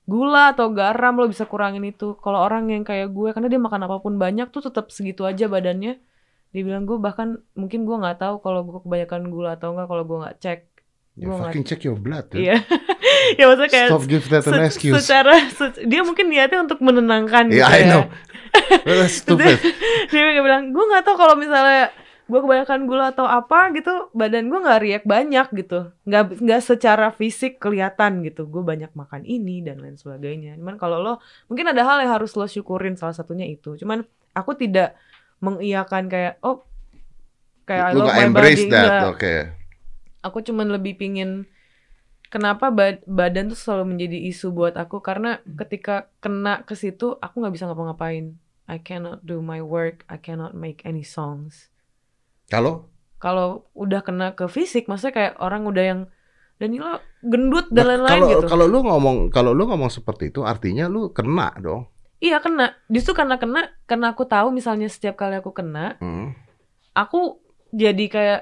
gula 0.05 0.57
atau 0.57 0.73
garam 0.73 1.13
lo 1.15 1.29
bisa 1.29 1.45
kurangin 1.45 1.85
itu 1.85 2.17
kalau 2.19 2.41
orang 2.41 2.65
yang 2.69 2.81
kayak 2.81 3.09
gue 3.09 3.29
karena 3.31 3.47
dia 3.47 3.61
makan 3.61 3.85
apa 3.85 4.01
pun 4.01 4.17
banyak 4.17 4.49
tuh 4.49 4.65
tetap 4.65 4.89
segitu 4.89 5.23
aja 5.23 5.45
badannya 5.47 6.01
dia 6.49 6.63
bilang 6.65 6.83
gue 6.83 6.97
bahkan 6.97 7.37
mungkin 7.53 7.85
gue 7.85 7.93
nggak 7.95 8.17
tahu 8.19 8.41
kalau 8.41 8.65
gue 8.65 8.81
kebanyakan 8.81 9.29
gula 9.29 9.55
atau 9.55 9.77
enggak 9.77 9.87
kalau 9.87 10.05
gue 10.05 10.19
nggak 10.19 10.39
cek 10.39 10.61
Ya 11.19 11.27
Gua 11.27 11.51
fucking 11.51 11.67
check 11.67 11.83
your 11.83 11.99
blood. 11.99 12.31
dude. 12.31 12.47
iya 12.47 12.63
ya 13.39 13.51
maksudnya 13.51 13.67
kayak 13.69 13.89
Stop 13.91 14.07
give 14.07 14.27
that 14.31 14.47
an 14.47 14.55
se- 14.55 14.67
excuse. 14.71 14.95
secara 15.03 15.35
se- 15.51 15.83
dia 15.83 16.01
mungkin 16.01 16.31
niatnya 16.31 16.63
untuk 16.63 16.79
menenangkan 16.79 17.51
Yeah, 17.51 17.67
gitu 17.67 17.75
I 17.75 17.81
ya 17.83 17.91
know. 17.91 18.03
That's 18.87 19.19
stupid. 19.19 19.59
dia 20.09 20.21
kayak 20.25 20.41
bilang 20.41 20.71
gue 20.71 20.79
nggak 20.81 21.03
tahu 21.03 21.19
kalau 21.19 21.35
misalnya 21.35 21.91
gue 22.29 22.41
kebanyakan 22.45 22.85
gula 22.85 23.09
atau 23.17 23.25
apa 23.25 23.73
gitu 23.73 24.13
badan 24.13 24.53
gue 24.53 24.61
nggak 24.61 24.81
riak 24.85 25.05
banyak 25.09 25.49
gitu. 25.65 25.97
Nggak 26.05 26.45
nggak 26.45 26.61
secara 26.61 27.09
fisik 27.09 27.57
kelihatan 27.57 28.21
gitu. 28.21 28.45
Gue 28.45 28.61
banyak 28.61 28.93
makan 28.93 29.25
ini 29.25 29.65
dan 29.65 29.81
lain 29.81 29.97
sebagainya. 29.97 30.61
Cuman 30.61 30.77
kalau 30.77 31.01
lo 31.01 31.25
mungkin 31.49 31.73
ada 31.73 31.81
hal 31.89 32.05
yang 32.05 32.13
harus 32.13 32.37
lo 32.37 32.45
syukurin 32.45 33.01
salah 33.01 33.17
satunya 33.17 33.49
itu. 33.49 33.81
Cuman 33.81 34.05
aku 34.37 34.53
tidak 34.61 35.01
mengiyakan 35.41 36.13
kayak 36.13 36.37
oh 36.45 36.69
kayak 37.65 37.97
nggak 37.97 38.13
my 38.13 38.25
embrace 38.29 38.65
body. 38.69 38.73
that. 38.77 39.09
Oke. 39.09 39.35
aku 40.19 40.43
cuman 40.45 40.69
lebih 40.75 40.99
pingin 40.99 41.47
kenapa 42.29 42.69
bad- 42.69 43.07
badan 43.09 43.49
tuh 43.49 43.57
selalu 43.57 43.97
menjadi 43.97 44.29
isu 44.29 44.53
buat 44.53 44.77
aku? 44.77 45.01
Karena 45.01 45.41
ketika 45.47 46.13
kena 46.21 46.61
ke 46.69 46.77
situ 46.77 47.17
aku 47.25 47.41
nggak 47.41 47.57
bisa 47.57 47.65
ngapa-ngapain. 47.65 48.37
I 48.69 48.77
cannot 48.77 49.25
do 49.25 49.41
my 49.41 49.65
work. 49.65 50.05
I 50.13 50.21
cannot 50.21 50.53
make 50.53 50.85
any 50.85 51.01
songs 51.01 51.73
Kalau? 52.49 52.89
Kalau 53.19 53.69
udah 53.73 54.01
kena 54.01 54.33
ke 54.33 54.47
fisik 54.47 54.87
maksudnya 54.87 55.13
kayak 55.13 55.33
orang 55.39 55.65
udah 55.65 55.85
yang 55.85 56.01
Danila 56.57 56.99
gendut 57.21 57.69
dan 57.69 57.87
Nah, 57.87 57.91
lain-lain 57.95 58.21
gitu. 58.33 58.47
kalau 58.47 58.67
lu 58.67 58.83
ngomong 58.83 59.17
kalau 59.29 59.53
lu 59.53 59.63
ngomong 59.65 59.87
seperti 59.89 60.29
itu 60.29 60.43
artinya 60.43 60.87
lu 60.87 61.09
kena 61.09 61.55
dong. 61.57 61.87
iya 62.19 62.39
kena. 62.39 62.75
Justru 62.89 63.15
karena 63.15 63.39
kena 63.39 63.71
karena 63.85 64.11
aku 64.11 64.25
tahu 64.25 64.51
misalnya 64.51 64.87
setiap 64.87 65.15
kali 65.17 65.37
aku 65.37 65.53
kena 65.53 65.95
Hmm. 65.97 66.35
aku 66.93 67.39
jadi 67.71 68.05
kayak 68.07 68.41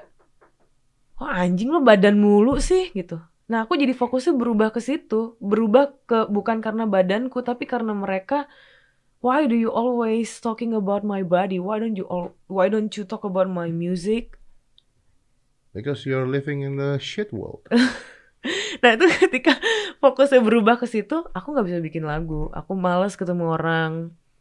oh 1.17 1.29
anjing 1.29 1.69
lo 1.69 1.81
badan 1.81 2.17
mulu 2.17 2.57
sih? 2.59 2.89
gitu. 2.91 3.21
Nah 3.47 3.63
aku 3.63 3.75
jadi 3.75 3.93
fokusnya 3.93 4.33
berubah 4.33 4.71
ke 4.71 4.81
situ. 4.81 5.37
Berubah 5.39 5.93
ke 6.03 6.25
bukan 6.27 6.59
karena 6.59 6.85
badanku 6.85 7.41
tapi 7.41 7.65
karena 7.65 7.93
mereka 7.93 8.49
why 9.27 9.43
do 9.45 9.59
you 9.59 9.67
always 9.67 10.39
talking 10.39 10.71
about 10.71 11.03
my 11.03 11.27
body 11.27 11.59
why 11.59 11.83
don't 11.83 11.99
you 11.99 12.07
all 12.07 12.31
why 12.47 12.71
don't 12.71 12.95
you 12.95 13.03
talk 13.03 13.27
about 13.27 13.51
my 13.51 13.67
music 13.67 14.39
Because 15.75 16.09
you're 16.09 16.25
living 16.25 16.65
in 16.65 16.81
the 16.81 16.97
shit 16.97 17.29
world. 17.37 17.61
nah 18.81 18.95
itu 18.95 19.05
ketika 19.21 19.59
fokusnya 19.99 20.41
berubah 20.41 20.79
ke 20.79 20.87
situ 20.87 21.21
aku 21.35 21.53
nggak 21.53 21.67
bisa 21.67 21.79
bikin 21.83 22.07
lagu 22.07 22.49
aku 22.55 22.73
males 22.73 23.19
ketemu 23.19 23.59
orang 23.59 23.93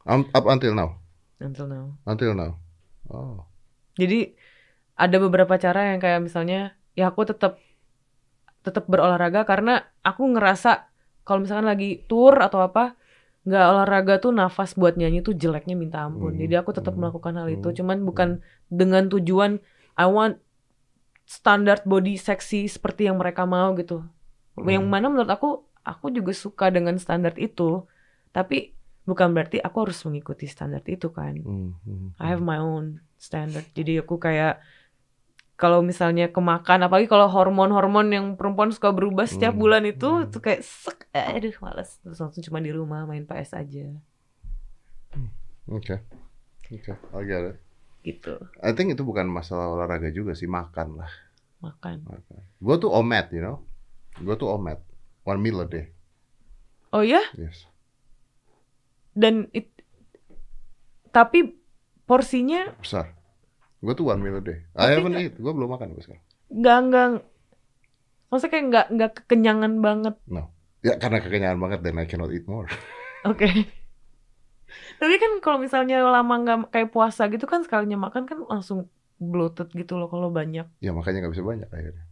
Um, 0.06 0.30
up 0.38 0.46
until 0.46 0.72
now. 0.72 1.02
until 1.42 1.66
now 1.66 1.98
Until 2.06 2.38
now. 2.38 2.62
Oh. 3.10 3.50
Jadi 3.98 4.38
ada 4.94 5.18
beberapa 5.18 5.58
cara 5.58 5.92
yang 5.92 6.00
kayak 6.00 6.22
misalnya 6.22 6.78
ya 6.94 7.10
aku 7.10 7.26
tetap 7.26 7.58
tetap 8.62 8.86
berolahraga 8.86 9.44
karena 9.44 9.82
aku 10.06 10.30
ngerasa 10.32 10.88
kalau 11.26 11.42
misalkan 11.42 11.66
lagi 11.66 12.06
tour 12.06 12.38
atau 12.38 12.62
apa 12.62 12.94
nggak 13.46 13.64
olahraga 13.72 14.14
tuh 14.24 14.32
nafas 14.40 14.74
buat 14.80 14.94
nyanyi 15.00 15.20
tuh 15.28 15.34
jeleknya 15.42 15.76
minta 15.78 15.98
ampun. 16.08 16.34
Hmm, 16.34 16.42
Jadi 16.42 16.54
aku 16.62 16.72
tetap 16.78 16.94
hmm, 16.94 17.02
melakukan 17.02 17.34
hal 17.40 17.48
itu. 17.54 17.68
hmm, 17.70 17.78
Cuman 17.78 17.98
bukan 18.08 18.30
dengan 18.70 19.04
tujuan 19.14 19.52
I 19.96 20.06
want 20.10 20.42
standar 21.26 21.82
body 21.86 22.18
seksi 22.18 22.66
seperti 22.70 23.08
yang 23.10 23.18
mereka 23.22 23.44
mau 23.46 23.74
gitu. 23.78 24.06
Yang 24.66 24.86
Hmm. 24.86 24.92
mana 24.94 25.06
menurut 25.12 25.32
aku 25.32 25.48
aku 25.86 26.06
juga 26.18 26.34
suka 26.34 26.66
dengan 26.74 26.96
standar 26.98 27.34
itu. 27.38 27.86
Tapi 28.36 28.74
bukan 29.06 29.30
berarti 29.36 29.58
aku 29.62 29.78
harus 29.86 30.00
mengikuti 30.06 30.46
standar 30.50 30.82
itu 30.90 31.08
kan. 31.14 31.38
Hmm, 31.46 31.78
hmm, 31.86 32.08
I 32.18 32.26
have 32.34 32.42
my 32.42 32.58
own 32.58 33.06
standard. 33.22 33.66
Jadi 33.78 34.02
aku 34.02 34.18
kayak 34.18 34.62
kalau 35.56 35.80
misalnya 35.80 36.28
kemakan, 36.28 36.84
apalagi 36.84 37.08
kalau 37.08 37.32
hormon-hormon 37.32 38.08
yang 38.12 38.26
perempuan 38.36 38.76
suka 38.76 38.92
berubah 38.92 39.24
setiap 39.24 39.56
Hmm. 39.56 39.62
bulan 39.64 39.84
itu, 39.88 40.04
Hmm. 40.06 40.28
itu 40.28 40.38
kayak 40.38 40.62
sek, 40.62 41.08
eh, 41.12 41.40
aduh 41.40 41.56
males. 41.64 41.96
Terus 42.04 42.20
langsung 42.20 42.44
cuma 42.44 42.60
di 42.60 42.72
rumah 42.72 43.08
main 43.08 43.24
PS 43.24 43.56
aja, 43.56 43.88
Oke. 45.66 45.98
Oke, 46.70 46.94
it. 47.34 47.58
gitu. 48.06 48.38
I 48.62 48.74
think 48.74 48.94
itu 48.94 49.02
bukan 49.02 49.26
masalah 49.26 49.72
olahraga 49.72 50.14
juga 50.14 50.38
sih, 50.38 50.46
makan 50.46 51.02
lah. 51.02 51.10
Makan. 51.58 52.06
Gue 52.62 52.76
tuh 52.78 52.94
omet, 52.94 53.34
you 53.34 53.42
know. 53.42 53.66
Gue 54.22 54.38
tuh 54.38 54.46
omet. 54.46 54.78
One 55.26 55.42
meal 55.42 55.58
a 55.58 55.66
day. 55.66 55.90
Oh 56.94 57.02
ya? 57.02 57.22
Yes. 57.34 57.66
Dan 59.18 59.50
it, 59.58 59.74
tapi 61.10 61.58
porsinya 62.06 62.76
Besar. 62.78 63.15
Gue 63.86 63.94
tuh 63.94 64.10
one 64.10 64.18
meal 64.18 64.42
a 64.42 64.44
day. 64.44 64.66
Tapi 64.74 64.82
I 64.82 64.98
haven't 64.98 65.18
eat. 65.22 65.34
Gue 65.38 65.54
belum 65.54 65.70
makan 65.70 65.94
sampai 65.94 66.04
sekarang. 66.10 66.24
nggak 66.46 66.78
nggak, 66.90 67.08
maksudnya 68.30 68.52
kayak 68.54 68.66
nggak 68.70 68.86
nggak 68.98 69.12
kekenyangan 69.22 69.74
banget. 69.82 70.16
Ya 70.86 70.94
karena 71.02 71.18
kekenyangan 71.22 71.60
banget 71.62 71.80
dan 71.82 71.98
I 71.98 72.06
cannot 72.06 72.30
eat 72.34 72.46
more. 72.46 72.70
Oke. 73.30 73.50
Tapi 75.02 75.14
kan 75.18 75.32
kalau 75.42 75.58
misalnya 75.58 76.02
lama 76.06 76.34
nggak 76.42 76.74
kayak 76.74 76.90
puasa 76.94 77.26
gitu 77.30 77.46
kan 77.50 77.66
sekalinya 77.66 77.98
makan 78.10 78.26
kan 78.30 78.42
langsung 78.46 78.90
bloated 79.18 79.72
gitu 79.74 79.96
loh 79.96 80.12
kalau 80.12 80.30
banyak. 80.30 80.68
ya 80.84 80.92
makanya 80.92 81.26
nggak 81.26 81.34
bisa 81.34 81.46
banyak 81.46 81.70
akhirnya. 81.72 82.06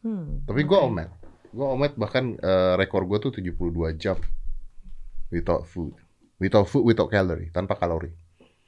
Hmm, 0.00 0.44
Tapi 0.48 0.60
gue 0.64 0.78
oke. 0.80 0.88
omet. 0.88 1.10
Gue 1.52 1.66
omet 1.66 1.92
bahkan 1.96 2.36
eh, 2.36 2.72
rekor 2.76 3.04
gue 3.08 3.18
tuh 3.20 3.32
72 3.36 3.96
jam 4.00 4.16
without 5.32 5.64
food. 5.64 5.96
Without 6.40 6.68
food, 6.68 6.88
without 6.88 7.12
calorie, 7.12 7.52
tanpa 7.52 7.76
kalori. 7.76 8.08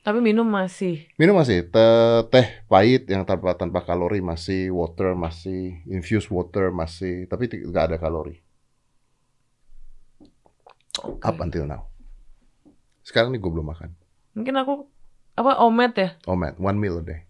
Tapi 0.02 0.18
minum 0.18 0.42
masih. 0.42 1.06
Minum 1.14 1.38
masih 1.38 1.62
teh, 1.70 2.18
teh 2.26 2.46
pahit 2.66 3.06
yang 3.06 3.22
tanpa 3.22 3.54
tanpa 3.54 3.86
kalori 3.86 4.18
masih, 4.18 4.74
water 4.74 5.14
masih, 5.14 5.78
infused 5.86 6.26
water 6.26 6.74
masih, 6.74 7.30
tapi 7.30 7.46
nggak 7.46 7.94
ada 7.94 7.96
kalori. 8.02 8.42
Oke. 11.06 11.22
Up 11.22 11.38
until 11.38 11.70
now. 11.70 11.86
Sekarang 13.06 13.30
nih 13.30 13.38
gue 13.38 13.50
belum 13.50 13.70
makan. 13.70 13.94
Mungkin 14.34 14.54
aku 14.58 14.90
apa 15.38 15.62
omet 15.62 15.94
ya? 15.94 16.10
Omet, 16.26 16.58
one 16.58 16.78
meal 16.82 16.98
a 16.98 17.04
day. 17.06 17.20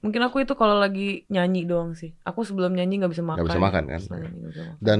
Mungkin 0.00 0.24
aku 0.24 0.42
itu 0.42 0.56
kalau 0.56 0.80
lagi 0.80 1.28
nyanyi 1.28 1.68
doang 1.68 1.92
sih. 1.92 2.16
Aku 2.24 2.48
sebelum 2.48 2.72
nyanyi 2.72 2.96
nggak 3.04 3.12
bisa 3.12 3.22
makan. 3.22 3.44
Nggak 3.44 3.48
bisa 3.52 3.60
makan, 3.60 3.84
kan? 3.92 4.00
Setelah 4.00 4.20
nyanyi 4.24 4.38
nggak 4.40 4.52
bisa 4.56 4.62
makan. 4.64 4.78
Dan 4.80 4.98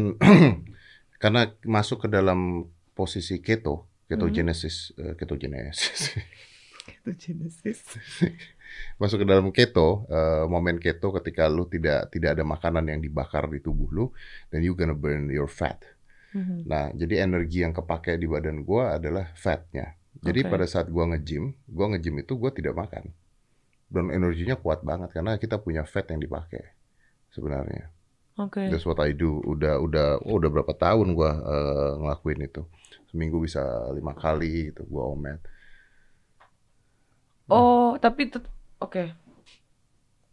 karena 1.22 1.40
masuk 1.64 2.04
ke 2.04 2.08
dalam 2.12 2.68
posisi 2.92 3.40
keto, 3.40 3.88
ketogenesis, 4.12 4.92
eh, 5.00 5.14
ketogenesis. 5.16 6.12
Itu 6.88 7.10
Genesis. 7.14 7.84
masuk 9.00 9.22
ke 9.22 9.26
dalam 9.28 9.52
keto, 9.52 10.08
eh, 10.08 10.44
momen 10.48 10.80
keto 10.80 11.12
ketika 11.20 11.46
lu 11.46 11.68
tidak 11.68 12.08
tidak 12.08 12.38
ada 12.38 12.44
makanan 12.46 12.88
yang 12.88 13.00
dibakar 13.02 13.44
di 13.50 13.60
tubuh 13.60 13.88
lu, 13.92 14.04
then 14.48 14.64
you 14.64 14.72
gonna 14.72 14.96
burn 14.96 15.28
your 15.28 15.48
fat. 15.50 15.82
Mhm. 16.32 16.64
Nah, 16.64 16.88
jadi 16.96 17.28
energi 17.28 17.60
yang 17.60 17.76
kepake 17.76 18.16
di 18.16 18.24
badan 18.24 18.64
gua 18.64 18.96
adalah 18.96 19.28
fatnya. 19.36 19.94
Jadi 20.22 20.44
Oke. 20.44 20.48
pada 20.48 20.64
saat 20.64 20.88
gua 20.88 21.08
nge-gym, 21.12 21.52
gua 21.68 21.92
nge-gym 21.92 22.24
itu 22.24 22.32
gua 22.40 22.52
tidak 22.52 22.72
makan. 22.76 23.12
Dan 23.92 24.08
energinya 24.08 24.56
kuat 24.56 24.80
banget 24.80 25.12
karena 25.12 25.36
kita 25.36 25.60
punya 25.60 25.84
fat 25.84 26.08
yang 26.08 26.24
dipakai 26.24 26.72
sebenarnya. 27.28 27.92
Oke. 28.40 28.72
That's 28.72 28.88
what 28.88 28.96
I 29.04 29.12
do. 29.12 29.44
Udah 29.44 29.76
udah 29.76 30.24
oh, 30.24 30.40
udah 30.40 30.48
berapa 30.48 30.72
tahun 30.72 31.12
gua 31.12 31.36
eh, 31.36 31.92
ngelakuin 32.00 32.40
itu. 32.48 32.64
Seminggu 33.12 33.44
bisa 33.44 33.60
lima 33.92 34.16
kali 34.16 34.72
gitu 34.72 34.88
gua 34.88 35.12
omet. 35.12 35.44
Oh, 37.52 37.90
tapi 38.00 38.32
oke. 38.80 39.04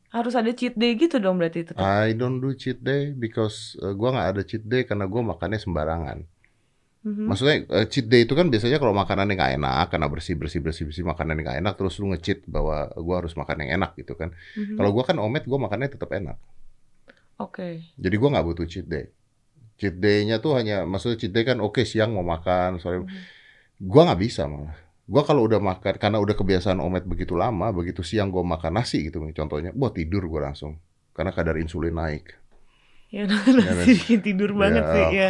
Harus 0.09 0.33
ada 0.33 0.49
cheat 0.57 0.73
day 0.73 0.97
gitu 0.97 1.21
dong 1.21 1.37
berarti 1.37 1.61
itu. 1.61 1.71
I 1.77 2.17
don't 2.17 2.41
do 2.41 2.57
cheat 2.57 2.81
day 2.81 3.13
because 3.13 3.77
eh, 3.77 3.93
gua 3.93 4.09
nggak 4.09 4.27
ada 4.33 4.41
cheat 4.41 4.65
day 4.65 4.81
karena 4.89 5.05
gua 5.05 5.21
makannya 5.21 5.61
sembarangan. 5.61 6.25
Mhm. 7.05 7.29
Maksudnya 7.29 7.55
eh, 7.69 7.85
cheat 7.85 8.09
day 8.09 8.25
itu 8.25 8.33
kan 8.33 8.49
biasanya 8.49 8.81
kalau 8.81 8.97
makanannya 8.97 9.37
nggak 9.37 9.53
enak 9.61 9.85
karena 9.93 10.07
bersih 10.09 10.33
bersih 10.33 10.65
bersih 10.65 10.89
bersih 10.89 11.05
makanannya 11.05 11.45
nggak 11.45 11.59
enak 11.61 11.73
terus 11.77 12.01
lu 12.01 12.09
nge-cheat 12.09 12.49
bahwa 12.49 12.89
gua 12.97 13.15
harus 13.21 13.37
makan 13.37 13.57
yang 13.61 13.71
enak 13.77 13.93
gitu 14.01 14.17
kan. 14.17 14.33
Mhm. 14.57 14.81
Kalau 14.81 14.89
gua 14.97 15.03
kan 15.05 15.17
omet 15.21 15.45
gua 15.45 15.59
makannya 15.61 15.93
tetap 15.93 16.09
enak. 16.09 16.41
Oke. 17.37 17.85
Jadi 18.01 18.15
gua 18.17 18.29
nggak 18.33 18.45
butuh 18.49 18.65
cheat 18.65 18.89
day. 18.89 19.13
Cheat 19.77 19.95
day-nya 20.01 20.41
tuh 20.41 20.57
hanya 20.57 20.89
maksudnya 20.89 21.21
cheat 21.21 21.31
day 21.37 21.45
kan 21.45 21.61
oke 21.61 21.85
siang 21.85 22.17
mau 22.17 22.25
makan, 22.25 22.81
sore 22.81 23.05
Mhm. 23.05 23.21
gua 23.85 24.09
nggak 24.09 24.21
bisa 24.25 24.49
malah. 24.49 24.88
Gua 25.09 25.25
kalau 25.25 25.41
udah 25.43 25.57
makan 25.57 25.97
karena 25.97 26.21
udah 26.21 26.37
kebiasaan 26.37 26.77
omet 26.77 27.01
begitu 27.03 27.33
lama, 27.33 27.73
begitu 27.73 28.05
siang 28.05 28.29
gua 28.29 28.45
makan 28.45 28.77
nasi 28.77 29.09
gitu 29.09 29.17
contohnya, 29.33 29.73
wah 29.73 29.89
tidur 29.89 30.29
gua 30.29 30.47
langsung 30.47 30.77
karena 31.11 31.33
kadar 31.33 31.57
insulin 31.57 31.97
naik. 31.97 32.37
Ya 33.09 33.25
nasi 33.29 33.97
bikin 33.97 34.21
tidur 34.21 34.53
banget 34.53 34.85
Ya. 34.85 34.93
sih 34.93 35.05
ya. 35.11 35.29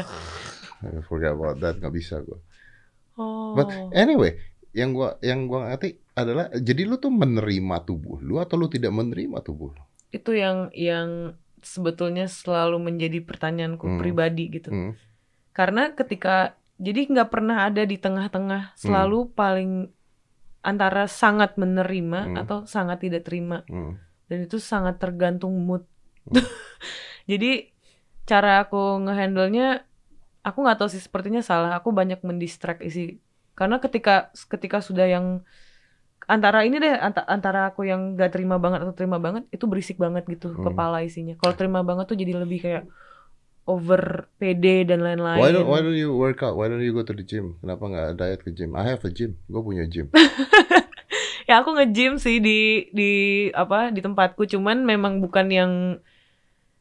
I 0.80 1.00
forget 1.02 1.32
about 1.32 1.60
that, 1.60 1.80
nggak 1.80 1.92
bisa 1.92 2.20
gua. 2.20 2.44
Oh. 3.16 3.56
But 3.56 3.72
anyway, 3.94 4.36
yang 4.72 4.92
gua 4.92 5.16
yang 5.20 5.48
gua 5.48 5.72
ngerti 5.72 5.96
adalah 6.12 6.52
jadi 6.52 6.84
lu 6.84 7.00
tuh 7.00 7.10
menerima 7.10 7.76
tubuh 7.84 8.20
lu 8.20 8.38
atau 8.38 8.56
lu 8.56 8.68
tidak 8.68 8.92
menerima 8.92 9.40
tubuh 9.40 9.72
lu? 9.72 9.84
itu 10.10 10.34
yang 10.34 10.68
yang 10.74 11.38
sebetulnya 11.62 12.26
selalu 12.26 12.82
menjadi 12.82 13.22
pertanyaanku 13.22 13.86
Hmm. 13.86 14.00
pribadi 14.02 14.50
gitu. 14.50 14.68
Hmm. 14.68 14.92
Karena 15.54 15.94
ketika 15.94 16.59
jadi 16.80 17.12
nggak 17.12 17.30
pernah 17.30 17.68
ada 17.68 17.84
di 17.84 18.00
tengah-tengah, 18.00 18.74
selalu 18.74 19.36
paling 19.36 19.92
antara 20.60 21.06
sangat 21.06 21.56
menerima 21.56 22.20
Hmm. 22.26 22.36
atau 22.40 22.58
sangat 22.64 23.04
tidak 23.04 23.28
terima. 23.28 23.68
Hmm. 23.68 24.00
Dan 24.28 24.48
itu 24.48 24.58
sangat 24.58 24.96
tergantung 24.98 25.56
mood. 25.60 25.84
Hmm. 26.24 26.40
jadi 27.32 27.70
cara 28.24 28.64
aku 28.64 29.04
ngehandle-nya 29.04 29.84
aku 30.40 30.58
nggak 30.64 30.78
tahu 30.80 30.90
sih 30.90 31.04
sepertinya 31.04 31.44
salah. 31.44 31.76
Aku 31.80 31.92
banyak 31.92 32.24
mendistract 32.24 32.80
isi 32.82 33.20
karena 33.56 33.84
ketika 33.84 34.32
ketika 34.48 34.80
sudah 34.80 35.04
yang 35.04 35.44
antara 36.24 36.64
ini 36.64 36.80
deh 36.80 36.96
anta- 36.96 37.26
antara 37.28 37.74
aku 37.74 37.84
yang 37.84 38.14
gak 38.16 38.32
terima 38.38 38.56
banget 38.56 38.86
atau 38.86 38.94
terima 38.96 39.18
banget 39.18 39.50
itu 39.50 39.66
berisik 39.66 39.98
banget 39.98 40.24
gitu 40.30 40.54
Hmm. 40.54 40.64
kepala 40.64 41.04
isinya. 41.04 41.36
Kalau 41.36 41.56
terima 41.58 41.84
banget 41.84 42.08
tuh 42.08 42.16
jadi 42.16 42.40
lebih 42.40 42.60
kayak 42.62 42.84
over 43.66 44.28
pede 44.38 44.86
dan 44.86 45.02
lain-lain. 45.02 45.40
Why 45.40 45.52
don't 45.52 45.68
Why 45.68 45.80
don't 45.82 45.98
you 45.98 46.14
work 46.14 46.40
out? 46.42 46.56
Why 46.56 46.68
don't 46.68 46.82
you 46.82 46.92
go 46.92 47.04
to 47.04 47.14
the 47.14 47.22
gym? 47.22 47.60
Kenapa 47.60 47.84
nggak 47.86 48.08
diet 48.16 48.42
ke 48.42 48.52
gym? 48.52 48.74
I 48.74 48.84
have 48.88 49.04
a 49.04 49.12
gym. 49.12 49.36
Gue 49.48 49.62
punya 49.62 49.84
gym. 49.86 50.10
Ya 51.50 51.66
aku 51.66 51.74
nge-gym 51.74 52.22
sih 52.22 52.38
di 52.38 52.86
di 52.94 53.10
apa 53.58 53.90
di 53.90 54.06
tempatku 54.06 54.46
cuman 54.46 54.86
memang 54.86 55.18
bukan 55.18 55.50
yang 55.50 55.72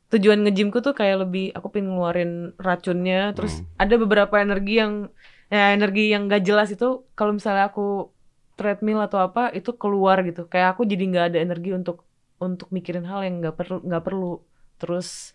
tujuan 0.08 0.44
nge-gymku 0.44 0.80
tuh 0.80 0.92
kayak 0.92 1.24
lebih 1.24 1.56
aku 1.56 1.72
pengen 1.72 1.96
ngeluarin 1.96 2.32
racunnya 2.56 3.32
terus 3.32 3.64
Hmm. 3.64 3.68
ada 3.80 3.94
beberapa 3.96 4.34
energi 4.36 4.76
yang 4.76 5.08
ya 5.48 5.72
energi 5.72 6.12
yang 6.12 6.28
gak 6.28 6.44
jelas 6.44 6.68
itu 6.68 7.00
kalau 7.16 7.32
misalnya 7.32 7.72
aku 7.72 8.12
treadmill 8.60 9.00
atau 9.00 9.24
apa 9.24 9.48
itu 9.56 9.72
keluar 9.72 10.20
gitu 10.20 10.44
kayak 10.44 10.76
aku 10.76 10.84
jadi 10.84 11.04
nggak 11.06 11.26
ada 11.32 11.38
energi 11.40 11.72
untuk 11.72 12.04
untuk 12.36 12.68
mikirin 12.68 13.08
hal 13.08 13.24
yang 13.24 13.40
nggak 13.40 13.56
perlu 13.56 13.80
nggak 13.80 14.04
perlu 14.04 14.44
terus 14.76 15.32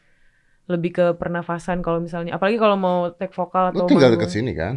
lebih 0.63 0.91
ke 0.95 1.05
pernafasan 1.19 1.83
kalau 1.83 1.99
misalnya 1.99 2.39
apalagi 2.39 2.55
kalau 2.55 2.79
mau 2.79 3.11
take 3.11 3.35
vokal 3.35 3.71
Lu 3.75 3.83
atau 3.83 3.85
tinggal 3.91 4.11
manggung. 4.11 4.23
deket 4.23 4.31
sini 4.31 4.51
kan? 4.55 4.75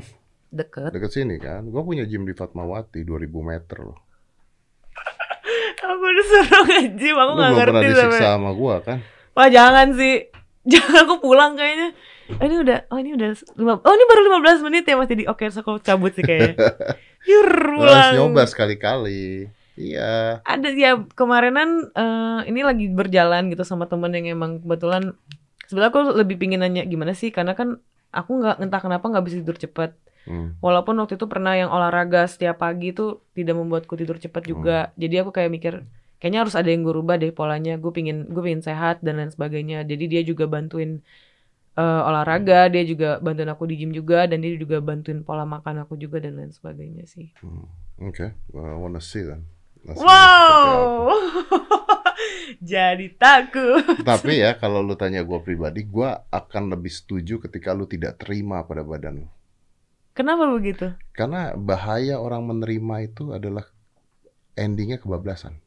deket 0.51 0.91
Deket 0.95 1.13
sini 1.13 1.37
kan? 1.39 1.63
Gue 1.69 1.83
punya 1.83 2.03
gym 2.09 2.27
di 2.27 2.35
Fatmawati 2.35 3.05
2000 3.05 3.29
meter 3.45 3.79
loh. 3.83 3.99
aku 5.87 6.03
udah 6.03 6.25
suruh 6.27 6.63
nge-gym 6.67 7.17
aku 7.17 7.33
Lu 7.33 7.39
nggak 7.39 7.51
belum 7.53 7.61
pernah 7.61 7.81
ngerti 7.83 7.87
disiksa 7.93 8.27
sama 8.35 8.51
gue 8.57 8.75
kan? 8.83 8.99
Wah 9.37 9.49
jangan 9.53 9.87
sih 9.95 10.15
Jangan 10.73 11.07
aku 11.07 11.15
pulang 11.23 11.55
kayaknya 11.55 11.95
oh, 12.41 12.43
Ini 12.43 12.57
udah 12.59 12.79
Oh 12.91 12.99
ini 12.99 13.11
udah 13.15 13.29
lima, 13.55 13.79
Oh 13.85 13.93
ini 13.95 14.05
baru 14.09 14.21
15 14.43 14.67
menit 14.67 14.83
ya 14.89 14.99
Mas 14.99 15.07
Didi 15.07 15.29
Oke 15.31 15.47
terus 15.47 15.61
aku 15.61 15.79
cabut 15.79 16.11
sih 16.17 16.25
kayaknya 16.27 16.59
Yur 17.31 17.47
Lu 17.47 17.87
harus 17.87 17.87
pulang 17.87 18.13
nyoba 18.19 18.43
sekali-kali. 18.47 19.51
Iya. 19.77 20.41
Ada 20.47 20.73
ya 20.73 20.97
kemarinan 21.15 21.91
eh, 21.93 22.41
Ini 22.49 22.61
lagi 22.65 22.87
berjalan 22.91 23.53
gitu 23.53 23.63
sama 23.63 23.87
temen 23.87 24.11
yang 24.11 24.41
emang 24.41 24.65
kebetulan 24.65 25.15
Sebenarnya 25.67 25.91
aku 25.93 26.01
lebih 26.15 26.37
pingin 26.39 26.63
nanya 26.63 26.83
gimana 26.87 27.13
sih 27.13 27.35
Karena 27.35 27.53
kan 27.59 27.83
aku 28.15 28.31
nggak 28.39 28.63
entah 28.63 28.81
kenapa 28.81 29.05
nggak 29.11 29.25
bisa 29.27 29.37
tidur 29.43 29.59
cepat 29.59 29.91
Hmm. 30.27 30.59
Walaupun 30.59 30.99
waktu 30.99 31.15
itu 31.15 31.27
pernah 31.31 31.55
yang 31.55 31.71
olahraga 31.71 32.27
setiap 32.27 32.59
pagi 32.59 32.91
tuh 32.91 33.23
tidak 33.39 33.55
membuatku 33.55 33.95
tidur 33.95 34.19
cepat 34.19 34.43
juga. 34.43 34.91
Jadi 34.99 35.23
aku 35.23 35.31
kayak 35.31 35.51
mikir 35.55 35.75
kayaknya 36.19 36.43
harus 36.43 36.59
ada 36.59 36.67
yang 36.67 36.83
gue 36.83 36.91
rubah 36.91 37.15
deh 37.15 37.31
polanya. 37.31 37.79
Gue 37.79 37.95
pingin 37.95 38.27
gue 38.27 38.43
pingin 38.43 38.59
sehat 38.59 39.01
dan 39.07 39.23
lain 39.23 39.31
sebagainya. 39.31 39.87
Jadi 39.87 40.05
dia 40.11 40.23
juga 40.27 40.51
bantuin 40.51 40.99
eh, 41.79 42.03
olahraga, 42.11 42.67
dia 42.67 42.83
juga 42.83 43.23
bantuin 43.23 43.47
aku 43.47 43.71
di 43.71 43.79
gym 43.79 43.95
juga 43.95 44.27
dan 44.27 44.43
dia 44.43 44.59
juga 44.59 44.83
bantuin 44.83 45.23
pola 45.23 45.47
makan 45.47 45.87
aku 45.87 45.95
juga 45.95 46.19
dan 46.19 46.43
lain 46.43 46.51
sebagainya 46.51 47.07
sih. 47.07 47.31
Hmm. 47.47 47.71
Oke, 48.03 48.35
I 48.53 48.77
wanna 48.77 49.01
see 49.01 49.23
then. 49.23 49.47
Seperti 49.87 50.03
Wow. 50.03 51.15
Jadi 52.63 53.13
takut. 53.15 53.83
Tapi 54.01 54.41
ya 54.41 54.55
kalau 54.55 54.81
lu 54.81 54.95
tanya 54.95 55.21
gue 55.21 55.39
pribadi, 55.39 55.83
gue 55.83 56.09
akan 56.31 56.71
lebih 56.71 56.89
setuju 56.89 57.39
ketika 57.39 57.73
lu 57.73 57.85
tidak 57.85 58.17
terima 58.17 58.63
pada 58.63 58.81
badan 58.81 59.25
lu. 59.25 59.29
Kenapa 60.13 60.49
begitu? 60.49 60.97
Karena 61.13 61.53
bahaya 61.53 62.17
orang 62.17 62.47
menerima 62.47 62.97
itu 63.05 63.31
adalah 63.31 63.69
endingnya 64.57 64.97
kebablasan. 64.97 65.61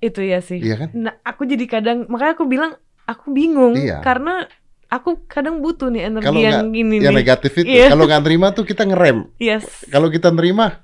Itu 0.00 0.20
ya 0.20 0.42
sih. 0.42 0.58
Iya 0.58 0.74
kan? 0.76 0.88
Nah, 0.92 1.14
aku 1.22 1.46
jadi 1.46 1.64
kadang 1.68 2.10
makanya 2.10 2.34
aku 2.34 2.44
bilang 2.44 2.72
aku 3.04 3.30
bingung 3.30 3.78
Iya. 3.78 4.02
karena 4.02 4.48
aku 4.90 5.22
kadang 5.30 5.62
butuh 5.62 5.86
nih 5.86 6.10
energi 6.10 6.26
Kalau 6.26 6.40
yang 6.42 6.74
gini 6.74 6.98
Yang 6.98 7.14
nih. 7.14 7.20
negatif 7.22 7.52
itu. 7.62 7.70
Iya. 7.70 7.86
Kalau 7.94 8.04
nggak 8.10 8.22
terima 8.26 8.46
tuh 8.50 8.64
kita 8.66 8.82
ngerem. 8.82 9.30
Yes. 9.38 9.86
Kalau 9.86 10.10
kita 10.10 10.34
nerima, 10.34 10.82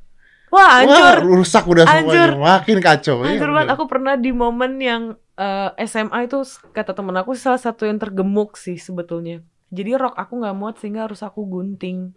Wah, 0.57 0.81
wah 0.81 1.13
hancur. 1.13 1.17
rusak 1.29 1.65
udah 1.69 1.85
Hancur. 1.85 2.29
semuanya. 2.33 2.41
Makin 2.57 2.79
kacau. 2.81 3.17
Iya, 3.21 3.37
Hancur 3.37 3.51
banget. 3.53 3.67
bener. 3.69 3.75
Aku 3.77 3.85
pernah 3.87 4.15
di 4.17 4.31
momen 4.33 4.73
yang 4.81 5.03
eh, 5.37 5.71
SMA 5.85 6.25
itu 6.25 6.41
kata 6.73 6.97
temen 6.97 7.13
aku 7.13 7.37
salah 7.37 7.61
satu 7.61 7.85
yang 7.85 8.01
tergemuk 8.01 8.57
sih 8.57 8.81
sebetulnya. 8.81 9.45
Jadi 9.69 9.93
rok 9.93 10.17
aku 10.17 10.41
nggak 10.41 10.57
muat 10.57 10.81
sehingga 10.81 11.05
harus 11.05 11.21
aku 11.21 11.45
gunting. 11.45 12.17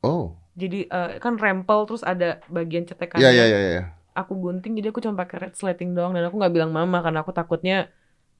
Oh, 0.00 0.36
Jadi 0.52 0.84
eh, 0.86 1.16
kan 1.18 1.38
rempel 1.38 1.86
terus 1.86 2.02
ada 2.02 2.42
bagian 2.46 2.84
cetekannya. 2.84 3.24
iya 3.24 3.30
iya 3.32 3.46
iya. 3.46 3.58
iya. 3.72 3.84
Aku 4.12 4.34
gunting 4.36 4.74
jadi 4.74 4.90
aku 4.90 4.98
cuma 4.98 5.14
pakai 5.16 5.48
red 5.48 5.54
slating 5.54 5.94
doang 5.94 6.12
dan 6.12 6.26
aku 6.26 6.36
nggak 6.36 6.50
bilang 6.50 6.70
mama 6.70 6.98
karena 6.98 7.22
aku 7.22 7.30
takutnya 7.30 7.88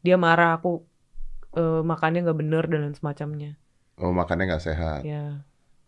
dia 0.00 0.18
marah 0.18 0.58
aku 0.58 0.82
eh, 1.54 1.80
makannya 1.80 2.26
nggak 2.26 2.38
bener 2.38 2.64
dan 2.66 2.78
lain 2.84 2.94
semacamnya. 2.94 3.54
Oh 3.96 4.10
makannya 4.10 4.50
nggak 4.50 4.64
sehat. 4.64 5.00
Ya. 5.02 5.42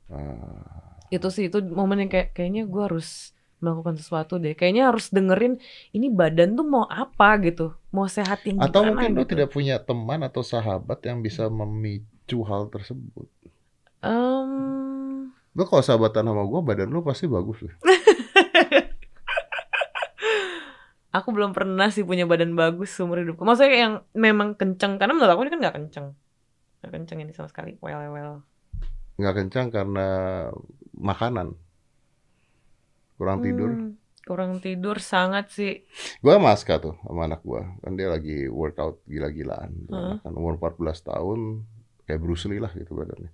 Ah. 0.09 0.90
Itu 1.11 1.29
sih 1.31 1.45
itu 1.51 1.59
momen 1.61 2.07
yang 2.07 2.11
kayak 2.11 2.33
kayaknya 2.33 2.65
gue 2.67 2.83
harus 2.83 3.35
melakukan 3.61 4.01
sesuatu 4.01 4.41
deh 4.41 4.57
kayaknya 4.57 4.89
harus 4.89 5.13
dengerin 5.13 5.61
ini 5.93 6.09
badan 6.09 6.57
tuh 6.57 6.65
mau 6.65 6.89
apa 6.89 7.37
gitu 7.45 7.77
mau 7.93 8.09
sehat 8.09 8.41
yang 8.49 8.63
Atau 8.63 8.87
gimana 8.87 8.89
mungkin 8.89 9.11
lu 9.13 9.23
gitu. 9.27 9.37
tidak 9.37 9.49
punya 9.53 9.77
teman 9.83 10.23
atau 10.25 10.41
sahabat 10.41 11.03
yang 11.05 11.21
bisa 11.21 11.51
memicu 11.51 12.41
hal 12.47 12.71
tersebut? 12.71 13.29
Em, 14.01 15.29
Lo 15.51 15.67
kalau 15.67 15.83
sahabatan 15.83 16.31
sama 16.31 16.47
gue, 16.47 16.61
badan 16.63 16.89
lo 16.95 17.03
pasti 17.03 17.27
bagus 17.27 17.59
loh. 17.67 17.75
aku 21.11 21.29
belum 21.35 21.51
pernah 21.51 21.91
sih 21.91 22.07
punya 22.07 22.25
badan 22.25 22.55
bagus 22.55 22.95
seumur 22.95 23.19
hidupku. 23.19 23.43
Maksudnya 23.43 23.75
yang 23.75 23.95
memang 24.15 24.55
kenceng 24.55 24.95
karena 24.97 25.13
menurut 25.19 25.35
aku 25.35 25.43
ini 25.43 25.51
kan 25.51 25.61
nggak 25.61 25.77
kenceng. 25.83 26.07
Nggak 26.81 26.93
kenceng 26.95 27.19
ini 27.27 27.33
sama 27.35 27.49
sekali. 27.51 27.75
Well, 27.83 27.99
well. 28.15 28.35
Nggak 29.19 29.35
kencang 29.43 29.67
karena 29.75 30.07
makanan. 31.01 31.57
Kurang 33.17 33.45
tidur. 33.45 33.69
Hmm, 33.69 33.93
kurang 34.25 34.53
tidur 34.65 34.97
sangat 35.01 35.53
sih. 35.53 35.85
Gue 36.25 36.33
sama 36.33 36.57
Aska 36.57 36.81
tuh, 36.81 36.97
sama 37.05 37.29
anak 37.29 37.45
gue. 37.45 37.63
Kan 37.85 37.93
dia 37.97 38.09
lagi 38.09 38.49
workout 38.49 39.05
gila-gilaan. 39.05 39.89
Anak 39.93 40.25
Kan 40.25 40.33
umur 40.37 40.57
14 40.57 41.05
tahun, 41.05 41.69
kayak 42.09 42.21
Bruce 42.21 42.49
Lee 42.49 42.63
lah 42.63 42.73
gitu 42.73 42.97
badannya. 42.97 43.29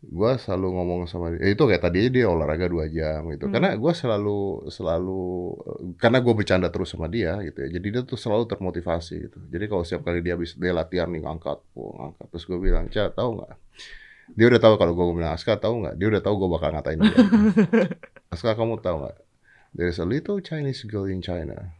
Gue 0.00 0.32
selalu 0.40 0.80
ngomong 0.80 1.00
sama 1.12 1.28
dia, 1.36 1.44
eh, 1.44 1.52
itu 1.52 1.60
kayak 1.60 1.84
tadi 1.84 2.08
dia 2.08 2.24
olahraga 2.24 2.72
dua 2.72 2.88
jam 2.88 3.28
gitu. 3.36 3.44
Hmm. 3.46 3.52
Karena 3.52 3.76
gue 3.76 3.92
selalu, 3.92 4.72
selalu, 4.72 5.22
karena 6.00 6.24
gue 6.24 6.32
bercanda 6.32 6.72
terus 6.72 6.96
sama 6.96 7.04
dia 7.04 7.36
gitu 7.44 7.68
ya. 7.68 7.68
Jadi 7.76 7.86
dia 7.92 8.02
tuh 8.08 8.16
selalu 8.16 8.48
termotivasi 8.48 9.28
gitu. 9.28 9.38
Jadi 9.52 9.64
kalau 9.68 9.84
setiap 9.84 10.08
kali 10.08 10.24
dia 10.24 10.40
habis 10.40 10.56
dia 10.56 10.72
latihan 10.72 11.12
nih 11.12 11.20
ngangkat, 11.20 11.60
oh, 11.76 11.92
ngangkat. 12.00 12.26
Terus 12.32 12.44
gue 12.48 12.58
bilang, 12.64 12.88
Ca, 12.88 13.12
tahu 13.12 13.44
nggak? 13.44 13.52
Dia 14.38 14.46
udah 14.50 14.60
tahu 14.62 14.74
kalau 14.78 14.92
gue 14.94 15.04
bilang 15.16 15.34
Aska 15.34 15.58
tahu 15.58 15.84
nggak? 15.84 15.94
Dia 15.98 16.06
udah 16.10 16.22
tahu 16.22 16.34
gue 16.38 16.48
bakal 16.50 16.70
ngatain 16.74 16.98
dia. 17.02 17.16
Aska 18.34 18.54
kamu 18.54 18.78
tahu 18.80 19.06
nggak? 19.06 19.16
There's 19.74 19.98
a 20.02 20.06
little 20.06 20.42
Chinese 20.42 20.82
girl 20.86 21.06
in 21.06 21.22
China 21.22 21.74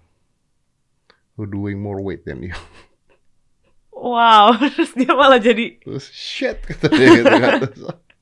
who 1.35 1.47
doing 1.47 1.83
more 1.83 1.99
weight 1.99 2.23
than 2.27 2.43
you. 2.47 2.55
Wow, 3.91 4.57
terus 4.75 4.97
dia 4.97 5.13
malah 5.13 5.37
jadi 5.37 5.77
Terus 5.83 6.09
shit 6.09 6.57
kata 6.65 6.89
dia 6.89 7.09
gitu 7.21 7.35
kan. 7.37 7.61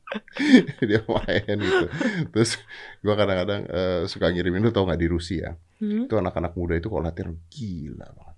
Dia 0.88 1.05
main 1.05 1.56
gitu. 1.60 1.86
Terus 2.32 2.56
gua 3.05 3.12
kadang-kadang 3.12 3.68
eh, 3.68 4.02
suka 4.09 4.32
ngirimin 4.32 4.64
lu 4.64 4.72
tau 4.72 4.88
nggak 4.88 5.00
di 5.05 5.09
Rusia 5.09 5.52
Hmm? 5.78 6.10
itu 6.10 6.14
anak-anak 6.18 6.59
muda 6.59 6.74
itu 6.74 6.90
kalau 6.90 7.06
latihan 7.06 7.38
gila 7.46 8.10
banget. 8.10 8.36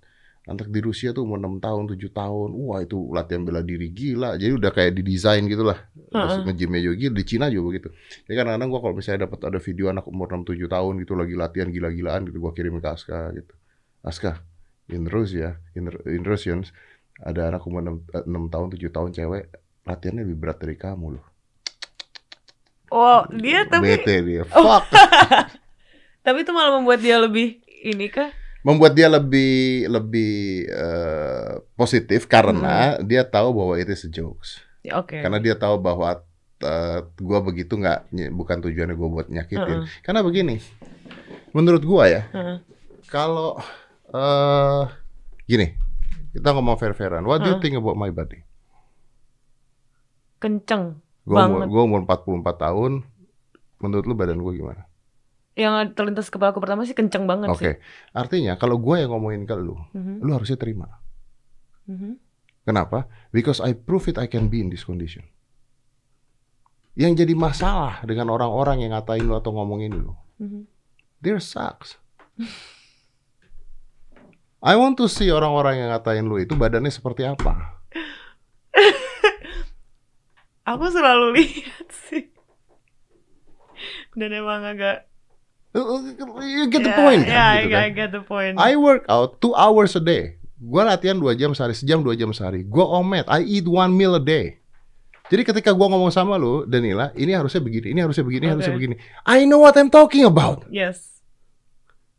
Anak 0.49 0.73
di 0.73 0.81
Rusia 0.81 1.13
tuh 1.13 1.21
umur 1.21 1.37
6 1.37 1.61
tahun, 1.61 1.83
7 1.93 2.01
tahun. 2.09 2.49
Wah, 2.57 2.81
itu 2.81 2.97
latihan 3.13 3.45
bela 3.45 3.61
diri 3.61 3.93
gila. 3.93 4.41
Jadi 4.41 4.57
udah 4.57 4.73
kayak 4.73 4.97
didesain 4.97 5.45
gitu 5.45 5.61
lah. 5.61 5.77
Terus 5.93 6.41
Heeh. 6.41 6.45
nge-gymnya 6.49 6.81
juga 6.81 6.95
gitu. 6.97 7.13
Di 7.13 7.23
Cina 7.29 7.45
juga 7.53 7.63
begitu. 7.69 7.89
Jadi 8.25 8.33
kadang-kadang 8.33 8.69
gua 8.73 8.79
kalau 8.81 8.95
misalnya 8.97 9.29
dapat 9.29 9.39
ada 9.45 9.59
video 9.61 9.85
anak 9.93 10.05
umur 10.09 10.33
6 10.33 10.49
7 10.49 10.65
tahun 10.65 10.93
gitu 11.05 11.13
lagi 11.13 11.33
latihan 11.37 11.69
gila-gilaan 11.69 12.21
gitu 12.25 12.37
gua 12.41 12.51
kirim 12.57 12.81
ke 12.81 12.89
Aska 12.89 13.37
gitu. 13.37 13.53
Aska, 14.01 14.41
in 14.89 15.05
Rusia, 15.05 15.61
in, 15.77 15.93
in 16.09 16.25
Russians 16.25 16.73
ada 17.21 17.53
anak 17.53 17.61
umur 17.69 17.85
6, 17.85 18.25
6 18.25 18.53
tahun, 18.53 18.67
7 18.73 18.89
tahun 18.89 19.09
cewek 19.13 19.43
latihannya 19.85 20.25
lebih 20.25 20.37
berat 20.41 20.57
dari 20.57 20.73
kamu 20.73 21.05
loh. 21.21 21.25
Wow, 22.89 23.29
dia 23.29 23.63
tapi 23.69 23.93
Bete 23.93 24.25
dia. 24.25 24.43
Fuck. 24.49 24.89
tapi 26.25 26.37
itu 26.43 26.51
malah 26.51 26.81
membuat 26.81 26.99
dia 26.99 27.21
lebih 27.21 27.61
ini 27.85 28.09
kah? 28.09 28.40
Membuat 28.61 28.93
dia 28.93 29.09
lebih 29.09 29.89
lebih 29.89 30.33
eh, 30.69 31.53
positif 31.73 32.29
karena 32.29 33.01
dia 33.01 33.25
tahu 33.25 33.53
bahwa 33.57 33.73
itu 33.77 33.91
is 33.91 34.05
a 34.05 34.09
jokes. 34.09 34.61
Ya, 34.81 34.97
Oke. 35.01 35.17
Karena 35.21 35.41
dia 35.41 35.57
tahu 35.57 35.81
bahwa 35.81 36.21
eh, 36.61 36.99
gua 37.17 37.39
begitu 37.41 37.73
nggak 37.77 38.09
bukan 38.33 38.57
tujuannya 38.61 38.93
gua 38.93 39.09
buat 39.09 39.27
nyakitin. 39.29 39.85
Heeh. 39.85 40.01
Karena 40.05 40.21
begini, 40.21 40.61
menurut 41.53 41.81
gua 41.81 42.05
ya, 42.05 42.21
Heeh. 42.29 42.57
kalau 43.09 43.57
eh 44.13 44.83
gini, 45.45 45.73
kita 46.33 46.53
ngomong 46.53 46.77
fair-fairan. 46.77 47.25
What 47.25 47.41
do 47.41 47.49
you 47.49 47.57
Heeh. 47.57 47.63
think 47.65 47.75
about 47.81 47.97
my 47.97 48.13
body? 48.13 48.45
Kenceng 50.41 50.97
Gua 51.21 51.45
umur, 51.45 51.65
banget. 51.65 51.67
gua 51.69 51.81
umur 51.85 51.99
44 52.05 52.57
tahun. 52.57 52.91
Menurut 53.81 54.05
lu 54.05 54.13
badan 54.13 54.41
gua 54.41 54.53
gimana? 54.53 54.81
Yang 55.51 55.91
terlintas 55.93 56.27
kepala 56.27 56.55
aku 56.55 56.59
pertama 56.59 56.87
sih 56.87 56.95
kenceng 56.95 57.27
banget 57.27 57.51
Oke, 57.51 57.59
sih. 57.59 57.75
artinya 58.11 58.55
kalau 58.55 58.79
gua 58.79 59.03
yang 59.03 59.11
ngomongin 59.11 59.43
ke 59.43 59.51
lu, 59.53 59.75
Mhm, 59.91 60.23
lu 60.23 60.31
harusnya 60.31 60.55
terima. 60.55 60.87
mhm. 61.85 62.15
Kenapa? 62.61 63.09
Because 63.29 63.59
I 63.59 63.73
prove 63.73 64.05
it 64.05 64.15
I 64.15 64.25
can 64.25 64.47
be 64.47 64.61
in 64.61 64.69
this 64.69 64.85
condition. 64.85 65.25
Yang 66.93 67.25
jadi 67.25 67.33
masalah 67.33 67.99
dengan 68.03 68.29
orang-orang 68.29 68.79
yang 68.79 68.93
ngatain 68.93 69.23
lu 69.23 69.35
atau 69.35 69.51
ngomongin 69.51 69.91
lu, 69.91 70.15
Mhm. 70.39 70.69
there 71.19 71.41
sucks. 71.41 71.99
I 74.61 74.77
want 74.77 74.95
to 74.95 75.09
see 75.09 75.27
orang-orang 75.27 75.81
yang 75.81 75.89
ngatain 75.89 76.23
lu 76.23 76.37
itu 76.37 76.53
badannya 76.53 76.93
seperti 76.93 77.27
apa. 77.27 77.81
Aku 80.63 80.85
selalu 80.87 81.35
lihat 81.35 81.87
sih. 82.07 82.29
Dan 84.13 84.31
emang 84.31 84.61
agak 84.61 85.10
You 85.71 86.67
get 86.67 86.83
the 86.83 86.91
Ya, 86.91 86.99
point 86.99 87.23
kan? 87.23 87.31
Ya, 87.31 87.47
gitu 87.63 87.67
I, 87.67 87.71
kan? 87.71 87.79
I 87.79 87.89
get 87.95 88.09
the 88.11 88.23
point. 88.27 88.53
I 88.59 88.71
work 88.75 89.07
out 89.07 89.39
two 89.39 89.55
hours 89.55 89.95
a 89.95 90.03
day. 90.03 90.35
Gua 90.61 90.85
latihan 90.85 91.17
dua 91.17 91.33
jam 91.33 91.55
sehari, 91.55 91.73
sejam 91.73 92.03
dua 92.03 92.13
jam 92.13 92.29
sehari. 92.35 92.67
Gua 92.67 92.85
omet, 92.99 93.25
I 93.31 93.41
eat 93.47 93.65
one 93.65 93.95
meal 93.95 94.13
a 94.13 94.21
day. 94.21 94.59
Jadi 95.31 95.47
ketika 95.47 95.71
gua 95.71 95.87
ngomong 95.87 96.11
sama 96.11 96.35
lu, 96.35 96.67
Danila, 96.67 97.15
ini 97.15 97.31
harusnya 97.31 97.63
begini, 97.63 97.95
ini 97.95 97.99
harusnya 98.03 98.21
begini, 98.27 98.43
ini 98.45 98.51
harusnya 98.51 98.75
begini. 98.75 98.95
I 99.23 99.47
know 99.47 99.63
what 99.63 99.79
I'm 99.79 99.87
talking 99.87 100.27
about. 100.27 100.67
Yes. 100.67 101.23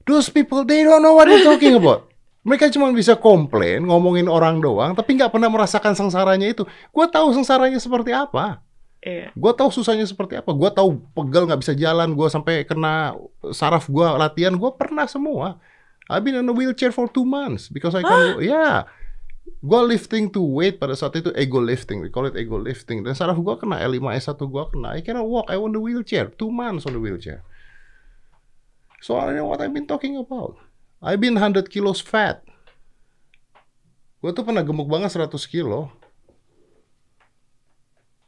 Those 0.09 0.33
people, 0.33 0.65
they 0.65 0.83
don't 0.83 1.05
know 1.05 1.15
what 1.15 1.29
they're 1.29 1.45
talking 1.45 1.77
about. 1.77 2.09
Mereka 2.49 2.73
cuma 2.75 2.91
bisa 2.91 3.15
komplain, 3.15 3.87
ngomongin 3.87 4.27
orang 4.27 4.59
doang, 4.59 4.99
tapi 4.99 5.15
nggak 5.15 5.31
pernah 5.31 5.47
merasakan 5.53 5.95
sengsaranya 5.95 6.51
itu. 6.51 6.65
Gua 6.91 7.07
tahu 7.07 7.37
sengsaranya 7.37 7.79
seperti 7.79 8.17
apa. 8.17 8.65
Iya. 9.03 9.35
Gua 9.35 9.51
tahu 9.51 9.75
susahnya 9.75 10.07
seperti 10.07 10.39
apa. 10.39 10.55
Gua 10.55 10.71
tahu 10.71 11.03
pegal 11.11 11.51
nggak 11.51 11.61
bisa 11.61 11.75
jalan. 11.75 12.15
Gua 12.15 12.31
sampai 12.31 12.63
kena 12.63 13.19
saraf 13.51 13.91
gua 13.91 14.15
latihan. 14.15 14.55
Gua 14.55 14.73
pernah 14.73 15.11
semua. 15.11 15.59
I've 16.07 16.23
been 16.23 16.39
in 16.39 16.47
a 16.47 16.55
wheelchair 16.55 16.95
for 16.95 17.11
two 17.11 17.27
months 17.27 17.67
because 17.67 17.99
I 17.99 18.03
can. 18.07 18.39
Ya, 18.47 18.87
gua 19.59 19.83
lifting 19.83 20.31
to 20.31 20.39
weight 20.39 20.79
pada 20.79 20.95
saat 20.95 21.19
itu 21.19 21.35
ego 21.35 21.59
lifting. 21.59 21.99
We 21.99 22.15
call 22.15 22.31
it 22.31 22.39
ego 22.39 22.55
lifting. 22.63 23.03
Dan 23.03 23.19
saraf 23.19 23.37
gua 23.43 23.59
kena 23.59 23.83
L5 23.83 24.07
S1 24.23 24.39
gua 24.47 24.71
kena. 24.71 24.95
I 24.95 25.03
cannot 25.03 25.27
walk. 25.27 25.51
I 25.51 25.59
on 25.59 25.75
the 25.75 25.83
wheelchair. 25.83 26.31
Two 26.31 26.55
months 26.55 26.87
on 26.87 26.95
the 26.95 27.03
wheelchair. 27.03 27.43
So 29.03 29.19
I 29.19 29.35
know 29.35 29.51
what 29.51 29.59
I've 29.59 29.75
been 29.75 29.91
talking 29.91 30.15
about. 30.15 30.63
I've 31.03 31.19
been 31.19 31.35
100 31.35 31.67
kilos 31.67 31.99
fat. 31.99 32.47
Gue 34.23 34.31
tuh 34.31 34.47
pernah 34.47 34.63
gemuk 34.63 34.87
banget 34.87 35.19
100 35.19 35.35
kilo. 35.51 35.91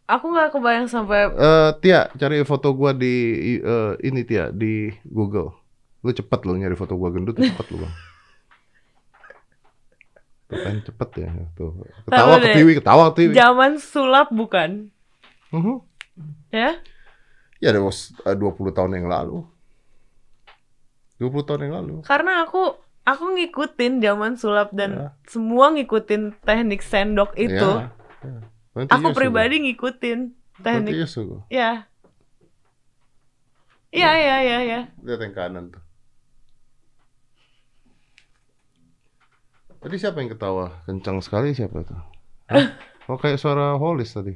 Aku 0.04 0.28
nggak 0.28 0.52
kebayang 0.52 0.84
sampai 0.84 1.28
Eh, 1.28 1.70
Tia, 1.80 2.12
cari 2.12 2.44
foto 2.44 2.72
gua 2.72 2.92
di 2.92 3.14
eh, 3.56 3.92
ini 4.02 4.20
Tia 4.22 4.52
di 4.52 4.92
Google. 5.02 5.56
Lu 6.00 6.12
cepet 6.12 6.40
lu 6.44 6.54
nyari 6.54 6.76
foto 6.76 6.92
gua 6.94 7.08
gendut, 7.08 7.34
cepet 7.34 7.66
lu 7.72 7.80
bang. 7.80 7.94
Tuh 10.44 10.58
kan 10.60 10.76
cepet 10.84 11.10
ya, 11.24 11.30
tuh. 11.56 11.72
Ketawa 12.04 12.36
ke. 12.36 12.52
TV, 12.52 12.68
ketawa 12.76 13.04
ke 13.08 13.14
TV. 13.16 13.30
zaman 13.32 13.80
sulap 13.80 14.28
bukan? 14.28 14.92
Mhm. 15.48 15.80
Ya? 16.52 16.76
Ya, 17.58 17.72
that 17.72 17.80
was 17.80 18.12
eh, 18.22 18.36
20 18.36 18.44
tahun 18.70 18.92
yang 18.92 19.08
lalu. 19.08 19.40
20 21.16 21.48
tahun 21.48 21.60
yang 21.64 21.74
lalu. 21.80 21.94
Karena 22.04 22.44
aku 22.44 22.76
aku 23.02 23.24
ngikutin 23.32 24.04
zaman 24.04 24.36
sulap 24.36 24.68
dan 24.76 24.90
Ya. 24.92 25.08
semua 25.24 25.72
ngikutin 25.72 26.36
teknik 26.44 26.84
sendok 26.84 27.32
itu. 27.40 27.56
Ya, 27.56 27.88
ya. 28.20 28.38
20 28.74 28.90
Aku 28.90 29.08
pribadi 29.14 29.62
ngikutin 29.62 30.18
ago. 30.28 30.60
20 30.60 30.64
teknik. 30.64 30.92
years 30.92 31.14
ago. 31.14 31.46
Ya. 31.46 31.86
Iya, 33.88 34.10
iya, 34.12 34.36
iya, 34.42 34.58
iya. 34.60 34.80
Lihat 35.00 35.20
yang 35.22 35.34
kanan 35.34 35.64
tuh. 35.70 35.82
Tadi 39.78 39.96
siapa 39.96 40.18
yang 40.18 40.32
ketawa? 40.32 40.82
Kencang 40.84 41.20
sekali 41.20 41.52
siapa 41.52 41.84
tuh? 41.84 42.00
Hah? 42.50 42.68
Oh 43.04 43.20
kayak 43.20 43.36
suara 43.36 43.76
Holis 43.76 44.16
tadi. 44.16 44.32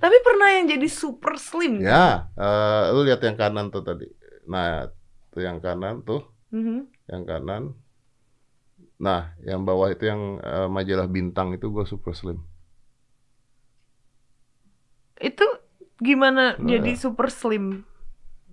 Tapi 0.00 0.16
pernah 0.24 0.48
yang 0.48 0.64
jadi 0.64 0.88
super 0.88 1.36
slim. 1.36 1.76
Ya, 1.76 2.32
eh, 2.32 2.88
lu 2.88 3.04
lihat 3.04 3.20
yang 3.20 3.36
kanan 3.36 3.68
tuh 3.68 3.84
tadi. 3.84 4.08
Nah, 4.48 4.88
tuh 5.28 5.44
yang 5.44 5.60
kanan 5.60 6.00
tuh, 6.00 6.24
Mhm. 6.48 6.88
yang 7.04 7.28
kanan. 7.28 7.76
Nah, 8.96 9.36
yang 9.44 9.68
bawah 9.68 9.92
itu 9.92 10.08
yang 10.08 10.40
eh, 10.40 10.72
majalah 10.72 11.04
bintang 11.04 11.52
itu 11.52 11.68
gue 11.68 11.84
super 11.84 12.16
slim. 12.16 12.40
Itu 15.20 15.44
gimana 16.00 16.56
Nah. 16.56 16.64
jadi 16.66 16.96
super 16.96 17.28
slim? 17.28 17.84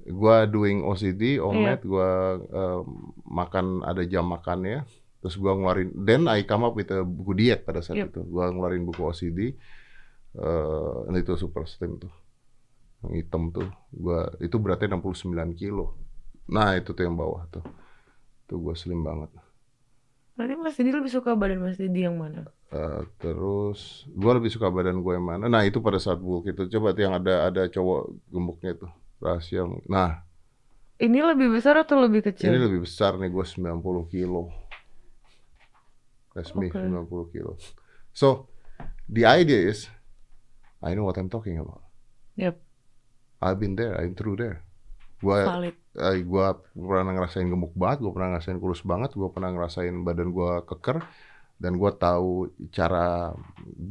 Gua 0.08 0.48
doing 0.48 0.84
OCD, 0.84 1.36
omet, 1.40 1.84
gua 1.84 2.40
eh, 2.40 2.80
makan 3.28 3.84
ada 3.84 4.04
jam 4.08 4.28
makannya. 4.28 4.88
Terus 5.20 5.36
gua 5.36 5.56
ngeluarin, 5.58 5.92
then 5.98 6.28
I 6.28 6.44
come 6.44 6.64
up 6.64 6.76
with 6.76 6.92
a 6.94 7.04
buku 7.04 7.36
diet 7.36 7.68
pada 7.68 7.84
saat 7.84 8.00
Yep. 8.00 8.08
itu. 8.16 8.22
Gua 8.24 8.48
ngeluarin 8.48 8.88
buku 8.88 9.04
OCD, 9.04 9.40
eh 10.38 11.20
itu 11.20 11.34
super 11.36 11.68
slim 11.68 12.00
tuh. 12.00 12.12
Yang 13.04 13.14
hitam 13.26 13.52
tuh, 13.52 13.68
gua 13.92 14.32
itu 14.40 14.56
beratnya 14.60 14.96
69 14.96 15.52
kilo. 15.56 16.00
Nah, 16.48 16.80
itu 16.80 16.96
tuh 16.96 17.04
yang 17.04 17.20
bawah 17.20 17.44
tuh. 17.52 17.66
Tuh 18.48 18.58
gua 18.64 18.76
slim 18.80 19.04
banget. 19.04 19.28
Berarti 20.38 20.54
Mas 20.56 20.78
Didi 20.78 20.92
lebih 20.94 21.12
suka 21.12 21.36
badan 21.36 21.60
Mas 21.66 21.76
Didi 21.76 22.06
yang 22.08 22.16
mana? 22.16 22.48
Eh, 22.68 23.02
terus 23.24 24.04
gue 24.12 24.32
lebih 24.36 24.52
suka 24.52 24.68
badan 24.68 25.00
gue 25.00 25.14
yang 25.16 25.24
mana? 25.24 25.48
Nah 25.48 25.64
itu 25.64 25.80
pada 25.80 25.96
saat 26.04 26.20
bulk 26.20 26.52
itu 26.52 26.68
coba 26.68 26.92
tuh 26.92 27.08
yang 27.08 27.16
ada 27.16 27.48
ada 27.48 27.64
cowok 27.72 28.02
gemuknya 28.28 28.72
tuh 28.76 28.92
rahasia. 29.24 29.64
Nah 29.88 30.24
Ini 30.98 31.22
lebih 31.22 31.54
besar 31.54 31.78
atau 31.78 32.02
lebih 32.02 32.26
kecil? 32.26 32.50
ini 32.50 32.58
lebih 32.58 32.82
besar 32.84 33.16
nih 33.22 33.30
gue 33.30 33.46
90 33.46 34.10
kilo. 34.10 34.50
Me 36.58 36.68
Oke. 36.70 36.78
90 36.78 37.34
kilo. 37.34 37.58
So 38.14 38.50
the 39.08 39.24
idea 39.26 39.58
is 39.58 39.88
I 40.84 40.94
know 40.94 41.06
what 41.06 41.18
I'm 41.18 41.30
talking 41.30 41.58
about. 41.58 41.82
Yep, 42.38 42.62
I've 43.42 43.58
been 43.58 43.74
there, 43.74 43.98
I'm 43.98 44.14
through 44.14 44.38
there. 44.38 44.62
Gue 45.18 45.42
eh, 45.98 46.22
gua 46.22 46.62
pernah 46.78 47.18
ngerasain 47.18 47.50
gemuk 47.50 47.74
banget, 47.74 48.06
gue 48.06 48.12
pernah 48.14 48.38
ngerasain 48.38 48.60
kurus 48.62 48.86
banget, 48.86 49.18
gue 49.18 49.30
pernah 49.34 49.50
ngerasain 49.50 49.96
badan 50.06 50.30
gue 50.30 50.52
keker, 50.70 51.02
dan 51.58 51.74
gue 51.78 51.92
tahu 51.98 52.54
cara 52.70 53.34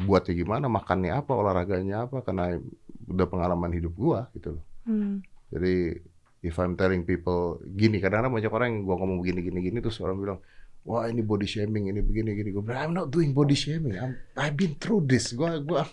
buatnya 0.07 0.35
gimana, 0.39 0.71
makannya 0.71 1.19
apa, 1.19 1.33
olahraganya 1.35 2.07
apa, 2.07 2.23
karena 2.23 2.59
udah 3.11 3.27
pengalaman 3.27 3.75
hidup 3.75 3.95
gue 3.95 4.21
gitu 4.39 4.49
loh. 4.59 4.65
Hmm. 4.87 5.23
Jadi 5.51 5.99
if 6.47 6.55
I'm 6.63 6.79
telling 6.79 7.03
people 7.03 7.59
gini, 7.63 7.99
kadang-kadang 7.99 8.35
banyak 8.35 8.53
orang 8.55 8.69
yang 8.71 8.79
gue 8.87 8.97
ngomong 8.99 9.19
begini 9.19 9.41
gini 9.43 9.59
gini 9.67 9.79
terus 9.83 9.99
orang 9.99 10.17
bilang, 10.19 10.39
wah 10.87 11.11
ini 11.11 11.27
body 11.27 11.47
shaming, 11.47 11.91
ini 11.91 11.99
begini 12.03 12.39
gini. 12.39 12.55
Gue 12.55 12.63
bilang 12.63 12.81
I'm 12.87 12.95
not 12.95 13.11
doing 13.11 13.35
body 13.35 13.59
shaming, 13.59 13.99
I'm 13.99 14.15
I've 14.39 14.55
been 14.55 14.79
through 14.79 15.11
this. 15.11 15.35
Gue 15.35 15.59
gua 15.67 15.91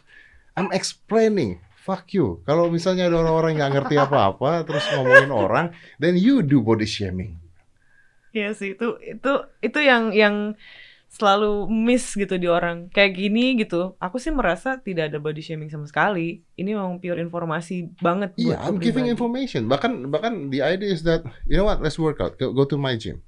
I'm 0.54 0.70
explaining. 0.70 1.58
Fuck 1.84 2.16
you. 2.16 2.40
Kalau 2.48 2.72
misalnya 2.72 3.12
ada 3.12 3.20
orang-orang 3.20 3.58
yang 3.58 3.68
nggak 3.68 3.74
ngerti 3.76 3.95
apa-apa 4.00 4.64
terus 4.64 4.88
ngomongin 4.95 5.34
orang, 5.36 5.66
then 6.00 6.16
you 6.16 6.40
do 6.40 6.64
body 6.64 6.88
shaming. 6.88 7.36
Iya 8.32 8.56
sih 8.56 8.74
itu 8.74 8.98
itu 9.04 9.34
itu 9.60 9.80
yang 9.84 10.16
yang 10.16 10.56
selalu 11.14 11.69
miss 11.69 12.18
gitu 12.18 12.41
di 12.41 12.49
orang 12.49 12.90
kayak 12.90 13.14
gini 13.14 13.53
gitu. 13.61 13.94
Aku 14.02 14.18
sih 14.18 14.34
merasa 14.34 14.81
tidak 14.81 15.14
ada 15.14 15.22
body 15.22 15.45
shaming 15.45 15.69
sama 15.69 15.85
sekali. 15.85 16.41
Ini 16.57 16.73
memang 16.73 16.98
pure 16.98 17.22
informasi 17.22 17.94
banget 18.02 18.34
Iya, 18.34 18.57
buat 18.57 18.65
I'm 18.65 18.81
giving 18.81 19.06
information. 19.06 19.69
Bahkan 19.69 20.10
bahkan 20.10 20.49
the 20.49 20.65
idea 20.65 20.90
is 20.90 21.06
that 21.06 21.22
you 21.45 21.53
know 21.53 21.69
what, 21.69 21.85
let's 21.85 22.02
work 22.02 22.18
out. 22.18 22.41
Go, 22.41 22.49
go 22.49 22.65
to 22.65 22.81
my 22.81 22.98
gym. 22.98 23.22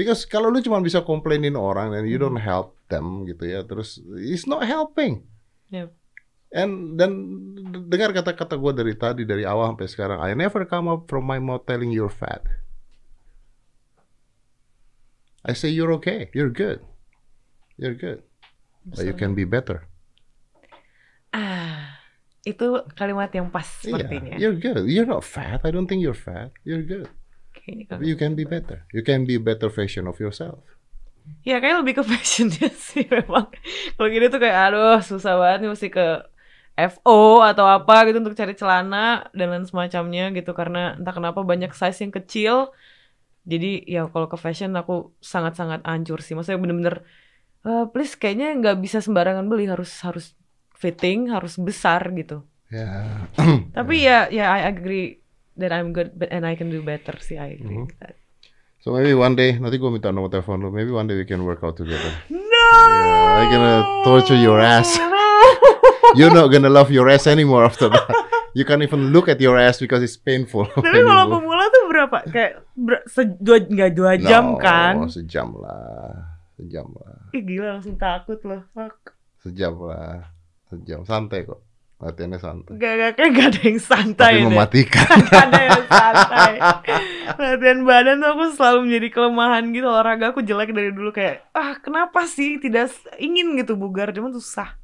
Because 0.00 0.24
kalau 0.24 0.48
lu 0.48 0.64
cuma 0.64 0.80
bisa 0.80 1.04
komplainin 1.04 1.60
orang 1.60 1.92
and 1.92 2.08
you 2.08 2.16
don't 2.16 2.40
help 2.40 2.72
them 2.88 3.28
gitu 3.28 3.44
ya, 3.44 3.60
terus 3.68 4.00
it's 4.16 4.48
not 4.48 4.64
helping. 4.64 5.28
Yep. 5.68 5.92
And 6.56 6.96
dan 6.96 7.12
dengar 7.86 8.16
kata-kata 8.16 8.56
gue 8.56 8.72
dari 8.72 8.94
tadi 8.96 9.22
dari 9.28 9.44
awal 9.44 9.76
sampai 9.76 9.92
sekarang, 9.92 10.18
I 10.24 10.32
never 10.32 10.64
come 10.64 10.88
up 10.88 11.04
from 11.04 11.28
my 11.28 11.36
mouth 11.36 11.68
telling 11.68 11.92
you're 11.92 12.08
fat. 12.08 12.48
I 15.44 15.52
say 15.52 15.68
you're 15.68 15.92
okay, 16.00 16.32
you're 16.32 16.52
good, 16.52 16.80
you're 17.80 17.96
good, 17.96 18.20
but 18.84 19.00
you 19.02 19.16
can 19.16 19.32
be 19.32 19.48
better. 19.48 19.88
Ah, 21.30 21.96
itu 22.42 22.82
kalimat 22.98 23.30
yang 23.30 23.48
pas 23.48 23.64
sepertinya. 23.64 24.34
Yeah, 24.36 24.50
you're 24.50 24.58
good. 24.58 24.82
You're 24.90 25.06
not 25.08 25.22
fat. 25.22 25.62
I 25.62 25.70
don't 25.70 25.86
think 25.86 26.02
you're 26.02 26.16
fat. 26.16 26.50
You're 26.66 26.82
good. 26.82 27.06
Kalau- 27.86 28.02
You 28.02 28.18
can 28.18 28.34
be 28.34 28.42
better. 28.42 28.82
You 28.90 29.06
can 29.06 29.24
be 29.24 29.38
better 29.38 29.70
version 29.70 30.10
of 30.10 30.18
yourself. 30.18 30.60
Ya 31.46 31.62
kayak 31.62 31.84
lebih 31.86 32.00
ke 32.00 32.02
fashionnya 32.10 32.72
sih 32.74 33.06
memang. 33.06 33.46
Kalau 33.94 34.08
gini 34.10 34.26
tuh 34.26 34.40
kayak 34.42 34.72
aduh 34.72 34.98
susah 34.98 35.38
banget 35.38 35.58
nih 35.62 35.70
mesti 35.70 35.88
ke 35.92 36.06
FO 36.98 37.44
atau 37.44 37.68
apa 37.68 38.08
gitu 38.08 38.18
untuk 38.24 38.34
cari 38.34 38.56
celana 38.56 39.28
dan 39.30 39.52
lain 39.52 39.66
semacamnya 39.68 40.32
gitu 40.32 40.50
karena 40.56 40.96
entah 40.96 41.12
kenapa 41.14 41.44
banyak 41.44 41.70
size 41.70 42.02
yang 42.02 42.10
kecil. 42.10 42.54
Jadi 43.46 43.84
ya 43.86 44.08
kalau 44.10 44.26
ke 44.26 44.34
fashion 44.34 44.74
aku 44.74 45.14
sangat-sangat 45.22 45.84
hancur 45.86 46.18
sih. 46.24 46.34
Maksudnya 46.34 46.58
bener-bener 46.58 47.04
eh, 47.66 47.84
please 47.92 48.16
kayaknya 48.16 48.56
nggak 48.56 48.76
bisa 48.80 48.98
sembarangan 49.04 49.46
beli 49.48 49.68
harus 49.68 49.92
harus 50.04 50.36
fitting 50.76 51.28
harus 51.28 51.60
besar 51.60 52.08
gitu. 52.16 52.44
Yeah. 52.72 53.28
Tapi 53.76 53.94
ya 54.06 54.30
ya 54.30 54.48
I 54.54 54.70
agree 54.70 55.20
that 55.60 55.74
I'm 55.74 55.92
good 55.92 56.16
but 56.16 56.32
and 56.32 56.48
I 56.48 56.56
can 56.56 56.72
do 56.72 56.80
better 56.80 57.18
sih 57.20 57.36
I 57.36 57.60
agree. 57.60 57.84
With 57.84 57.98
that. 58.00 58.16
so 58.80 58.96
maybe 58.96 59.12
one 59.12 59.36
day, 59.36 59.60
nanti 59.60 59.76
gue 59.76 59.90
minta 59.92 60.08
nomor 60.08 60.32
telepon 60.32 60.64
lu. 60.64 60.72
Maybe 60.72 60.88
one 60.88 61.04
day 61.04 61.18
we 61.18 61.28
can 61.28 61.44
work 61.44 61.60
out 61.60 61.76
together. 61.76 62.16
No. 62.32 62.40
Yeah, 62.40 63.44
I'm 63.44 63.48
gonna 63.52 63.76
torture 64.08 64.40
your 64.40 64.56
ass. 64.56 64.96
You're 66.18 66.32
not 66.32 66.48
gonna 66.48 66.72
love 66.72 66.88
your 66.88 67.06
ass 67.12 67.28
anymore 67.28 67.68
after 67.68 67.92
that. 67.92 68.08
You 68.50 68.64
can't 68.66 68.82
even 68.82 69.14
look 69.14 69.28
at 69.30 69.38
your 69.38 69.54
ass 69.60 69.78
because 69.78 70.02
it's 70.02 70.16
painful. 70.16 70.66
Tapi 70.66 70.98
kalau 71.06 71.38
pemula 71.38 71.70
tuh 71.70 71.82
berapa? 71.86 72.18
Kayak 72.26 72.66
ber, 72.74 73.04
se, 73.06 73.22
dua, 73.38 73.62
nggak 73.62 73.90
dua 73.94 74.18
jam 74.18 74.56
No, 74.56 74.58
kan? 74.58 75.06
Sejam 75.06 75.54
lah. 75.54 76.29
Sejam 76.60 76.92
lah. 76.92 77.32
Ih 77.32 77.40
gila 77.40 77.80
langsung 77.80 77.96
takut 77.96 78.36
loh. 78.44 78.68
Fuck. 78.76 79.16
Sejam 79.40 79.80
lah. 79.80 80.28
Sejam. 80.68 81.08
Santai 81.08 81.48
kok. 81.48 81.64
Latihannya 82.00 82.40
santai. 82.40 82.80
Gak, 82.80 82.92
gak, 82.96 83.12
kayak 83.20 83.30
gak 83.36 83.48
ada 83.52 83.60
yang 83.60 83.80
santai 83.80 84.32
Tapi 84.40 84.44
mematikan. 84.48 85.04
Gak 85.28 85.44
ada 85.52 85.60
yang 85.60 85.84
santai. 85.84 86.52
Latihan 87.36 87.80
badan 87.84 88.16
tuh 88.24 88.28
aku 88.32 88.44
selalu 88.56 88.78
menjadi 88.88 89.08
kelemahan 89.12 89.64
gitu. 89.68 89.84
Olahraga 89.84 90.32
aku 90.32 90.40
jelek 90.40 90.72
dari 90.72 90.96
dulu 90.96 91.12
kayak, 91.12 91.52
ah 91.52 91.76
kenapa 91.84 92.24
sih 92.24 92.56
tidak 92.56 92.88
ingin 93.20 93.52
gitu 93.60 93.76
bugar, 93.76 94.16
cuman 94.16 94.32
susah. 94.32 94.80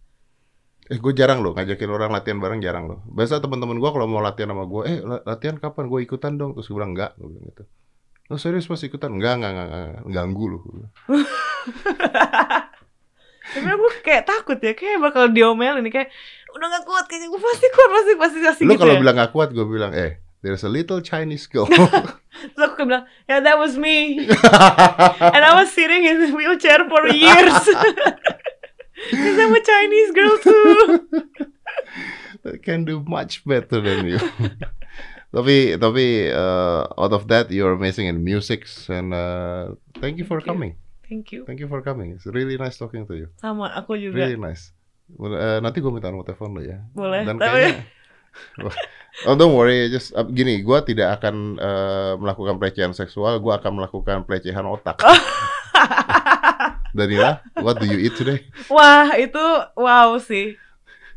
Eh, 0.92 1.00
gue 1.00 1.12
jarang 1.16 1.40
loh 1.40 1.56
ngajakin 1.56 1.88
orang 1.88 2.12
latihan 2.12 2.38
bareng 2.38 2.60
jarang 2.60 2.84
loh. 2.84 3.00
Biasa 3.08 3.40
teman-teman 3.40 3.80
gue 3.80 3.90
kalau 3.90 4.06
mau 4.06 4.20
latihan 4.20 4.52
sama 4.52 4.68
gue, 4.68 4.82
eh 4.84 4.98
la- 5.00 5.24
latihan 5.24 5.56
kapan? 5.56 5.88
Gue 5.88 6.04
ikutan 6.04 6.36
dong. 6.36 6.52
Terus 6.52 6.68
gue 6.68 6.76
bilang 6.76 6.92
enggak, 6.92 7.16
gue 7.16 7.26
bilang 7.32 7.44
gitu. 7.48 7.64
Lo 8.26 8.36
serius 8.36 8.66
pas 8.66 8.82
ikutan? 8.82 9.14
Enggak, 9.14 9.38
enggak, 9.38 9.52
enggak, 9.54 9.68
enggak. 9.70 9.90
ganggu 10.10 10.44
lu. 10.50 10.58
Tapi 13.46 13.68
aku 13.70 13.86
kayak 14.02 14.26
takut 14.26 14.58
ya, 14.58 14.74
kayak 14.74 14.98
bakal 14.98 15.30
diomelin 15.30 15.86
kayak 15.86 16.10
udah 16.56 16.66
gak 16.72 16.84
kuat 16.88 17.04
kayaknya 17.06 17.28
gue 17.30 17.40
pasti 17.40 17.66
kuat 17.68 17.90
pasti 17.92 18.12
pasti 18.16 18.38
pasti 18.42 18.62
Lu 18.64 18.74
gitu 18.74 18.80
kalau 18.82 18.94
ya. 18.96 19.00
bilang 19.00 19.16
gak 19.20 19.30
kuat, 19.30 19.48
gue 19.54 19.66
bilang, 19.68 19.92
eh, 19.94 20.18
there's 20.42 20.64
a 20.66 20.70
little 20.72 20.98
Chinese 20.98 21.46
girl. 21.46 21.68
Terus 22.52 22.62
aku 22.66 22.82
bilang, 22.82 23.06
ya 23.30 23.38
that 23.38 23.54
was 23.54 23.78
me. 23.78 24.26
And 25.34 25.42
I 25.46 25.52
was 25.54 25.70
sitting 25.70 26.02
in 26.02 26.26
the 26.26 26.28
wheelchair 26.34 26.82
for 26.90 27.06
years. 27.12 27.54
Because 29.12 29.36
I'm 29.38 29.54
a 29.54 29.62
Chinese 29.62 30.10
girl 30.10 30.34
too. 30.42 30.66
that 32.42 32.62
can 32.64 32.82
do 32.82 33.04
much 33.06 33.44
better 33.46 33.78
than 33.78 34.08
you. 34.10 34.20
Tapi 35.36 35.76
tapi 35.76 36.32
uh, 36.32 36.88
out 36.96 37.12
of 37.12 37.28
that 37.28 37.52
you're 37.52 37.76
amazing 37.76 38.08
in 38.08 38.24
music 38.24 38.64
and 38.88 39.12
uh, 39.12 39.76
thank 40.00 40.16
you 40.16 40.24
for 40.24 40.40
Thank 40.40 40.48
you. 40.48 40.52
coming. 40.56 40.72
Thank 41.04 41.24
you. 41.30 41.40
Thank 41.44 41.60
you 41.60 41.68
for 41.68 41.84
coming. 41.84 42.16
It's 42.16 42.24
really 42.24 42.56
nice 42.56 42.80
talking 42.80 43.04
to 43.04 43.14
you. 43.14 43.28
Sama 43.36 43.68
aku 43.76 44.00
juga. 44.00 44.24
Really 44.26 44.40
nice. 44.40 44.72
Uh, 45.12 45.62
nanti 45.62 45.78
gue 45.78 45.92
minta 45.92 46.10
nomor 46.10 46.24
telepon 46.24 46.56
lo 46.56 46.64
ya. 46.64 46.82
Boleh. 46.96 47.22
Dan 47.22 47.36
Tapi 47.36 47.46
kayaknya 47.46 47.84
Oh 49.28 49.32
don't 49.32 49.56
worry, 49.56 49.88
just 49.88 50.12
uh, 50.12 50.28
gini, 50.28 50.60
gue 50.60 50.78
tidak 50.84 51.20
akan 51.20 51.56
uh, 51.56 52.12
melakukan 52.20 52.60
pelecehan 52.60 52.92
seksual, 52.92 53.40
gue 53.40 53.48
akan 53.48 53.80
melakukan 53.80 54.28
pelecehan 54.28 54.68
otak. 54.68 55.00
Danila, 56.96 57.40
what 57.64 57.80
do 57.80 57.88
you 57.88 57.96
eat 57.96 58.12
today? 58.12 58.44
wah, 58.68 59.08
itu 59.16 59.40
wow 59.72 60.20
sih. 60.20 60.60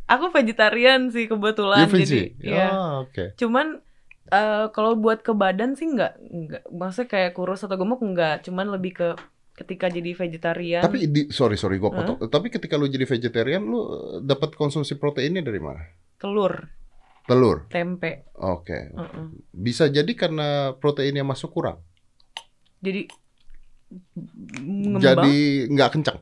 Aku 0.08 0.32
vegetarian 0.32 1.12
sih 1.12 1.28
kebetulan 1.28 1.86
You 1.86 1.92
jadi 1.92 1.96
Vinci? 2.00 2.24
ya. 2.40 2.72
Oh, 2.72 2.92
oke. 3.04 3.36
Cuman 3.36 3.84
eh, 4.30 4.66
kalau 4.72 4.96
buat 4.96 5.26
ke 5.26 5.34
badan 5.34 5.74
sih 5.74 5.90
nggak 5.90 6.14
nggak 6.22 6.64
maksudnya 6.70 7.10
kayak 7.10 7.32
kurus 7.36 7.66
atau 7.66 7.76
gemuk 7.76 8.02
nggak, 8.02 8.46
cuman 8.46 8.74
lebih 8.74 8.94
ke 8.96 9.10
ketika 9.60 9.92
jadi 9.92 10.16
vegetarian. 10.16 10.84
Tapi 10.86 11.12
di, 11.12 11.22
sorry 11.36 11.60
sorry 11.60 11.84
gue 11.84 11.92
potong. 11.92 12.16
Tapi 12.32 12.48
ketika 12.48 12.80
lu 12.80 12.88
jadi 12.88 13.04
vegetarian, 13.04 13.60
lu 13.60 13.76
uh, 13.76 13.86
dapat 14.24 14.56
konsumsi 14.56 14.96
proteinnya 14.96 15.44
dari 15.44 15.60
mana? 15.60 15.84
telur, 16.20 16.68
Telur. 17.24 17.68
tempe. 17.72 18.28
Oke. 18.36 18.92
Heeh. 18.92 19.26
Bisa 19.56 19.88
jadi 19.88 20.12
karena 20.16 20.76
proteinnya 20.76 21.24
masuk 21.24 21.56
kurang. 21.56 21.80
Jadi 22.84 23.08
mengembang. 24.60 25.04
Jadi 25.04 25.38
nggak 25.72 25.90
kencang. 25.96 26.20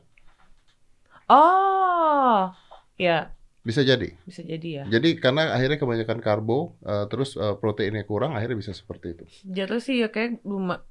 Oh, 1.28 2.54
ya 2.96 3.34
Bisa 3.60 3.82
jadi. 3.82 4.14
bisa 4.24 4.40
jadi 4.40 4.68
ya. 4.80 4.84
Jadi 4.88 5.18
karena 5.18 5.52
akhirnya 5.52 5.76
kebanyakan 5.76 6.18
karbo, 6.18 6.78
uh, 6.82 7.04
terus 7.06 7.34
uh, 7.34 7.54
proteinnya 7.54 8.02
kurang, 8.02 8.32
akhirnya 8.32 8.56
bisa 8.56 8.72
seperti 8.72 9.12
itu. 9.12 9.24
Jatuh 9.44 9.78
sih 9.78 10.00
ya 10.00 10.08
kayak 10.08 10.40
belum 10.40 10.72
ma- 10.72 10.84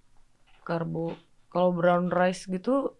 karbo. 0.61 1.17
Kalau 1.47 1.71
brown 1.71 2.11
rice 2.11 2.45
gitu, 2.45 2.93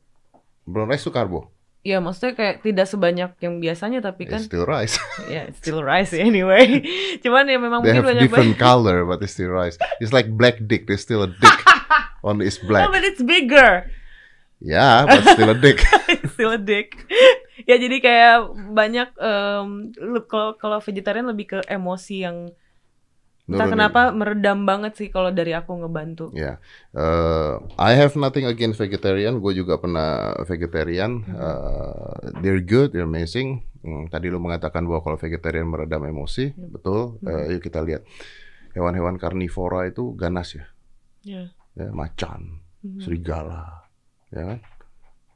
Brown 0.63 0.87
rice 0.87 1.03
itu 1.03 1.11
karbo. 1.11 1.51
ya 1.81 2.03
maksudnya 2.03 2.35
kayak 2.35 2.55
tidak 2.61 2.83
sebanyak 2.83 3.31
yang 3.39 3.63
biasanya 3.63 4.03
tapi 4.03 4.27
kan 4.27 4.43
It's 4.43 4.51
still 4.51 4.67
rice. 4.67 4.99
ya 5.31 5.47
it's 5.47 5.59
still 5.61 5.79
rice 5.79 6.11
anyway. 6.19 6.83
Cuman 7.21 7.47
ya 7.47 7.55
memang 7.55 7.79
They 7.79 7.95
mungkin 7.95 8.03
have 8.03 8.09
banyak 8.11 8.23
different 8.27 8.55
color, 8.57 9.07
but 9.07 9.21
it's 9.21 9.31
still 9.31 9.51
rice. 9.51 9.79
It's 9.99 10.11
like 10.11 10.27
black 10.27 10.59
dick. 10.63 10.83
There's 10.83 10.99
still 10.99 11.23
a 11.23 11.31
dick 11.31 11.59
on 12.27 12.43
it's 12.43 12.59
No, 12.59 12.67
black. 12.67 12.91
but 12.91 13.07
it's 13.07 13.23
bigger. 13.23 13.87
Yeah, 14.57 15.05
but 15.05 15.21
still 15.31 15.53
a 15.53 15.57
dick. 15.57 15.85
Still 16.33 16.53
a 16.57 16.61
dick. 16.61 16.97
ya 17.65 17.75
jadi 17.75 17.97
kayak 17.99 18.35
banyak 18.71 19.09
lu- 19.97 20.25
kalau 20.25 20.55
kalau 20.55 20.77
vegetarian 20.79 21.25
lebih 21.25 21.45
ke 21.47 21.59
emosi 21.67 22.25
yang 22.25 22.49
Entah 23.47 23.71
kenapa 23.71 24.11
meredam 24.11 24.67
banget 24.67 24.99
sih 24.99 25.07
kalau 25.07 25.31
dari 25.31 25.55
aku 25.55 25.71
ngebantu. 25.79 26.35
Ya, 26.35 26.59
Eh, 26.91 27.53
I 27.79 27.95
have 27.95 28.19
nothing 28.19 28.43
against 28.43 28.75
vegetarian. 28.75 29.39
Gue 29.39 29.55
juga 29.55 29.79
pernah 29.79 30.35
vegetarian. 30.43 31.23
Eh, 31.23 32.43
they're 32.43 32.59
good, 32.59 32.91
they're 32.91 33.07
amazing. 33.07 33.63
Hmm, 33.87 34.11
tadi 34.11 34.27
lu 34.27 34.43
mengatakan 34.43 34.83
bahwa 34.83 34.99
kalau 34.99 35.15
vegetarian 35.15 35.63
meredam 35.63 36.03
emosi, 36.03 36.51
betul. 36.59 37.23
Eh, 37.23 37.55
yuk 37.55 37.63
kita 37.63 37.79
lihat 37.87 38.03
hewan-hewan 38.75 39.15
karnivora 39.15 39.87
itu 39.87 40.11
ganas 40.19 40.51
ya, 40.51 40.65
Ya. 41.23 41.43
ya 41.71 41.87
macan, 41.95 42.59
Mhm. 42.83 42.99
serigala, 42.99 43.86
ya 44.29 44.43
kan? 44.45 44.59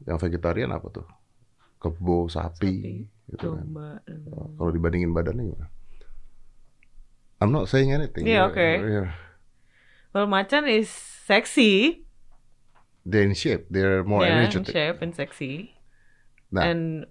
Yang 0.03 0.17
vegetarian 0.27 0.71
apa 0.71 0.87
tuh? 0.89 1.07
Kebo, 1.77 2.29
sapi, 2.29 3.05
gitu 3.27 3.57
kan. 3.57 3.65
Coba. 3.65 3.87
hmm. 4.05 4.57
Kalau 4.57 4.71
dibandingin 4.71 5.11
badannya 5.11 5.49
gimana? 5.49 5.67
I'm 7.41 7.49
not 7.49 7.65
saying 7.67 7.89
anything. 7.89 8.25
Iya, 8.25 8.45
They're- 8.45 8.53
oke. 8.53 8.67
they're- 8.85 9.13
Well, 10.11 10.27
macan 10.27 10.67
is 10.67 10.91
sexy. 11.25 12.03
They're 13.01 13.25
in 13.25 13.33
shape. 13.33 13.65
They're 13.71 14.03
more 14.03 14.21
yeah, 14.21 14.45
in 14.45 14.51
energetic. 14.51 14.75
shape 14.75 14.99
and 15.01 15.15
sexy. 15.15 15.73
Nah. 16.51 16.67
And 16.67 17.07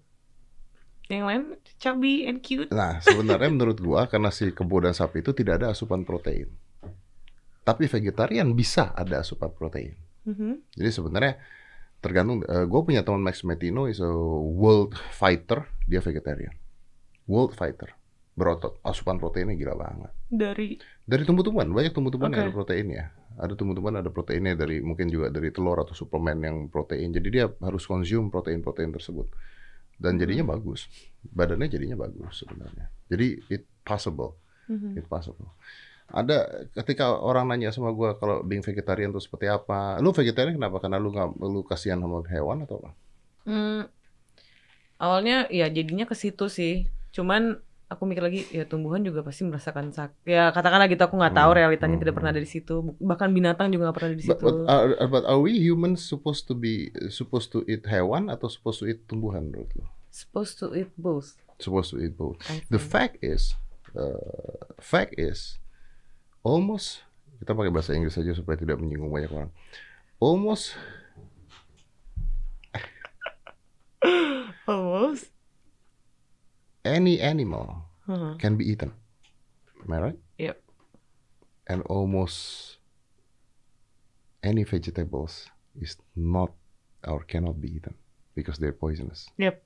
yang 1.11 1.27
lain 1.27 1.43
chubby 1.83 2.29
and 2.29 2.39
cute. 2.45 2.71
Nah, 2.71 3.03
sebenarnya 3.03 3.51
menurut 3.57 3.81
gua 3.83 4.07
karena 4.07 4.31
si 4.31 4.55
kebo 4.55 4.85
dan 4.85 4.95
sapi 4.95 5.25
itu 5.25 5.35
tidak 5.35 5.59
ada 5.65 5.75
asupan 5.75 6.07
protein. 6.07 6.47
Tapi 7.67 7.91
vegetarian 7.91 8.47
bisa 8.55 8.95
ada 8.95 9.25
asupan 9.25 9.51
protein. 9.51 9.97
Mhm. 10.29 10.63
Jadi 10.79 10.91
sebenarnya 10.93 11.41
tergantung. 12.01 12.43
eh, 12.45 12.65
gua 12.67 12.81
punya 12.83 13.05
teman 13.05 13.23
Max 13.23 13.45
Metino 13.45 13.87
is 13.87 14.01
a 14.01 14.11
world 14.43 14.97
fighter, 15.15 15.69
dia 15.87 16.01
vegetarian. 16.01 16.53
World 17.31 17.55
fighter, 17.55 17.95
berotot, 18.35 18.81
asupan 18.83 19.21
proteinnya 19.23 19.55
gila 19.55 19.77
banget. 19.79 20.13
Dari 20.27 20.81
Dari 21.07 21.23
tumbuh-tumbuhan, 21.23 21.71
banyak 21.71 21.93
tumbuh-tumbuhan 21.95 22.33
yang 22.35 22.43
Oke. 22.43 22.49
ada 22.51 22.57
proteinnya. 22.57 23.05
Ada 23.39 23.55
tumbuh-tumbuhan 23.55 23.97
ada 24.03 24.11
proteinnya 24.11 24.59
dari 24.59 24.83
mungkin 24.83 25.07
juga 25.09 25.31
dari 25.31 25.55
telur 25.55 25.79
atau 25.81 25.95
suplemen 25.95 26.39
yang 26.43 26.57
protein. 26.67 27.15
Jadi 27.15 27.29
dia 27.31 27.47
harus 27.49 27.87
konsum 27.87 28.29
protein-protein 28.29 28.91
tersebut. 28.95 29.31
Dan 30.01 30.17
jadinya 30.17 30.57
bagus. 30.57 30.89
Badannya 31.21 31.69
jadinya 31.69 31.97
bagus 32.01 32.41
sebenarnya. 32.41 32.89
Jadi 33.13 33.43
it 33.53 33.69
possible. 33.85 34.41
Mhm. 34.67 34.97
It 34.97 35.07
possible. 35.07 35.53
Ada 36.11 36.67
ketika 36.75 37.15
orang 37.15 37.47
nanya 37.49 37.71
sama 37.71 37.91
gua 37.91 38.19
kalau 38.19 38.43
being 38.43 38.61
vegetarian 38.61 39.11
itu 39.11 39.23
seperti 39.23 39.47
apa? 39.47 39.97
Lu 39.99 40.11
vegetarian 40.11 40.55
kenapa? 40.55 40.83
Karena 40.83 40.99
lu 40.99 41.11
nggak 41.11 41.29
lu 41.39 41.63
kasihan 41.63 41.99
sama 41.99 42.21
hewan 42.27 42.67
atau 42.67 42.83
apa? 42.83 42.91
Hmm, 43.47 43.87
awalnya 44.99 45.47
ya 45.49 45.71
jadinya 45.71 46.05
ke 46.05 46.15
situ 46.15 46.51
sih. 46.51 46.87
Cuman 47.11 47.59
aku 47.91 48.07
mikir 48.07 48.23
lagi 48.23 48.47
ya 48.55 48.63
tumbuhan 48.67 49.03
juga 49.03 49.23
pasti 49.23 49.43
merasakan 49.43 49.91
sak. 49.91 50.15
Ya 50.23 50.51
katakanlah 50.51 50.87
gitu 50.87 51.03
aku 51.03 51.19
nggak 51.19 51.35
tahu 51.35 51.51
Hmm, 51.51 51.59
realitanya 51.59 51.97
hmm, 51.99 52.03
tidak 52.07 52.15
pernah 52.19 52.31
ada 52.31 52.43
di 52.43 52.51
situ. 52.51 52.75
Bahkan 52.99 53.29
binatang 53.31 53.71
juga 53.71 53.91
nggak 53.91 53.97
pernah 53.99 54.11
ada 54.15 54.19
di 54.19 54.27
But, 54.27 54.39
situ. 54.39 54.47
but, 54.47 54.57
are, 54.67 54.89
but 55.07 55.25
are 55.27 55.41
we 55.41 55.59
humans 55.59 56.03
supposed 56.03 56.47
to 56.47 56.55
be 56.55 56.91
supposed 57.11 57.51
to 57.51 57.63
eat 57.67 57.87
hewan 57.87 58.31
atau 58.31 58.47
supposed 58.47 58.83
to 58.83 58.87
eat 58.87 59.07
tumbuhan 59.07 59.51
menurut 59.51 59.71
lu? 59.75 59.87
Supposed 60.11 60.59
to 60.59 60.75
eat 60.75 60.91
both. 60.99 61.39
Supposed 61.61 61.95
to 61.95 62.01
eat 62.01 62.17
both. 62.17 62.41
The 62.67 62.81
fact 62.81 63.21
is, 63.21 63.55
uh, 63.93 64.17
fact 64.81 65.15
is, 65.15 65.60
almost 66.43 67.05
kita 67.41 67.53
pakai 67.53 67.73
bahasa 67.73 67.97
Inggris 67.97 68.15
saja 68.15 68.33
supaya 68.33 68.57
tidak 68.57 68.77
menyinggung 68.77 69.09
banyak 69.09 69.33
orang. 69.33 69.51
Almost 70.21 70.77
Almost. 74.67 75.31
any 76.85 77.21
animal 77.21 77.87
Huh. 78.09 78.35
can 78.41 78.57
be 78.57 78.65
eaten. 78.67 78.91
Am 79.85 79.93
I 79.93 79.99
right? 80.01 80.19
Yep. 80.41 80.57
And 81.69 81.83
almost 81.87 82.77
any 84.43 84.65
vegetables 84.65 85.47
is 85.79 85.95
not 86.17 86.51
or 87.07 87.23
cannot 87.23 87.61
be 87.61 87.71
eaten 87.71 87.95
because 88.35 88.59
they're 88.59 88.75
poisonous. 88.75 89.29
Yep. 89.39 89.63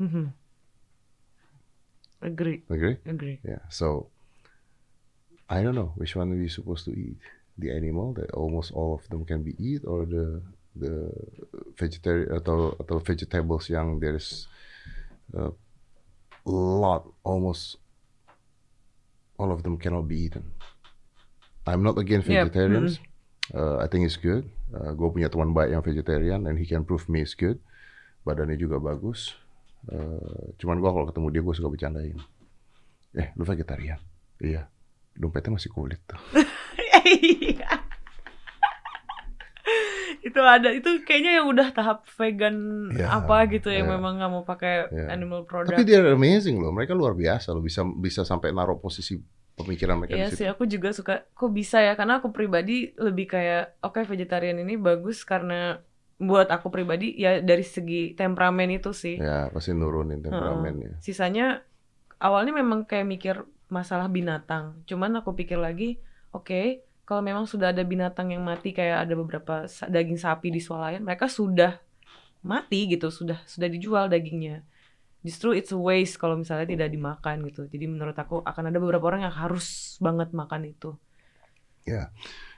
Mhm. 0.00 0.32
Agree. 2.22 2.62
Agree? 2.70 2.96
Agree. 3.04 3.40
Yeah. 3.42 3.64
So 3.68 4.13
I 5.48 5.62
don't 5.62 5.74
know 5.76 5.92
which 5.96 6.16
one 6.16 6.32
we 6.32 6.48
supposed 6.48 6.84
to 6.86 6.92
eat. 6.92 7.16
The 7.58 7.70
animal 7.70 8.14
that 8.18 8.32
almost 8.34 8.72
all 8.72 8.94
of 8.98 9.06
them 9.08 9.24
can 9.24 9.46
be 9.46 9.54
eat 9.62 9.86
or 9.86 10.04
the 10.04 10.42
the 10.74 11.06
vegetarian 11.78 12.34
atau 12.34 12.74
atau 12.82 12.98
vegetables 12.98 13.70
yang 13.70 14.02
there's 14.02 14.50
a 15.38 15.54
lot 16.50 17.06
almost 17.22 17.78
all 19.38 19.54
of 19.54 19.62
them 19.62 19.78
cannot 19.78 20.10
be 20.10 20.26
eaten. 20.26 20.50
I'm 21.64 21.86
not 21.86 21.96
against 21.96 22.26
Yep, 22.28 22.50
vegetarians. 22.50 22.98
Uh, 23.54 23.78
I 23.78 23.86
think 23.86 24.04
it's 24.04 24.18
good. 24.18 24.50
Uh, 24.74 24.92
gue 24.96 25.08
punya 25.14 25.30
teman 25.30 25.54
baik 25.54 25.72
yang 25.72 25.84
vegetarian 25.84 26.40
and 26.50 26.58
he 26.58 26.66
can 26.66 26.82
prove 26.82 27.06
me 27.06 27.22
it's 27.22 27.38
good. 27.38 27.60
Badannya 28.26 28.58
juga 28.58 28.82
bagus. 28.82 29.36
Uh, 29.88 30.52
cuman 30.58 30.80
gue 30.80 30.90
kalau 30.90 31.06
ketemu 31.08 31.26
dia 31.30 31.42
gue 31.44 31.54
suka 31.54 31.68
bercandain. 31.70 32.18
Eh, 33.14 33.30
lu 33.38 33.46
vegetarian? 33.46 34.00
Iya. 34.42 34.73
Dompetnya 35.14 35.54
masih 35.54 35.70
kulit 35.70 36.00
tuh. 36.04 36.18
Iya. 37.04 37.68
itu 40.24 40.40
ada 40.40 40.72
itu 40.72 41.04
kayaknya 41.04 41.40
yang 41.40 41.46
udah 41.48 41.68
tahap 41.70 42.08
vegan 42.16 42.88
Ya, 42.92 43.12
apa 43.14 43.44
gitu 43.46 43.68
yang 43.68 43.88
ya. 43.88 43.92
memang 43.92 44.16
nggak 44.16 44.30
mau 44.30 44.40
pakai 44.42 44.88
Ya. 44.88 45.12
animal 45.12 45.44
product. 45.44 45.76
Tapi 45.76 45.84
dia 45.84 46.00
amazing 46.00 46.56
loh. 46.56 46.72
Mereka 46.72 46.92
luar 46.92 47.12
biasa 47.12 47.52
loh. 47.52 47.60
Bisa 47.60 47.84
bisa 47.84 48.24
sampai 48.24 48.50
naruh 48.50 48.76
posisi 48.76 49.20
pemikiran 49.54 50.00
mereka 50.00 50.16
Iya 50.16 50.28
sih, 50.30 50.48
aku 50.48 50.64
juga 50.64 50.90
suka. 50.90 51.28
Kok 51.30 51.52
bisa 51.52 51.78
ya? 51.78 51.92
Karena 51.92 52.18
aku 52.18 52.32
pribadi 52.32 52.96
lebih 52.96 53.28
kayak, 53.28 53.78
oke 53.80 54.00
vegetarian 54.02 54.56
ini 54.56 54.74
bagus 54.74 55.22
karena 55.22 55.78
buat 56.16 56.48
aku 56.48 56.70
pribadi 56.70 57.12
ya 57.14 57.38
dari 57.38 57.62
segi 57.62 58.14
temperamen 58.14 58.72
itu 58.72 58.90
sih. 58.90 59.16
Ya, 59.16 59.52
pasti 59.52 59.70
nurunin 59.70 60.20
temperamennya. 60.20 60.98
Sisanya 60.98 61.60
awalnya 62.16 62.56
memang 62.56 62.84
kayak 62.84 63.04
mikir 63.04 63.36
masalah 63.70 64.08
binatang. 64.10 64.78
Cuman 64.88 65.20
aku 65.20 65.32
pikir 65.36 65.58
lagi, 65.60 65.98
oke, 66.34 66.84
kalau 67.04 67.20
memang 67.24 67.44
sudah 67.44 67.72
ada 67.74 67.84
binatang 67.84 68.32
yang 68.32 68.42
mati 68.44 68.72
kayak 68.72 69.08
ada 69.08 69.14
beberapa 69.16 69.68
daging 69.88 70.20
sapi 70.20 70.48
di 70.52 70.60
swalayan, 70.60 71.04
mereka 71.04 71.28
sudah 71.28 71.80
mati 72.44 72.88
gitu, 72.92 73.08
sudah 73.12 73.40
sudah 73.48 73.68
dijual 73.68 74.08
dagingnya. 74.08 74.64
Justru 75.24 75.56
it's 75.56 75.72
a 75.72 75.80
waste 75.80 76.20
kalau 76.20 76.36
misalnya 76.36 76.68
tidak 76.68 76.88
dimakan 76.92 77.44
gitu. 77.48 77.64
Jadi 77.68 77.84
menurut 77.88 78.16
aku 78.16 78.44
akan 78.44 78.68
ada 78.68 78.78
beberapa 78.80 79.04
orang 79.08 79.24
yang 79.24 79.32
harus 79.34 79.96
banget 80.00 80.32
makan 80.36 80.68
itu. 80.68 80.92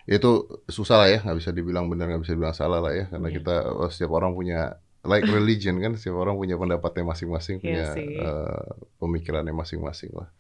Itu 0.07 0.63
susah 0.71 0.97
lah 1.03 1.09
ya, 1.11 1.19
nggak 1.23 1.39
bisa 1.43 1.51
dibilang 1.51 1.91
benar, 1.91 2.07
nggak 2.11 2.23
bisa 2.23 2.33
dibilang 2.39 2.55
salah 2.55 2.79
lah 2.79 2.95
ya. 2.95 3.11
Karena 3.11 3.29
Iya. 3.31 3.37
kita 3.43 3.55
oh, 3.75 3.91
setiap 3.91 4.15
orang 4.15 4.33
punya 4.39 4.79
like 5.03 5.27
religion 5.27 5.79
kan, 5.83 5.99
setiap 5.99 6.19
orang 6.23 6.39
punya 6.39 6.55
pendapatnya 6.55 7.03
masing-masing, 7.07 7.59
Iya 7.59 7.63
punya 7.63 7.87
sih. 7.95 8.09
eh, 8.23 8.71
pemikirannya 9.03 9.55
masing-masing 9.55 10.15
lah. 10.15 10.31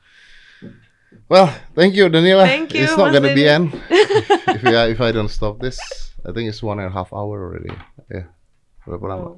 Well, 1.26 1.48
thank 1.74 1.94
you 1.94 2.06
Danila. 2.06 2.46
Thank 2.46 2.74
you, 2.74 2.86
It's 2.86 2.94
not 2.94 3.10
Mas 3.10 3.18
gonna 3.18 3.34
be 3.34 3.46
end 3.46 3.74
if 4.56 4.62
I 4.62 4.94
if 4.94 5.00
I 5.00 5.10
don't 5.10 5.30
stop 5.30 5.58
this. 5.58 5.78
I 6.22 6.30
think 6.30 6.46
it's 6.46 6.62
one 6.62 6.78
and 6.78 6.90
a 6.90 6.94
half 6.94 7.10
hour 7.10 7.38
already. 7.40 7.70
Ya, 8.06 8.30
berapa 8.82 9.04
lama? 9.06 9.26
Wow. 9.26 9.36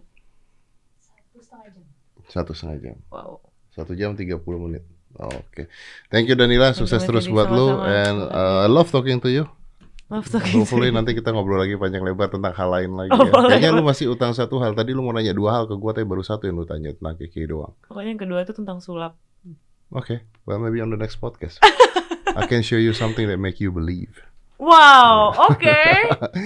Satu 1.01 1.40
setengah 1.40 1.69
jam. 1.70 1.85
Satu 2.28 2.51
setengah 2.53 2.78
jam. 2.82 2.97
wow. 3.09 3.40
Satu 3.73 3.93
jam 3.95 4.12
30 4.12 4.36
menit. 4.59 4.85
Oke. 5.16 5.70
Thank 6.09 6.28
you 6.28 6.36
Danila, 6.36 6.70
Thank 6.70 6.77
you, 6.77 6.81
sukses 6.85 7.01
Mas 7.01 7.09
terus 7.09 7.24
buat 7.27 7.49
lu 7.49 7.73
Sama-sama. 7.73 8.05
and 8.05 8.19
uh, 8.28 8.59
I 8.65 8.69
love 8.69 8.89
talking 8.89 9.19
to 9.23 9.31
you. 9.31 9.45
Maaf 10.09 10.28
talking 10.28 10.53
to 10.53 10.65
Hopefully 10.65 10.89
you. 10.89 10.97
nanti 10.97 11.12
kita 11.12 11.32
ngobrol 11.32 11.61
lagi 11.61 11.77
panjang 11.77 12.01
lebar 12.01 12.28
tentang 12.28 12.53
hal 12.53 12.69
lain 12.69 12.97
lagi 12.97 13.12
Oh, 13.12 13.24
ya. 13.24 13.32
Kayaknya 13.53 13.70
lu 13.73 13.82
masih 13.82 14.09
utang 14.09 14.32
satu 14.32 14.57
hal. 14.59 14.73
Tadi 14.73 14.93
lu 14.93 15.01
mau 15.01 15.12
nanya 15.12 15.32
dua 15.32 15.53
hal 15.53 15.65
ke 15.69 15.77
gua 15.77 15.93
tapi 15.93 16.05
baru 16.05 16.20
satu 16.20 16.49
yang 16.49 16.57
lu 16.61 16.65
tanya 16.65 16.93
tentang 16.93 17.16
Kiki 17.16 17.45
doang. 17.45 17.73
Pokoknya 17.85 18.16
yang 18.16 18.20
kedua 18.20 18.39
itu 18.40 18.53
tentang 18.53 18.81
sulap. 18.81 19.16
Oke. 19.93 20.20
Well 20.47 20.59
maybe 20.59 20.81
on 20.81 20.90
the 20.90 20.97
next 20.97 21.20
podcast. 21.20 21.59
I 21.62 22.47
can 22.47 22.62
show 22.62 22.77
you 22.77 22.93
something 22.93 23.27
that 23.28 23.39
make 23.39 23.60
you 23.60 23.73
believe. 23.73 24.23
Wow, 24.59 25.35
oke. 25.36 25.62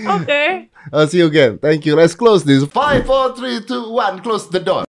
Oke. 0.07 0.69
I'll 0.93 1.09
see 1.09 1.19
you 1.19 1.27
again. 1.27 1.59
Thank 1.59 1.87
you. 1.87 1.97
Let's 1.97 2.15
close 2.15 2.45
this. 2.45 2.65
Five, 2.67 3.07
four, 3.07 3.35
three, 3.35 3.65
two, 3.65 3.91
one. 3.91 4.21
Close 4.21 4.49
the 4.51 4.61
door. 4.61 4.85